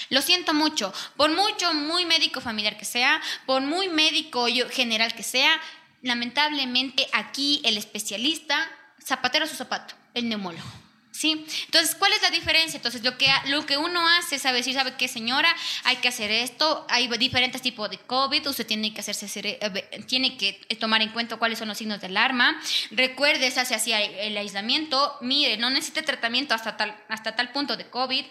Lo 0.08 0.22
siento 0.22 0.54
mucho, 0.54 0.92
por 1.16 1.30
mucho, 1.30 1.72
muy 1.74 2.06
médico 2.06 2.40
familiar 2.40 2.78
que 2.78 2.86
sea, 2.86 3.20
por 3.44 3.60
muy 3.60 3.88
médico 3.88 4.46
general 4.70 5.14
que 5.14 5.22
sea, 5.22 5.60
lamentablemente 6.02 7.06
aquí 7.12 7.60
el 7.62 7.76
especialista, 7.76 8.68
zapatero 9.04 9.44
a 9.44 9.48
su 9.48 9.54
zapato, 9.54 9.94
el 10.14 10.28
neumólogo. 10.28 10.85
¿Sí? 11.16 11.46
Entonces, 11.64 11.94
¿cuál 11.94 12.12
es 12.12 12.20
la 12.20 12.28
diferencia? 12.28 12.76
Entonces, 12.76 13.02
lo 13.02 13.16
que, 13.16 13.26
lo 13.46 13.64
que 13.64 13.78
uno 13.78 14.06
hace 14.06 14.38
saber, 14.38 14.62
si 14.62 14.74
sabe 14.74 14.96
qué 14.98 15.08
señora, 15.08 15.48
hay 15.84 15.96
que 15.96 16.08
hacer 16.08 16.30
esto, 16.30 16.86
hay 16.90 17.08
diferentes 17.16 17.62
tipos 17.62 17.88
de 17.88 17.96
COVID, 17.96 18.46
usted 18.46 18.66
tiene 18.66 18.92
que 18.92 19.00
hacerse, 19.00 19.26
eh, 19.42 20.04
tiene 20.06 20.36
que 20.36 20.52
tomar 20.78 21.00
en 21.00 21.12
cuenta 21.12 21.38
cuáles 21.38 21.58
son 21.58 21.68
los 21.68 21.78
signos 21.78 22.02
de 22.02 22.08
alarma, 22.08 22.60
recuerde, 22.90 23.50
se 23.50 23.60
hace 23.60 23.74
así 23.74 23.92
el 23.92 24.36
aislamiento, 24.36 25.16
mire, 25.22 25.56
no 25.56 25.70
necesite 25.70 26.02
tratamiento 26.02 26.54
hasta 26.54 26.76
tal, 26.76 26.94
hasta 27.08 27.34
tal 27.34 27.50
punto 27.50 27.78
de 27.78 27.88
COVID. 27.88 28.26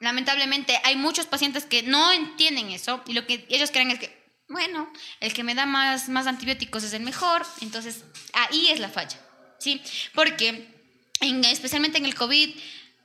Lamentablemente, 0.00 0.78
hay 0.84 0.96
muchos 0.96 1.24
pacientes 1.24 1.64
que 1.64 1.82
no 1.84 2.12
entienden 2.12 2.68
eso 2.68 3.02
y 3.06 3.14
lo 3.14 3.26
que 3.26 3.46
ellos 3.48 3.70
creen 3.70 3.92
es 3.92 3.98
que, 3.98 4.14
bueno, 4.50 4.92
el 5.20 5.32
que 5.32 5.42
me 5.42 5.54
da 5.54 5.64
más, 5.64 6.10
más 6.10 6.26
antibióticos 6.26 6.84
es 6.84 6.92
el 6.92 7.02
mejor, 7.02 7.46
entonces 7.62 8.04
ahí 8.34 8.68
es 8.68 8.78
la 8.78 8.90
falla, 8.90 9.18
¿sí? 9.58 9.82
Porque 10.14 10.77
especialmente 11.20 11.98
en 11.98 12.04
el 12.04 12.14
COVID, 12.14 12.50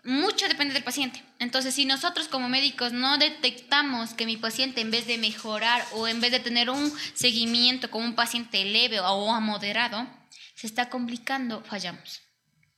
mucho 0.04 0.48
depende 0.48 0.74
del 0.74 0.84
paciente. 0.84 1.24
Entonces, 1.40 1.74
si 1.74 1.86
nosotros 1.86 2.28
como 2.28 2.50
médicos 2.50 2.92
no 2.92 3.18
detectamos 3.18 4.14
que 4.14 4.26
mi 4.26 4.38
paciente 4.38 4.82
en 4.82 4.92
vez 4.92 5.08
de 5.08 5.18
mejorar 5.18 5.86
o 5.94 6.08
en 6.08 6.20
vez 6.20 6.32
de 6.32 6.40
tener 6.40 6.70
un 6.70 6.94
seguimiento 7.14 7.90
con 7.90 8.04
un 8.04 8.16
paciente 8.16 8.66
leve 8.66 9.00
o 9.00 9.42
moderado, 9.42 10.08
se 10.56 10.68
está 10.68 10.90
complicando, 10.90 11.64
fallamos. 11.64 12.22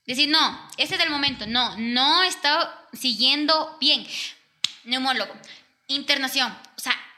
Decir, 0.05 0.29
no, 0.29 0.69
ese 0.77 0.95
es 0.95 1.01
el 1.01 1.09
momento, 1.09 1.47
no, 1.47 1.75
no 1.77 2.23
está 2.23 2.87
siguiendo 2.93 3.75
bien. 3.79 4.05
Neumólogo, 4.83 5.33
internación, 5.87 6.55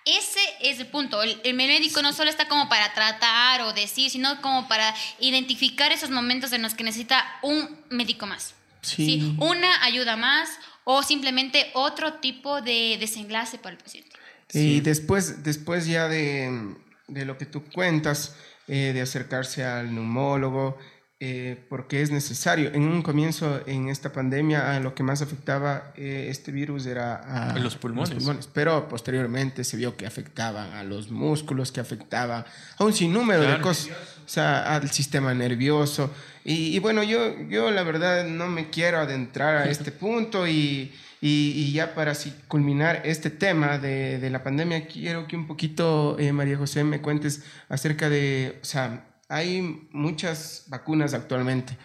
ese 0.07 0.39
es 0.61 0.79
el 0.79 0.87
punto. 0.87 1.21
El, 1.21 1.53
médico 1.53 2.01
no 2.01 2.13
solo 2.13 2.29
está 2.29 2.47
como 2.47 2.69
para 2.69 2.93
tratar 2.93 3.61
o 3.61 3.73
decir, 3.73 4.09
sino 4.09 4.41
como 4.41 4.67
para 4.67 4.93
identificar 5.19 5.91
esos 5.91 6.09
momentos 6.09 6.53
en 6.53 6.61
los 6.61 6.73
que 6.73 6.83
necesita 6.83 7.25
un 7.41 7.77
médico 7.89 8.25
más. 8.25 8.53
Sí. 8.81 9.35
Una 9.39 9.83
ayuda 9.83 10.15
más 10.15 10.49
o 10.83 11.03
simplemente 11.03 11.69
otro 11.73 12.13
tipo 12.15 12.61
de 12.61 12.97
desenlace 12.99 13.57
para 13.57 13.75
el 13.75 13.81
paciente. 13.81 14.11
Y 14.53 14.79
después, 14.79 15.43
después 15.43 15.87
ya 15.87 16.07
de, 16.07 16.75
de, 17.07 17.25
lo 17.25 17.37
que 17.37 17.45
tú 17.45 17.63
cuentas, 17.65 18.35
eh, 18.67 18.91
de 18.93 19.01
acercarse 19.01 19.65
al 19.65 19.93
neumólogo, 19.93 20.77
eh, 21.19 21.65
porque 21.67 22.03
es 22.03 22.11
necesario. 22.11 22.71
En 22.75 22.83
un 22.83 23.01
comienzo, 23.01 23.61
en 23.65 23.89
esta 23.89 24.11
pandemia, 24.11 24.79
lo 24.81 24.93
que 24.93 25.01
más 25.01 25.23
afectaba 25.23 25.91
eh, 25.97 26.27
este 26.29 26.51
virus 26.51 26.85
era 26.85 27.15
a 27.53 27.57
los 27.57 27.75
pulmones. 27.75 28.47
pero 28.53 28.87
posteriormente 28.87 29.63
se 29.63 29.77
vio 29.77 29.97
que 29.97 30.05
afectaban 30.05 30.73
a 30.73 30.83
los 30.83 31.09
músculos, 31.09 31.71
que 31.71 31.79
afectaban 31.79 32.45
a 32.77 32.83
un 32.83 32.93
sinnúmero 32.93 33.41
de 33.41 33.59
cosas, 33.61 33.89
o 34.25 34.29
sea, 34.29 34.75
al 34.75 34.91
sistema 34.91 35.33
nervioso. 35.33 36.11
Y, 36.45 36.77
bueno, 36.79 37.01
yo, 37.01 37.35
yo 37.49 37.71
la 37.71 37.81
verdad 37.81 38.27
no 38.27 38.47
me 38.47 38.69
quiero 38.69 38.99
adentrar 38.99 39.55
a 39.55 39.69
este 39.71 39.91
punto 40.03 40.47
y, 40.47 40.93
y, 41.19 41.71
ya 41.73 41.95
para 41.95 42.11
así 42.11 42.31
culminar 42.47 43.01
este 43.05 43.31
tema 43.31 43.79
de, 43.79 44.19
de, 44.19 44.29
la 44.29 44.43
pandemia, 44.43 44.85
quiero 44.85 45.27
que 45.27 45.35
un 45.35 45.47
poquito, 45.47 46.15
eh, 46.19 46.31
María 46.31 46.57
José, 46.57 46.83
me 46.83 47.01
cuentes 47.01 47.41
acerca 47.69 48.07
de, 48.07 48.59
o 48.61 48.65
sea, 48.65 49.03
hay 49.29 49.87
muchas 49.91 50.65
vacunas 50.67 51.13
actualmente. 51.13 51.77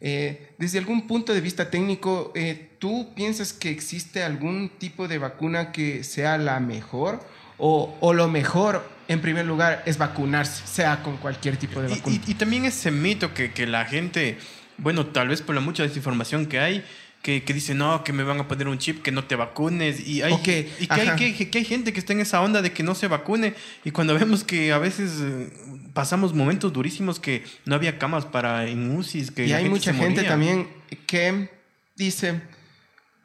Eh, 0.00 0.52
desde 0.58 0.78
algún 0.78 1.06
punto 1.06 1.34
de 1.34 1.40
vista 1.40 1.70
técnico, 1.70 2.32
eh, 2.34 2.70
¿tú 2.78 3.12
piensas 3.14 3.52
que 3.52 3.70
existe 3.70 4.22
algún 4.22 4.70
tipo 4.78 5.08
de 5.08 5.18
vacuna 5.18 5.72
que 5.72 6.04
sea 6.04 6.38
la 6.38 6.58
mejor? 6.60 7.20
O, 7.58 7.94
o, 8.00 8.14
lo 8.14 8.26
mejor, 8.28 8.88
en 9.08 9.20
primer 9.20 9.44
lugar, 9.44 9.82
es 9.84 9.98
vacunarse, 9.98 10.66
sea 10.66 11.02
con 11.02 11.18
cualquier 11.18 11.58
tipo 11.58 11.82
de 11.82 11.88
vacuna? 11.88 12.16
Y, 12.26 12.30
y, 12.30 12.34
también 12.34 12.64
ese 12.64 12.90
mito 12.90 13.34
que, 13.34 13.52
que, 13.52 13.66
la 13.66 13.84
gente, 13.84 14.38
bueno, 14.78 15.06
tal 15.06 15.28
vez 15.28 15.42
por 15.42 15.54
la 15.54 15.60
mucha 15.60 15.82
desinformación 15.82 16.46
que 16.46 16.58
hay, 16.58 16.82
que, 17.22 17.42
que, 17.44 17.52
dice, 17.52 17.74
no, 17.74 18.02
que 18.02 18.12
me 18.12 18.22
van 18.22 18.40
a 18.40 18.48
poner 18.48 18.66
un 18.66 18.78
chip, 18.78 19.02
que 19.02 19.12
no 19.12 19.24
te 19.24 19.36
vacunes. 19.36 20.06
Y, 20.06 20.22
hay, 20.22 20.34
y 20.34 20.38
que, 20.38 20.72
hay, 20.88 21.16
que, 21.16 21.50
que, 21.50 21.58
hay 21.58 21.64
gente 21.64 21.92
que 21.92 22.00
está 22.00 22.14
en 22.14 22.20
esa 22.20 22.40
onda 22.40 22.62
de 22.62 22.72
que 22.72 22.82
no 22.82 22.94
se 22.94 23.08
vacune. 23.08 23.54
Y 23.84 23.90
cuando 23.90 24.14
vemos 24.14 24.42
que 24.42 24.72
a 24.72 24.78
veces 24.78 25.18
eh, 25.20 25.52
pasamos 25.92 26.32
momentos 26.32 26.72
durísimos 26.72 27.20
que 27.20 27.44
no 27.66 27.74
había 27.74 27.98
camas 27.98 28.24
para 28.24 28.66
en 28.66 28.96
UCIs. 28.96 29.30
Que 29.30 29.46
y 29.46 29.52
hay 29.52 29.68
mucha 29.68 29.92
gente 29.92 30.22
también 30.24 30.68
que 31.06 31.50
dice, 31.94 32.40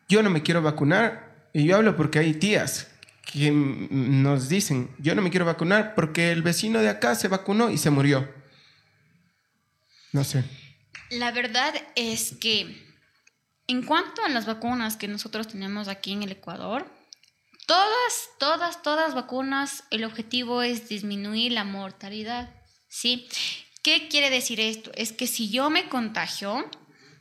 yo 0.10 0.22
no 0.24 0.30
me 0.30 0.44
quiero 0.44 0.62
vacunar. 0.62 1.34
Y 1.54 1.64
yo 1.64 1.78
hablo 1.78 1.96
porque 1.96 2.20
hay 2.20 2.34
tías 2.34 2.92
que 3.32 3.50
nos 3.52 4.50
dicen, 4.50 4.90
yo 5.00 5.16
no 5.16 5.22
me 5.22 5.30
quiero 5.30 5.46
vacunar 5.46 5.96
porque 5.96 6.32
el 6.32 6.42
vecino 6.42 6.80
de 6.80 6.90
acá 6.90 7.16
se 7.16 7.30
vacunó 7.30 7.72
y 7.72 7.78
se 7.78 7.90
murió. 7.90 8.30
No 10.12 10.26
sé. 10.26 10.44
La 11.12 11.32
verdad 11.32 11.74
es 11.96 12.36
que 12.40 12.85
en 13.68 13.84
cuanto 13.84 14.24
a 14.24 14.30
las 14.30 14.46
vacunas 14.46 14.98
que 14.98 15.08
nosotros 15.08 15.48
tenemos 15.48 15.88
aquí 15.88 16.14
en 16.14 16.24
el 16.24 16.32
Ecuador, 16.32 16.86
todas, 17.66 18.30
todas, 18.40 18.82
todas 18.82 19.16
vacunas, 19.16 19.84
el 19.90 20.04
objetivo 20.04 20.62
es 20.62 20.88
disminuir 20.88 21.52
la 21.52 21.64
mortalidad, 21.64 22.50
¿sí? 22.88 23.28
¿Qué 23.82 24.08
quiere 24.08 24.30
decir 24.30 24.60
esto? 24.60 24.92
Es 24.96 25.12
que 25.12 25.28
si 25.28 25.50
yo 25.50 25.70
me 25.70 25.90
contagio, 25.90 26.70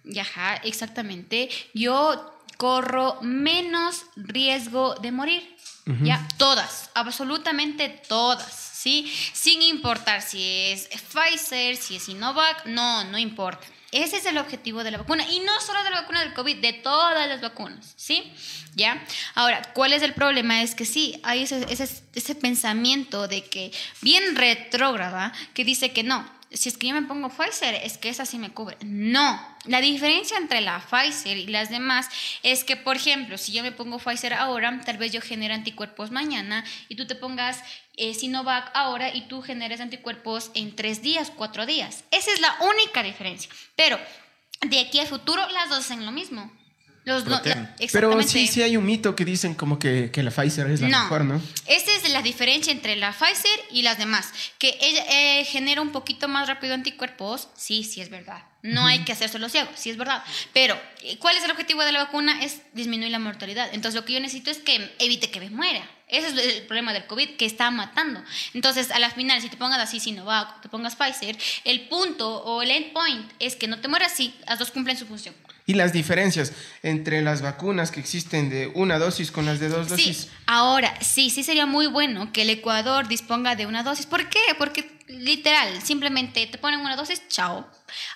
ya, 0.05 0.27
exactamente, 0.65 1.49
yo 1.75 2.35
corro 2.57 3.19
menos 3.23 4.05
riesgo 4.16 4.95
de 4.97 5.12
morir. 5.12 5.55
Ya, 6.03 6.27
todas, 6.39 6.91
absolutamente 6.95 7.91
todas, 7.91 8.51
¿sí? 8.51 9.12
Sin 9.35 9.61
importar 9.61 10.23
si 10.23 10.43
es 10.43 10.89
Pfizer, 10.89 11.77
si 11.77 11.97
es 11.97 12.05
Sinovac, 12.05 12.65
no, 12.65 13.05
no 13.05 13.19
importa. 13.19 13.66
Ese 13.95 14.16
es 14.16 14.27
el 14.27 14.39
objetivo 14.39 14.83
de 14.83 14.91
la 14.91 14.99
vacuna. 14.99 15.25
Y 15.31 15.39
no 15.39 15.53
solo 15.61 15.85
de 15.85 15.91
la 15.91 16.01
vacuna 16.01 16.19
del 16.25 16.35
COVID, 16.35 16.57
de 16.57 16.73
todas 16.73 17.29
las 17.29 17.41
vacunas, 17.41 17.95
¿sí? 17.95 18.25
¿Ya? 18.75 19.01
Ahora, 19.37 19.62
¿cuál 19.73 19.93
es 19.93 20.03
el 20.03 20.15
problema? 20.15 20.62
Es 20.62 20.75
que 20.75 20.85
sí, 20.85 21.21
hay 21.23 21.45
ese, 21.45 21.65
ese, 21.71 21.89
ese 22.12 22.35
pensamiento 22.35 23.29
de 23.29 23.45
que, 23.45 23.71
bien 24.03 24.35
retrógrada, 24.35 25.33
que 25.55 25.65
dice 25.65 25.93
que 25.93 26.03
no, 26.03 26.29
si 26.55 26.68
es 26.68 26.78
que 26.78 26.89
yo 26.89 26.94
me 26.94 27.02
pongo 27.02 27.28
Pfizer, 27.28 27.74
es 27.74 27.98
que 27.98 28.09
esa 28.09 28.24
sí 28.24 28.39
me 28.39 28.52
cubre. 28.52 28.76
No, 28.85 29.40
la 29.64 29.81
diferencia 29.81 30.39
entre 30.39 30.60
la 30.60 30.81
Pfizer 30.81 31.36
y 31.36 31.47
las 31.47 31.70
demás 31.70 32.09
es 32.43 32.64
que, 32.64 32.76
por 32.76 32.97
ejemplo, 32.97 33.39
si 33.39 33.52
yo 33.52 33.62
me 33.62 33.72
pongo 33.72 33.98
Pfizer 33.98 34.35
ahora, 34.35 34.81
tal 34.85 34.98
vez 34.98 35.12
yo 35.12 35.20
genere 35.20 35.55
anticuerpos 35.55 36.10
mañana 36.10 36.64
y 36.89 36.97
tú 36.97 37.06
te 37.06 37.14
pongas 37.14 37.62
eh, 37.97 38.14
Sinovac 38.14 38.70
ahora 38.74 39.14
y 39.14 39.22
tú 39.28 39.43
generes 39.43 39.81
anticuerpos 39.81 40.51
en 40.55 40.74
tres 40.74 41.02
días, 41.02 41.32
cuatro 41.35 41.66
días. 41.66 42.05
Esa 42.10 42.32
es 42.32 42.40
la 42.40 42.56
única 42.60 43.02
diferencia. 43.02 43.51
Pero 43.76 43.98
de 44.62 44.81
aquí 44.81 45.01
a 45.01 45.06
futuro 45.06 45.47
las 45.51 45.68
dos 45.68 45.81
hacen 45.81 46.06
lo 46.06 46.12
mismo. 46.12 46.51
Los 47.05 47.24
Pero 47.93 48.22
sí, 48.22 48.47
sí 48.47 48.62
hay 48.62 48.78
un 48.78 48.86
mito 48.86 49.14
que 49.14 49.26
dicen 49.26 49.55
como 49.55 49.78
que, 49.78 50.10
que 50.10 50.22
la 50.22 50.31
Pfizer 50.31 50.70
es 50.70 50.81
la 50.81 50.89
mejor, 50.89 51.24
¿no? 51.24 51.40
Esta 51.66 51.94
es 51.94 52.09
la 52.10 52.22
diferencia 52.22 52.72
entre 52.72 52.97
la 52.97 53.12
Pfizer 53.12 53.60
y 53.70 53.82
las 53.82 53.98
demás. 53.98 54.32
Que 54.59 54.78
ella 54.81 55.05
eh, 55.10 55.44
genera 55.44 55.82
un 55.82 55.93
poquito 55.93 56.28
más 56.28 56.48
rápido 56.48 56.72
anticuerpos. 56.72 57.48
Sí, 57.56 57.85
sí 57.85 58.01
es 58.01 58.09
verdad. 58.09 58.43
No 58.62 58.86
hay 58.86 59.01
que 59.01 59.12
hacérselo 59.12 59.51
ciego, 59.51 59.68
sí 59.74 59.90
es 59.90 59.98
verdad. 59.98 60.24
Pero, 60.55 60.81
¿cuál 61.18 61.36
es 61.36 61.44
el 61.44 61.51
objetivo 61.51 61.85
de 61.85 61.93
la 61.93 62.05
vacuna? 62.05 62.43
Es 62.43 62.62
disminuir 62.72 63.12
la 63.12 63.18
mortalidad. 63.18 63.68
Entonces, 63.74 64.01
lo 64.01 64.06
que 64.06 64.14
yo 64.14 64.20
necesito 64.20 64.51
es 64.51 64.56
que 64.56 64.94
evite 64.98 65.31
que 65.31 65.40
me 65.40 65.51
muera. 65.51 65.86
Ese 66.09 66.28
es 66.28 66.56
el 66.56 66.62
problema 66.62 66.94
del 66.94 67.05
COVID, 67.05 67.36
que 67.36 67.44
está 67.44 67.70
matando. 67.70 68.22
Entonces, 68.55 68.90
a 68.90 68.98
la 68.98 69.10
final, 69.10 69.43
si 69.43 69.51
te 69.51 69.59
pongas 69.59 69.81
así 69.81 70.01
Sinovac, 70.01 70.62
te 70.62 70.70
pongas 70.70 70.97
Pfizer, 70.97 71.36
el 71.64 71.89
punto 71.89 72.43
o 72.44 72.62
el 72.62 72.70
endpoint 72.70 73.31
es 73.39 73.56
que 73.56 73.66
no 73.66 73.81
te 73.81 73.89
mueras, 73.89 74.12
sí, 74.12 74.35
las 74.47 74.59
dos 74.59 74.70
cumplen 74.70 74.97
su 74.97 75.05
función 75.05 75.35
y 75.66 75.74
las 75.74 75.93
diferencias 75.93 76.53
entre 76.82 77.23
las 77.23 77.41
vacunas 77.43 77.91
que 77.91 78.01
existen 78.01 78.51
de 78.51 78.70
una 78.74 78.99
dosis 78.99 79.31
con 79.31 79.47
las 79.47 79.61
de 79.61 79.69
dos 79.69 79.89
dosis. 79.89 80.16
Sí, 80.16 80.31
ahora 80.47 80.95
sí, 81.01 81.31
sí 81.31 81.43
sería 81.43 81.66
muy 81.66 81.86
bueno 81.86 82.32
que 82.32 82.43
el 82.43 82.51
Ecuador 82.51 83.09
disponga 83.09 83.57
de 83.57 83.66
una 83.66 83.82
dosis. 83.82 84.07
¿Por 84.07 84.28
qué? 84.28 84.41
Porque 84.59 84.91
literal, 85.09 85.82
simplemente 85.82 86.47
te 86.47 86.59
ponen 86.59 86.81
una 86.81 86.97
dosis, 86.97 87.23
chao. 87.28 87.66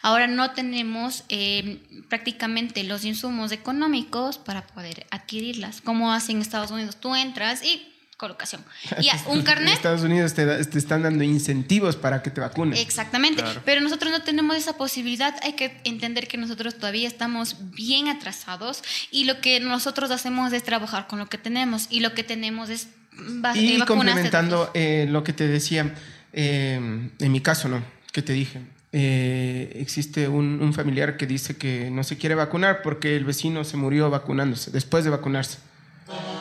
Ahora 0.03 0.27
no 0.27 0.53
tenemos 0.53 1.25
eh, 1.29 1.81
prácticamente 2.09 2.83
los 2.85 3.05
insumos 3.05 3.53
económicos 3.53 4.39
para 4.39 4.67
poder 4.67 5.07
adquirirlas, 5.11 5.81
como 5.81 6.13
hacen 6.13 6.37
en 6.37 6.43
Estados 6.43 6.71
Unidos. 6.71 6.97
Tú 6.97 7.15
entras 7.15 7.63
y 7.63 7.95
colocación. 8.19 8.63
Ya, 9.01 9.15
un 9.29 9.39
En 9.39 9.45
carnet 9.45 9.73
Estados 9.75 10.03
Unidos 10.03 10.35
te, 10.35 10.45
da- 10.45 10.63
te 10.63 10.79
están 10.79 11.03
dando 11.05 11.25
incentivos 11.25 11.97
para 11.97 12.23
que 12.23 12.31
te 12.31 12.41
vacunes. 12.43 12.79
Exactamente, 12.81 13.43
Claro. 13.43 13.63
pero 13.65 13.81
nosotros 13.81 14.13
no 14.13 14.23
tenemos 14.23 14.57
esa 14.57 14.77
posibilidad. 14.77 15.35
Hay 15.43 15.55
que 15.55 15.81
entender 15.85 16.29
que 16.29 16.37
nosotros 16.37 16.75
todavía 16.75 17.09
estamos 17.09 17.57
bien 17.75 18.09
atrasados 18.09 18.83
y 19.11 19.25
lo 19.25 19.41
que 19.41 19.61
nosotros 19.61 20.11
hacemos 20.11 20.53
es 20.53 20.63
trabajar 20.63 21.07
con 21.07 21.19
lo 21.19 21.27
que 21.31 21.39
tenemos 21.39 21.87
y 21.89 22.01
lo 22.01 22.13
que 22.13 22.25
tenemos 22.25 22.69
es 22.69 22.89
eh, 23.17 23.53
Y 23.55 23.79
de 23.79 23.85
complementando 23.87 24.71
eh, 24.75 25.07
lo 25.09 25.25
que 25.25 25.33
te 25.33 25.47
decía, 25.49 25.95
eh, 26.33 26.75
en 27.19 27.33
mi 27.33 27.41
caso, 27.41 27.69
¿no? 27.69 27.83
Que 28.13 28.21
te 28.23 28.33
dije. 28.33 28.61
eh, 28.93 29.73
existe 29.81 30.29
un, 30.29 30.61
un 30.63 30.73
familiar 30.75 31.17
que 31.17 31.27
dice 31.27 31.57
que 31.57 31.91
no 31.91 32.03
se 32.05 32.17
quiere 32.17 32.35
vacunar 32.35 32.81
porque 32.83 33.17
el 33.17 33.25
vecino 33.25 33.63
se 33.65 33.77
murió 33.77 34.11
vacunándose, 34.11 34.71
después 34.71 35.05
de 35.05 35.11
vacunarse. 35.11 35.59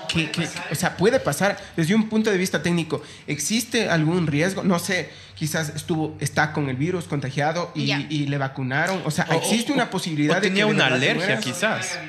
¿Qué- 0.07 0.31
qué- 0.31 0.47
o 0.71 0.75
sea, 0.75 0.95
puede 0.95 1.19
pasar 1.19 1.57
desde 1.75 1.93
un 1.93 2.07
punto 2.09 2.29
de 2.31 2.37
vista 2.37 2.61
técnico. 2.63 3.01
¿Existe 3.27 3.89
algún 3.89 4.25
riesgo? 4.27 4.63
No 4.63 4.79
sé, 4.79 5.09
quizás 5.35 5.69
estuvo, 5.75 6.15
está 6.19 6.53
con 6.53 6.69
el 6.69 6.75
virus 6.77 7.05
contagiado 7.05 7.71
y, 7.75 7.91
y 8.09 8.27
le 8.27 8.37
vacunaron. 8.37 9.01
O 9.05 9.11
sea, 9.11 9.25
existe 9.31 9.71
o- 9.71 9.75
una 9.75 9.89
posibilidad 9.89 10.37
o 10.37 10.41
tenía 10.41 10.65
de 10.65 10.71
que 10.71 10.75
de 10.77 10.83
una 10.83 10.95
alergia, 10.95 11.15
mueras? 11.25 11.43
quizás. 11.43 11.99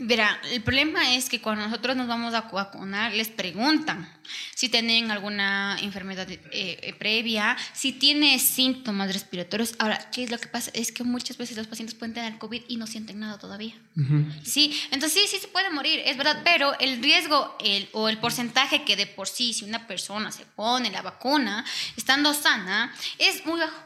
Verá, 0.00 0.40
el 0.50 0.62
problema 0.62 1.14
es 1.14 1.28
que 1.28 1.40
cuando 1.40 1.64
nosotros 1.64 1.96
nos 1.96 2.06
vamos 2.06 2.34
a 2.34 2.42
vacunar, 2.42 3.12
les 3.12 3.28
preguntan 3.28 4.08
si 4.54 4.68
tienen 4.68 5.10
alguna 5.10 5.76
enfermedad 5.80 6.30
eh, 6.30 6.38
eh, 6.52 6.94
previa, 6.98 7.56
si 7.72 7.92
tiene 7.92 8.38
síntomas 8.38 9.12
respiratorios. 9.12 9.74
Ahora, 9.78 10.10
¿qué 10.10 10.24
es 10.24 10.30
lo 10.30 10.38
que 10.38 10.46
pasa? 10.48 10.70
Es 10.74 10.92
que 10.92 11.04
muchas 11.04 11.36
veces 11.36 11.56
los 11.56 11.66
pacientes 11.66 11.94
pueden 11.94 12.14
tener 12.14 12.38
COVID 12.38 12.62
y 12.68 12.76
no 12.76 12.86
sienten 12.86 13.20
nada 13.20 13.38
todavía. 13.38 13.74
Ujú. 13.96 14.24
Sí, 14.44 14.80
entonces 14.90 15.12
sí, 15.12 15.28
sí 15.28 15.38
se 15.40 15.48
puede 15.48 15.70
morir, 15.70 16.00
es 16.04 16.16
verdad, 16.16 16.42
pero 16.44 16.78
el 16.78 17.02
riesgo 17.02 17.56
el, 17.60 17.88
o 17.92 18.08
el 18.08 18.18
porcentaje 18.18 18.84
que 18.84 18.96
de 18.96 19.06
por 19.06 19.28
sí, 19.28 19.52
si 19.52 19.64
una 19.64 19.86
persona 19.86 20.30
se 20.30 20.44
pone 20.44 20.90
la 20.90 21.02
vacuna 21.02 21.64
estando 21.96 22.34
sana, 22.34 22.94
es 23.18 23.44
muy 23.46 23.58
bajo, 23.58 23.78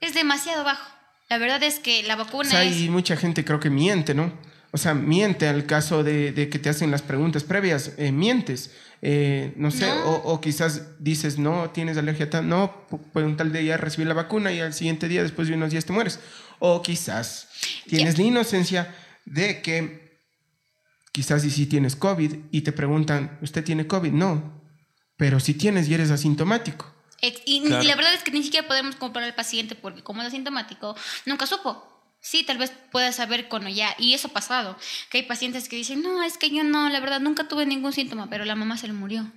es 0.00 0.14
demasiado 0.14 0.64
bajo. 0.64 0.90
La 1.30 1.38
verdad 1.38 1.62
es 1.62 1.78
que 1.78 2.02
la 2.02 2.14
O 2.14 2.18
vacuna 2.18 2.50
sea, 2.50 2.64
es... 2.64 2.76
y 2.76 2.88
mucha 2.90 3.16
gente 3.16 3.44
creo 3.44 3.60
que 3.60 3.70
miente, 3.70 4.14
¿no? 4.14 4.32
O 4.74 4.78
sea, 4.78 4.92
miente 4.92 5.46
al 5.46 5.66
caso 5.66 6.02
de, 6.02 6.32
de 6.32 6.48
que 6.48 6.58
te 6.58 6.68
hacen 6.68 6.90
las 6.90 7.02
preguntas 7.02 7.44
previas, 7.44 7.92
eh, 7.96 8.10
mientes. 8.10 8.72
Eh, 9.02 9.52
no 9.56 9.70
sé, 9.70 9.86
No. 9.86 10.04
O, 10.06 10.32
o 10.32 10.40
quizás 10.40 10.82
dices, 10.98 11.38
no, 11.38 11.70
tienes 11.70 11.96
alergia 11.96 12.26
a 12.26 12.30
tal, 12.30 12.48
no, 12.48 12.86
pu- 12.90 13.00
pues 13.12 13.24
un 13.24 13.36
tal 13.36 13.52
día 13.52 13.62
ya 13.62 13.76
recibí 13.76 14.04
la 14.04 14.14
vacuna 14.14 14.50
y 14.50 14.58
al 14.60 14.74
siguiente 14.74 15.06
día, 15.06 15.22
después 15.22 15.46
de 15.46 15.54
unos 15.54 15.70
días, 15.70 15.84
te 15.84 15.92
mueres. 15.92 16.18
O 16.58 16.82
quizás 16.82 17.48
tienes 17.86 18.18
la 18.18 18.24
inocencia 18.24 18.92
de 19.26 19.62
que 19.62 20.18
quizás 21.12 21.44
y 21.44 21.50
sí 21.50 21.66
tienes 21.66 21.94
COVID 21.96 22.34
y 22.50 22.60
te 22.62 22.72
preguntan, 22.72 23.38
¿usted 23.42 23.62
tiene 23.62 23.86
COVID? 23.86 24.10
No, 24.10 24.60
pero 25.16 25.38
si 25.38 25.54
tienes 25.54 25.88
y 25.88 25.94
eres 25.94 26.10
asintomático. 26.10 26.92
Y, 27.20 27.34
y 27.46 27.62
Claro. 27.62 27.84
la 27.84 27.94
verdad 27.96 28.14
es 28.14 28.22
que 28.24 28.32
ni 28.32 28.42
siquiera 28.42 28.66
podemos 28.66 28.96
comparar 28.96 29.28
al 29.28 29.34
paciente 29.36 29.76
porque 29.76 30.02
como 30.02 30.20
es 30.22 30.28
asintomático, 30.28 30.96
nunca 31.26 31.46
supo. 31.46 31.93
Sí, 32.24 32.42
tal 32.42 32.56
vez 32.56 32.72
pueda 32.90 33.12
saber 33.12 33.50
cuando 33.50 33.68
ya, 33.68 33.94
y 33.98 34.14
eso 34.14 34.28
ha 34.28 34.32
pasado, 34.32 34.78
que 35.10 35.18
hay 35.18 35.24
pacientes 35.24 35.68
que 35.68 35.76
dicen, 35.76 36.00
no, 36.00 36.22
es 36.22 36.38
que 36.38 36.48
yo 36.48 36.64
no, 36.64 36.88
la 36.88 36.98
verdad 36.98 37.20
nunca 37.20 37.48
tuve 37.48 37.66
ningún 37.66 37.92
síntoma, 37.92 38.30
pero 38.30 38.46
la 38.46 38.54
mamá 38.54 38.78
se 38.78 38.86
le 38.86 38.94
murió. 38.94 39.30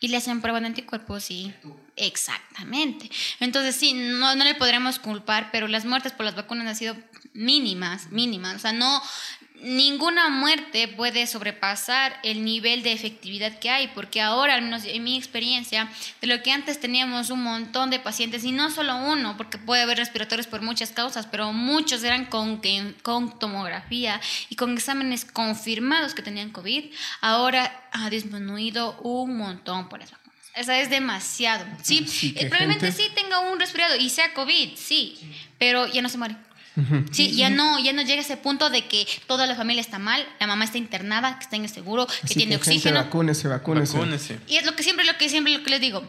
Y 0.00 0.08
le 0.08 0.16
hacen 0.16 0.40
prueba 0.40 0.58
de 0.58 0.66
anticuerpos 0.66 1.30
y... 1.30 1.54
Exactamente. 1.94 3.08
Entonces 3.38 3.76
sí, 3.76 3.92
no, 3.94 4.34
no 4.34 4.44
le 4.44 4.56
podremos 4.56 4.98
culpar, 4.98 5.50
pero 5.52 5.68
las 5.68 5.84
muertes 5.84 6.10
por 6.10 6.26
las 6.26 6.34
vacunas 6.34 6.66
han 6.66 6.74
sido 6.74 6.96
mínimas, 7.34 8.10
mínimas. 8.10 8.56
O 8.56 8.58
sea, 8.58 8.72
no, 8.72 9.00
ninguna 9.62 10.28
muerte 10.28 10.88
puede 10.88 11.26
sobrepasar 11.26 12.18
el 12.22 12.44
nivel 12.44 12.82
de 12.82 12.92
efectividad 12.92 13.58
que 13.58 13.70
hay, 13.70 13.88
porque 13.88 14.20
ahora, 14.20 14.54
al 14.54 14.62
menos 14.62 14.84
en 14.84 15.02
mi 15.04 15.16
experiencia, 15.16 15.88
de 16.20 16.26
lo 16.26 16.42
que 16.42 16.52
antes 16.52 16.80
teníamos 16.80 17.30
un 17.30 17.42
montón 17.42 17.90
de 17.90 17.98
pacientes, 17.98 18.44
y 18.44 18.52
no 18.52 18.70
solo 18.70 18.96
uno, 18.96 19.36
porque 19.36 19.58
puede 19.58 19.82
haber 19.82 19.98
respiratorios 19.98 20.46
por 20.46 20.62
muchas 20.62 20.90
causas, 20.90 21.26
pero 21.26 21.52
muchos 21.52 22.04
eran 22.04 22.26
con, 22.26 22.60
con 23.02 23.38
tomografía 23.38 24.20
y 24.48 24.56
con 24.56 24.74
exámenes 24.74 25.24
confirmados 25.24 26.14
que 26.14 26.22
tenían 26.22 26.50
COVID, 26.50 26.84
ahora 27.20 27.88
ha 27.92 28.10
disminuido 28.10 28.98
un 29.02 29.36
montón 29.36 29.88
por 29.88 29.98
vacunas. 30.00 30.18
O 30.60 30.64
sea, 30.64 30.80
es 30.80 30.90
demasiado. 30.90 31.64
Sí, 31.82 32.04
eh, 32.36 32.46
probablemente 32.46 32.86
gente- 32.90 33.02
sí 33.02 33.10
tenga 33.14 33.38
un 33.40 33.60
resfriado 33.60 33.94
y 33.96 34.08
sea 34.10 34.34
COVID, 34.34 34.70
sí, 34.76 35.16
pero 35.58 35.86
ya 35.86 36.02
no 36.02 36.08
se 36.08 36.18
muere. 36.18 36.34
Sí, 37.10 37.34
ya 37.36 37.50
no, 37.50 37.78
ya 37.78 37.92
no 37.92 38.02
llega 38.02 38.20
a 38.20 38.24
ese 38.24 38.36
punto 38.36 38.70
de 38.70 38.86
que 38.86 39.06
toda 39.26 39.46
la 39.46 39.54
familia 39.54 39.80
está 39.80 39.98
mal, 39.98 40.26
la 40.40 40.46
mamá 40.46 40.64
está 40.64 40.78
internada, 40.78 41.38
que 41.38 41.44
está 41.44 41.56
en 41.56 41.64
el 41.64 41.70
seguro, 41.70 42.06
que 42.06 42.12
Así 42.24 42.34
tiene 42.34 42.56
que 42.58 42.64
gente, 42.64 42.70
oxígeno. 42.78 42.98
vacúnese, 43.04 43.48
vacúnese. 43.48 43.98
Vacúnese. 43.98 44.38
Y 44.48 44.56
es 44.56 44.66
lo 44.66 44.74
que 44.76 44.82
siempre, 44.82 45.04
lo 45.04 45.16
que 45.18 45.28
siempre 45.28 45.52
lo 45.52 45.64
que 45.64 45.70
les 45.70 45.80
digo. 45.80 46.02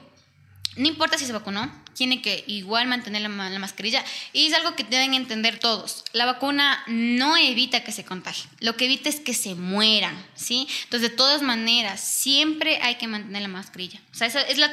No 0.80 0.88
importa 0.88 1.18
si 1.18 1.26
se 1.26 1.34
vacunó, 1.34 1.72
tiene 1.94 2.22
que 2.22 2.44
igual 2.48 2.88
mantener 2.88 3.22
la, 3.22 3.30
ma- 3.30 3.50
la 3.50 3.60
mascarilla. 3.60 4.04
Y 4.32 4.48
es 4.48 4.54
algo 4.54 4.76
que 4.76 4.86
deben 4.86 5.14
entender 5.14 5.60
todos. 5.60 6.06
La 6.14 6.26
vacuna 6.26 6.82
no 6.88 7.36
evita 7.36 7.84
que 7.84 7.92
se 7.92 8.06
contagien. 8.06 8.50
Lo 8.62 8.78
que 8.78 8.86
evita 8.86 9.10
es 9.10 9.20
que 9.20 9.34
se 9.34 9.56
mueran, 9.56 10.16
¿sí? 10.36 10.68
Entonces, 10.86 11.10
de 11.12 11.16
todas 11.18 11.42
maneras, 11.42 12.00
siempre 12.00 12.80
hay 12.82 12.96
que 12.96 13.08
mantener 13.08 13.42
la 13.42 13.48
mascarilla. 13.50 14.00
O 14.14 14.16
sea, 14.16 14.28
eso 14.28 14.40
es 14.40 14.58
lo 14.58 14.68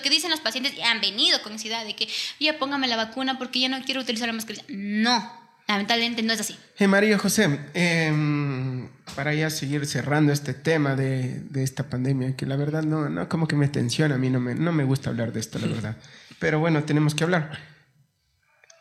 que, 0.00 0.08
dicen 0.10 0.30
los 0.30 0.40
pacientes 0.40 0.72
y 0.76 0.82
han 0.82 1.00
venido 1.00 1.42
con 1.42 1.54
idea 1.66 1.84
de 1.84 1.96
que 1.96 2.08
ya 2.38 2.58
póngame 2.58 2.86
la 2.86 2.96
vacuna 2.96 3.36
porque 3.38 3.58
ya 3.58 3.68
no 3.68 3.82
quiero 3.84 4.00
utilizar 4.00 4.28
la 4.28 4.32
mascarilla. 4.34 4.64
No, 4.68 5.32
lamentablemente 5.66 6.22
no 6.22 6.32
es 6.32 6.40
así. 6.40 6.56
Eh, 6.78 6.86
María 6.86 7.18
José, 7.18 7.60
em, 7.74 8.88
para 9.14 9.34
ya 9.34 9.50
seguir 9.50 9.86
cerrando 9.86 10.32
este 10.32 10.54
tema 10.54 10.96
de, 10.96 11.40
de 11.40 11.62
esta 11.62 11.88
pandemia, 11.88 12.36
que 12.36 12.46
la 12.46 12.56
verdad 12.56 12.82
no, 12.82 13.08
no, 13.08 13.28
como 13.28 13.48
que 13.48 13.56
me 13.56 13.68
tensiona, 13.68 14.14
a 14.14 14.18
mí 14.18 14.30
no 14.30 14.40
me, 14.40 14.54
no 14.54 14.72
me 14.72 14.84
gusta 14.84 15.10
hablar 15.10 15.32
de 15.32 15.40
esto, 15.40 15.58
la 15.58 15.66
verdad. 15.66 15.96
Pero 16.38 16.60
bueno, 16.60 16.84
tenemos 16.84 17.14
que 17.14 17.24
hablar. 17.24 17.58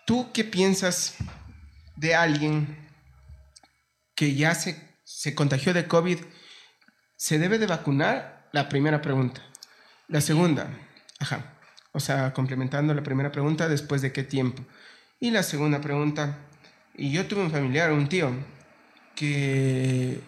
¿Tú 0.06 0.31
qué 0.34 0.43
piensas 0.43 1.15
de 1.95 2.15
alguien 2.15 2.77
que 4.15 4.35
ya 4.35 4.56
se, 4.56 4.81
se 5.03 5.35
contagió 5.35 5.73
de 5.73 5.88
COVID? 5.88 6.19
¿Se 7.15 7.38
debe 7.38 7.60
de 7.60 7.68
vacunar? 7.68 8.49
La 8.51 8.69
primera 8.69 9.01
pregunta. 9.01 9.41
La 10.07 10.22
segunda, 10.22 10.68
ajá, 11.19 11.53
o 11.91 11.99
sea, 11.99 12.34
complementando 12.34 12.93
la 12.93 13.03
primera 13.03 13.31
pregunta, 13.31 13.68
¿después 13.68 14.01
de 14.01 14.11
qué 14.11 14.23
tiempo? 14.23 14.65
Y 15.19 15.30
la 15.31 15.43
segunda 15.43 15.81
pregunta, 15.81 16.39
y 16.95 17.11
yo 17.11 17.27
tuve 17.27 17.41
un 17.41 17.51
familiar, 17.51 17.91
un 17.91 18.10
tío, 18.10 18.31
que 19.20 20.22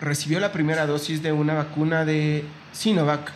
recibió 0.00 0.40
la 0.40 0.50
primera 0.50 0.86
dosis 0.86 1.22
de 1.22 1.30
una 1.30 1.52
vacuna 1.52 2.06
de 2.06 2.42
Sinovac. 2.72 3.30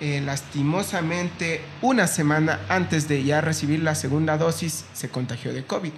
Eh, 0.00 0.20
lastimosamente, 0.20 1.62
una 1.80 2.06
semana 2.06 2.60
antes 2.68 3.08
de 3.08 3.24
ya 3.24 3.40
recibir 3.40 3.82
la 3.82 3.96
segunda 3.96 4.38
dosis, 4.38 4.84
se 4.92 5.08
contagió 5.08 5.52
de 5.52 5.64
COVID. 5.64 5.92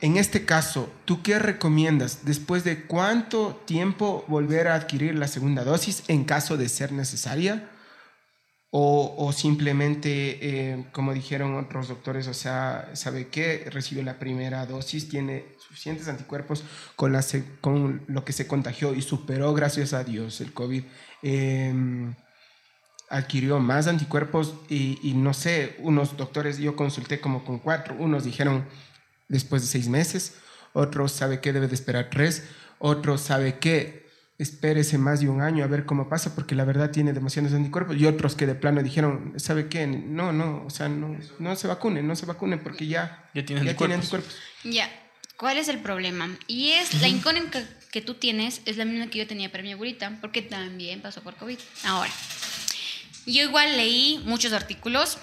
En 0.00 0.16
este 0.16 0.44
caso, 0.44 0.92
¿tú 1.04 1.20
qué 1.20 1.40
recomiendas? 1.40 2.20
¿Después 2.24 2.62
de 2.62 2.84
cuánto 2.84 3.60
tiempo 3.66 4.24
volver 4.28 4.68
a 4.68 4.76
adquirir 4.76 5.16
la 5.16 5.26
segunda 5.26 5.64
dosis 5.64 6.04
en 6.06 6.24
caso 6.24 6.56
de 6.56 6.68
ser 6.68 6.92
necesaria? 6.92 7.68
O, 8.72 9.32
simplemente, 9.32 10.38
eh, 10.40 10.86
como 10.92 11.12
dijeron 11.12 11.56
otros 11.56 11.88
doctores, 11.88 12.28
o 12.28 12.34
sea, 12.34 12.90
sabe 12.94 13.26
que 13.26 13.68
recibió 13.68 14.04
la 14.04 14.20
primera 14.20 14.64
dosis, 14.64 15.08
tiene 15.08 15.44
suficientes 15.58 16.06
anticuerpos 16.06 16.62
con, 16.94 17.12
la 17.12 17.24
con 17.60 18.02
lo 18.06 18.24
que 18.24 18.32
se 18.32 18.46
contagió 18.46 18.94
y 18.94 19.02
superó, 19.02 19.54
gracias 19.54 19.92
a 19.92 20.04
Dios, 20.04 20.40
el 20.40 20.52
COVID. 20.52 20.84
eh, 21.22 22.14
adquirió 23.10 23.58
más 23.58 23.88
anticuerpos 23.88 24.54
y, 24.68 24.98
y 25.02 25.14
no 25.14 25.34
sé, 25.34 25.76
unos 25.80 26.16
doctores, 26.16 26.58
yo 26.58 26.76
consulté 26.76 27.20
como 27.20 27.44
con 27.44 27.58
cuatro, 27.58 27.96
unos 27.98 28.24
dijeron 28.24 28.64
después 29.28 29.62
de 29.62 29.68
seis 29.68 29.88
meses, 29.88 30.36
otros 30.72 31.10
sabe 31.10 31.40
que 31.40 31.52
debe 31.52 31.66
de 31.66 31.74
esperar 31.74 32.08
tres, 32.08 32.44
otros 32.78 33.20
sabe 33.20 33.58
que 33.58 33.99
espérese 34.40 34.96
más 34.98 35.20
de 35.20 35.28
un 35.28 35.42
año 35.42 35.62
a 35.62 35.66
ver 35.66 35.84
cómo 35.84 36.08
pasa, 36.08 36.34
porque 36.34 36.54
la 36.54 36.64
verdad 36.64 36.90
tiene 36.90 37.12
demasiados 37.12 37.52
anticuerpos, 37.52 37.96
y 37.96 38.06
otros 38.06 38.34
que 38.34 38.46
de 38.46 38.54
plano 38.54 38.82
dijeron, 38.82 39.34
¿sabe 39.36 39.68
qué? 39.68 39.86
No, 39.86 40.32
no, 40.32 40.64
o 40.64 40.70
sea, 40.70 40.88
no, 40.88 41.16
no 41.38 41.56
se 41.56 41.68
vacunen, 41.68 42.06
no 42.06 42.16
se 42.16 42.26
vacunen 42.26 42.58
porque 42.60 42.86
ya, 42.86 43.28
Ya 43.34 43.44
tiene 43.44 43.60
anticuerpos. 43.60 43.96
anticuerpos. 43.96 44.36
Ya, 44.64 44.90
¿cuál 45.36 45.58
es 45.58 45.68
el 45.68 45.78
problema? 45.80 46.28
Y 46.46 46.70
es 46.70 47.00
la 47.00 47.08
incógnita 47.08 47.62
que 47.92 48.00
tú 48.00 48.14
tienes, 48.14 48.62
es 48.64 48.76
la 48.76 48.84
misma 48.84 49.08
que 49.08 49.18
yo 49.18 49.26
tenía 49.26 49.50
para 49.50 49.62
mi 49.62 49.72
abuelita, 49.72 50.16
porque 50.20 50.40
también 50.42 51.02
pasó 51.02 51.22
por 51.22 51.36
COVID. 51.36 51.58
Ahora, 51.84 52.10
yo 53.26 53.42
igual 53.42 53.76
leí 53.76 54.22
muchos 54.24 54.52
artículos. 54.52 55.18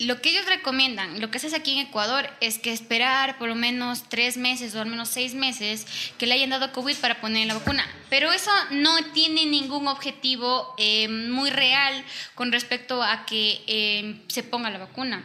Lo 0.00 0.22
que 0.22 0.30
ellos 0.30 0.46
recomiendan, 0.46 1.20
lo 1.20 1.30
que 1.30 1.38
se 1.38 1.54
aquí 1.54 1.72
en 1.72 1.86
Ecuador, 1.86 2.26
es 2.40 2.58
que 2.58 2.72
esperar 2.72 3.36
por 3.36 3.50
lo 3.50 3.54
menos 3.54 4.08
tres 4.08 4.38
meses 4.38 4.74
o 4.74 4.80
al 4.80 4.88
menos 4.88 5.10
seis 5.10 5.34
meses 5.34 5.86
que 6.16 6.26
le 6.26 6.32
hayan 6.32 6.48
dado 6.48 6.72
COVID 6.72 6.96
para 6.96 7.20
poner 7.20 7.46
la 7.46 7.52
vacuna. 7.52 7.86
Pero 8.08 8.32
eso 8.32 8.50
no 8.70 8.96
tiene 9.12 9.44
ningún 9.44 9.88
objetivo 9.88 10.74
eh, 10.78 11.06
muy 11.08 11.50
real 11.50 12.02
con 12.34 12.50
respecto 12.50 13.02
a 13.02 13.26
que 13.26 13.60
eh, 13.66 14.22
se 14.28 14.42
ponga 14.42 14.70
la 14.70 14.78
vacuna. 14.78 15.22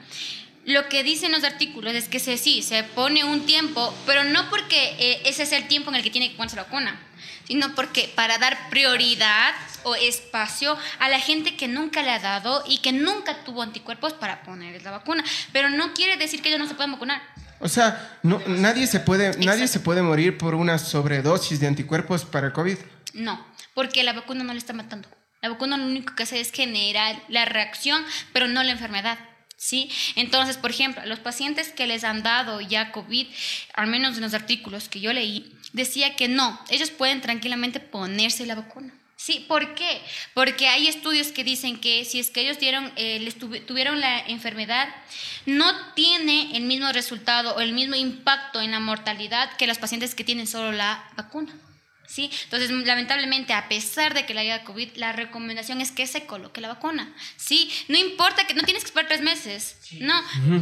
Lo 0.65 0.89
que 0.89 1.03
dicen 1.03 1.31
los 1.31 1.45
artículos 1.45 1.93
es 1.93 2.09
que 2.09 2.19
se, 2.19 2.37
sí, 2.37 2.61
se 2.61 2.83
pone 2.83 3.23
un 3.23 3.45
tiempo, 3.45 3.95
pero 4.05 4.25
no 4.25 4.49
porque 4.49 4.95
eh, 4.99 5.21
ese 5.23 5.43
es 5.43 5.53
el 5.53 5.69
tiempo 5.69 5.89
en 5.89 5.95
el 5.95 6.03
que 6.03 6.09
tiene 6.09 6.31
que 6.31 6.35
ponerse 6.35 6.57
la 6.57 6.63
vacuna, 6.63 6.99
sino 7.47 7.73
porque 7.75 8.11
para 8.15 8.37
dar 8.37 8.69
prioridad 8.69 9.53
o 9.83 9.95
espacio 9.95 10.77
a 10.99 11.09
la 11.09 11.19
gente 11.19 11.55
que 11.55 11.67
nunca 11.67 12.01
le 12.01 12.11
ha 12.11 12.19
dado 12.19 12.63
y 12.67 12.79
que 12.79 12.91
nunca 12.91 13.43
tuvo 13.43 13.61
anticuerpos 13.61 14.13
para 14.13 14.43
poner 14.43 14.81
la 14.81 14.91
vacuna. 14.91 15.23
Pero 15.51 15.69
no 15.69 15.93
quiere 15.93 16.17
decir 16.17 16.41
que 16.41 16.49
ellos 16.49 16.59
no 16.59 16.67
se 16.67 16.75
puedan 16.75 16.91
vacunar. 16.91 17.21
O 17.59 17.69
sea, 17.69 18.19
no, 18.23 18.41
nadie, 18.47 18.85
se 18.85 18.99
puede, 18.99 19.37
nadie 19.45 19.67
se 19.67 19.79
puede 19.79 20.01
morir 20.01 20.37
por 20.37 20.55
una 20.55 20.77
sobredosis 20.77 21.59
de 21.59 21.67
anticuerpos 21.67 22.25
para 22.25 22.47
el 22.47 22.53
COVID. 22.53 22.77
No, 23.13 23.45
porque 23.73 24.03
la 24.03 24.13
vacuna 24.13 24.43
no 24.43 24.53
le 24.53 24.59
está 24.59 24.73
matando. 24.73 25.07
La 25.41 25.49
vacuna 25.49 25.77
lo 25.77 25.85
único 25.85 26.15
que 26.15 26.23
hace 26.23 26.41
es 26.41 26.51
generar 26.51 27.21
la 27.29 27.45
reacción, 27.45 28.03
pero 28.33 28.47
no 28.47 28.63
la 28.63 28.71
enfermedad. 28.71 29.17
¿Sí? 29.57 29.89
Entonces, 30.15 30.57
por 30.57 30.71
ejemplo, 30.71 31.01
a 31.01 31.05
los 31.05 31.19
pacientes 31.19 31.69
que 31.69 31.87
les 31.87 32.03
han 32.03 32.23
dado 32.23 32.59
ya 32.59 32.91
COVID, 32.91 33.27
al 33.73 33.87
menos 33.87 34.15
en 34.17 34.23
los 34.23 34.33
artículos 34.33 34.89
que 34.89 34.99
yo 34.99 35.13
leí, 35.13 35.55
decía 35.75 36.15
que 36.15 36.27
no, 36.27 36.59
ellos 36.69 36.89
pueden 36.89 37.21
tranquilamente 37.21 37.79
ponerse 37.79 38.45
la 38.45 38.55
vacuna. 38.55 38.93
Sí, 39.17 39.45
¿por 39.47 39.75
qué? 39.75 40.01
Porque 40.33 40.67
hay 40.67 40.87
estudios 40.87 41.27
que 41.27 41.43
dicen 41.43 41.79
que 41.79 42.03
si 42.05 42.19
es 42.19 42.29
que 42.29 42.41
ellos 42.41 42.59
dieron, 42.59 42.91
eh, 42.95 43.19
les 43.19 43.39
tuvi- 43.39 43.65
tuvieron 43.65 43.99
la 44.01 44.19
enfermedad, 44.19 44.87
no 45.45 45.93
tiene 45.93 46.55
el 46.57 46.63
mismo 46.63 46.91
resultado 46.91 47.55
o 47.55 47.61
el 47.61 47.73
mismo 47.73 47.95
impacto 47.95 48.61
en 48.61 48.71
la 48.71 48.79
mortalidad 48.79 49.55
que 49.57 49.67
los 49.67 49.77
pacientes 49.77 50.15
que 50.15 50.23
tienen 50.23 50.47
solo 50.47 50.71
la 50.71 51.03
vacuna. 51.15 51.53
¿Sí? 52.07 52.29
Entonces, 52.43 52.69
lamentablemente, 52.69 53.53
a 53.53 53.67
pesar 53.67 54.13
de 54.13 54.27
que 54.27 54.35
le 54.35 54.41
haya 54.41 54.63
COVID, 54.63 54.95
la 54.97 55.11
recomendación 55.11 55.81
es 55.81 55.91
que 55.91 56.05
se 56.05 56.27
coloque 56.27 56.61
la 56.61 56.67
vacuna. 56.67 57.11
¿Sí? 57.35 57.71
No 57.87 57.97
importa 57.97 58.45
que 58.45 58.53
no 58.53 58.61
tienes 58.61 58.83
que 58.83 58.89
esperar 58.89 59.07
tres 59.07 59.21
meses. 59.21 59.77
No, 60.01 60.13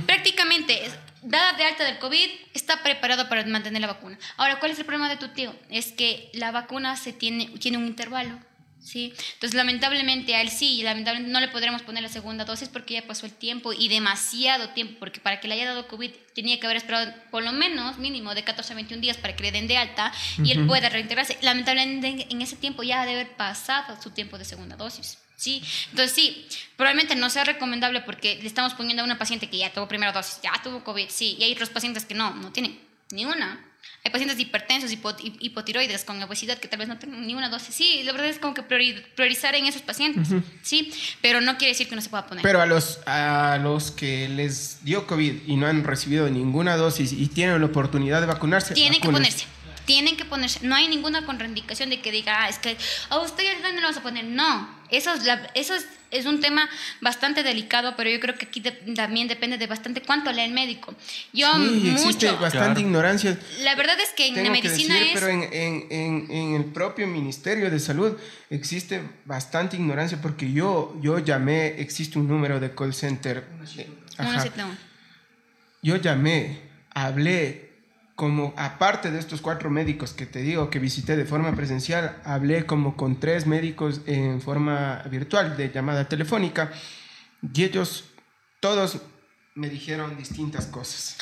prácticamente, 0.06 0.90
dada 1.23 1.53
de 1.53 1.63
alta 1.63 1.83
del 1.85 1.99
COVID, 1.99 2.29
está 2.53 2.83
preparado 2.83 3.29
para 3.29 3.45
mantener 3.45 3.81
la 3.81 3.87
vacuna. 3.87 4.17
Ahora, 4.37 4.59
¿cuál 4.59 4.71
es 4.71 4.79
el 4.79 4.85
problema 4.85 5.09
de 5.09 5.17
tu 5.17 5.29
tío? 5.29 5.55
Es 5.69 5.91
que 5.91 6.29
la 6.33 6.51
vacuna 6.51 6.95
se 6.97 7.13
tiene, 7.13 7.47
tiene 7.59 7.77
un 7.77 7.87
intervalo. 7.87 8.39
¿Sí? 8.83 9.13
Entonces, 9.35 9.53
lamentablemente 9.53 10.35
a 10.35 10.41
él 10.41 10.49
sí, 10.49 10.79
y 10.79 10.83
lamentablemente 10.83 11.31
no 11.31 11.39
le 11.39 11.47
podremos 11.47 11.81
poner 11.83 12.03
la 12.03 12.09
segunda 12.09 12.43
dosis 12.43 12.67
porque 12.67 12.95
ya 12.95 13.07
pasó 13.07 13.25
el 13.25 13.31
tiempo 13.31 13.71
y 13.71 13.87
demasiado 13.87 14.69
tiempo, 14.71 14.99
porque 14.99 15.21
para 15.21 15.39
que 15.39 15.47
le 15.47 15.53
haya 15.53 15.67
dado 15.67 15.87
COVID 15.87 16.11
tenía 16.35 16.59
que 16.59 16.65
haber 16.65 16.75
esperado 16.75 17.13
por 17.31 17.43
lo 17.43 17.53
menos 17.53 17.97
mínimo 17.97 18.35
de 18.35 18.43
14 18.43 18.73
a 18.73 18.75
21 18.75 19.01
días 19.01 19.15
para 19.15 19.37
que 19.37 19.43
le 19.43 19.53
den 19.53 19.67
de 19.67 19.77
alta 19.77 20.11
y 20.43 20.51
él 20.51 20.67
pueda 20.67 20.89
reintegrarse. 20.89 21.37
Lamentablemente 21.41 22.27
en 22.29 22.41
ese 22.41 22.57
tiempo 22.57 22.83
ya 22.83 23.01
ha 23.01 23.05
de 23.05 23.13
haber 23.13 23.37
pasado 23.37 24.01
su 24.01 24.11
tiempo 24.11 24.37
de 24.37 24.43
segunda 24.43 24.75
dosis. 24.75 25.17
¿Sí? 25.35 25.61
Entonces 25.91 26.11
sí, 26.15 26.47
probablemente 26.77 27.15
no 27.15 27.30
sea 27.30 27.43
recomendable 27.43 28.01
porque 28.01 28.35
le 28.41 28.47
estamos 28.47 28.73
poniendo 28.73 29.01
a 29.03 29.05
una 29.05 29.18
paciente 29.18 29.49
que 29.49 29.57
ya 29.57 29.72
tuvo 29.72 29.88
primera 29.88 30.11
dosis, 30.11 30.39
ya 30.43 30.51
tuvo 30.64 30.84
COVID, 30.84 31.10
sí, 31.10 31.35
y 31.39 31.43
hay 31.43 31.53
otros 31.53 31.69
pacientes 31.69 32.05
que 32.05 32.14
no, 32.15 32.34
no 32.35 32.51
tienen 32.51 32.80
ni 33.11 33.26
una. 33.26 33.65
Hay 34.05 34.11
pacientes 34.11 34.38
hipertensos, 34.39 34.91
hipo- 34.91 35.15
hip- 35.22 35.38
hipotiroides 35.39 36.03
con 36.03 36.22
obesidad 36.23 36.57
que 36.57 36.68
tal 36.68 36.80
vez 36.80 36.88
no 36.89 36.97
tengan 36.99 37.26
ni 37.26 37.35
una 37.35 37.47
dosis. 37.49 37.73
Sí, 37.76 38.01
la 38.03 38.11
verdad 38.11 38.27
es 38.30 38.38
como 38.39 38.53
que 38.53 38.61
priori- 38.61 39.01
priorizar 39.15 39.55
en 39.55 39.65
esos 39.65 39.81
pacientes, 39.81 40.27
sí, 40.61 40.91
pero 41.22 41.39
no 41.41 41.57
quiere 41.57 41.72
decir 41.73 41.88
que 41.88 41.95
no 41.95 42.01
se 42.01 42.10
pueda 42.10 42.26
poner. 42.27 42.43
Pero 42.43 42.61
a 42.61 42.65
los, 42.65 42.99
a 43.05 43.60
los 43.61 43.91
que 43.91 44.27
les 44.30 44.84
dio 44.84 45.05
COVID 45.07 45.43
y 45.47 45.55
no 45.55 45.68
han 45.68 45.84
recibido 45.85 46.30
ninguna 46.30 46.76
dosis 46.76 47.14
y 47.14 47.27
tienen 47.27 47.60
la 47.60 47.65
oportunidad 47.65 48.19
de 48.22 48.27
vacunarse, 48.27 48.73
Tienen 48.73 48.99
que 49.01 49.07
vacúnense. 49.07 49.45
ponerse. 49.45 49.62
Tienen 49.85 50.15
que 50.18 50.26
ponerse. 50.26 50.60
No 50.65 50.76
hay 50.76 50.88
ninguna 50.88 51.26
contraindicación 51.26 51.89
de 51.89 52.01
que 52.01 52.11
diga, 52.11 52.43
ah, 52.43 52.49
es 52.49 52.57
que 52.60 52.77
a 53.10 53.19
usted 53.19 53.43
ya 53.43 53.60
no 53.60 53.76
lo 53.76 53.81
vamos 53.81 53.97
a 53.97 54.01
poner. 54.03 54.23
No. 54.26 54.81
Eso 54.89 55.14
es, 55.14 55.23
la- 55.26 55.49
eso 55.55 55.73
es, 55.76 55.88
es 56.11 56.26
un 56.27 56.39
tema 56.39 56.69
bastante 57.01 57.41
delicado, 57.41 57.95
pero 57.97 58.10
yo 58.10 58.19
creo 58.19 58.35
que 58.35 58.45
aquí 58.45 58.60
de- 58.60 58.72
también 58.72 59.27
depende 59.27 59.57
de 59.57 59.65
bastante 59.68 60.01
cuánto 60.01 60.31
lee 60.31 60.41
el 60.43 60.51
médico. 60.53 60.93
Yo 61.34 61.47
Sí, 61.57 61.89
existe 61.89 62.27
bastante 62.31 62.57
Claro. 62.60 62.80
ignorancia. 62.80 63.38
La 63.61 63.73
verdad 63.76 63.99
es 63.99 64.10
que 64.11 64.27
en 64.27 64.35
la 64.35 64.43
Tengo 64.43 64.55
que 64.61 64.61
medicina 64.69 64.93
decir, 64.93 65.07
es... 65.10 65.14
pero 65.19 65.27
en, 65.30 65.43
en, 65.51 65.88
en, 65.89 66.31
en 66.31 66.55
el 66.55 66.65
propio 66.65 67.07
Ministerio 67.07 67.72
de 67.72 67.80
Salud 67.80 68.15
existe 68.51 69.01
bastante 69.26 69.76
ignorancia 69.77 70.22
porque 70.22 70.51
yo, 70.53 70.95
yo 71.01 71.18
llamé, 71.19 71.80
existe 71.81 72.19
un 72.19 72.27
número 72.27 72.60
de 72.60 72.73
call 72.76 72.93
center. 72.93 73.45
eh, 73.77 73.89
ajá. 74.19 74.45
Yo 75.81 75.95
llamé, 75.97 76.61
hablé, 76.93 77.72
como 78.15 78.53
aparte 78.57 79.11
de 79.11 79.19
estos 79.19 79.41
cuatro 79.41 79.69
médicos 79.69 80.14
que 80.14 80.26
te 80.26 80.40
digo 80.40 80.69
que 80.69 80.80
visité 80.80 81.15
de 81.15 81.26
forma 81.26 81.56
presencial, 81.56 82.22
hablé 82.23 82.65
como 82.65 82.95
con 82.95 83.19
tres 83.19 83.48
médicos 83.48 84.02
en 84.06 84.41
forma 84.41 85.03
virtual, 85.10 85.57
de 85.57 85.72
llamada 85.72 86.07
telefónica, 86.07 86.72
y 87.53 87.64
ellos 87.64 88.06
todos 88.60 88.99
me 89.56 89.69
dijeron 89.69 90.18
distintas 90.18 90.68
cosas. 90.68 91.18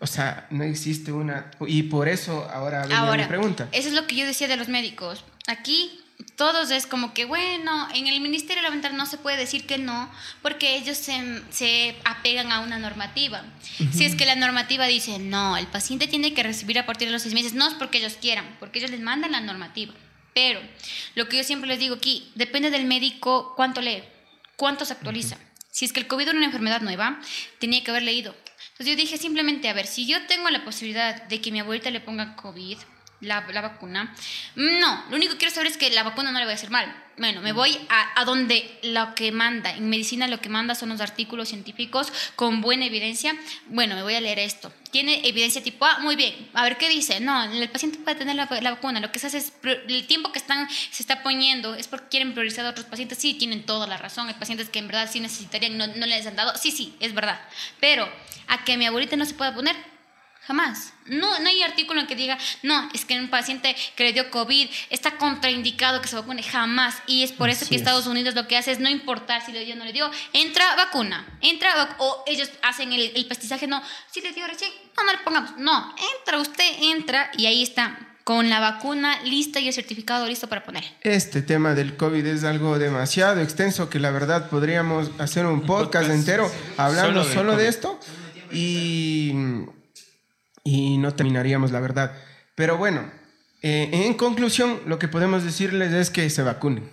O 0.00 0.06
sea, 0.06 0.46
no 0.50 0.64
existe 0.64 1.12
una... 1.12 1.50
Y 1.66 1.84
por 1.84 2.08
eso 2.08 2.48
ahora 2.52 2.86
Ahora, 2.96 3.26
pregunta. 3.26 3.68
eso 3.72 3.88
es 3.88 3.94
lo 3.94 4.06
que 4.06 4.16
yo 4.16 4.26
decía 4.26 4.48
de 4.48 4.56
los 4.56 4.68
médicos. 4.68 5.24
Aquí 5.46 6.03
todos 6.36 6.70
es 6.70 6.86
como 6.86 7.14
que, 7.14 7.24
bueno, 7.24 7.88
en 7.94 8.06
el 8.06 8.20
Ministerio 8.20 8.60
Elemental 8.60 8.96
no 8.96 9.06
se 9.06 9.18
puede 9.18 9.36
decir 9.36 9.66
que 9.66 9.78
no, 9.78 10.10
porque 10.42 10.76
ellos 10.76 10.96
se, 10.96 11.42
se 11.50 11.96
apegan 12.04 12.52
a 12.52 12.60
una 12.60 12.78
normativa. 12.78 13.44
Si 13.92 14.04
es 14.04 14.14
que 14.14 14.26
la 14.26 14.36
normativa 14.36 14.86
dice, 14.86 15.18
no, 15.18 15.56
el 15.56 15.66
paciente 15.66 16.06
tiene 16.06 16.34
que 16.34 16.42
recibir 16.42 16.78
a 16.78 16.86
partir 16.86 17.08
de 17.08 17.12
los 17.12 17.22
seis 17.22 17.34
meses, 17.34 17.54
no 17.54 17.66
es 17.66 17.74
porque 17.74 17.98
ellos 17.98 18.16
quieran, 18.20 18.56
porque 18.60 18.78
ellos 18.78 18.90
les 18.90 19.00
mandan 19.00 19.32
la 19.32 19.40
normativa. 19.40 19.94
Pero 20.34 20.60
lo 21.14 21.28
que 21.28 21.36
yo 21.36 21.44
siempre 21.44 21.68
les 21.68 21.78
digo 21.78 21.96
aquí, 21.96 22.30
depende 22.34 22.70
del 22.70 22.84
médico 22.84 23.54
cuánto 23.56 23.80
lee, 23.80 24.02
cuánto 24.56 24.84
se 24.84 24.92
actualiza. 24.92 25.36
Si 25.70 25.84
es 25.84 25.92
que 25.92 26.00
el 26.00 26.06
COVID 26.06 26.28
era 26.28 26.36
una 26.36 26.46
enfermedad 26.46 26.80
nueva, 26.80 27.20
tenía 27.58 27.82
que 27.82 27.90
haber 27.90 28.02
leído. 28.02 28.34
Entonces 28.72 28.86
yo 28.86 28.96
dije 28.96 29.18
simplemente, 29.18 29.68
a 29.68 29.72
ver, 29.72 29.86
si 29.86 30.06
yo 30.06 30.26
tengo 30.26 30.50
la 30.50 30.64
posibilidad 30.64 31.22
de 31.22 31.40
que 31.40 31.52
mi 31.52 31.60
abuelita 31.60 31.90
le 31.90 32.00
ponga 32.00 32.34
COVID, 32.34 32.78
la, 33.24 33.46
la 33.52 33.60
vacuna, 33.60 34.14
no, 34.54 35.04
lo 35.10 35.16
único 35.16 35.32
que 35.32 35.38
quiero 35.38 35.54
saber 35.54 35.70
es 35.70 35.76
que 35.76 35.90
la 35.90 36.02
vacuna 36.02 36.32
no 36.32 36.38
le 36.38 36.44
va 36.44 36.52
a 36.52 36.54
hacer 36.54 36.70
mal. 36.70 36.94
Bueno, 37.16 37.40
me 37.42 37.52
voy 37.52 37.78
a, 37.90 38.20
a 38.20 38.24
donde 38.24 38.78
lo 38.82 39.14
que 39.14 39.30
manda, 39.30 39.70
en 39.70 39.88
medicina 39.88 40.26
lo 40.26 40.40
que 40.40 40.48
manda 40.48 40.74
son 40.74 40.88
los 40.88 41.00
artículos 41.00 41.48
científicos 41.48 42.12
con 42.34 42.60
buena 42.60 42.86
evidencia. 42.86 43.36
Bueno, 43.66 43.94
me 43.94 44.02
voy 44.02 44.14
a 44.14 44.20
leer 44.20 44.40
esto. 44.40 44.72
¿Tiene 44.90 45.26
evidencia 45.26 45.62
tipo 45.62 45.86
A? 45.86 46.00
Muy 46.00 46.16
bien. 46.16 46.34
A 46.54 46.64
ver 46.64 46.76
qué 46.76 46.88
dice. 46.88 47.20
No, 47.20 47.44
el 47.44 47.68
paciente 47.68 47.98
puede 47.98 48.16
tener 48.16 48.34
la, 48.34 48.48
la 48.60 48.70
vacuna. 48.72 48.98
Lo 48.98 49.12
que 49.12 49.20
se 49.20 49.28
hace 49.28 49.38
es, 49.38 49.52
el 49.62 50.06
tiempo 50.08 50.32
que 50.32 50.40
están, 50.40 50.68
se 50.68 51.02
está 51.02 51.22
poniendo 51.22 51.76
es 51.76 51.86
porque 51.86 52.08
quieren 52.08 52.32
priorizar 52.32 52.66
a 52.66 52.70
otros 52.70 52.86
pacientes. 52.86 53.18
Sí, 53.18 53.34
tienen 53.34 53.64
toda 53.64 53.86
la 53.86 53.96
razón. 53.96 54.26
Hay 54.26 54.34
pacientes 54.34 54.68
que 54.68 54.80
en 54.80 54.88
verdad 54.88 55.08
sí 55.10 55.20
necesitarían, 55.20 55.78
no, 55.78 55.86
no 55.86 56.06
les 56.06 56.26
han 56.26 56.34
dado. 56.34 56.56
Sí, 56.56 56.72
sí, 56.72 56.96
es 56.98 57.14
verdad. 57.14 57.40
Pero 57.78 58.08
a 58.48 58.64
que 58.64 58.76
mi 58.76 58.86
abuelita 58.86 59.16
no 59.16 59.24
se 59.24 59.34
pueda 59.34 59.54
poner, 59.54 59.76
Jamás. 60.46 60.92
No, 61.06 61.38
no 61.40 61.48
hay 61.48 61.62
artículo 61.62 62.00
en 62.00 62.06
que 62.06 62.16
diga, 62.16 62.38
no, 62.62 62.88
es 62.94 63.04
que 63.04 63.18
un 63.18 63.28
paciente 63.28 63.74
que 63.96 64.04
le 64.04 64.12
dio 64.12 64.30
COVID 64.30 64.68
está 64.90 65.16
contraindicado 65.16 66.00
que 66.00 66.08
se 66.08 66.16
vacune. 66.16 66.42
Jamás. 66.42 66.96
Y 67.06 67.22
es 67.22 67.32
por 67.32 67.48
eso 67.50 67.62
Así 67.62 67.70
que 67.70 67.76
es. 67.76 67.82
Estados 67.82 68.06
Unidos 68.06 68.34
lo 68.34 68.46
que 68.46 68.56
hace 68.56 68.72
es 68.72 68.78
no 68.80 68.88
importar 68.88 69.44
si 69.44 69.52
le 69.52 69.64
dio 69.64 69.74
o 69.74 69.78
no 69.78 69.84
le 69.84 69.92
dio, 69.92 70.10
entra 70.32 70.76
vacuna. 70.76 71.26
Entra 71.40 71.74
vac- 71.76 71.96
o 71.98 72.24
ellos 72.26 72.50
hacen 72.62 72.92
el, 72.92 73.12
el 73.14 73.26
pestizaje, 73.26 73.66
no, 73.66 73.82
si 74.10 74.20
le 74.20 74.32
dio 74.32 74.46
recién, 74.46 74.70
no, 74.96 75.04
no 75.04 75.12
le 75.12 75.18
pongamos. 75.18 75.56
No, 75.58 75.94
entra 76.18 76.38
usted, 76.38 76.64
entra 76.82 77.30
y 77.36 77.46
ahí 77.46 77.62
está, 77.62 77.98
con 78.24 78.48
la 78.48 78.60
vacuna 78.60 79.20
lista 79.22 79.60
y 79.60 79.68
el 79.68 79.74
certificado 79.74 80.26
listo 80.26 80.48
para 80.48 80.64
poner. 80.64 80.84
Este 81.02 81.42
tema 81.42 81.74
del 81.74 81.96
COVID 81.96 82.24
es 82.26 82.44
algo 82.44 82.78
demasiado 82.78 83.40
extenso 83.42 83.90
que 83.90 83.98
la 83.98 84.10
verdad 84.10 84.48
podríamos 84.48 85.10
hacer 85.18 85.44
un 85.46 85.60
podcast, 85.62 86.06
podcast 86.06 86.10
entero 86.10 86.50
hablando 86.78 87.22
solo 87.24 87.34
solo, 87.34 87.56
de 87.56 87.68
esto 87.68 88.00
y, 88.50 89.32
y 90.64 90.98
no 90.98 91.14
terminaríamos 91.14 91.70
la 91.70 91.80
verdad. 91.80 92.12
Pero 92.54 92.78
bueno, 92.78 93.10
eh, 93.62 93.90
en 93.92 94.14
conclusión, 94.14 94.80
lo 94.86 94.98
que 94.98 95.08
podemos 95.08 95.44
decirles 95.44 95.92
es 95.92 96.10
que 96.10 96.28
se 96.30 96.42
vacunen. 96.42 96.88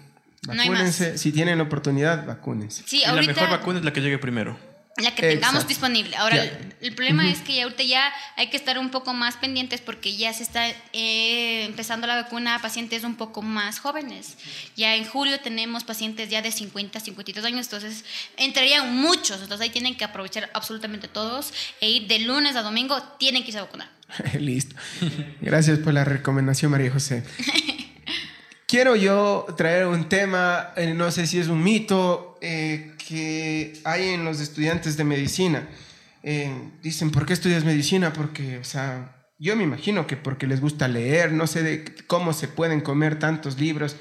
No 0.45 0.53
hay 0.53 0.57
más. 0.57 0.67
Vacúnense, 0.67 1.17
si 1.17 1.31
tienen 1.31 1.57
la 1.57 1.63
oportunidad, 1.63 2.25
vacúnense. 2.25 2.83
Sí, 2.85 3.01
Y 3.03 3.05
la 3.05 3.21
mejor 3.21 3.49
vacuna 3.49 3.79
es 3.79 3.85
la 3.85 3.93
que 3.93 4.01
llegue 4.01 4.17
primero. 4.17 4.57
La 5.03 5.15
que 5.15 5.21
tengamos 5.21 5.63
Exacto. 5.63 5.67
disponible. 5.67 6.15
Ahora, 6.15 6.43
el, 6.43 6.73
el 6.81 6.95
problema 6.95 7.29
es 7.29 7.39
que 7.39 7.55
ya 7.55 7.63
ahorita 7.63 7.83
ya 7.83 8.13
hay 8.35 8.49
que 8.49 8.57
estar 8.57 8.79
un 8.79 8.89
poco 8.89 9.13
más 9.13 9.37
pendientes 9.37 9.81
porque 9.81 10.15
ya 10.15 10.33
se 10.33 10.43
está 10.43 10.67
eh, 10.93 11.65
empezando 11.65 12.07
la 12.07 12.15
vacuna 12.15 12.55
a 12.55 12.59
pacientes 12.59 13.03
un 13.03 13.15
poco 13.15 13.41
más 13.41 13.79
jóvenes. 13.79 14.37
Ya 14.75 14.95
en 14.95 15.05
julio 15.05 15.39
tenemos 15.39 15.83
pacientes 15.83 16.29
ya 16.29 16.41
de 16.41 16.51
50, 16.51 16.99
52 16.99 17.45
años, 17.45 17.65
entonces 17.67 18.05
entrarían 18.37 18.95
muchos. 18.95 19.41
Entonces 19.41 19.61
ahí 19.61 19.69
tienen 19.69 19.95
que 19.95 20.03
aprovechar 20.03 20.49
absolutamente 20.53 21.07
todos 21.07 21.53
e 21.79 21.89
ir 21.89 22.07
de 22.07 22.19
lunes 22.19 22.55
a 22.55 22.61
domingo, 22.61 23.01
tienen 23.19 23.43
que 23.43 23.49
irse 23.49 23.59
a 23.59 23.63
vacunar. 23.63 23.89
Listo. 24.39 24.75
Gracias 25.41 25.79
por 25.79 25.93
la 25.93 26.03
recomendación, 26.03 26.71
María 26.71 26.91
José. 26.91 27.23
Quiero 28.71 28.95
yo 28.95 29.45
traer 29.57 29.85
un 29.85 30.07
tema, 30.07 30.71
eh, 30.77 30.93
no 30.93 31.11
sé 31.11 31.27
si 31.27 31.37
es 31.37 31.49
un 31.49 31.61
mito, 31.61 32.37
eh, 32.39 32.93
que 33.05 33.73
hay 33.83 34.11
en 34.11 34.23
los 34.23 34.39
estudiantes 34.39 34.95
de 34.95 35.03
medicina. 35.03 35.67
Eh, 36.23 36.49
dicen, 36.81 37.11
¿por 37.11 37.25
qué 37.25 37.33
estudias 37.33 37.65
medicina? 37.65 38.13
Porque, 38.13 38.59
o 38.59 38.63
sea, 38.63 39.27
yo 39.37 39.57
me 39.57 39.63
imagino 39.63 40.07
que 40.07 40.15
porque 40.15 40.47
les 40.47 40.61
gusta 40.61 40.87
leer, 40.87 41.33
no 41.33 41.47
sé 41.47 41.63
de 41.63 41.83
cómo 42.07 42.31
se 42.31 42.47
pueden 42.47 42.79
comer 42.79 43.19
tantos 43.19 43.59
libros. 43.59 43.97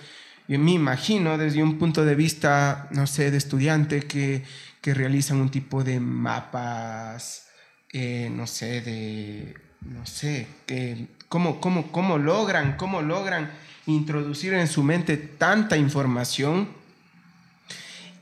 Yo 0.47 0.61
me 0.61 0.71
imagino 0.71 1.37
desde 1.37 1.65
un 1.65 1.77
punto 1.77 2.05
de 2.05 2.15
vista, 2.15 2.87
no 2.93 3.09
sé, 3.09 3.33
de 3.33 3.39
estudiante 3.39 4.03
que, 4.03 4.45
que 4.81 4.95
realizan 4.95 5.41
un 5.41 5.51
tipo 5.51 5.83
de 5.83 5.99
mapas, 5.99 7.49
no 7.93 8.47
sé, 8.47 8.83
de, 8.83 9.53
no 9.81 10.07
sé, 10.07 10.47
que, 10.67 11.09
cómo, 11.29 11.61
cómo, 11.61 11.91
cómo 11.91 12.19
logran, 12.19 12.77
cómo 12.77 13.03
logran 13.03 13.51
introducir 13.95 14.55
en 14.55 14.67
su 14.67 14.83
mente 14.83 15.17
tanta 15.17 15.77
información 15.77 16.80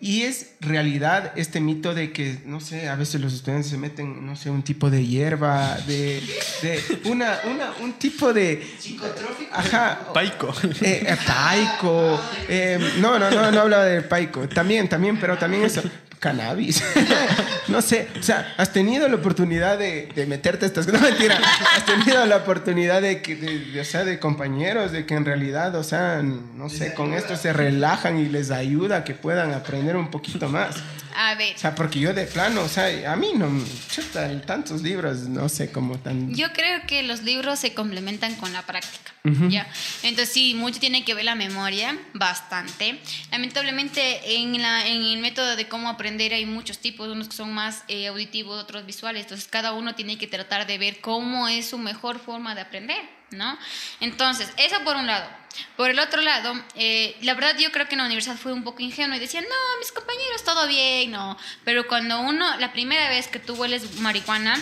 y 0.01 0.23
es 0.23 0.53
realidad 0.61 1.33
este 1.35 1.61
mito 1.61 1.93
de 1.93 2.13
que, 2.13 2.39
no 2.47 2.61
sé, 2.61 2.89
a 2.89 2.95
veces 2.95 3.21
los 3.21 3.33
estudiantes 3.33 3.71
se 3.71 3.79
meten, 3.79 4.25
no 4.25 4.37
sé, 4.37 4.49
un 4.49 4.63
tipo 4.63 4.91
de 4.91 5.05
hierba, 5.05 5.77
de, 5.87 6.23
de 6.63 7.01
una, 7.07 7.41
una, 7.51 7.73
un 7.81 7.95
tipo 7.95 8.33
de... 8.33 8.65
Psicotrófico. 8.79 9.51
Ajá. 9.53 10.13
Paico. 10.15 10.55
Eh, 10.83 11.05
eh, 11.05 11.17
paico. 11.27 12.21
eh, 12.49 12.79
no, 13.01 13.19
no, 13.19 13.29
no, 13.31 13.51
no 13.51 13.61
hablaba 13.61 13.85
de 13.85 14.03
paico. 14.03 14.49
También, 14.49 14.89
también, 14.89 15.19
pero 15.19 15.37
también 15.37 15.65
eso. 15.65 15.83
Cannabis. 16.19 16.83
no 17.69 17.81
sé. 17.81 18.09
O 18.19 18.23
sea, 18.23 18.55
has 18.57 18.73
tenido 18.73 19.09
la 19.09 19.17
oportunidad 19.17 19.79
de, 19.79 20.09
de 20.15 20.27
meterte 20.27 20.65
a 20.65 20.69
estas 20.69 20.87
cosas. 20.87 20.89
No, 20.99 21.09
mentira. 21.09 21.39
Has 21.77 21.87
tenido 21.87 22.27
la 22.27 22.39
oportunidad 22.39 23.01
de 23.03 23.23
que, 23.23 23.37
de, 23.37 23.59
de, 23.59 23.81
o 23.81 23.85
sea, 23.85 24.05
de 24.05 24.19
compañeros, 24.19 24.91
de 24.91 25.07
que 25.07 25.15
en 25.15 25.25
realidad, 25.25 25.75
o 25.77 25.85
sea, 25.85 26.23
no 26.23 26.69
sé, 26.69 26.93
con 26.95 27.13
esto 27.13 27.37
se 27.37 27.53
relajan 27.53 28.19
y 28.19 28.29
les 28.29 28.51
ayuda 28.51 28.99
a 28.99 29.05
que 29.05 29.15
puedan 29.15 29.53
aprender 29.53 29.88
un 29.97 30.11
poquito 30.11 30.49
más. 30.49 30.77
A 31.17 31.35
ver. 31.35 31.57
O 31.57 31.59
sea, 31.59 31.75
porque 31.75 31.99
yo 31.99 32.15
de 32.15 32.27
plano, 32.27 32.63
o 32.63 32.69
sea, 32.69 33.13
a 33.13 33.17
mí 33.17 33.33
no, 33.35 33.49
chuta, 33.91 34.41
tantos 34.43 34.83
libros, 34.83 35.21
no 35.23 35.49
sé 35.49 35.73
cómo 35.73 35.99
tan... 35.99 36.33
Yo 36.35 36.53
creo 36.53 36.87
que 36.87 37.03
los 37.03 37.23
libros 37.23 37.59
se 37.59 37.75
complementan 37.75 38.37
con 38.37 38.53
la 38.53 38.63
práctica. 38.63 39.13
Ujú. 39.25 39.49
¿ya? 39.49 39.67
Entonces 40.03 40.33
sí, 40.33 40.55
mucho 40.55 40.79
tiene 40.79 41.05
que 41.05 41.15
ver 41.15 41.25
la 41.25 41.35
memoria, 41.35 41.99
bastante. 42.15 43.01
Lamentablemente 43.33 44.37
en, 44.37 44.61
la, 44.63 44.87
en 44.87 45.03
el 45.03 45.19
método 45.19 45.57
de 45.57 45.67
cómo 45.67 45.89
aprender 45.89 46.33
hay 46.33 46.47
muchos 46.47 46.79
tipos, 46.79 47.09
unos 47.09 47.29
que 47.29 47.37
son 47.37 47.53
más 47.53 47.85
eh, 47.89 48.07
auditivos, 48.07 48.63
otros 48.63 48.87
visuales. 48.87 49.23
Entonces 49.23 49.49
cada 49.49 49.73
uno 49.73 49.95
tiene 49.95 50.19
que 50.19 50.27
tratar 50.27 50.67
de 50.67 50.79
ver 50.79 51.01
cómo 51.01 51.49
es 51.49 51.69
su 51.69 51.79
mejor 51.79 52.19
forma 52.19 52.55
de 52.55 52.61
aprender, 52.61 53.18
¿no? 53.31 53.59
Entonces, 54.01 54.51
eso 54.57 54.77
por 54.85 54.97
un 54.97 55.07
lado. 55.07 55.29
Por 55.77 55.91
el 55.91 55.99
otro 55.99 56.21
lado, 56.23 56.55
eh, 56.77 57.17
la 57.23 57.35
verdad 57.35 57.57
yo 57.59 57.73
creo 57.73 57.89
que 57.89 57.95
en 57.95 57.99
la 57.99 58.05
universidad 58.05 58.37
fue 58.37 58.53
un 58.53 58.63
poco 58.63 58.83
ingenuo 58.83 59.17
y 59.17 59.19
decía, 59.19 59.41
no, 59.41 59.79
mis 59.81 59.93
compañeros, 59.93 60.45
todo 60.45 60.67
bien, 60.69 61.11
no. 61.11 61.37
Pero 61.65 61.89
cuando 61.89 62.21
uno, 62.21 62.57
la 62.59 62.73
primera 62.73 63.09
vez 63.09 63.29
que 63.29 63.39
tú 63.39 63.55
hueles 63.55 63.99
marihuana, 64.01 64.61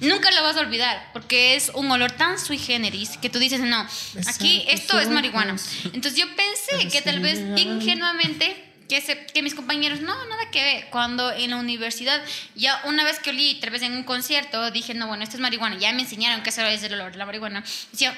nunca 0.00 0.30
lo 0.30 0.42
vas 0.42 0.56
a 0.56 0.60
olvidar, 0.60 1.10
porque 1.12 1.56
es 1.56 1.70
un 1.74 1.90
olor 1.90 2.12
tan 2.12 2.38
sui 2.38 2.58
generis 2.58 3.16
que 3.16 3.30
tú 3.30 3.38
dices, 3.38 3.60
no, 3.60 3.86
aquí 4.26 4.64
esto 4.68 5.00
es 5.00 5.08
marihuana. 5.08 5.56
Entonces 5.92 6.16
yo 6.16 6.26
pensé 6.36 6.88
que 6.88 7.02
tal 7.02 7.20
vez 7.20 7.40
ingenuamente 7.58 8.64
que, 8.88 9.00
se- 9.00 9.26
que 9.26 9.42
mis 9.42 9.54
compañeros, 9.54 10.00
no, 10.00 10.14
nada 10.26 10.50
que 10.50 10.62
ver. 10.62 10.86
Cuando 10.90 11.32
en 11.32 11.50
la 11.50 11.56
universidad, 11.56 12.22
ya 12.54 12.80
una 12.84 13.04
vez 13.04 13.18
que 13.20 13.30
olí, 13.30 13.58
tal 13.60 13.70
vez 13.70 13.82
en 13.82 13.92
un 13.92 14.04
concierto, 14.04 14.70
dije, 14.70 14.94
no, 14.94 15.06
bueno, 15.08 15.22
esto 15.24 15.36
es 15.36 15.40
marihuana. 15.40 15.76
Ya 15.76 15.92
me 15.92 16.02
enseñaron 16.02 16.42
que 16.42 16.50
eso 16.50 16.62
es 16.62 16.82
el 16.82 16.94
olor 16.94 17.12
de 17.12 17.18
la 17.18 17.26
marihuana. 17.26 17.62
Decía, 17.92 18.16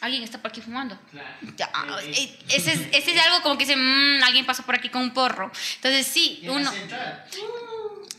alguien 0.00 0.22
está 0.22 0.38
por 0.42 0.50
aquí 0.50 0.60
fumando. 0.60 0.98
Claro. 1.10 1.28
Ya, 1.56 1.70
eh, 2.02 2.38
ese, 2.48 2.72
es, 2.72 2.80
ese 2.92 3.12
es 3.14 3.20
algo 3.22 3.42
como 3.42 3.56
que 3.58 3.64
dice, 3.64 3.76
"Mm, 3.76 4.22
alguien 4.24 4.46
pasó 4.46 4.62
por 4.64 4.74
aquí 4.74 4.88
con 4.88 5.02
un 5.02 5.12
porro. 5.14 5.50
Entonces 5.76 6.06
sí, 6.06 6.40
Y 6.42 6.46
en 6.46 6.52
la 6.52 6.58
uno... 6.60 6.72
central. 6.72 7.24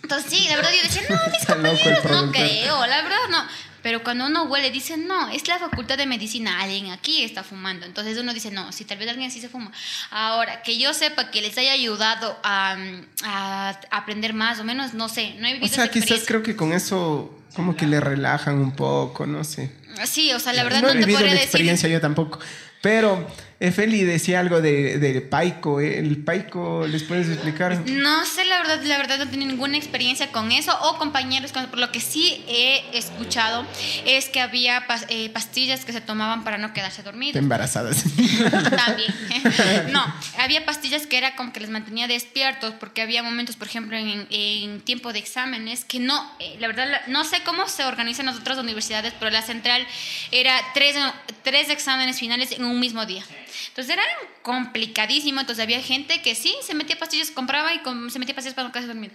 Entonces 0.03 0.31
sí, 0.31 0.47
la 0.47 0.55
verdad 0.55 0.71
yo 0.71 0.83
decía, 0.83 1.01
no, 1.09 1.31
mis 1.31 1.45
compañeros 1.45 2.03
no 2.05 2.31
creo, 2.31 2.85
la 2.87 3.01
verdad 3.01 3.17
no. 3.29 3.45
Pero 3.83 4.03
cuando 4.03 4.25
uno 4.27 4.43
huele, 4.43 4.71
dice, 4.71 4.97
no, 4.97 5.29
es 5.29 5.47
la 5.47 5.59
facultad 5.59 5.97
de 5.97 6.05
medicina, 6.05 6.61
alguien 6.61 6.91
aquí 6.91 7.23
está 7.23 7.43
fumando. 7.43 7.85
Entonces 7.85 8.17
uno 8.17 8.33
dice, 8.33 8.51
no, 8.51 8.71
si 8.71 8.85
tal 8.85 8.97
vez 8.97 9.09
alguien 9.09 9.31
sí 9.31 9.39
se 9.39 9.49
fuma. 9.49 9.71
Ahora, 10.11 10.61
que 10.63 10.77
yo 10.77 10.93
sepa 10.93 11.31
que 11.31 11.41
les 11.41 11.57
haya 11.57 11.71
ayudado 11.73 12.37
a, 12.43 12.75
a 13.23 13.69
aprender 13.91 14.33
más 14.33 14.59
o 14.59 14.63
menos, 14.63 14.93
no 14.93 15.09
sé, 15.09 15.35
no 15.39 15.47
he 15.47 15.51
O 15.51 15.53
vivido 15.55 15.73
sea, 15.73 15.85
esa 15.85 15.93
quizás 15.93 16.23
creo 16.25 16.43
que 16.43 16.55
con 16.55 16.73
eso 16.73 17.33
como 17.55 17.75
que 17.75 17.87
le 17.87 17.99
relajan 17.99 18.59
un 18.59 18.75
poco, 18.75 19.25
no 19.25 19.43
sé. 19.43 19.71
Sí, 20.05 20.31
o 20.33 20.39
sea, 20.39 20.53
la 20.53 20.63
verdad 20.63 20.81
no 20.81 20.87
no, 20.87 20.93
he 20.93 20.99
te 20.99 20.99
vivido 20.99 21.17
podría 21.17 21.33
la 21.33 21.39
decir... 21.39 21.47
experiencia 21.47 21.89
yo 21.89 21.99
tampoco. 22.01 22.39
Pero 22.81 23.27
eh, 23.59 23.71
Feli 23.71 24.03
decía 24.03 24.39
algo 24.39 24.61
de, 24.61 24.99
de 24.99 25.21
Paico. 25.21 25.79
¿eh? 25.81 25.99
¿El 25.99 26.17
Paico 26.23 26.85
les 26.87 27.03
puedes 27.03 27.27
explicar? 27.27 27.81
No 27.89 28.25
sé, 28.25 28.45
la 28.45 28.59
verdad, 28.59 28.81
la 28.83 28.97
verdad 28.97 29.17
no 29.19 29.27
tenido 29.27 29.49
ninguna 29.49 29.77
experiencia 29.77 30.31
con 30.31 30.51
eso 30.51 30.77
o 30.81 30.97
compañeros, 30.97 31.51
con, 31.51 31.65
por 31.67 31.79
lo 31.79 31.91
que 31.91 31.99
sí 31.99 32.43
he 32.47 32.83
escuchado 32.97 33.65
es 34.05 34.29
que 34.29 34.39
había 34.41 34.87
pas- 34.87 35.05
eh, 35.09 35.29
pastillas 35.29 35.85
que 35.85 35.93
se 35.93 36.01
tomaban 36.01 36.43
para 36.43 36.57
no 36.57 36.73
quedarse 36.73 37.01
dormidos. 37.03 37.35
Embarazadas. 37.35 38.03
También. 38.85 39.13
no, 39.91 40.03
había 40.39 40.65
pastillas 40.65 41.07
que 41.07 41.17
era 41.17 41.35
como 41.35 41.51
que 41.53 41.59
les 41.59 41.69
mantenía 41.69 42.07
despiertos 42.07 42.73
porque 42.79 43.01
había 43.01 43.23
momentos, 43.23 43.55
por 43.55 43.67
ejemplo, 43.67 43.97
en, 43.97 44.27
en 44.29 44.81
tiempo 44.81 45.13
de 45.13 45.19
exámenes 45.19 45.83
que 45.85 45.99
no, 45.99 46.31
eh, 46.39 46.57
la 46.59 46.67
verdad, 46.67 47.01
no 47.07 47.23
sé 47.23 47.41
cómo 47.43 47.67
se 47.67 47.83
organizan 47.85 48.25
las 48.27 48.37
otras 48.37 48.57
universidades, 48.57 49.13
pero 49.19 49.31
la 49.31 49.41
central 49.41 49.85
era 50.31 50.53
tres, 50.73 50.95
tres 51.43 51.69
exámenes 51.69 52.19
finales 52.19 52.51
en 52.51 52.63
un 52.63 52.79
mismo 52.79 53.05
día. 53.05 53.23
Entonces 53.69 53.93
era 53.93 54.03
complicadísimo, 54.41 55.39
entonces 55.39 55.63
había 55.63 55.81
gente 55.81 56.21
que 56.21 56.35
sí, 56.35 56.55
se 56.61 56.73
metía 56.73 56.97
pastillas, 56.97 57.31
compraba 57.31 57.73
y 57.73 57.81
se 58.09 58.19
metía 58.19 58.35
pastillas 58.35 58.55
para 58.55 58.67
no 58.67 58.73
quedarse 58.73 58.87
dormida. 58.87 59.13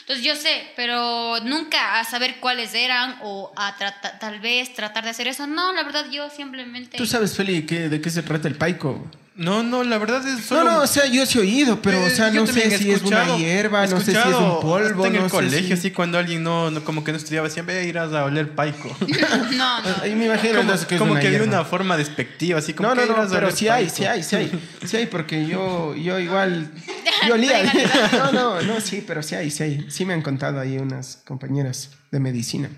Entonces 0.00 0.24
yo 0.24 0.34
sé, 0.36 0.72
pero 0.76 1.40
nunca 1.40 2.00
a 2.00 2.04
saber 2.04 2.40
cuáles 2.40 2.74
eran 2.74 3.18
o 3.22 3.52
a 3.56 3.76
tal 4.20 4.40
vez 4.40 4.72
tratar 4.74 5.04
de 5.04 5.10
hacer 5.10 5.28
eso. 5.28 5.46
No, 5.46 5.72
la 5.72 5.82
verdad 5.82 6.10
yo 6.10 6.30
simplemente... 6.30 6.96
¿Tú 6.96 7.06
sabes, 7.06 7.36
Feli, 7.36 7.60
de 7.62 8.00
qué 8.00 8.10
se 8.10 8.22
trata 8.22 8.48
el 8.48 8.54
Paico? 8.54 9.10
No, 9.34 9.62
no, 9.62 9.82
la 9.82 9.96
verdad 9.96 10.26
es 10.28 10.34
No, 10.36 10.42
solo... 10.42 10.64
no, 10.70 10.82
o 10.82 10.86
sea, 10.86 11.06
yo 11.06 11.24
sí 11.24 11.38
he 11.38 11.40
oído, 11.40 11.80
pero, 11.80 11.98
o 12.02 12.06
Eh, 12.06 12.10
sea, 12.10 12.30
yo 12.30 12.42
no 12.42 12.46
sé 12.46 12.76
si 12.76 12.90
es 12.90 13.00
una 13.02 13.36
hierba, 13.38 13.86
no 13.86 13.98
sé 13.98 14.12
si 14.12 14.18
es 14.18 14.26
un 14.26 14.60
polvo, 14.60 15.04
hasta 15.04 15.08
en 15.08 15.14
el 15.16 15.22
no 15.22 15.28
sé 15.30 15.34
colegio, 15.34 15.66
si- 15.68 15.72
así 15.72 15.90
cuando 15.90 16.18
alguien 16.18 16.42
no, 16.42 16.70
no- 16.70 16.84
como 16.84 17.02
que 17.02 17.12
no 17.12 17.16
estudiaba, 17.16 17.48
siempre 17.48 17.80
"Eh, 17.80 17.88
irás 17.88 18.12
a 18.12 18.24
oler 18.26 18.50
paico. 18.54 18.94
no, 19.56 19.80
no. 19.80 20.02
Ahí 20.02 20.14
me 20.14 20.26
imagino 20.26 20.58
como 20.58 20.68
que 20.86 20.94
es 20.94 20.98
como 20.98 21.12
una 21.12 21.20
que 21.20 21.26
de 21.30 21.32
hierba. 21.38 21.46
una 21.46 21.64
forma 21.64 21.96
despectiva, 21.96 22.58
así 22.58 22.74
como 22.74 22.90
No, 22.90 22.94
no, 22.94 23.00
que 23.02 23.08
no, 23.08 23.22
a 23.22 23.26
pero 23.28 23.50
sí 23.50 23.68
hay, 23.68 23.84
paico. 23.84 23.96
sí 23.96 24.04
hay, 24.04 24.22
sí 24.22 24.36
hay. 24.36 24.68
Sí 24.84 24.96
hay, 24.98 25.06
porque 25.06 25.46
yo, 25.46 25.94
yo 25.96 26.18
igual. 26.18 26.70
Yo 27.26 27.34
olía. 27.34 27.62
No, 28.12 28.32
no, 28.32 28.62
no, 28.62 28.80
sí, 28.80 29.02
pero 29.06 29.22
sí 29.22 29.34
hay, 29.34 29.50
sí 29.50 29.62
hay. 29.62 29.86
Sí 29.90 30.04
me 30.04 30.12
han 30.12 30.22
contado 30.22 30.58
ahí 30.60 30.76
unas 30.78 31.18
compañeras 31.24 31.90
de 32.10 32.18
medicina. 32.20 32.68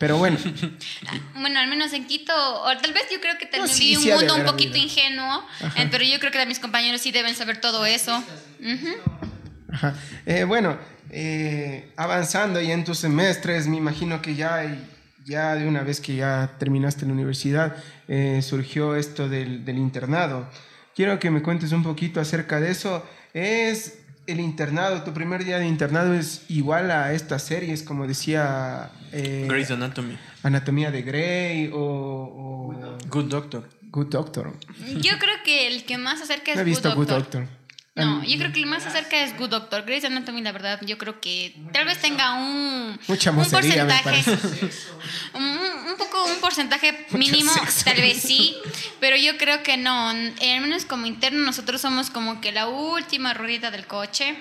Pero 0.00 0.16
bueno, 0.16 0.38
Bueno, 1.34 1.60
al 1.60 1.68
menos 1.68 1.92
en 1.92 2.06
Quito, 2.06 2.32
o 2.34 2.74
tal 2.78 2.94
vez 2.94 3.02
yo 3.12 3.20
creo 3.20 3.36
que 3.36 3.44
también 3.44 3.68
No, 3.68 3.68
sí, 3.68 3.98
un 3.98 4.04
mundo 4.08 4.34
un 4.34 4.44
poquito 4.44 4.70
habido. 4.70 4.86
ingenuo, 4.86 5.44
eh, 5.76 5.88
pero 5.90 6.04
yo 6.04 6.18
creo 6.18 6.32
que 6.32 6.46
mis 6.46 6.58
compañeros 6.58 7.02
sí 7.02 7.12
deben 7.12 7.34
saber 7.34 7.60
todo 7.60 7.84
eso. 7.84 8.24
Ajá. 9.70 9.94
Eh, 10.24 10.44
bueno 10.44 10.78
eh, 11.10 11.92
avanzando 11.96 12.62
ya 12.62 12.72
en 12.72 12.84
tus 12.84 12.98
semestres, 12.98 13.66
me 13.66 13.76
imagino 13.76 14.22
que 14.22 14.34
ya, 14.36 14.74
ya 15.26 15.54
de 15.54 15.68
una 15.68 15.82
vez 15.82 16.00
que 16.00 16.16
ya 16.16 16.50
terminaste 16.58 17.04
la 17.04 17.12
universidad, 17.12 17.76
surgió 18.40 18.96
esto 18.96 19.28
del, 19.28 19.66
del 19.66 19.76
internado. 19.76 20.48
Quiero 20.96 21.18
que 21.18 21.30
me 21.30 21.42
cuentes 21.42 21.72
un 21.72 21.82
poquito 21.82 22.20
acerca 22.20 22.58
de 22.58 22.70
eso. 22.70 23.06
Es 23.34 23.99
el 24.30 24.40
internado, 24.40 25.02
tu 25.02 25.12
primer 25.12 25.44
día 25.44 25.58
de 25.58 25.66
internado 25.66 26.14
es 26.14 26.44
igual 26.48 26.90
a 26.90 27.12
estas 27.12 27.42
series, 27.42 27.82
como 27.82 28.06
decía 28.06 28.90
eh, 29.12 29.46
Grey's 29.48 29.70
Anatomy. 29.70 30.16
Anatomía 30.42 30.90
de 30.90 31.02
Grey 31.02 31.70
o, 31.72 31.78
o 31.78 32.98
Good 33.08 33.26
Doctor. 33.26 33.68
Good 33.90 34.06
Doctor. 34.06 34.52
Yo 35.00 35.18
creo 35.18 35.34
que 35.44 35.66
el 35.66 35.84
que 35.84 35.98
más 35.98 36.18
se 36.18 36.24
acerca 36.24 36.52
es 36.52 36.56
No 36.56 36.62
he 36.62 36.64
visto 36.64 36.88
Good 36.90 37.08
Good 37.08 37.08
Doctor. 37.08 37.59
No, 38.04 38.20
Ah, 38.22 38.24
yo 38.26 38.38
creo 38.38 38.52
que 38.52 38.60
el 38.60 38.66
más 38.66 38.82
cerca 38.84 39.22
es 39.22 39.36
Good 39.36 39.50
Doctor. 39.50 39.84
Grey's 39.84 40.04
Anatomy, 40.04 40.42
la 40.42 40.52
verdad, 40.52 40.80
yo 40.82 40.98
creo 40.98 41.20
que 41.20 41.54
tal 41.72 41.84
vez 41.84 41.98
tenga 42.00 42.34
un, 42.34 42.98
Mucha 43.08 43.30
un 43.30 43.36
mocería, 43.36 43.86
porcentaje, 43.86 44.24
un, 45.34 45.42
un 45.90 45.96
poco 45.98 46.24
un 46.24 46.40
porcentaje 46.40 47.06
mínimo, 47.12 47.52
tal 47.84 47.96
vez 48.00 48.20
sí, 48.22 48.56
pero 49.00 49.16
yo 49.16 49.36
creo 49.38 49.62
que 49.62 49.76
no. 49.76 50.08
Al 50.08 50.60
menos 50.60 50.84
como 50.84 51.06
interno, 51.06 51.40
nosotros 51.44 51.80
somos 51.80 52.10
como 52.10 52.40
que 52.40 52.52
la 52.52 52.66
última 52.68 53.34
ruedita 53.34 53.70
del 53.70 53.86
coche. 53.86 54.34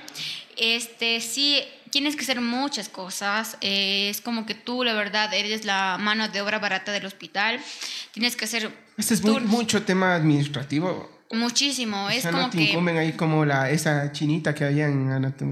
Este, 0.58 1.22
sí, 1.22 1.62
tienes 1.90 2.16
que 2.18 2.24
hacer 2.24 2.42
muchas 2.42 2.90
cosas. 2.90 3.58
eh, 3.62 4.10
es 4.10 4.20
como 4.22 4.46
que 4.46 4.56
tú, 4.56 4.84
la 4.84 4.94
verdad, 4.94 5.34
eres 5.34 5.64
la 5.64 5.98
mano 5.98 6.28
de 6.28 6.42
obra 6.42 6.60
barata 6.60 6.92
del 6.92 7.06
hospital. 7.06 7.60
Tienes 8.12 8.36
que 8.36 8.46
hacer 8.46 8.70
Este 8.98 9.14
es 9.14 9.22
mu- 9.22 9.34
turnos. 9.34 9.50
mucho 9.50 9.84
tema 9.84 10.16
administrativo. 10.16 11.10
Muchísimo. 11.32 12.06
O 12.06 12.10
Es 12.10 12.24
sea, 12.24 12.32
como 12.32 12.44
no 12.44 12.50
te 12.50 12.58
que 12.58 12.64
incumben 12.66 12.98
ahí 12.98 13.14
como 13.14 13.46
la, 13.46 13.70
esa 13.70 14.12
chinita 14.12 14.56
que 14.56 14.66
había 14.66 14.88
en 14.88 15.10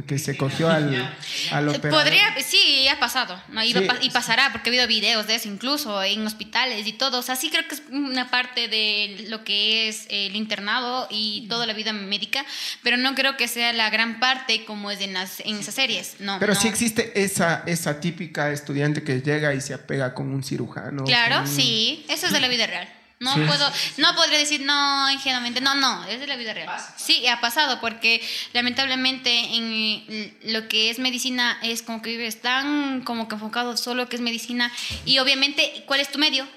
que 0.08 0.18
se 0.18 0.36
cogió 0.36 0.70
al, 0.70 1.14
al 1.52 1.70
operador. 1.70 2.04
Podría, 2.04 2.36
sí, 2.42 2.88
ha 2.88 3.00
pasado. 3.00 3.40
Y, 3.64 3.74
Sí. 3.74 4.10
pasará, 4.12 4.52
porque 4.52 4.70
ha 4.70 4.72
habido 4.72 4.88
videos 4.88 5.28
de 5.28 5.36
eso 5.36 5.48
incluso 5.48 6.02
en 6.04 6.26
hospitales 6.26 6.88
y 6.88 6.94
todo. 6.94 7.20
O 7.20 7.22
sea, 7.22 7.36
sí 7.36 7.50
creo 7.50 7.68
que 7.68 7.76
es 7.76 7.84
una 7.92 8.30
parte 8.32 8.68
de 8.68 9.26
lo 9.30 9.44
que 9.44 9.88
es 9.90 10.08
el 10.10 10.36
internado 10.36 11.08
y 11.12 11.46
toda 11.48 11.66
la 11.68 11.74
vida 11.74 11.94
médica, 11.94 12.44
pero 12.82 12.98
no 12.98 13.14
creo 13.16 13.38
que 13.38 13.48
sea 13.48 13.72
la 13.74 13.90
gran 13.90 14.20
parte 14.20 14.66
como 14.66 14.90
es 14.92 15.00
en, 15.02 15.14
las, 15.14 15.42
en 15.42 15.58
esas 15.58 15.76
series. 15.76 16.16
No, 16.20 16.38
Pero 16.40 16.54
no. 16.54 16.60
sí 16.60 16.68
existe 16.68 17.22
esa, 17.24 17.64
esa 17.68 18.00
típica 18.00 18.52
estudiante 18.52 19.04
que 19.04 19.22
llega 19.22 19.54
y 19.54 19.62
se 19.62 19.74
apega 19.74 20.14
con 20.14 20.32
un 20.34 20.44
cirujano. 20.44 21.04
Claro, 21.04 21.38
con 21.44 21.48
sí, 21.48 22.06
eso 22.10 22.28
es 22.28 22.34
de 22.34 22.40
la 22.40 22.48
vida 22.48 22.66
real. 22.68 22.88
No 23.20 23.34
Sí. 23.34 23.42
puedo, 23.48 23.72
no 23.98 24.14
podría 24.16 24.38
decir 24.38 24.62
no 24.62 25.10
ingenuamente, 25.12 25.60
no, 25.60 25.74
no, 25.74 26.06
es 26.06 26.20
de 26.20 26.28
la 26.28 26.36
vida 26.36 26.54
real. 26.54 26.70
Sí, 26.98 27.26
ha 27.28 27.42
pasado 27.42 27.80
porque 27.82 28.22
lamentablemente 28.54 29.32
en 29.56 30.38
lo 30.44 30.68
que 30.68 30.90
es 30.92 31.00
medicina 31.00 31.58
es 31.64 31.82
como 31.82 32.02
que 32.04 32.12
vives 32.12 32.42
tan 32.42 33.02
como 33.02 33.28
que 33.28 33.34
enfocado 33.36 33.76
solo 33.76 34.08
que 34.08 34.18
es 34.18 34.22
medicina 34.22 34.72
y 35.06 35.18
obviamente 35.18 35.84
¿cuál 35.88 36.00
es 36.00 36.12
tu 36.12 36.20
medio? 36.20 36.48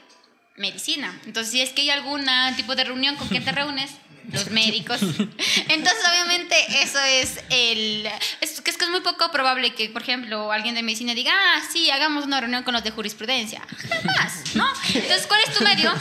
Medicina. 0.56 1.18
Entonces 1.24 1.50
si 1.52 1.62
es 1.62 1.70
que 1.70 1.80
hay 1.82 1.90
algún 1.90 2.26
tipo 2.56 2.74
de 2.76 2.84
reunión 2.84 3.16
con 3.16 3.28
quien 3.28 3.42
te 3.44 3.52
reúnes, 3.60 3.90
los 4.32 4.50
médicos. 4.50 5.00
Entonces, 5.68 6.02
obviamente, 6.10 6.54
eso 6.82 6.98
es 7.00 7.40
el... 7.50 8.06
Es 8.40 8.60
que 8.60 8.70
es, 8.70 8.76
que 8.76 8.84
es 8.84 8.90
muy 8.90 9.00
poco 9.00 9.30
probable 9.30 9.74
que, 9.74 9.88
por 9.88 10.02
ejemplo, 10.02 10.52
alguien 10.52 10.74
de 10.74 10.82
medicina 10.82 11.14
diga, 11.14 11.32
ah, 11.34 11.60
sí, 11.72 11.90
hagamos 11.90 12.24
una 12.24 12.40
reunión 12.40 12.62
con 12.62 12.74
los 12.74 12.84
de 12.84 12.90
jurisprudencia. 12.90 13.62
Jamás, 13.88 14.54
¿no? 14.54 14.66
Entonces, 14.94 15.26
¿cuál 15.26 15.40
es 15.46 15.54
tu 15.54 15.64
medio? 15.64 15.92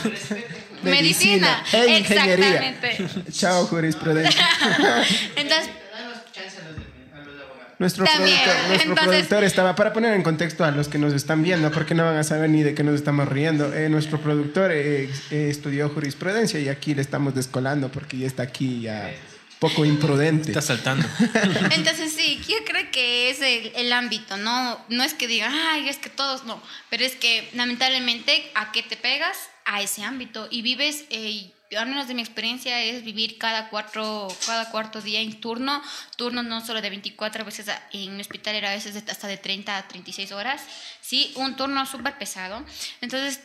Medicina. 0.84 1.64
Exactamente. 1.74 3.08
Chao, 3.32 3.66
jurisprudencia. 3.68 4.48
Entonces, 5.36 5.70
Damos 5.94 6.18
chance 6.32 6.58
a 6.58 6.64
los, 6.70 6.76
de- 6.78 6.84
a 7.14 7.20
los 7.26 7.42
abogados. 7.42 7.68
Nuestro, 7.80 8.04
productor, 8.06 8.28
nuestro 8.68 8.90
entonces- 8.92 9.08
productor 9.08 9.44
estaba, 9.46 9.76
para 9.76 9.94
poner 9.94 10.14
en 10.14 10.22
contexto 10.22 10.66
a 10.66 10.72
los 10.72 10.90
que 10.90 10.98
nos 10.98 11.14
están 11.14 11.42
viendo, 11.44 11.72
porque 11.72 11.96
no 11.96 12.04
van 12.04 12.18
a 12.18 12.24
saber 12.24 12.50
ni 12.50 12.62
de 12.62 12.76
qué 12.76 12.84
nos 12.84 12.96
estamos 12.96 13.28
riendo, 13.28 13.74
eh, 13.74 13.88
nuestro 13.90 14.20
productor 14.20 14.72
eh, 14.72 15.10
eh, 15.32 15.48
estudió 15.50 15.90
jurisprudencia 15.90 16.60
y 16.60 16.68
aquí 16.68 16.94
le 16.94 17.02
estamos 17.02 17.34
descolando 17.36 17.90
porque 17.90 18.18
ya 18.18 18.28
está 18.28 18.44
aquí 18.44 18.82
ya 18.82 19.12
poco 19.60 19.86
imprudente. 19.86 20.50
Está 20.50 20.62
saltando. 20.62 21.08
Entonces 21.72 22.14
sí, 22.14 22.42
yo 22.48 22.56
creo 22.66 22.90
que 22.92 23.30
es 23.30 23.42
el, 23.42 23.72
el 23.76 23.94
ámbito, 23.94 24.38
¿no? 24.38 24.80
No 24.90 25.04
es 25.04 25.14
que 25.14 25.28
digan, 25.28 25.54
ay, 25.54 25.88
es 25.90 25.98
que 25.98 26.10
todos 26.10 26.46
no, 26.46 26.62
pero 26.90 27.04
es 27.06 27.16
que 27.16 27.50
lamentablemente 27.54 28.52
a 28.56 28.72
qué 28.72 28.84
te 28.84 28.98
pegas 28.98 29.38
a 29.66 29.82
ese 29.82 30.04
ámbito 30.04 30.48
y 30.50 30.62
vives, 30.62 31.06
eh, 31.12 31.52
al 31.78 31.88
menos 31.88 32.08
de 32.08 32.14
mi 32.16 32.22
experiencia 32.22 32.82
es 32.84 33.04
vivir 33.04 33.38
cada 33.38 33.70
cuatro, 33.70 34.28
cada 34.46 34.72
cuarto 34.72 35.02
día 35.02 35.20
en 35.22 35.40
turno, 35.40 35.82
turno 36.18 36.42
no 36.44 36.66
solo 36.66 36.82
de 36.82 36.90
24 36.90 37.46
veces 37.46 37.68
en 37.92 38.16
mi 38.16 38.22
hospital 38.22 38.56
era 38.56 38.72
a 38.72 38.74
veces 38.76 38.94
de- 38.96 39.12
hasta 39.12 39.28
de 39.28 39.38
30 39.38 39.78
a 39.78 39.88
36 39.88 40.32
horas, 40.32 40.64
sí, 41.02 41.32
un 41.36 41.56
turno 41.56 41.86
súper 41.86 42.18
pesado. 42.18 42.66
Entonces, 43.02 43.42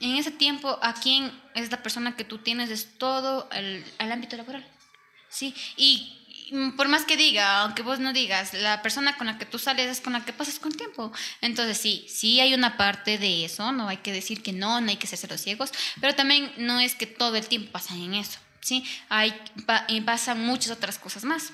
en 0.00 0.16
ese 0.16 0.30
tiempo, 0.30 0.78
¿a 0.82 0.94
quién 0.94 1.30
es 1.54 1.70
la 1.70 1.82
persona 1.82 2.16
que 2.16 2.24
tú 2.24 2.38
tienes? 2.38 2.70
Es 2.70 2.98
todo 2.98 3.48
el, 3.52 3.84
el 3.98 4.12
ámbito 4.12 4.36
laboral. 4.36 4.66
Sí, 5.28 5.54
y 5.76 6.17
por 6.76 6.88
más 6.88 7.04
que 7.04 7.16
diga, 7.16 7.62
aunque 7.62 7.82
vos 7.82 7.98
no 8.00 8.12
digas, 8.12 8.54
la 8.54 8.80
persona 8.82 9.16
con 9.16 9.26
la 9.26 9.38
que 9.38 9.44
tú 9.46 9.58
sales 9.58 9.86
es 9.88 10.00
con 10.00 10.12
la 10.12 10.24
que 10.24 10.32
pasas 10.32 10.58
con 10.58 10.72
tiempo. 10.72 11.12
Entonces 11.40 11.78
sí, 11.78 12.06
sí 12.08 12.40
hay 12.40 12.54
una 12.54 12.76
parte 12.76 13.18
de 13.18 13.44
eso, 13.44 13.72
no 13.72 13.88
hay 13.88 13.98
que 13.98 14.12
decir 14.12 14.42
que 14.42 14.52
no, 14.52 14.80
no 14.80 14.88
hay 14.90 14.96
que 14.96 15.06
hacerse 15.06 15.26
los 15.28 15.40
ciegos, 15.40 15.72
pero 16.00 16.14
también 16.14 16.50
no 16.58 16.80
es 16.80 16.94
que 16.94 17.06
todo 17.06 17.36
el 17.36 17.46
tiempo 17.46 17.72
pasan 17.72 18.00
en 18.00 18.14
eso, 18.14 18.38
¿sí? 18.60 18.84
Hay, 19.08 19.34
pa- 19.66 19.84
y 19.88 20.00
pasan 20.00 20.44
muchas 20.44 20.70
otras 20.72 20.98
cosas 20.98 21.24
más. 21.24 21.52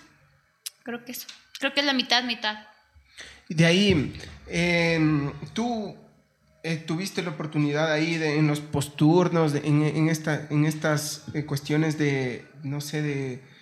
Creo 0.82 1.04
que 1.04 1.12
eso, 1.12 1.26
creo 1.58 1.72
que 1.74 1.80
es 1.80 1.86
la 1.86 1.92
mitad, 1.94 2.22
mitad. 2.24 2.58
De 3.48 3.66
ahí, 3.66 4.14
em, 4.48 5.32
tú 5.52 5.96
eh, 6.62 6.76
tuviste 6.76 7.22
la 7.22 7.30
oportunidad 7.30 7.92
ahí 7.92 8.16
de- 8.16 8.38
en 8.38 8.46
los 8.46 8.60
posturnos, 8.60 9.52
de- 9.52 9.66
en, 9.66 9.82
en, 9.82 10.08
esta, 10.08 10.46
en 10.50 10.64
estas 10.64 11.24
eh, 11.34 11.44
cuestiones 11.44 11.98
de, 11.98 12.46
no 12.62 12.80
sé, 12.80 13.02
de... 13.02 13.53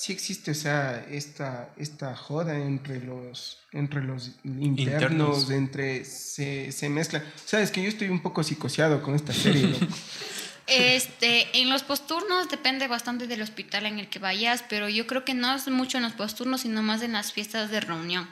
Sí 0.00 0.12
existe, 0.12 0.52
o 0.52 0.54
sea, 0.54 1.04
esta, 1.10 1.68
esta 1.76 2.16
joda 2.16 2.56
entre 2.56 3.00
los, 3.00 3.58
entre 3.70 4.02
los 4.02 4.30
internos, 4.44 4.78
Internos. 4.78 5.50
entre... 5.50 6.06
Se, 6.06 6.72
se 6.72 6.88
mezcla. 6.88 7.22
Sabes 7.44 7.70
que 7.70 7.82
yo 7.82 7.88
estoy 7.90 8.08
un 8.08 8.22
poco 8.22 8.42
psicoseado 8.42 9.02
con 9.02 9.14
esta 9.14 9.34
serie, 9.34 9.66
loco. 9.66 9.86
Este, 10.66 11.48
en 11.60 11.68
los 11.68 11.82
posturnos 11.82 12.48
depende 12.48 12.88
bastante 12.88 13.26
del 13.26 13.42
hospital 13.42 13.84
en 13.84 13.98
el 13.98 14.08
que 14.08 14.18
vayas, 14.20 14.64
pero 14.70 14.88
yo 14.88 15.06
creo 15.06 15.26
que 15.26 15.34
no 15.34 15.54
es 15.54 15.68
mucho 15.68 15.98
en 15.98 16.04
los 16.04 16.14
posturnos, 16.14 16.62
sino 16.62 16.80
más 16.82 17.02
en 17.02 17.12
las 17.12 17.34
fiestas 17.34 17.70
de 17.70 17.80
reunión. 17.80 18.26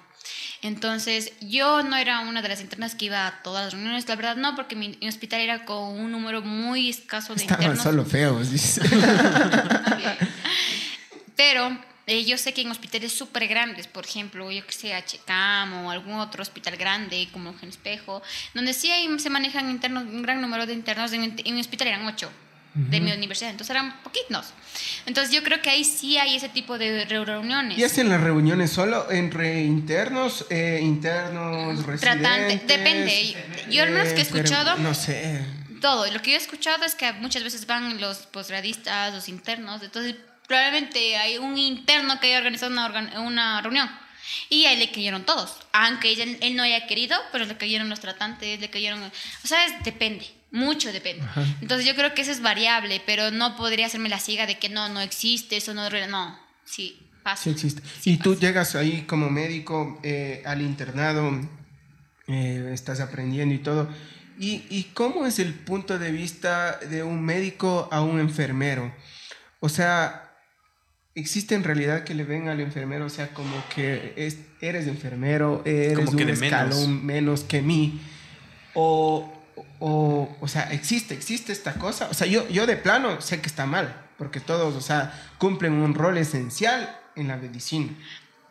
Entonces, 0.62 1.32
yo 1.42 1.82
no 1.82 1.96
era 1.96 2.20
una 2.20 2.40
de 2.40 2.48
las 2.48 2.62
internas 2.62 2.94
que 2.94 3.06
iba 3.06 3.26
a 3.26 3.42
todas 3.42 3.64
las 3.64 3.72
reuniones, 3.74 4.08
la 4.08 4.16
verdad 4.16 4.36
no, 4.36 4.56
porque 4.56 4.74
mi, 4.74 4.96
mi 5.02 5.08
hospital 5.08 5.40
era 5.40 5.66
con 5.66 6.00
un 6.00 6.12
número 6.12 6.40
muy 6.40 6.88
escaso 6.88 7.34
de 7.34 7.42
Estaban 7.42 7.62
internos. 7.64 7.84
solo 7.84 8.06
feos, 8.06 8.52
dice. 8.52 8.80
Pero 11.38 11.78
eh, 12.08 12.24
yo 12.24 12.36
sé 12.36 12.52
que 12.52 12.62
en 12.62 12.70
hospitales 12.70 13.12
súper 13.16 13.46
grandes, 13.46 13.86
por 13.86 14.04
ejemplo, 14.04 14.50
yo 14.50 14.66
que 14.66 14.72
sé, 14.72 14.92
HCAM 14.92 15.84
o 15.84 15.90
algún 15.90 16.14
otro 16.18 16.42
hospital 16.42 16.76
grande 16.76 17.28
como 17.32 17.54
Gen 17.56 17.68
Espejo, 17.68 18.20
donde 18.54 18.74
sí 18.74 18.90
hay, 18.90 19.06
se 19.20 19.30
manejan 19.30 19.70
internos, 19.70 20.02
un 20.04 20.22
gran 20.22 20.40
número 20.40 20.66
de 20.66 20.72
internos, 20.72 21.12
en, 21.12 21.22
en 21.44 21.54
mi 21.54 21.60
hospital 21.60 21.86
eran 21.88 22.04
ocho 22.06 22.28
de 22.74 23.00
mi 23.00 23.10
universidad, 23.12 23.50
entonces 23.50 23.70
eran 23.74 24.02
poquitos. 24.04 24.52
Entonces 25.06 25.34
yo 25.34 25.42
creo 25.42 25.60
que 25.62 25.68
ahí 25.70 25.82
sí 25.84 26.16
hay 26.16 26.36
ese 26.36 26.48
tipo 26.48 26.78
de 26.78 27.04
re- 27.06 27.24
reuniones. 27.24 27.76
¿Y 27.78 27.82
hacen 27.84 28.08
las 28.08 28.20
reuniones 28.20 28.70
solo 28.70 29.10
entre 29.10 29.62
internos, 29.64 30.44
eh, 30.50 30.78
internos, 30.80 31.84
Tratante, 32.00 32.56
residentes? 32.58 32.66
depende. 32.68 33.36
Yo 33.70 33.82
al 33.82 33.90
menos 33.90 34.08
que 34.12 34.20
he 34.20 34.22
Eh, 34.22 34.26
pero 34.30 34.44
escuchado- 34.44 34.76
no 34.78 34.94
sé. 34.94 35.44
Todo. 35.80 36.06
Lo 36.12 36.20
que 36.22 36.32
yo 36.32 36.36
he 36.36 36.40
escuchado 36.40 36.84
es 36.84 36.94
que 36.94 37.12
muchas 37.14 37.42
veces 37.42 37.66
van 37.66 38.00
los 38.00 38.18
posgradistas, 38.26 39.12
los 39.14 39.28
internos. 39.28 39.82
Entonces, 39.82 40.14
probablemente 40.48 41.16
hay 41.16 41.38
un 41.38 41.56
interno 41.56 42.18
que 42.18 42.26
haya 42.28 42.38
organizado 42.38 42.72
una, 42.72 43.20
una 43.20 43.60
reunión. 43.62 43.88
Y 44.50 44.64
ahí 44.66 44.76
le 44.76 44.90
cayeron 44.90 45.24
todos. 45.24 45.56
Aunque 45.72 46.08
ella- 46.10 46.36
él 46.40 46.56
no 46.56 46.62
haya 46.64 46.86
querido, 46.86 47.16
pero 47.32 47.44
le 47.44 47.56
cayeron 47.56 47.88
los 47.88 48.00
tratantes, 48.00 48.58
le 48.60 48.68
cayeron. 48.68 49.00
O 49.02 49.46
sea, 49.46 49.64
es- 49.66 49.84
depende. 49.84 50.26
Mucho 50.50 50.90
depende. 50.92 51.22
Entonces, 51.60 51.86
yo 51.86 51.94
creo 51.94 52.14
que 52.14 52.22
eso 52.22 52.30
es 52.32 52.40
variable, 52.40 53.02
pero 53.04 53.30
no 53.30 53.54
podría 53.56 53.84
hacerme 53.86 54.08
la 54.08 54.18
ciega 54.18 54.46
de 54.46 54.58
que 54.58 54.70
no, 54.70 54.88
no 54.88 55.00
existe, 55.00 55.58
eso 55.58 55.74
no. 55.74 55.88
No, 56.08 56.38
sí, 56.64 56.98
pasa. 57.22 57.44
Sí 57.44 57.50
existe. 57.50 57.82
y 58.04 58.16
tú 58.16 58.34
llegas 58.38 58.74
ahí 58.74 59.02
como 59.02 59.28
médico 59.28 60.00
eh, 60.02 60.42
al 60.46 60.62
internado, 60.62 61.30
eh, 62.28 62.70
estás 62.72 63.00
aprendiendo 63.00 63.54
y 63.54 63.58
todo. 63.58 63.88
¿Y, 64.38 64.62
¿Y 64.70 64.84
cómo 64.94 65.26
es 65.26 65.38
el 65.38 65.52
punto 65.52 65.98
de 65.98 66.12
vista 66.12 66.78
de 66.78 67.02
un 67.02 67.22
médico 67.22 67.88
a 67.92 68.00
un 68.00 68.18
enfermero? 68.20 68.94
O 69.60 69.68
sea, 69.68 70.27
¿existe 71.18 71.54
en 71.54 71.64
realidad 71.64 72.04
que 72.04 72.14
le 72.14 72.24
ven 72.24 72.48
al 72.48 72.60
enfermero, 72.60 73.06
o 73.06 73.10
sea, 73.10 73.28
como 73.28 73.62
que 73.74 74.14
es, 74.16 74.38
eres 74.60 74.86
enfermero, 74.86 75.62
eres 75.64 75.98
Como 75.98 76.16
que 76.16 76.24
un 76.24 76.30
de 76.30 76.36
menos. 76.36 76.42
escalón 76.42 77.06
menos 77.06 77.44
que 77.44 77.62
mí? 77.62 78.00
O, 78.74 79.32
o, 79.80 80.36
o 80.40 80.48
sea, 80.48 80.72
existe, 80.72 81.14
existe 81.14 81.52
esta 81.52 81.74
cosa. 81.74 82.08
O 82.10 82.14
sea, 82.14 82.26
yo, 82.26 82.48
yo 82.48 82.66
de 82.66 82.76
plano 82.76 83.20
sé 83.20 83.40
que 83.40 83.48
está 83.48 83.66
mal, 83.66 83.94
porque 84.16 84.40
todos, 84.40 84.74
o 84.74 84.80
sea, 84.80 85.12
cumplen 85.38 85.72
un 85.72 85.94
rol 85.94 86.18
esencial 86.18 86.96
en 87.16 87.28
la 87.28 87.36
medicina. 87.36 87.90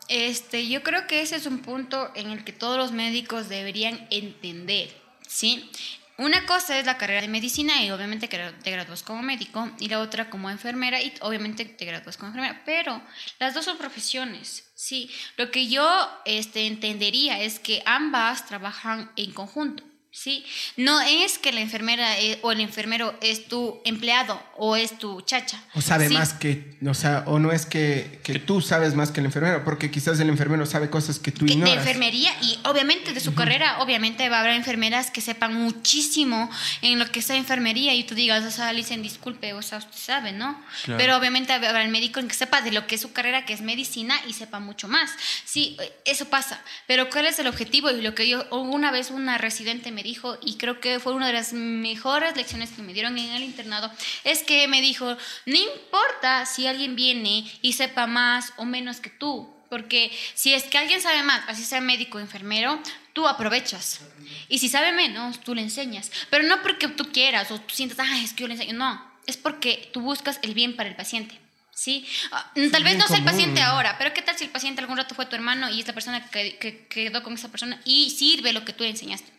Este, 0.08 0.68
yo 0.68 0.82
creo 0.82 1.06
que 1.06 1.20
ese 1.20 1.36
es 1.36 1.46
un 1.46 1.58
punto 1.58 2.10
en 2.14 2.30
el 2.30 2.44
que 2.44 2.52
todos 2.52 2.78
los 2.78 2.92
médicos 2.92 3.48
deberían 3.48 4.06
entender, 4.10 4.88
¿sí? 5.26 5.70
Una 6.18 6.46
cosa 6.46 6.76
es 6.76 6.84
la 6.84 6.98
carrera 6.98 7.20
de 7.20 7.28
medicina 7.28 7.80
y 7.84 7.92
obviamente 7.92 8.26
te 8.26 8.70
gradúas 8.72 9.04
como 9.04 9.22
médico 9.22 9.70
y 9.78 9.88
la 9.88 10.00
otra 10.00 10.28
como 10.28 10.50
enfermera 10.50 11.00
y 11.00 11.14
obviamente 11.20 11.64
te 11.64 11.84
gradúas 11.84 12.16
como 12.16 12.30
enfermera, 12.30 12.60
pero 12.66 13.00
las 13.38 13.54
dos 13.54 13.64
son 13.64 13.78
profesiones, 13.78 14.68
¿sí? 14.74 15.08
Lo 15.36 15.52
que 15.52 15.68
yo 15.68 16.10
este, 16.24 16.66
entendería 16.66 17.40
es 17.40 17.60
que 17.60 17.84
ambas 17.86 18.46
trabajan 18.46 19.12
en 19.14 19.30
conjunto. 19.32 19.84
¿Sí? 20.10 20.44
No 20.76 21.00
es 21.00 21.38
que 21.38 21.52
la 21.52 21.60
enfermera 21.60 22.18
eh, 22.18 22.38
o 22.42 22.50
el 22.52 22.60
enfermero 22.60 23.14
es 23.20 23.46
tu 23.48 23.80
empleado 23.84 24.42
o 24.56 24.74
es 24.76 24.98
tu 24.98 25.20
chacha. 25.20 25.62
O 25.74 25.80
sabe 25.80 26.08
¿sí? 26.08 26.14
más 26.14 26.32
que, 26.34 26.76
o 26.86 26.94
sea, 26.94 27.22
o 27.26 27.38
no 27.38 27.52
es 27.52 27.66
que, 27.66 28.20
que 28.24 28.38
tú 28.38 28.60
sabes 28.60 28.94
más 28.94 29.10
que 29.12 29.20
el 29.20 29.26
enfermero, 29.26 29.62
porque 29.64 29.90
quizás 29.90 30.18
el 30.20 30.28
enfermero 30.28 30.66
sabe 30.66 30.90
cosas 30.90 31.18
que 31.18 31.30
tú 31.30 31.40
que- 31.46 31.52
de 31.52 31.58
ignoras. 31.58 31.76
enfermería 31.78 32.32
y 32.42 32.58
obviamente 32.64 33.12
de 33.12 33.20
su 33.20 33.34
carrera, 33.34 33.78
obviamente 33.80 34.28
va 34.28 34.38
a 34.38 34.40
haber 34.40 34.54
enfermeras 34.54 35.10
que 35.10 35.20
sepan 35.20 35.54
muchísimo 35.54 36.50
en 36.82 36.98
lo 36.98 37.06
que 37.10 37.20
es 37.20 37.30
enfermería 37.30 37.94
y 37.94 38.04
tú 38.04 38.14
digas, 38.14 38.44
o 38.44 38.50
sea, 38.50 38.72
le 38.72 38.78
dicen 38.78 39.02
disculpe, 39.02 39.52
o 39.52 39.62
sea, 39.62 39.78
usted 39.78 39.96
sabe, 39.96 40.32
¿no? 40.32 40.60
Claro. 40.84 40.98
Pero 40.98 41.16
obviamente 41.16 41.52
habrá 41.52 41.82
el 41.82 41.90
médico 41.90 42.18
en 42.20 42.28
que 42.28 42.34
sepa 42.34 42.60
de 42.62 42.72
lo 42.72 42.86
que 42.86 42.96
es 42.96 43.00
su 43.00 43.12
carrera, 43.12 43.44
que 43.44 43.52
es 43.52 43.60
medicina 43.60 44.14
y 44.26 44.32
sepa 44.32 44.58
mucho 44.58 44.88
más. 44.88 45.10
Sí, 45.44 45.76
eh, 45.80 45.92
eso 46.04 46.24
pasa. 46.26 46.60
Pero 46.86 47.08
¿cuál 47.10 47.26
es 47.26 47.38
el 47.38 47.46
objetivo? 47.46 47.90
Y 47.90 48.02
lo 48.02 48.14
que 48.14 48.28
yo, 48.28 48.46
una 48.50 48.90
vez 48.90 49.10
una 49.10 49.38
residente 49.38 49.92
me 49.92 49.97
dijo, 50.02 50.38
y 50.42 50.56
creo 50.56 50.80
que 50.80 51.00
fue 51.00 51.14
una 51.14 51.26
de 51.26 51.32
las 51.32 51.52
mejores 51.52 52.36
lecciones 52.36 52.70
que 52.70 52.82
me 52.82 52.92
dieron 52.92 53.18
en 53.18 53.32
el 53.32 53.42
internado, 53.42 53.90
es 54.24 54.42
que 54.42 54.68
me 54.68 54.80
dijo, 54.80 55.16
no 55.46 55.56
importa 55.56 56.46
si 56.46 56.66
alguien 56.66 56.96
viene 56.96 57.50
y 57.62 57.72
sepa 57.72 58.06
más 58.06 58.52
o 58.56 58.64
menos 58.64 59.00
que 59.00 59.10
tú, 59.10 59.54
porque 59.68 60.10
si 60.34 60.54
es 60.54 60.64
que 60.64 60.78
alguien 60.78 61.00
sabe 61.00 61.22
más, 61.22 61.42
así 61.46 61.64
sea 61.64 61.80
médico 61.80 62.18
o 62.18 62.20
enfermero, 62.20 62.80
tú 63.12 63.28
aprovechas. 63.28 64.00
Y 64.48 64.58
si 64.58 64.68
sabe 64.68 64.92
menos, 64.92 65.40
tú 65.40 65.54
le 65.54 65.62
enseñas. 65.62 66.10
Pero 66.30 66.44
no 66.44 66.62
porque 66.62 66.88
tú 66.88 67.10
quieras 67.12 67.50
o 67.50 67.60
tú 67.60 67.74
sientas, 67.74 67.98
ah, 68.00 68.18
es 68.22 68.32
que 68.32 68.42
yo 68.42 68.48
le 68.48 68.54
enseño. 68.54 68.74
No, 68.74 69.10
es 69.26 69.36
porque 69.36 69.90
tú 69.92 70.00
buscas 70.00 70.38
el 70.42 70.54
bien 70.54 70.76
para 70.76 70.88
el 70.88 70.96
paciente. 70.96 71.38
¿Sí? 71.74 72.04
Ah, 72.32 72.50
Tal 72.72 72.82
vez 72.82 72.98
no 72.98 73.06
sea 73.06 73.18
el 73.18 73.24
paciente 73.24 73.60
ahora, 73.60 73.96
pero 73.98 74.12
¿qué 74.12 74.20
tal 74.20 74.36
si 74.36 74.44
el 74.44 74.50
paciente 74.50 74.80
algún 74.80 74.96
rato 74.96 75.14
fue 75.14 75.26
tu 75.26 75.36
hermano 75.36 75.70
y 75.70 75.80
es 75.80 75.86
la 75.86 75.92
persona 75.92 76.28
que, 76.28 76.58
que 76.58 76.88
quedó 76.88 77.22
con 77.22 77.34
esa 77.34 77.52
persona 77.52 77.80
y 77.84 78.10
sirve 78.10 78.52
lo 78.52 78.64
que 78.64 78.72
tú 78.72 78.82
le 78.82 78.90
enseñaste? 78.90 79.30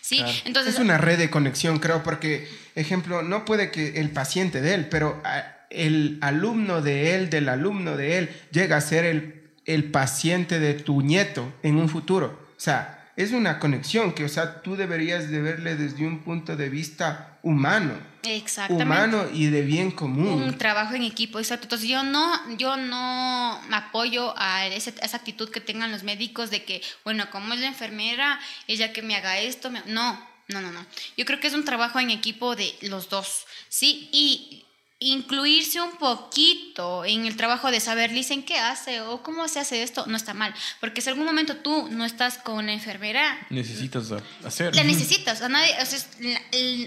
¿Sí? 0.00 0.18
Claro. 0.18 0.32
Entonces, 0.44 0.74
es 0.74 0.80
una 0.80 0.98
red 0.98 1.18
de 1.18 1.30
conexión, 1.30 1.78
creo, 1.78 2.02
porque, 2.02 2.48
ejemplo, 2.74 3.22
no 3.22 3.44
puede 3.44 3.70
que 3.70 4.00
el 4.00 4.10
paciente 4.10 4.60
de 4.60 4.74
él, 4.74 4.88
pero 4.88 5.20
ah, 5.24 5.44
el 5.70 6.18
alumno 6.20 6.82
de 6.82 7.14
él, 7.14 7.30
del 7.30 7.48
alumno 7.48 7.96
de 7.96 8.18
él, 8.18 8.30
llega 8.50 8.76
a 8.76 8.80
ser 8.80 9.04
el, 9.04 9.42
el 9.64 9.84
paciente 9.84 10.58
de 10.60 10.74
tu 10.74 11.02
nieto 11.02 11.52
en 11.62 11.76
un 11.76 11.88
futuro. 11.88 12.46
O 12.56 12.60
sea, 12.60 12.95
es 13.16 13.32
una 13.32 13.58
conexión 13.58 14.12
que, 14.12 14.24
o 14.24 14.28
sea, 14.28 14.60
tú 14.62 14.76
deberías 14.76 15.30
de 15.30 15.40
verle 15.40 15.74
desde 15.76 16.06
un 16.06 16.20
punto 16.22 16.54
de 16.56 16.68
vista 16.68 17.38
humano. 17.42 17.94
Exactamente. 18.24 18.84
Humano 18.84 19.24
y 19.32 19.46
de 19.46 19.62
bien 19.62 19.90
común. 19.90 20.42
Un 20.42 20.58
trabajo 20.58 20.94
en 20.94 21.02
equipo, 21.04 21.38
exacto. 21.38 21.64
Entonces 21.66 21.88
yo 21.88 22.02
no, 22.02 22.56
yo 22.58 22.76
no 22.76 23.60
apoyo 23.72 24.34
a 24.36 24.66
ese- 24.66 24.94
esa 25.00 25.16
actitud 25.16 25.48
que 25.50 25.60
tengan 25.60 25.92
los 25.92 26.02
médicos 26.02 26.50
de 26.50 26.64
que, 26.64 26.82
bueno, 27.04 27.30
como 27.30 27.54
es 27.54 27.60
la 27.60 27.68
enfermera, 27.68 28.38
ella 28.66 28.92
que 28.92 29.00
me 29.02 29.16
haga 29.16 29.38
esto, 29.38 29.70
me- 29.70 29.82
no, 29.86 30.12
no, 30.48 30.60
no, 30.60 30.70
no. 30.72 30.84
Yo 31.16 31.24
creo 31.24 31.40
que 31.40 31.46
es 31.46 31.54
un 31.54 31.64
trabajo 31.64 31.98
en 32.00 32.10
equipo 32.10 32.54
de 32.56 32.74
los 32.82 33.08
dos, 33.08 33.46
¿sí? 33.68 34.08
Y 34.12 34.65
incluirse 34.98 35.80
un 35.80 35.96
poquito 35.98 37.04
en 37.04 37.26
el 37.26 37.36
trabajo 37.36 37.70
de 37.70 37.80
saber, 37.80 38.12
dicen 38.12 38.42
qué 38.42 38.58
hace 38.58 39.02
o 39.02 39.22
cómo 39.22 39.46
se 39.46 39.60
hace 39.60 39.82
esto, 39.82 40.06
no 40.06 40.16
está 40.16 40.32
mal. 40.32 40.54
Porque 40.80 41.02
si 41.02 41.10
algún 41.10 41.26
momento 41.26 41.56
tú 41.56 41.88
no 41.90 42.04
estás 42.06 42.38
con 42.38 42.66
la 42.66 42.72
enfermera, 42.72 43.46
Necesitas 43.50 44.10
hacer. 44.44 44.74
la 44.74 44.84
necesitas, 44.84 45.42
a 45.42 45.48
nadie, 45.50 45.74
o 45.80 45.84
sea, 45.86 45.98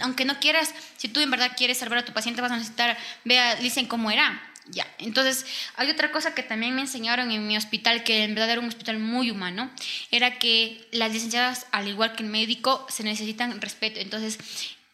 aunque 0.02 0.26
no 0.26 0.40
quieras, 0.40 0.74
si 0.98 1.08
tú 1.08 1.20
en 1.20 1.30
verdad 1.30 1.52
quieres 1.56 1.78
salvar 1.78 2.00
a 2.00 2.06
tu 2.06 2.14
paciente, 2.14 2.42
vas 2.42 2.52
a 2.52 2.58
necesitar, 2.58 2.98
vea, 3.26 3.56
dicen 3.58 3.86
cómo 3.86 4.10
era. 4.10 4.44
Ya, 4.72 4.86
entonces 5.00 5.48
hay 5.78 5.90
otra 5.90 6.12
cosa 6.12 6.36
que 6.36 6.44
también 6.44 6.76
me 6.76 6.82
enseñaron 6.82 7.32
en 7.32 7.48
mi 7.48 7.58
hospital, 7.58 8.04
que 8.04 8.24
en 8.24 8.36
verdad 8.36 8.52
era 8.52 8.62
un 8.62 8.68
hospital 8.68 9.00
muy 9.00 9.32
humano, 9.32 9.72
era 10.12 10.38
que 10.38 10.88
las 10.92 11.12
licenciadas, 11.12 11.66
al 11.72 11.88
igual 11.88 12.16
que 12.16 12.22
el 12.22 12.30
médico, 12.30 12.86
se 12.88 13.04
necesitan 13.04 13.62
respeto. 13.62 14.00
Entonces, 14.00 14.38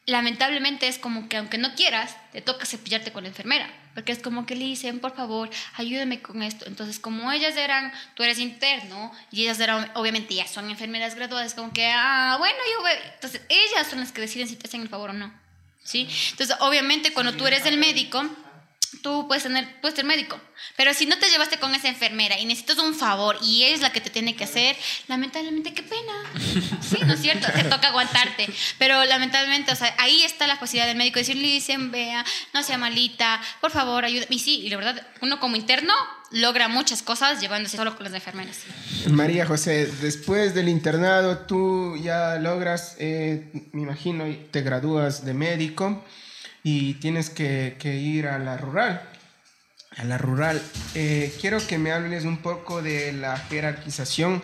lamentablemente 0.05 0.87
es 0.87 0.99
como 0.99 1.27
que 1.27 1.37
aunque 1.37 1.57
no 1.57 1.73
quieras, 1.75 2.15
te 2.31 2.41
toca 2.41 2.65
cepillarte 2.65 3.11
con 3.11 3.23
la 3.23 3.29
enfermera, 3.29 3.71
porque 3.95 4.11
es 4.11 4.19
como 4.19 4.45
que 4.45 4.55
le 4.55 4.65
dicen, 4.65 4.99
por 4.99 5.15
favor, 5.15 5.49
ayúdame 5.75 6.21
con 6.21 6.43
esto. 6.43 6.65
Entonces, 6.67 6.99
como 6.99 7.31
ellas 7.31 7.55
eran, 7.57 7.91
tú 8.13 8.23
eres 8.23 8.39
interno, 8.39 9.11
y 9.31 9.43
ellas 9.43 9.59
eran, 9.59 9.91
obviamente 9.95 10.35
ya 10.35 10.47
son 10.47 10.69
enfermeras 10.69 11.15
graduadas, 11.15 11.53
como 11.53 11.73
que, 11.73 11.87
ah, 11.87 12.35
bueno, 12.37 12.57
yo 12.73 12.81
voy. 12.81 12.91
Entonces, 13.15 13.41
ellas 13.49 13.87
son 13.89 13.99
las 13.99 14.11
que 14.11 14.21
deciden 14.21 14.47
si 14.47 14.55
te 14.55 14.67
hacen 14.67 14.81
el 14.81 14.89
favor 14.89 15.11
o 15.11 15.13
no. 15.13 15.33
¿Sí? 15.83 16.07
Entonces, 16.31 16.55
obviamente, 16.61 17.13
cuando 17.13 17.33
tú 17.33 17.45
eres 17.45 17.65
el 17.65 17.77
médico, 17.77 18.23
tú 19.01 19.27
puedes 19.27 19.43
tener, 19.43 19.79
puedes 19.81 19.95
ser 19.95 20.05
médico. 20.05 20.39
Pero 20.75 20.93
si 20.93 21.05
no 21.05 21.17
te 21.17 21.29
llevaste 21.29 21.57
con 21.59 21.73
esa 21.75 21.87
enfermera 21.87 22.39
y 22.39 22.45
necesitas 22.45 22.77
un 22.77 22.95
favor 22.95 23.37
y 23.41 23.63
es 23.63 23.81
la 23.81 23.91
que 23.91 24.01
te 24.01 24.09
tiene 24.09 24.35
que 24.35 24.43
hacer, 24.43 24.75
lamentablemente, 25.07 25.73
qué 25.73 25.83
pena. 25.83 26.13
Sí, 26.81 26.97
¿no 27.05 27.13
es 27.13 27.21
cierto? 27.21 27.47
Te 27.51 27.63
toca 27.63 27.87
aguantarte. 27.89 28.47
Pero 28.77 29.03
lamentablemente, 29.05 29.71
o 29.71 29.75
sea, 29.75 29.93
ahí 29.97 30.23
está 30.23 30.47
la 30.47 30.59
posibilidad 30.59 30.87
del 30.87 30.97
médico 30.97 31.15
de 31.15 31.21
decirle, 31.21 31.47
dicen, 31.47 31.91
vea, 31.91 32.25
no 32.53 32.63
sea 32.63 32.77
malita, 32.77 33.41
por 33.61 33.71
favor, 33.71 34.05
ayuda. 34.05 34.25
Y 34.29 34.39
sí, 34.39 34.61
y 34.61 34.69
la 34.69 34.77
verdad, 34.77 35.07
uno 35.21 35.39
como 35.39 35.55
interno 35.55 35.93
logra 36.31 36.67
muchas 36.67 37.01
cosas 37.01 37.39
llevándose 37.41 37.77
solo 37.77 37.95
con 37.95 38.03
las 38.03 38.13
enfermeras. 38.13 38.57
María 39.09 39.45
José, 39.45 39.87
después 40.01 40.53
del 40.53 40.69
internado 40.69 41.39
tú 41.39 41.97
ya 41.97 42.35
logras, 42.35 42.95
eh, 42.99 43.51
me 43.71 43.83
imagino, 43.83 44.25
te 44.51 44.61
gradúas 44.61 45.25
de 45.25 45.33
médico 45.33 46.03
y 46.67 46.95
tienes 46.95 47.29
que, 47.29 47.77
ir 47.83 48.25
a 48.25 48.39
la 48.39 48.57
rural. 48.57 48.99
A 49.97 50.03
la 50.03 50.17
rural. 50.17 50.59
Eh, 50.95 51.31
quiero 51.39 51.59
que 51.65 51.77
me 51.77 51.91
hables 51.91 52.25
un 52.25 52.37
poco 52.37 52.81
de 52.81 53.13
la 53.13 53.37
jerarquización, 53.37 54.41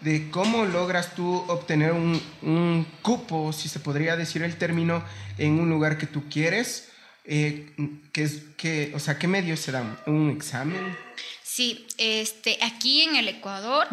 de 0.00 0.30
cómo 0.30 0.64
logras 0.64 1.14
tú 1.14 1.44
obtener 1.46 1.92
un, 1.92 2.86
cupo, 3.02 3.52
si 3.52 3.68
se 3.68 3.80
podría 3.80 4.16
decir 4.16 4.42
el 4.42 4.56
término, 4.56 5.04
en 5.36 5.60
un 5.60 5.68
lugar 5.68 5.98
que 5.98 6.06
tú 6.06 6.24
quieres. 6.30 6.88
Eh, 7.26 7.66
que, 8.12 8.92
o 8.94 8.98
sea, 8.98 9.18
¿qué 9.18 9.28
medios 9.28 9.60
se 9.60 9.70
dan? 9.70 9.98
¿Un 10.06 10.30
examen? 10.30 10.96
Sí, 11.58 11.84
este, 11.96 12.56
aquí 12.62 13.02
en 13.02 13.16
el 13.16 13.26
Ecuador 13.26 13.88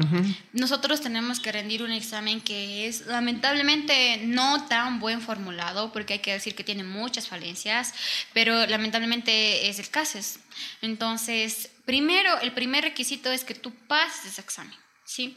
nosotros 0.54 1.02
tenemos 1.02 1.40
que 1.40 1.52
rendir 1.52 1.82
un 1.82 1.92
examen 1.92 2.40
que 2.40 2.88
es 2.88 3.08
lamentablemente 3.08 4.18
no 4.24 4.68
tan 4.68 5.00
buen 5.00 5.20
formulado, 5.20 5.92
porque 5.92 6.14
hay 6.14 6.20
que 6.20 6.34
decir 6.34 6.54
que 6.54 6.64
tiene 6.64 6.84
muchas 6.84 7.28
falencias, 7.28 7.96
pero 8.34 8.68
lamentablemente 8.68 9.68
es 9.68 9.80
el 9.80 9.90
CASES. 9.90 10.42
Entonces, 10.84 11.72
primero, 11.86 12.40
el 12.42 12.52
primer 12.52 12.84
requisito 12.84 13.32
es 13.32 13.44
que 13.44 13.56
tú 13.56 13.74
pases 13.88 14.34
ese 14.34 14.42
examen. 14.42 14.78
¿sí? 15.04 15.36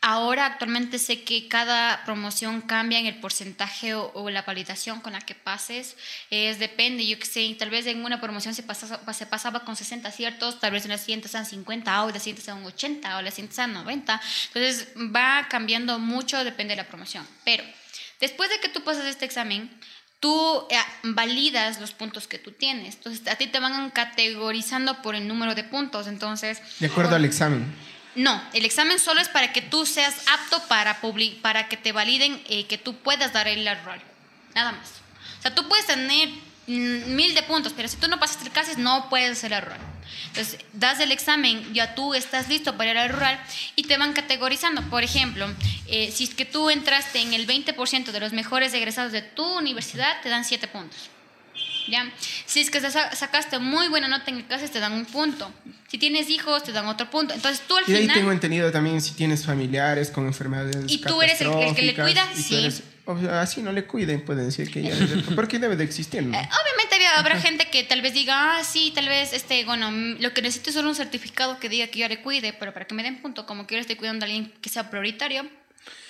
Ahora 0.00 0.46
actualmente 0.46 0.96
sé 1.00 1.24
que 1.24 1.48
cada 1.48 2.04
promoción 2.04 2.60
cambia 2.60 3.00
en 3.00 3.06
el 3.06 3.18
porcentaje 3.18 3.94
o, 3.94 4.12
o 4.14 4.30
la 4.30 4.42
validación 4.42 5.00
con 5.00 5.12
la 5.12 5.20
que 5.20 5.34
pases. 5.34 5.96
Es 6.30 6.60
depende, 6.60 7.04
yo 7.04 7.18
que 7.18 7.26
sé, 7.26 7.52
tal 7.58 7.70
vez 7.70 7.84
en 7.86 8.04
una 8.04 8.20
promoción 8.20 8.54
se 8.54 8.62
pasaba, 8.62 9.12
se 9.12 9.26
pasaba 9.26 9.64
con 9.64 9.74
60 9.74 10.08
aciertos, 10.08 10.60
tal 10.60 10.70
vez 10.70 10.84
en 10.84 10.92
la 10.92 10.98
siguiente 10.98 11.26
sean 11.26 11.44
50 11.44 12.04
o 12.04 12.10
la 12.10 12.20
siguiente 12.20 12.42
sean 12.42 12.64
80 12.64 13.18
o 13.18 13.22
la 13.22 13.30
siguiente 13.32 13.56
sean 13.56 13.72
90. 13.72 14.20
Entonces 14.46 14.88
va 14.96 15.48
cambiando 15.48 15.98
mucho, 15.98 16.44
depende 16.44 16.76
de 16.76 16.82
la 16.82 16.88
promoción. 16.88 17.26
Pero 17.44 17.64
después 18.20 18.50
de 18.50 18.60
que 18.60 18.68
tú 18.68 18.84
pasas 18.84 19.04
este 19.04 19.24
examen, 19.24 19.68
tú 20.20 20.66
eh, 20.70 20.76
validas 21.02 21.80
los 21.80 21.92
puntos 21.92 22.28
que 22.28 22.38
tú 22.38 22.52
tienes. 22.52 22.94
Entonces 22.94 23.26
a 23.26 23.34
ti 23.34 23.48
te 23.48 23.58
van 23.58 23.90
categorizando 23.90 25.02
por 25.02 25.16
el 25.16 25.26
número 25.26 25.56
de 25.56 25.64
puntos. 25.64 26.06
Entonces... 26.06 26.62
De 26.78 26.86
acuerdo 26.86 27.16
al 27.16 27.24
examen. 27.24 27.66
No, 28.18 28.42
el 28.52 28.64
examen 28.64 28.98
solo 28.98 29.20
es 29.20 29.28
para 29.28 29.52
que 29.52 29.62
tú 29.62 29.86
seas 29.86 30.16
apto 30.26 30.60
para, 30.66 31.00
public 31.00 31.40
para 31.40 31.68
que 31.68 31.76
te 31.76 31.92
validen 31.92 32.42
eh, 32.48 32.66
que 32.66 32.76
tú 32.76 32.96
puedas 32.96 33.32
dar 33.32 33.46
el 33.46 33.64
rol. 33.84 34.00
Nada 34.56 34.72
más. 34.72 34.88
O 35.38 35.42
sea, 35.42 35.54
tú 35.54 35.68
puedes 35.68 35.86
tener 35.86 36.28
mm, 36.66 37.14
mil 37.14 37.32
de 37.36 37.44
puntos, 37.44 37.72
pero 37.76 37.86
si 37.86 37.96
tú 37.96 38.08
no 38.08 38.18
pasas 38.18 38.44
el 38.44 38.50
CASES, 38.50 38.76
no 38.76 39.08
puedes 39.08 39.38
hacer 39.38 39.52
el 39.52 39.62
rol. 39.62 39.78
Entonces, 40.26 40.58
das 40.72 40.98
el 40.98 41.12
examen, 41.12 41.72
ya 41.72 41.94
tú 41.94 42.12
estás 42.12 42.48
listo 42.48 42.76
para 42.76 42.90
ir 42.90 42.98
al 42.98 43.10
rural 43.10 43.40
y 43.76 43.84
te 43.84 43.96
van 43.98 44.14
categorizando. 44.14 44.82
Por 44.90 45.04
ejemplo, 45.04 45.46
eh, 45.86 46.10
si 46.12 46.24
es 46.24 46.34
que 46.34 46.44
tú 46.44 46.70
entraste 46.70 47.20
en 47.20 47.34
el 47.34 47.46
20% 47.46 48.10
de 48.10 48.18
los 48.18 48.32
mejores 48.32 48.74
egresados 48.74 49.12
de 49.12 49.22
tu 49.22 49.44
universidad, 49.58 50.20
te 50.22 50.28
dan 50.28 50.44
7 50.44 50.66
puntos. 50.66 51.08
¿Ya? 51.88 52.10
Si 52.46 52.60
es 52.60 52.70
que 52.70 52.80
sa- 52.80 53.14
sacaste 53.14 53.58
muy 53.58 53.88
buena 53.88 54.08
nota 54.08 54.30
en 54.30 54.38
el 54.38 54.46
CASES, 54.46 54.70
te 54.70 54.80
dan 54.80 54.92
un 54.92 55.04
punto. 55.06 55.50
Si 55.88 55.96
tienes 55.98 56.28
hijos, 56.28 56.62
te 56.64 56.72
dan 56.72 56.86
otro 56.86 57.08
punto. 57.10 57.32
Entonces 57.34 57.62
tú 57.66 57.76
al 57.76 57.84
Y 57.86 57.92
de 57.92 57.96
ahí 57.96 58.02
final... 58.02 58.16
tengo 58.18 58.32
entendido 58.32 58.70
también 58.70 59.00
si 59.00 59.12
tienes 59.14 59.44
familiares 59.46 60.10
con 60.10 60.26
enfermedades 60.26 60.76
¿Y 60.86 60.98
tú 60.98 61.22
eres 61.22 61.40
el- 61.40 61.48
el 61.48 61.74
que 61.74 61.82
le 61.82 61.94
cuida? 61.94 62.28
y 62.36 62.42
Sí. 62.42 62.56
eres- 62.56 62.82
o 63.06 63.18
sea, 63.18 63.40
así 63.40 63.62
no 63.62 63.72
le 63.72 63.86
cuiden, 63.86 64.22
pueden 64.22 64.44
decir 64.44 64.70
que 64.70 64.82
ya 64.82 64.90
Porque 65.34 65.58
debe 65.58 65.76
de 65.76 65.84
existir, 65.84 66.22
¿no? 66.22 66.36
Eh, 66.38 66.42
obviamente 66.62 66.94
había- 66.96 67.18
habrá 67.18 67.40
gente 67.40 67.66
que 67.70 67.82
tal 67.84 68.02
vez 68.02 68.12
diga, 68.12 68.58
ah, 68.58 68.64
sí, 68.64 68.92
tal 68.94 69.08
vez, 69.08 69.32
este, 69.32 69.64
bueno, 69.64 69.90
lo 69.90 70.34
que 70.34 70.42
necesito 70.42 70.68
es 70.68 70.74
solo 70.76 70.90
un 70.90 70.94
certificado 70.94 71.58
que 71.58 71.70
diga 71.70 71.86
que 71.86 72.00
yo 72.00 72.08
le 72.08 72.20
cuide, 72.20 72.52
pero 72.52 72.74
para 72.74 72.86
que 72.86 72.94
me 72.94 73.02
den 73.02 73.22
punto, 73.22 73.46
como 73.46 73.66
que 73.66 73.74
yo 73.74 73.78
le 73.78 73.80
estoy 73.80 73.96
cuidando 73.96 74.24
a 74.24 74.26
alguien 74.26 74.52
que 74.60 74.68
sea 74.68 74.90
prioritario, 74.90 75.48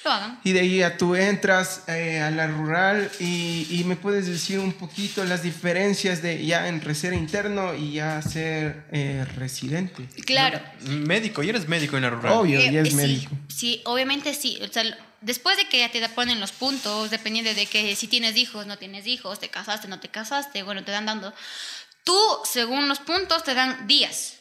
lo 0.04 0.10
hagan. 0.12 0.40
Y 0.44 0.52
de 0.52 0.60
ahí 0.60 0.78
ya 0.78 0.96
tú 0.96 1.14
entras 1.14 1.82
eh, 1.88 2.20
a 2.20 2.30
la 2.30 2.46
rural 2.46 3.10
y, 3.18 3.66
y 3.70 3.84
me 3.84 3.96
puedes 3.96 4.26
decir 4.26 4.58
un 4.60 4.72
poquito 4.72 5.24
las 5.24 5.42
diferencias 5.42 6.22
de 6.22 6.44
ya 6.46 6.68
entre 6.68 6.94
ser 6.94 7.12
interno 7.12 7.74
y 7.74 7.94
ya 7.94 8.22
ser 8.22 8.84
eh, 8.92 9.26
residente. 9.36 10.08
Claro. 10.24 10.60
Médico, 10.82 11.42
y 11.42 11.48
eres 11.48 11.68
médico 11.68 11.96
en 11.96 12.02
la 12.04 12.10
rural. 12.10 12.32
Obvio, 12.34 12.60
Eh, 12.60 12.72
ya 12.72 12.80
es 12.82 12.90
sí, 12.90 12.94
médico. 12.94 13.36
Sí, 13.48 13.82
obviamente 13.84 14.34
sí. 14.34 14.58
O 14.62 14.72
sea, 14.72 14.84
después 15.20 15.56
de 15.56 15.68
que 15.68 15.78
ya 15.80 15.90
te 15.90 16.08
ponen 16.10 16.38
los 16.40 16.52
puntos, 16.52 17.10
dependiendo 17.10 17.52
de 17.52 17.66
que 17.66 17.94
si 17.96 18.06
tienes 18.06 18.36
hijos, 18.36 18.66
no 18.66 18.78
tienes 18.78 19.06
hijos, 19.06 19.40
te 19.40 19.48
casaste, 19.48 19.88
no 19.88 19.98
te 20.00 20.08
casaste, 20.08 20.62
bueno, 20.62 20.84
te 20.84 20.92
dan 20.92 21.06
dando. 21.06 21.34
Tú, 22.04 22.18
según 22.50 22.88
los 22.88 23.00
puntos, 23.00 23.42
te 23.44 23.52
dan 23.54 23.86
días. 23.86 24.34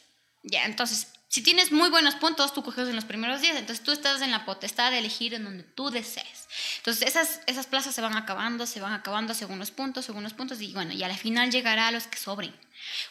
Ya, 0.44 0.66
entonces, 0.66 1.08
si 1.30 1.42
tienes 1.42 1.72
muy 1.72 1.90
buenos 1.90 2.16
puntos, 2.16 2.54
tú 2.54 2.64
coges 2.64 2.88
en 2.88 2.96
los 2.96 3.04
primeros 3.04 3.42
días. 3.42 3.58
Entonces, 3.58 3.84
tú 3.84 3.92
estás 3.92 4.22
en 4.22 4.32
la 4.32 4.46
potestad 4.46 4.92
de 4.92 5.00
elegir 5.00 5.34
en 5.34 5.44
donde 5.44 5.64
tú 5.64 5.90
desees. 5.90 6.48
Entonces, 6.78 7.08
esas, 7.08 7.42
esas 7.48 7.66
plazas 7.66 7.94
se 7.94 8.02
van 8.02 8.16
acabando, 8.16 8.66
se 8.66 8.80
van 8.80 8.94
acabando 8.94 9.34
según 9.34 9.60
los 9.60 9.72
puntos, 9.72 10.06
según 10.06 10.24
los 10.24 10.34
puntos. 10.34 10.62
Y 10.62 10.72
bueno, 10.72 10.94
y 10.94 11.04
a 11.04 11.08
la 11.08 11.18
final 11.18 11.52
llegará 11.52 11.90
a 11.90 11.92
los 11.92 12.08
que 12.08 12.18
sobren. 12.18 12.56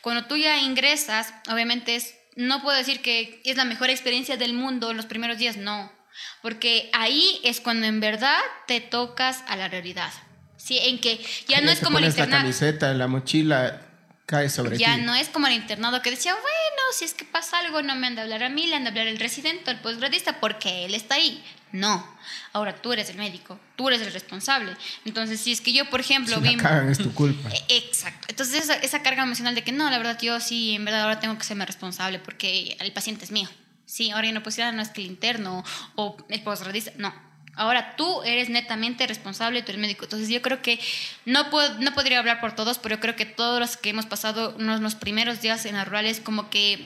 Cuando 0.01 0.25
tú 0.25 0.37
ya 0.37 0.59
ingresas, 0.59 1.35
obviamente 1.51 1.95
es, 1.97 2.15
no 2.37 2.63
puedo 2.63 2.77
decir 2.77 3.03
que 3.03 3.43
es 3.45 3.57
la 3.59 3.65
mejor 3.65 3.91
experiencia 3.91 4.37
del 4.39 4.55
mundo 4.55 4.91
en 4.91 4.97
los 4.97 5.07
primeros 5.07 5.37
días, 5.37 5.59
no. 5.59 5.93
Porque 6.41 6.89
ahí 6.95 7.41
es 7.45 7.61
cuando 7.61 7.87
en 7.87 8.01
verdad 8.01 8.39
te 8.67 8.81
tocas 8.81 9.45
a 9.47 9.57
la 9.57 9.69
realidad. 9.69 10.13
Sí, 10.57 10.79
en 10.79 10.99
que 10.99 11.21
ya 11.47 11.61
no 11.61 11.71
es 11.71 11.81
como 11.81 11.99
el 11.99 12.05
pones 12.05 12.17
la 12.17 12.25
internado. 12.25 12.45
camiseta, 12.45 12.95
la 12.95 13.07
mochila 13.07 13.86
cae 14.27 14.51
sobre 14.51 14.77
Ya 14.77 14.97
ti. 14.97 15.03
no 15.03 15.15
es 15.15 15.29
como 15.29 15.47
el 15.47 15.53
internado 15.55 16.03
que 16.03 16.11
decía, 16.11 16.33
bueno, 16.35 16.83
si 16.93 17.05
es 17.05 17.15
que 17.15 17.25
pasa 17.25 17.59
algo, 17.61 17.83
no 17.83 17.95
me 17.95 18.07
han 18.09 18.15
de 18.17 18.23
hablar 18.23 18.43
a 18.43 18.49
mí, 18.49 18.67
le 18.67 18.77
han 18.77 18.83
de 18.85 18.91
hablar 18.91 19.07
al 19.09 19.19
residente, 19.19 19.71
al 19.71 19.81
postgradista, 19.81 20.41
porque 20.41 20.85
él 20.85 20.95
está 20.95 21.15
ahí. 21.15 21.43
No. 21.73 22.07
Ahora 22.53 22.75
tú 22.81 22.93
eres 22.93 23.09
el 23.11 23.17
médico, 23.17 23.59
tú 23.77 23.89
eres 23.89 24.01
el 24.03 24.13
responsable. 24.13 24.77
Entonces, 25.05 25.41
si 25.41 25.53
es 25.53 25.61
que 25.61 25.73
yo, 25.73 25.89
por 25.91 26.01
ejemplo, 26.01 26.37
Si 26.37 26.41
la 26.43 26.51
vi. 26.51 26.57
cagan 26.57 26.89
es 26.91 26.99
tu 26.99 27.13
culpa. 27.15 27.49
Eh, 27.51 27.65
Exacto. 27.69 28.27
Entonces, 28.29 28.65
esa, 28.65 28.75
esa 28.75 29.03
carga 29.03 29.23
emocional 29.23 29.55
de 29.55 29.63
que 29.63 29.73
no, 29.73 29.89
la 29.91 29.99
verdad, 29.99 30.19
yo 30.21 30.41
sí, 30.41 30.75
en 30.75 30.85
verdad, 30.85 31.03
ahora 31.03 31.21
tengo 31.21 31.37
que 31.39 31.45
serme 31.45 31.67
responsable 31.67 32.19
porque 32.19 32.77
el 32.81 32.93
paciente 32.93 33.25
es 33.25 33.31
mío. 33.31 33.49
Sí, 33.85 34.11
ahora 34.11 34.27
ya 34.27 34.33
no 34.33 34.41
decir, 34.41 34.65
ah, 34.65 34.73
no 34.73 34.83
es 34.83 34.89
que 34.89 35.01
el 35.03 35.07
interno 35.07 35.63
o 35.95 36.17
el 36.29 36.43
postgradista. 36.43 36.93
No. 36.97 37.15
Ahora 37.57 37.97
tú 37.97 38.23
eres 38.23 38.49
netamente 38.51 39.07
responsable, 39.07 39.63
tú 39.63 39.71
eres 39.73 39.81
médico. 39.81 40.05
Entonces 40.05 40.29
yo 40.29 40.43
creo 40.43 40.63
que 40.63 40.79
no, 41.25 41.51
puedo, 41.51 41.79
no 41.81 41.93
podría 41.95 42.19
hablar 42.19 42.41
por 42.41 42.55
todos, 42.55 42.79
pero 42.79 42.97
yo 42.97 43.01
creo 43.01 43.17
que 43.17 43.25
todos 43.27 43.59
los 43.59 43.77
que 43.79 43.91
hemos 43.91 44.07
pasado 44.07 44.55
unos, 44.59 44.81
los 44.81 44.95
primeros 44.95 45.41
días 45.41 45.65
en 45.67 45.75
las 45.77 45.87
rurales 45.89 46.21
como 46.21 46.51
que 46.51 46.85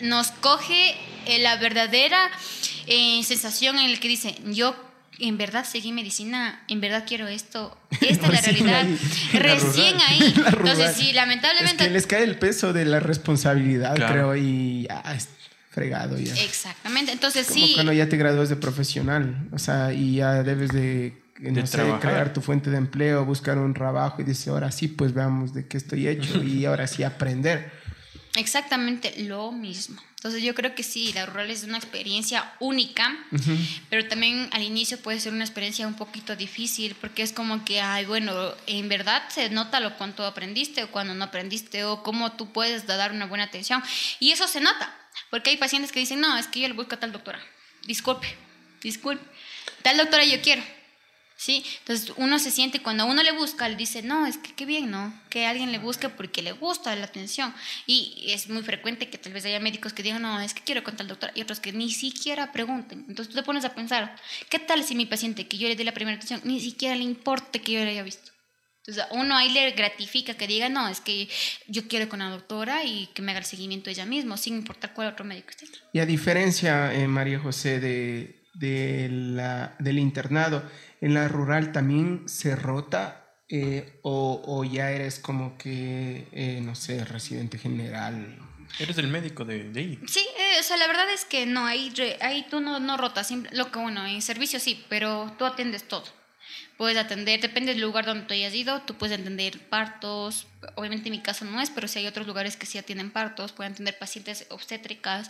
nos 0.00 0.32
coge 0.32 0.96
eh, 1.26 1.38
la 1.40 1.56
verdadera 1.56 2.28
eh, 2.86 3.22
sensación 3.22 3.78
en 3.78 3.90
el 3.90 4.00
que 4.00 4.08
dice, 4.08 4.34
yo 4.46 4.74
en 5.18 5.36
verdad 5.36 5.64
seguí 5.66 5.92
medicina, 5.92 6.64
en 6.68 6.80
verdad 6.80 7.04
quiero 7.06 7.28
esto, 7.28 7.76
esta 8.00 8.26
es 8.26 8.32
la 8.32 8.40
Recién 8.40 8.66
realidad, 8.66 8.80
ahí, 8.80 8.98
la 9.34 9.40
recién 9.40 10.00
ahí. 10.00 10.34
la. 10.34 10.48
Entonces, 10.48 10.96
sí, 10.96 11.08
Es 11.10 11.14
lamentablemente... 11.14 11.84
que 11.84 11.90
les 11.90 12.06
cae 12.06 12.24
el 12.24 12.38
peso 12.38 12.72
de 12.72 12.86
la 12.86 13.00
responsabilidad, 13.00 13.94
Claro. 13.96 14.12
creo, 14.12 14.36
y 14.36 14.86
ya 14.88 15.02
es 15.14 15.28
fregado 15.70 16.18
ya. 16.18 16.34
Exactamente, 16.34 17.12
entonces 17.12 17.46
Como 17.48 17.66
sí, 17.66 17.72
cuando 17.74 17.92
ya 17.92 18.08
te 18.08 18.16
gradúas 18.16 18.48
de 18.50 18.56
profesional, 18.56 19.48
o 19.52 19.58
sea, 19.58 19.92
y 19.92 20.16
ya 20.16 20.42
debes 20.42 20.70
de, 20.72 21.22
no 21.38 21.52
De 21.60 21.66
sé, 21.66 21.78
trabajar. 21.78 22.00
crear 22.00 22.32
tu 22.32 22.40
fuente 22.42 22.70
de 22.70 22.76
empleo, 22.76 23.24
buscar 23.24 23.56
un 23.56 23.72
trabajo 23.72 24.20
y 24.20 24.24
dices, 24.24 24.48
ahora 24.48 24.70
sí, 24.72 24.88
pues 24.88 25.14
veamos 25.14 25.54
de 25.54 25.66
qué 25.68 25.76
estoy 25.78 26.08
hecho 26.08 26.42
y 26.42 26.64
ahora 26.66 26.86
sí 26.86 27.02
aprender. 27.04 27.70
exactamente 28.36 29.14
lo 29.24 29.52
mismo. 29.52 30.00
Entonces 30.16 30.42
yo 30.42 30.54
creo 30.54 30.74
que 30.74 30.82
sí, 30.82 31.12
la 31.14 31.24
rural 31.24 31.50
es 31.50 31.64
una 31.64 31.78
experiencia 31.78 32.52
única, 32.60 33.16
pero 33.88 34.06
también 34.06 34.50
al 34.52 34.62
inicio 34.62 34.98
puede 34.98 35.18
ser 35.18 35.32
una 35.32 35.44
experiencia 35.44 35.86
un 35.86 35.94
poquito 35.94 36.36
difícil 36.36 36.94
porque 37.00 37.22
es 37.22 37.32
como 37.32 37.64
que, 37.64 37.80
ay, 37.80 38.04
bueno, 38.04 38.34
en 38.66 38.86
verdad 38.90 39.22
se 39.30 39.48
nota 39.48 39.80
lo 39.80 39.96
cuánto 39.96 40.26
aprendiste 40.26 40.84
o 40.84 40.90
cuando 40.90 41.14
no 41.14 41.24
aprendiste 41.24 41.84
o 41.84 42.02
cómo 42.02 42.32
tú 42.32 42.52
puedes 42.52 42.86
dar 42.86 43.12
una 43.12 43.24
buena 43.24 43.44
atención. 43.44 43.82
Y 44.18 44.32
eso 44.32 44.46
se 44.46 44.60
nota, 44.60 44.94
porque 45.28 45.50
hay 45.50 45.56
pacientes 45.56 45.92
que 45.92 46.00
dicen, 46.00 46.20
no, 46.20 46.36
es 46.36 46.46
que 46.46 46.60
yo 46.60 46.68
le 46.68 46.74
busco 46.74 46.94
a 46.94 47.00
tal 47.00 47.12
doctora. 47.12 47.40
Disculpe, 47.86 48.26
disculpe. 48.82 49.24
Tal 49.82 49.96
doctora 49.96 50.24
yo 50.24 50.40
quiero. 50.40 50.62
¿Sí? 51.36 51.64
Entonces 51.78 52.12
uno 52.18 52.38
se 52.38 52.50
siente, 52.50 52.82
cuando 52.82 53.06
uno 53.06 53.22
le 53.22 53.32
busca, 53.32 53.66
le 53.66 53.74
dice, 53.74 54.02
no, 54.02 54.26
es 54.26 54.36
que 54.36 54.52
qué 54.54 54.66
bien, 54.66 54.90
¿no? 54.90 55.18
Que 55.30 55.46
alguien 55.46 55.72
le 55.72 55.78
busque 55.78 56.10
porque 56.10 56.42
le 56.42 56.52
gusta 56.52 56.94
la 56.94 57.06
atención. 57.06 57.54
Y 57.86 58.26
es 58.28 58.50
muy 58.50 58.62
frecuente 58.62 59.08
que 59.08 59.16
tal 59.16 59.32
vez 59.32 59.46
haya 59.46 59.58
médicos 59.58 59.94
que 59.94 60.02
digan, 60.02 60.20
no, 60.20 60.38
es 60.42 60.52
que 60.52 60.60
quiero 60.60 60.84
con 60.84 60.96
tal 60.96 61.08
doctora, 61.08 61.32
y 61.34 61.40
otros 61.40 61.58
que 61.58 61.72
ni 61.72 61.90
siquiera 61.92 62.52
pregunten. 62.52 63.06
Entonces 63.08 63.28
tú 63.28 63.40
te 63.40 63.42
pones 63.42 63.64
a 63.64 63.74
pensar, 63.74 64.14
¿qué 64.50 64.58
tal 64.58 64.84
si 64.84 64.94
mi 64.94 65.06
paciente 65.06 65.48
que 65.48 65.56
yo 65.56 65.66
le 65.66 65.76
dé 65.76 65.84
la 65.84 65.94
primera 65.94 66.18
atención, 66.18 66.42
ni 66.44 66.60
siquiera 66.60 66.94
le 66.94 67.04
importe 67.04 67.62
que 67.62 67.72
yo 67.72 67.84
le 67.84 67.92
haya 67.92 68.02
visto? 68.02 68.29
Entonces 68.90 69.04
uno 69.12 69.36
ahí 69.36 69.50
le 69.50 69.70
gratifica 69.72 70.34
que 70.34 70.46
diga, 70.46 70.68
no, 70.68 70.88
es 70.88 71.00
que 71.00 71.28
yo 71.68 71.86
quiero 71.88 72.08
con 72.08 72.18
la 72.18 72.28
doctora 72.30 72.84
y 72.84 73.06
que 73.14 73.22
me 73.22 73.30
haga 73.32 73.40
el 73.40 73.46
seguimiento 73.46 73.88
ella 73.90 74.04
misma, 74.06 74.36
sin 74.36 74.56
importar 74.56 74.92
cuál 74.94 75.08
otro 75.08 75.24
médico 75.24 75.50
esté. 75.50 75.66
Y 75.92 76.00
a 76.00 76.06
diferencia, 76.06 76.92
eh, 76.94 77.06
María 77.06 77.38
José, 77.38 77.78
de, 77.80 78.42
de 78.54 79.08
la, 79.10 79.74
del 79.78 79.98
internado, 79.98 80.62
en 81.00 81.14
la 81.14 81.28
rural 81.28 81.72
también 81.72 82.28
se 82.28 82.56
rota 82.56 83.16
eh, 83.48 83.98
o, 84.02 84.42
o 84.46 84.64
ya 84.64 84.90
eres 84.90 85.18
como 85.18 85.56
que, 85.58 86.26
eh, 86.32 86.60
no 86.62 86.74
sé, 86.74 87.04
residente 87.04 87.58
general. 87.58 88.38
Eres 88.78 88.98
el 88.98 89.08
médico 89.08 89.44
de, 89.44 89.64
de 89.70 89.80
ahí. 89.80 89.98
Sí, 90.06 90.20
eh, 90.38 90.60
o 90.60 90.62
sea, 90.62 90.76
la 90.76 90.86
verdad 90.86 91.10
es 91.12 91.24
que 91.24 91.46
no, 91.46 91.66
ahí, 91.66 91.90
re- 91.96 92.16
ahí 92.20 92.46
tú 92.48 92.60
no, 92.60 92.78
no 92.78 92.96
rotas, 92.96 93.30
lo 93.52 93.72
que 93.72 93.78
bueno, 93.80 94.06
en 94.06 94.22
servicio 94.22 94.60
sí, 94.60 94.84
pero 94.88 95.34
tú 95.38 95.44
atiendes 95.44 95.88
todo. 95.88 96.04
Puedes 96.76 96.96
atender, 96.96 97.40
depende 97.40 97.72
del 97.72 97.82
lugar 97.82 98.06
donde 98.06 98.26
tú 98.26 98.34
hayas 98.34 98.54
ido, 98.54 98.82
tú 98.82 98.94
puedes 98.94 99.18
atender 99.18 99.58
partos, 99.68 100.46
obviamente 100.76 101.08
en 101.08 101.12
mi 101.12 101.22
caso 101.22 101.44
no 101.44 101.60
es, 101.60 101.70
pero 101.70 101.88
sí 101.88 101.98
hay 101.98 102.06
otros 102.06 102.26
lugares 102.26 102.56
que 102.56 102.66
sí 102.66 102.78
atienden 102.78 103.10
partos, 103.10 103.52
pueden 103.52 103.72
atender 103.72 103.98
pacientes 103.98 104.46
obstétricas, 104.50 105.28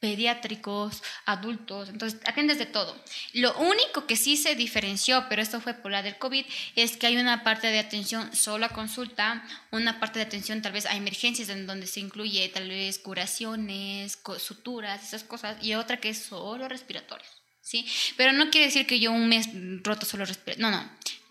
pediátricos, 0.00 1.02
adultos, 1.24 1.88
entonces 1.88 2.20
atiendes 2.26 2.58
de 2.58 2.66
todo. 2.66 2.96
Lo 3.32 3.56
único 3.58 4.06
que 4.06 4.16
sí 4.16 4.36
se 4.36 4.54
diferenció, 4.54 5.26
pero 5.28 5.42
esto 5.42 5.60
fue 5.60 5.74
por 5.74 5.90
la 5.90 6.02
del 6.02 6.18
COVID, 6.18 6.44
es 6.76 6.96
que 6.96 7.06
hay 7.06 7.16
una 7.16 7.42
parte 7.42 7.68
de 7.68 7.78
atención 7.78 8.34
solo 8.34 8.66
a 8.66 8.70
consulta, 8.70 9.42
una 9.72 9.98
parte 9.98 10.18
de 10.18 10.26
atención 10.26 10.62
tal 10.62 10.72
vez 10.72 10.86
a 10.86 10.96
emergencias 10.96 11.48
en 11.48 11.66
donde 11.66 11.86
se 11.86 12.00
incluye 12.00 12.48
tal 12.50 12.68
vez 12.68 12.98
curaciones, 12.98 14.18
suturas, 14.38 15.02
esas 15.02 15.24
cosas, 15.24 15.56
y 15.62 15.74
otra 15.74 15.96
que 15.96 16.10
es 16.10 16.22
solo 16.22 16.68
respiratorios, 16.68 17.42
¿sí? 17.66 17.84
Pero 18.16 18.32
no 18.32 18.48
quiere 18.50 18.66
decir 18.66 18.86
que 18.86 19.00
yo 19.00 19.10
un 19.10 19.28
mes 19.28 19.48
roto 19.82 20.06
solo 20.06 20.24
respiratorios, 20.24 20.70
no, 20.70 20.70
no. 20.70 20.88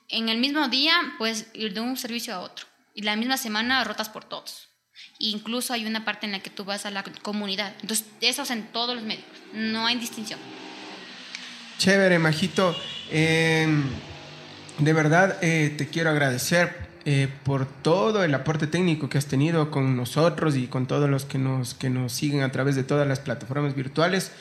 En 0.10 0.28
el 0.28 0.38
mismo 0.38 0.68
día 0.68 0.94
puedes 1.18 1.48
ir 1.54 1.74
de 1.74 1.80
un 1.80 1.96
servicio 1.96 2.36
a 2.36 2.40
otro, 2.40 2.66
y 2.94 3.04
la 3.04 3.16
misma 3.16 3.38
semana 3.38 3.84
rotas 3.86 4.10
por 4.10 4.26
todos. 4.26 4.68
Incluso 5.20 5.74
hay 5.74 5.86
una 5.86 6.04
parte 6.04 6.26
en 6.26 6.34
la 6.34 6.42
que 6.42 6.50
tú 6.50 6.66
vas 6.66 6.86
a 6.86 6.92
la 6.92 7.04
comunidad. 7.22 7.74
Entonces, 7.82 8.06
eso 8.22 8.44
es 8.44 8.52
en 8.52 8.64
todos 8.68 8.96
los 8.96 9.04
médicos. 9.04 9.38
No 9.54 9.86
hay 9.86 9.98
distinción. 9.98 10.40
Chévere, 11.78 12.20
Majito. 12.20 12.76
Eh, 13.12 13.68
de 14.80 14.94
verdad 14.94 15.38
eh, 15.42 15.74
te 15.78 15.88
quiero 15.88 16.10
agradecer 16.10 16.90
eh, 17.06 17.30
por 17.44 17.66
todo 17.66 18.24
el 18.24 18.34
aporte 18.34 18.68
técnico 18.68 19.10
que 19.10 19.18
has 19.18 19.28
tenido 19.28 19.72
con 19.72 19.96
nosotros 19.96 20.56
y 20.56 20.68
con 20.68 20.86
todos 20.86 21.10
los 21.10 21.24
que 21.26 21.38
nos, 21.38 21.74
que 21.74 21.90
nos 21.90 22.12
siguen 22.12 22.42
a 22.42 22.52
través 22.52 22.76
de 22.76 22.84
todas 22.84 23.08
las 23.08 23.20
plataformas 23.20 23.76
virtuales. 23.76 24.32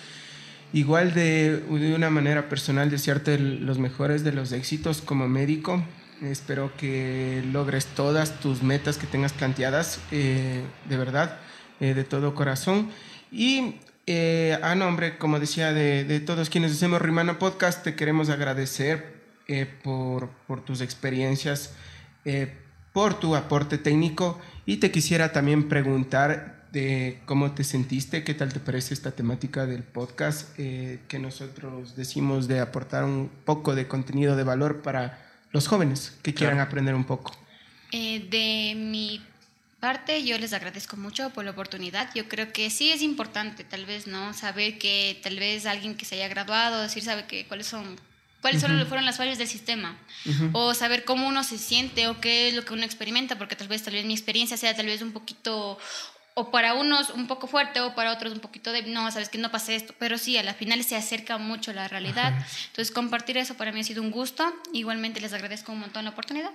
Igual 0.73 1.15
de, 1.15 1.59
de 1.59 1.95
una 1.95 2.11
manera 2.11 2.49
personal, 2.49 2.91
desearte 2.91 3.39
los 3.39 3.79
mejores 3.79 4.25
de 4.25 4.33
los 4.33 4.51
éxitos 4.53 5.03
como 5.03 5.29
médico. 5.29 5.85
Espero 6.21 6.73
que 6.77 7.43
logres 7.53 7.87
todas 7.87 8.41
tus 8.41 8.63
metas 8.63 8.99
que 8.99 9.07
tengas 9.07 9.33
planteadas, 9.33 10.01
eh, 10.11 10.63
de 10.89 10.97
verdad, 10.97 11.39
eh, 11.81 11.95
de 11.95 12.05
todo 12.05 12.35
corazón. 12.35 12.91
Y 13.31 13.77
eh, 14.07 14.59
a 14.63 14.75
nombre, 14.75 15.19
como 15.19 15.39
decía, 15.39 15.73
de, 15.73 16.05
de 16.05 16.21
todos 16.21 16.51
quienes 16.51 16.73
hacemos 16.73 17.03
Rimana 17.03 17.39
Podcast, 17.39 17.83
te 17.83 17.95
queremos 17.95 18.31
agradecer 18.31 19.23
eh, 19.49 19.67
por, 19.83 20.31
por 20.47 20.65
tus 20.65 20.81
experiencias, 20.81 21.75
por 22.95 23.21
tu 23.21 23.37
aporte 23.37 23.77
técnico 23.77 24.41
y 24.65 24.79
te 24.79 24.91
quisiera 24.91 25.31
también 25.33 25.69
preguntar 25.69 26.64
de 26.75 27.21
cómo 27.25 27.53
te 27.53 27.65
sentiste, 27.65 28.23
qué 28.25 28.35
tal 28.35 28.53
te 28.53 28.61
parece 28.61 28.93
esta 28.93 29.13
temática 29.13 29.65
del 29.65 29.83
podcast 29.83 30.51
eh, 30.59 30.99
que 31.09 31.19
nosotros 31.19 31.97
decimos 31.97 32.49
de 32.49 32.61
aportar 32.61 33.05
un 33.05 33.31
poco 33.47 33.75
de 33.75 33.89
contenido 33.89 34.37
de 34.37 34.43
valor 34.45 34.83
para 34.83 35.25
los 35.53 35.67
jóvenes 35.69 36.13
que 36.23 36.35
quieran 36.35 36.57
Claro. 36.57 36.69
aprender 36.69 36.95
un 36.95 37.05
poco. 37.05 37.35
Eh, 37.93 38.27
de 38.29 38.75
mi 38.75 39.23
parte, 39.79 40.25
yo 40.25 40.37
les 40.39 40.53
agradezco 40.53 40.97
mucho 40.97 41.31
por 41.31 41.45
la 41.45 41.53
oportunidad. 41.53 42.11
Yo 42.15 42.29
creo 42.29 42.53
que 42.53 42.69
sí 42.71 42.91
es 42.91 43.03
importante, 43.03 43.63
tal 43.65 43.87
vez, 43.87 44.07
¿no? 44.07 44.35
Saber 44.35 44.79
que 44.79 45.21
tal 45.23 45.39
vez 45.39 45.67
alguien 45.67 45.95
que 45.97 46.05
se 46.05 46.17
haya 46.17 46.27
graduado, 46.29 46.83
decir, 46.83 47.03
sabe 47.05 47.27
que 47.27 47.47
cuáles 47.47 47.67
son 47.69 47.97
cuáles 48.41 48.61
son- 48.61 48.87
fueron 48.89 49.07
las 49.07 49.17
fallas 49.17 49.39
del 49.39 49.49
sistema 49.49 49.97
o 50.53 50.75
saber 50.75 51.05
cómo 51.07 51.27
uno 51.27 51.43
se 51.45 51.57
siente 51.57 52.09
o 52.09 52.21
qué 52.21 52.49
es 52.49 52.55
lo 52.55 52.63
que 52.63 52.75
uno 52.75 52.83
experimenta 52.85 53.39
porque 53.39 53.57
tal 53.57 53.69
vez 53.69 53.83
tal 53.83 53.95
vez 53.95 54.05
mi 54.05 54.13
experiencia 54.13 54.59
sea 54.59 54.77
tal 54.77 54.85
vez 54.85 55.01
un 55.01 55.13
poquito 55.13 55.79
o 56.35 56.51
para 56.51 56.75
unos 56.75 57.11
un 57.11 57.27
poco 57.29 57.47
fuerte 57.47 57.81
o 57.81 57.95
para 57.95 58.13
otros 58.13 58.33
un 58.33 58.41
poquito 58.41 58.73
de 58.73 58.83
no 58.83 59.11
sabes 59.11 59.29
que 59.29 59.39
no 59.39 59.51
pasa 59.53 59.73
esto 59.73 59.95
pero 59.99 60.19
sí 60.19 60.37
a 60.37 60.43
la 60.43 60.53
final 60.55 60.83
se 60.83 60.97
acerca 60.97 61.39
mucho 61.39 61.71
a 61.71 61.75
la 61.75 61.87
realidad 61.89 62.33
entonces 62.69 62.91
compartir 62.93 63.37
eso 63.39 63.55
para 63.55 63.71
mí 63.73 63.81
ha 63.81 63.85
sido 63.85 64.03
un 64.03 64.11
gusto 64.11 64.53
igualmente 64.73 65.21
les 65.21 65.33
agradezco 65.33 65.73
un 65.73 65.81
montón 65.81 66.05
la 66.05 66.11
oportunidad 66.11 66.51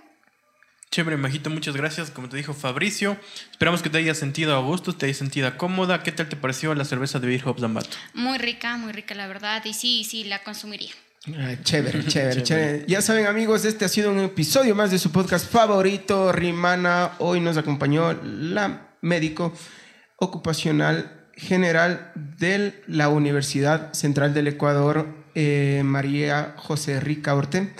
Chévere, 0.91 1.17
Majito, 1.17 1.51
muchas 1.51 1.77
gracias. 1.77 2.09
Como 2.09 2.29
te 2.29 2.37
dijo 2.37 2.55
Fabricio, 2.55 3.15
esperamos 3.51 3.83
que 3.83 3.91
te 3.91 3.99
hayas 3.99 4.17
sentido 4.17 4.55
a 4.55 4.59
gusto, 4.59 4.95
te 4.95 5.05
hayas 5.05 5.17
sentido 5.17 5.55
cómoda. 5.55 6.01
¿Qué 6.01 6.11
tal 6.11 6.27
te 6.29 6.35
pareció 6.35 6.73
la 6.73 6.83
cerveza 6.83 7.19
de 7.19 7.27
Beer 7.27 7.47
Hops 7.47 7.61
Ambato? 7.61 7.95
muy 8.15 8.39
rica 8.39 8.75
muy 8.75 8.91
rica 8.91 9.13
la 9.13 9.27
verdad 9.27 9.63
y 9.65 9.75
sí 9.75 10.03
sí 10.03 10.23
la 10.23 10.41
consumiría 10.41 10.89
Ah, 11.37 11.53
chévere, 11.61 12.03
chévere, 12.07 12.07
Chévere. 12.07 12.43
chévere. 12.43 12.85
Ya 12.87 13.03
saben, 13.03 13.27
amigos, 13.27 13.65
este 13.65 13.85
ha 13.85 13.87
sido 13.87 14.09
un 14.11 14.19
episodio 14.19 14.73
más 14.73 14.89
de 14.89 14.97
su 14.97 15.11
podcast 15.11 15.47
favorito, 15.51 16.31
Rimana. 16.31 17.11
Hoy 17.19 17.39
nos 17.39 17.57
acompañó 17.57 18.13
la 18.23 18.88
médico 19.01 19.53
ocupacional 20.17 21.19
general 21.39 22.11
de 22.37 22.83
la 22.87 23.09
Universidad 23.09 23.93
Central 23.93 24.33
del 24.33 24.47
Ecuador, 24.47 25.07
eh, 25.35 25.81
María 25.85 26.53
José 26.57 26.99
Ricaurte. 26.99 27.73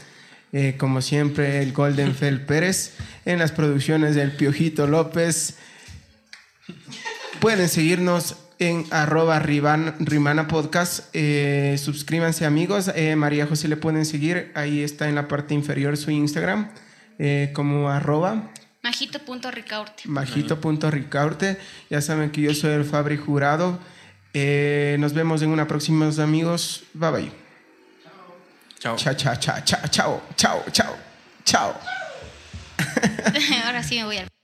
Eh, 0.52 0.76
como 0.78 1.02
siempre, 1.02 1.62
el 1.62 1.74
Golden 1.74 2.16
Fel 2.16 2.46
Pérez 2.46 2.94
en 3.26 3.38
las 3.38 3.52
producciones 3.52 4.16
del 4.16 4.32
Piojito 4.32 4.88
López. 4.88 5.58
Pueden 7.40 7.70
seguirnos 7.70 8.38
en 8.58 8.86
arroba 8.92 9.40
rimana 9.40 10.48
podcast. 10.48 11.10
Eh, 11.14 11.76
suscríbanse 11.78 12.46
amigos. 12.46 12.92
María 13.16 13.46
José 13.46 13.68
le 13.68 13.78
pueden 13.78 14.06
seguir. 14.06 14.52
Ahí 14.56 14.82
está 14.82 15.08
en 15.08 15.16
la 15.16 15.28
parte 15.28 15.54
inferior 15.54 15.98
su 15.98 16.12
Instagram. 16.12 16.72
como 17.54 17.90
arroba 17.90 18.50
majito.ricaurte 18.84 20.04
majito.ricaurte. 20.06 21.58
Ya 21.90 22.02
saben 22.02 22.32
que 22.32 22.42
yo 22.42 22.54
soy 22.54 22.72
el 22.72 22.86
Fabri 22.86 23.18
Jurado. 23.18 23.80
Eh, 24.34 24.98
nos 25.00 25.14
vemos 25.14 25.42
en 25.42 25.50
una 25.50 25.68
próxima 25.68 26.10
amigos. 26.20 26.84
Bye 26.94 27.12
bye. 27.12 27.32
Chao. 28.80 28.96
Chao, 28.96 29.14
chao, 29.14 29.36
chao, 29.36 29.56
chao, 29.66 29.82
chao, 29.90 30.22
chao, 30.36 30.64
chao, 30.72 30.96
chao. 31.44 31.80
ahora 33.66 33.84
sí 33.84 33.98
me 33.98 34.06
voy 34.06 34.18
al 34.18 34.30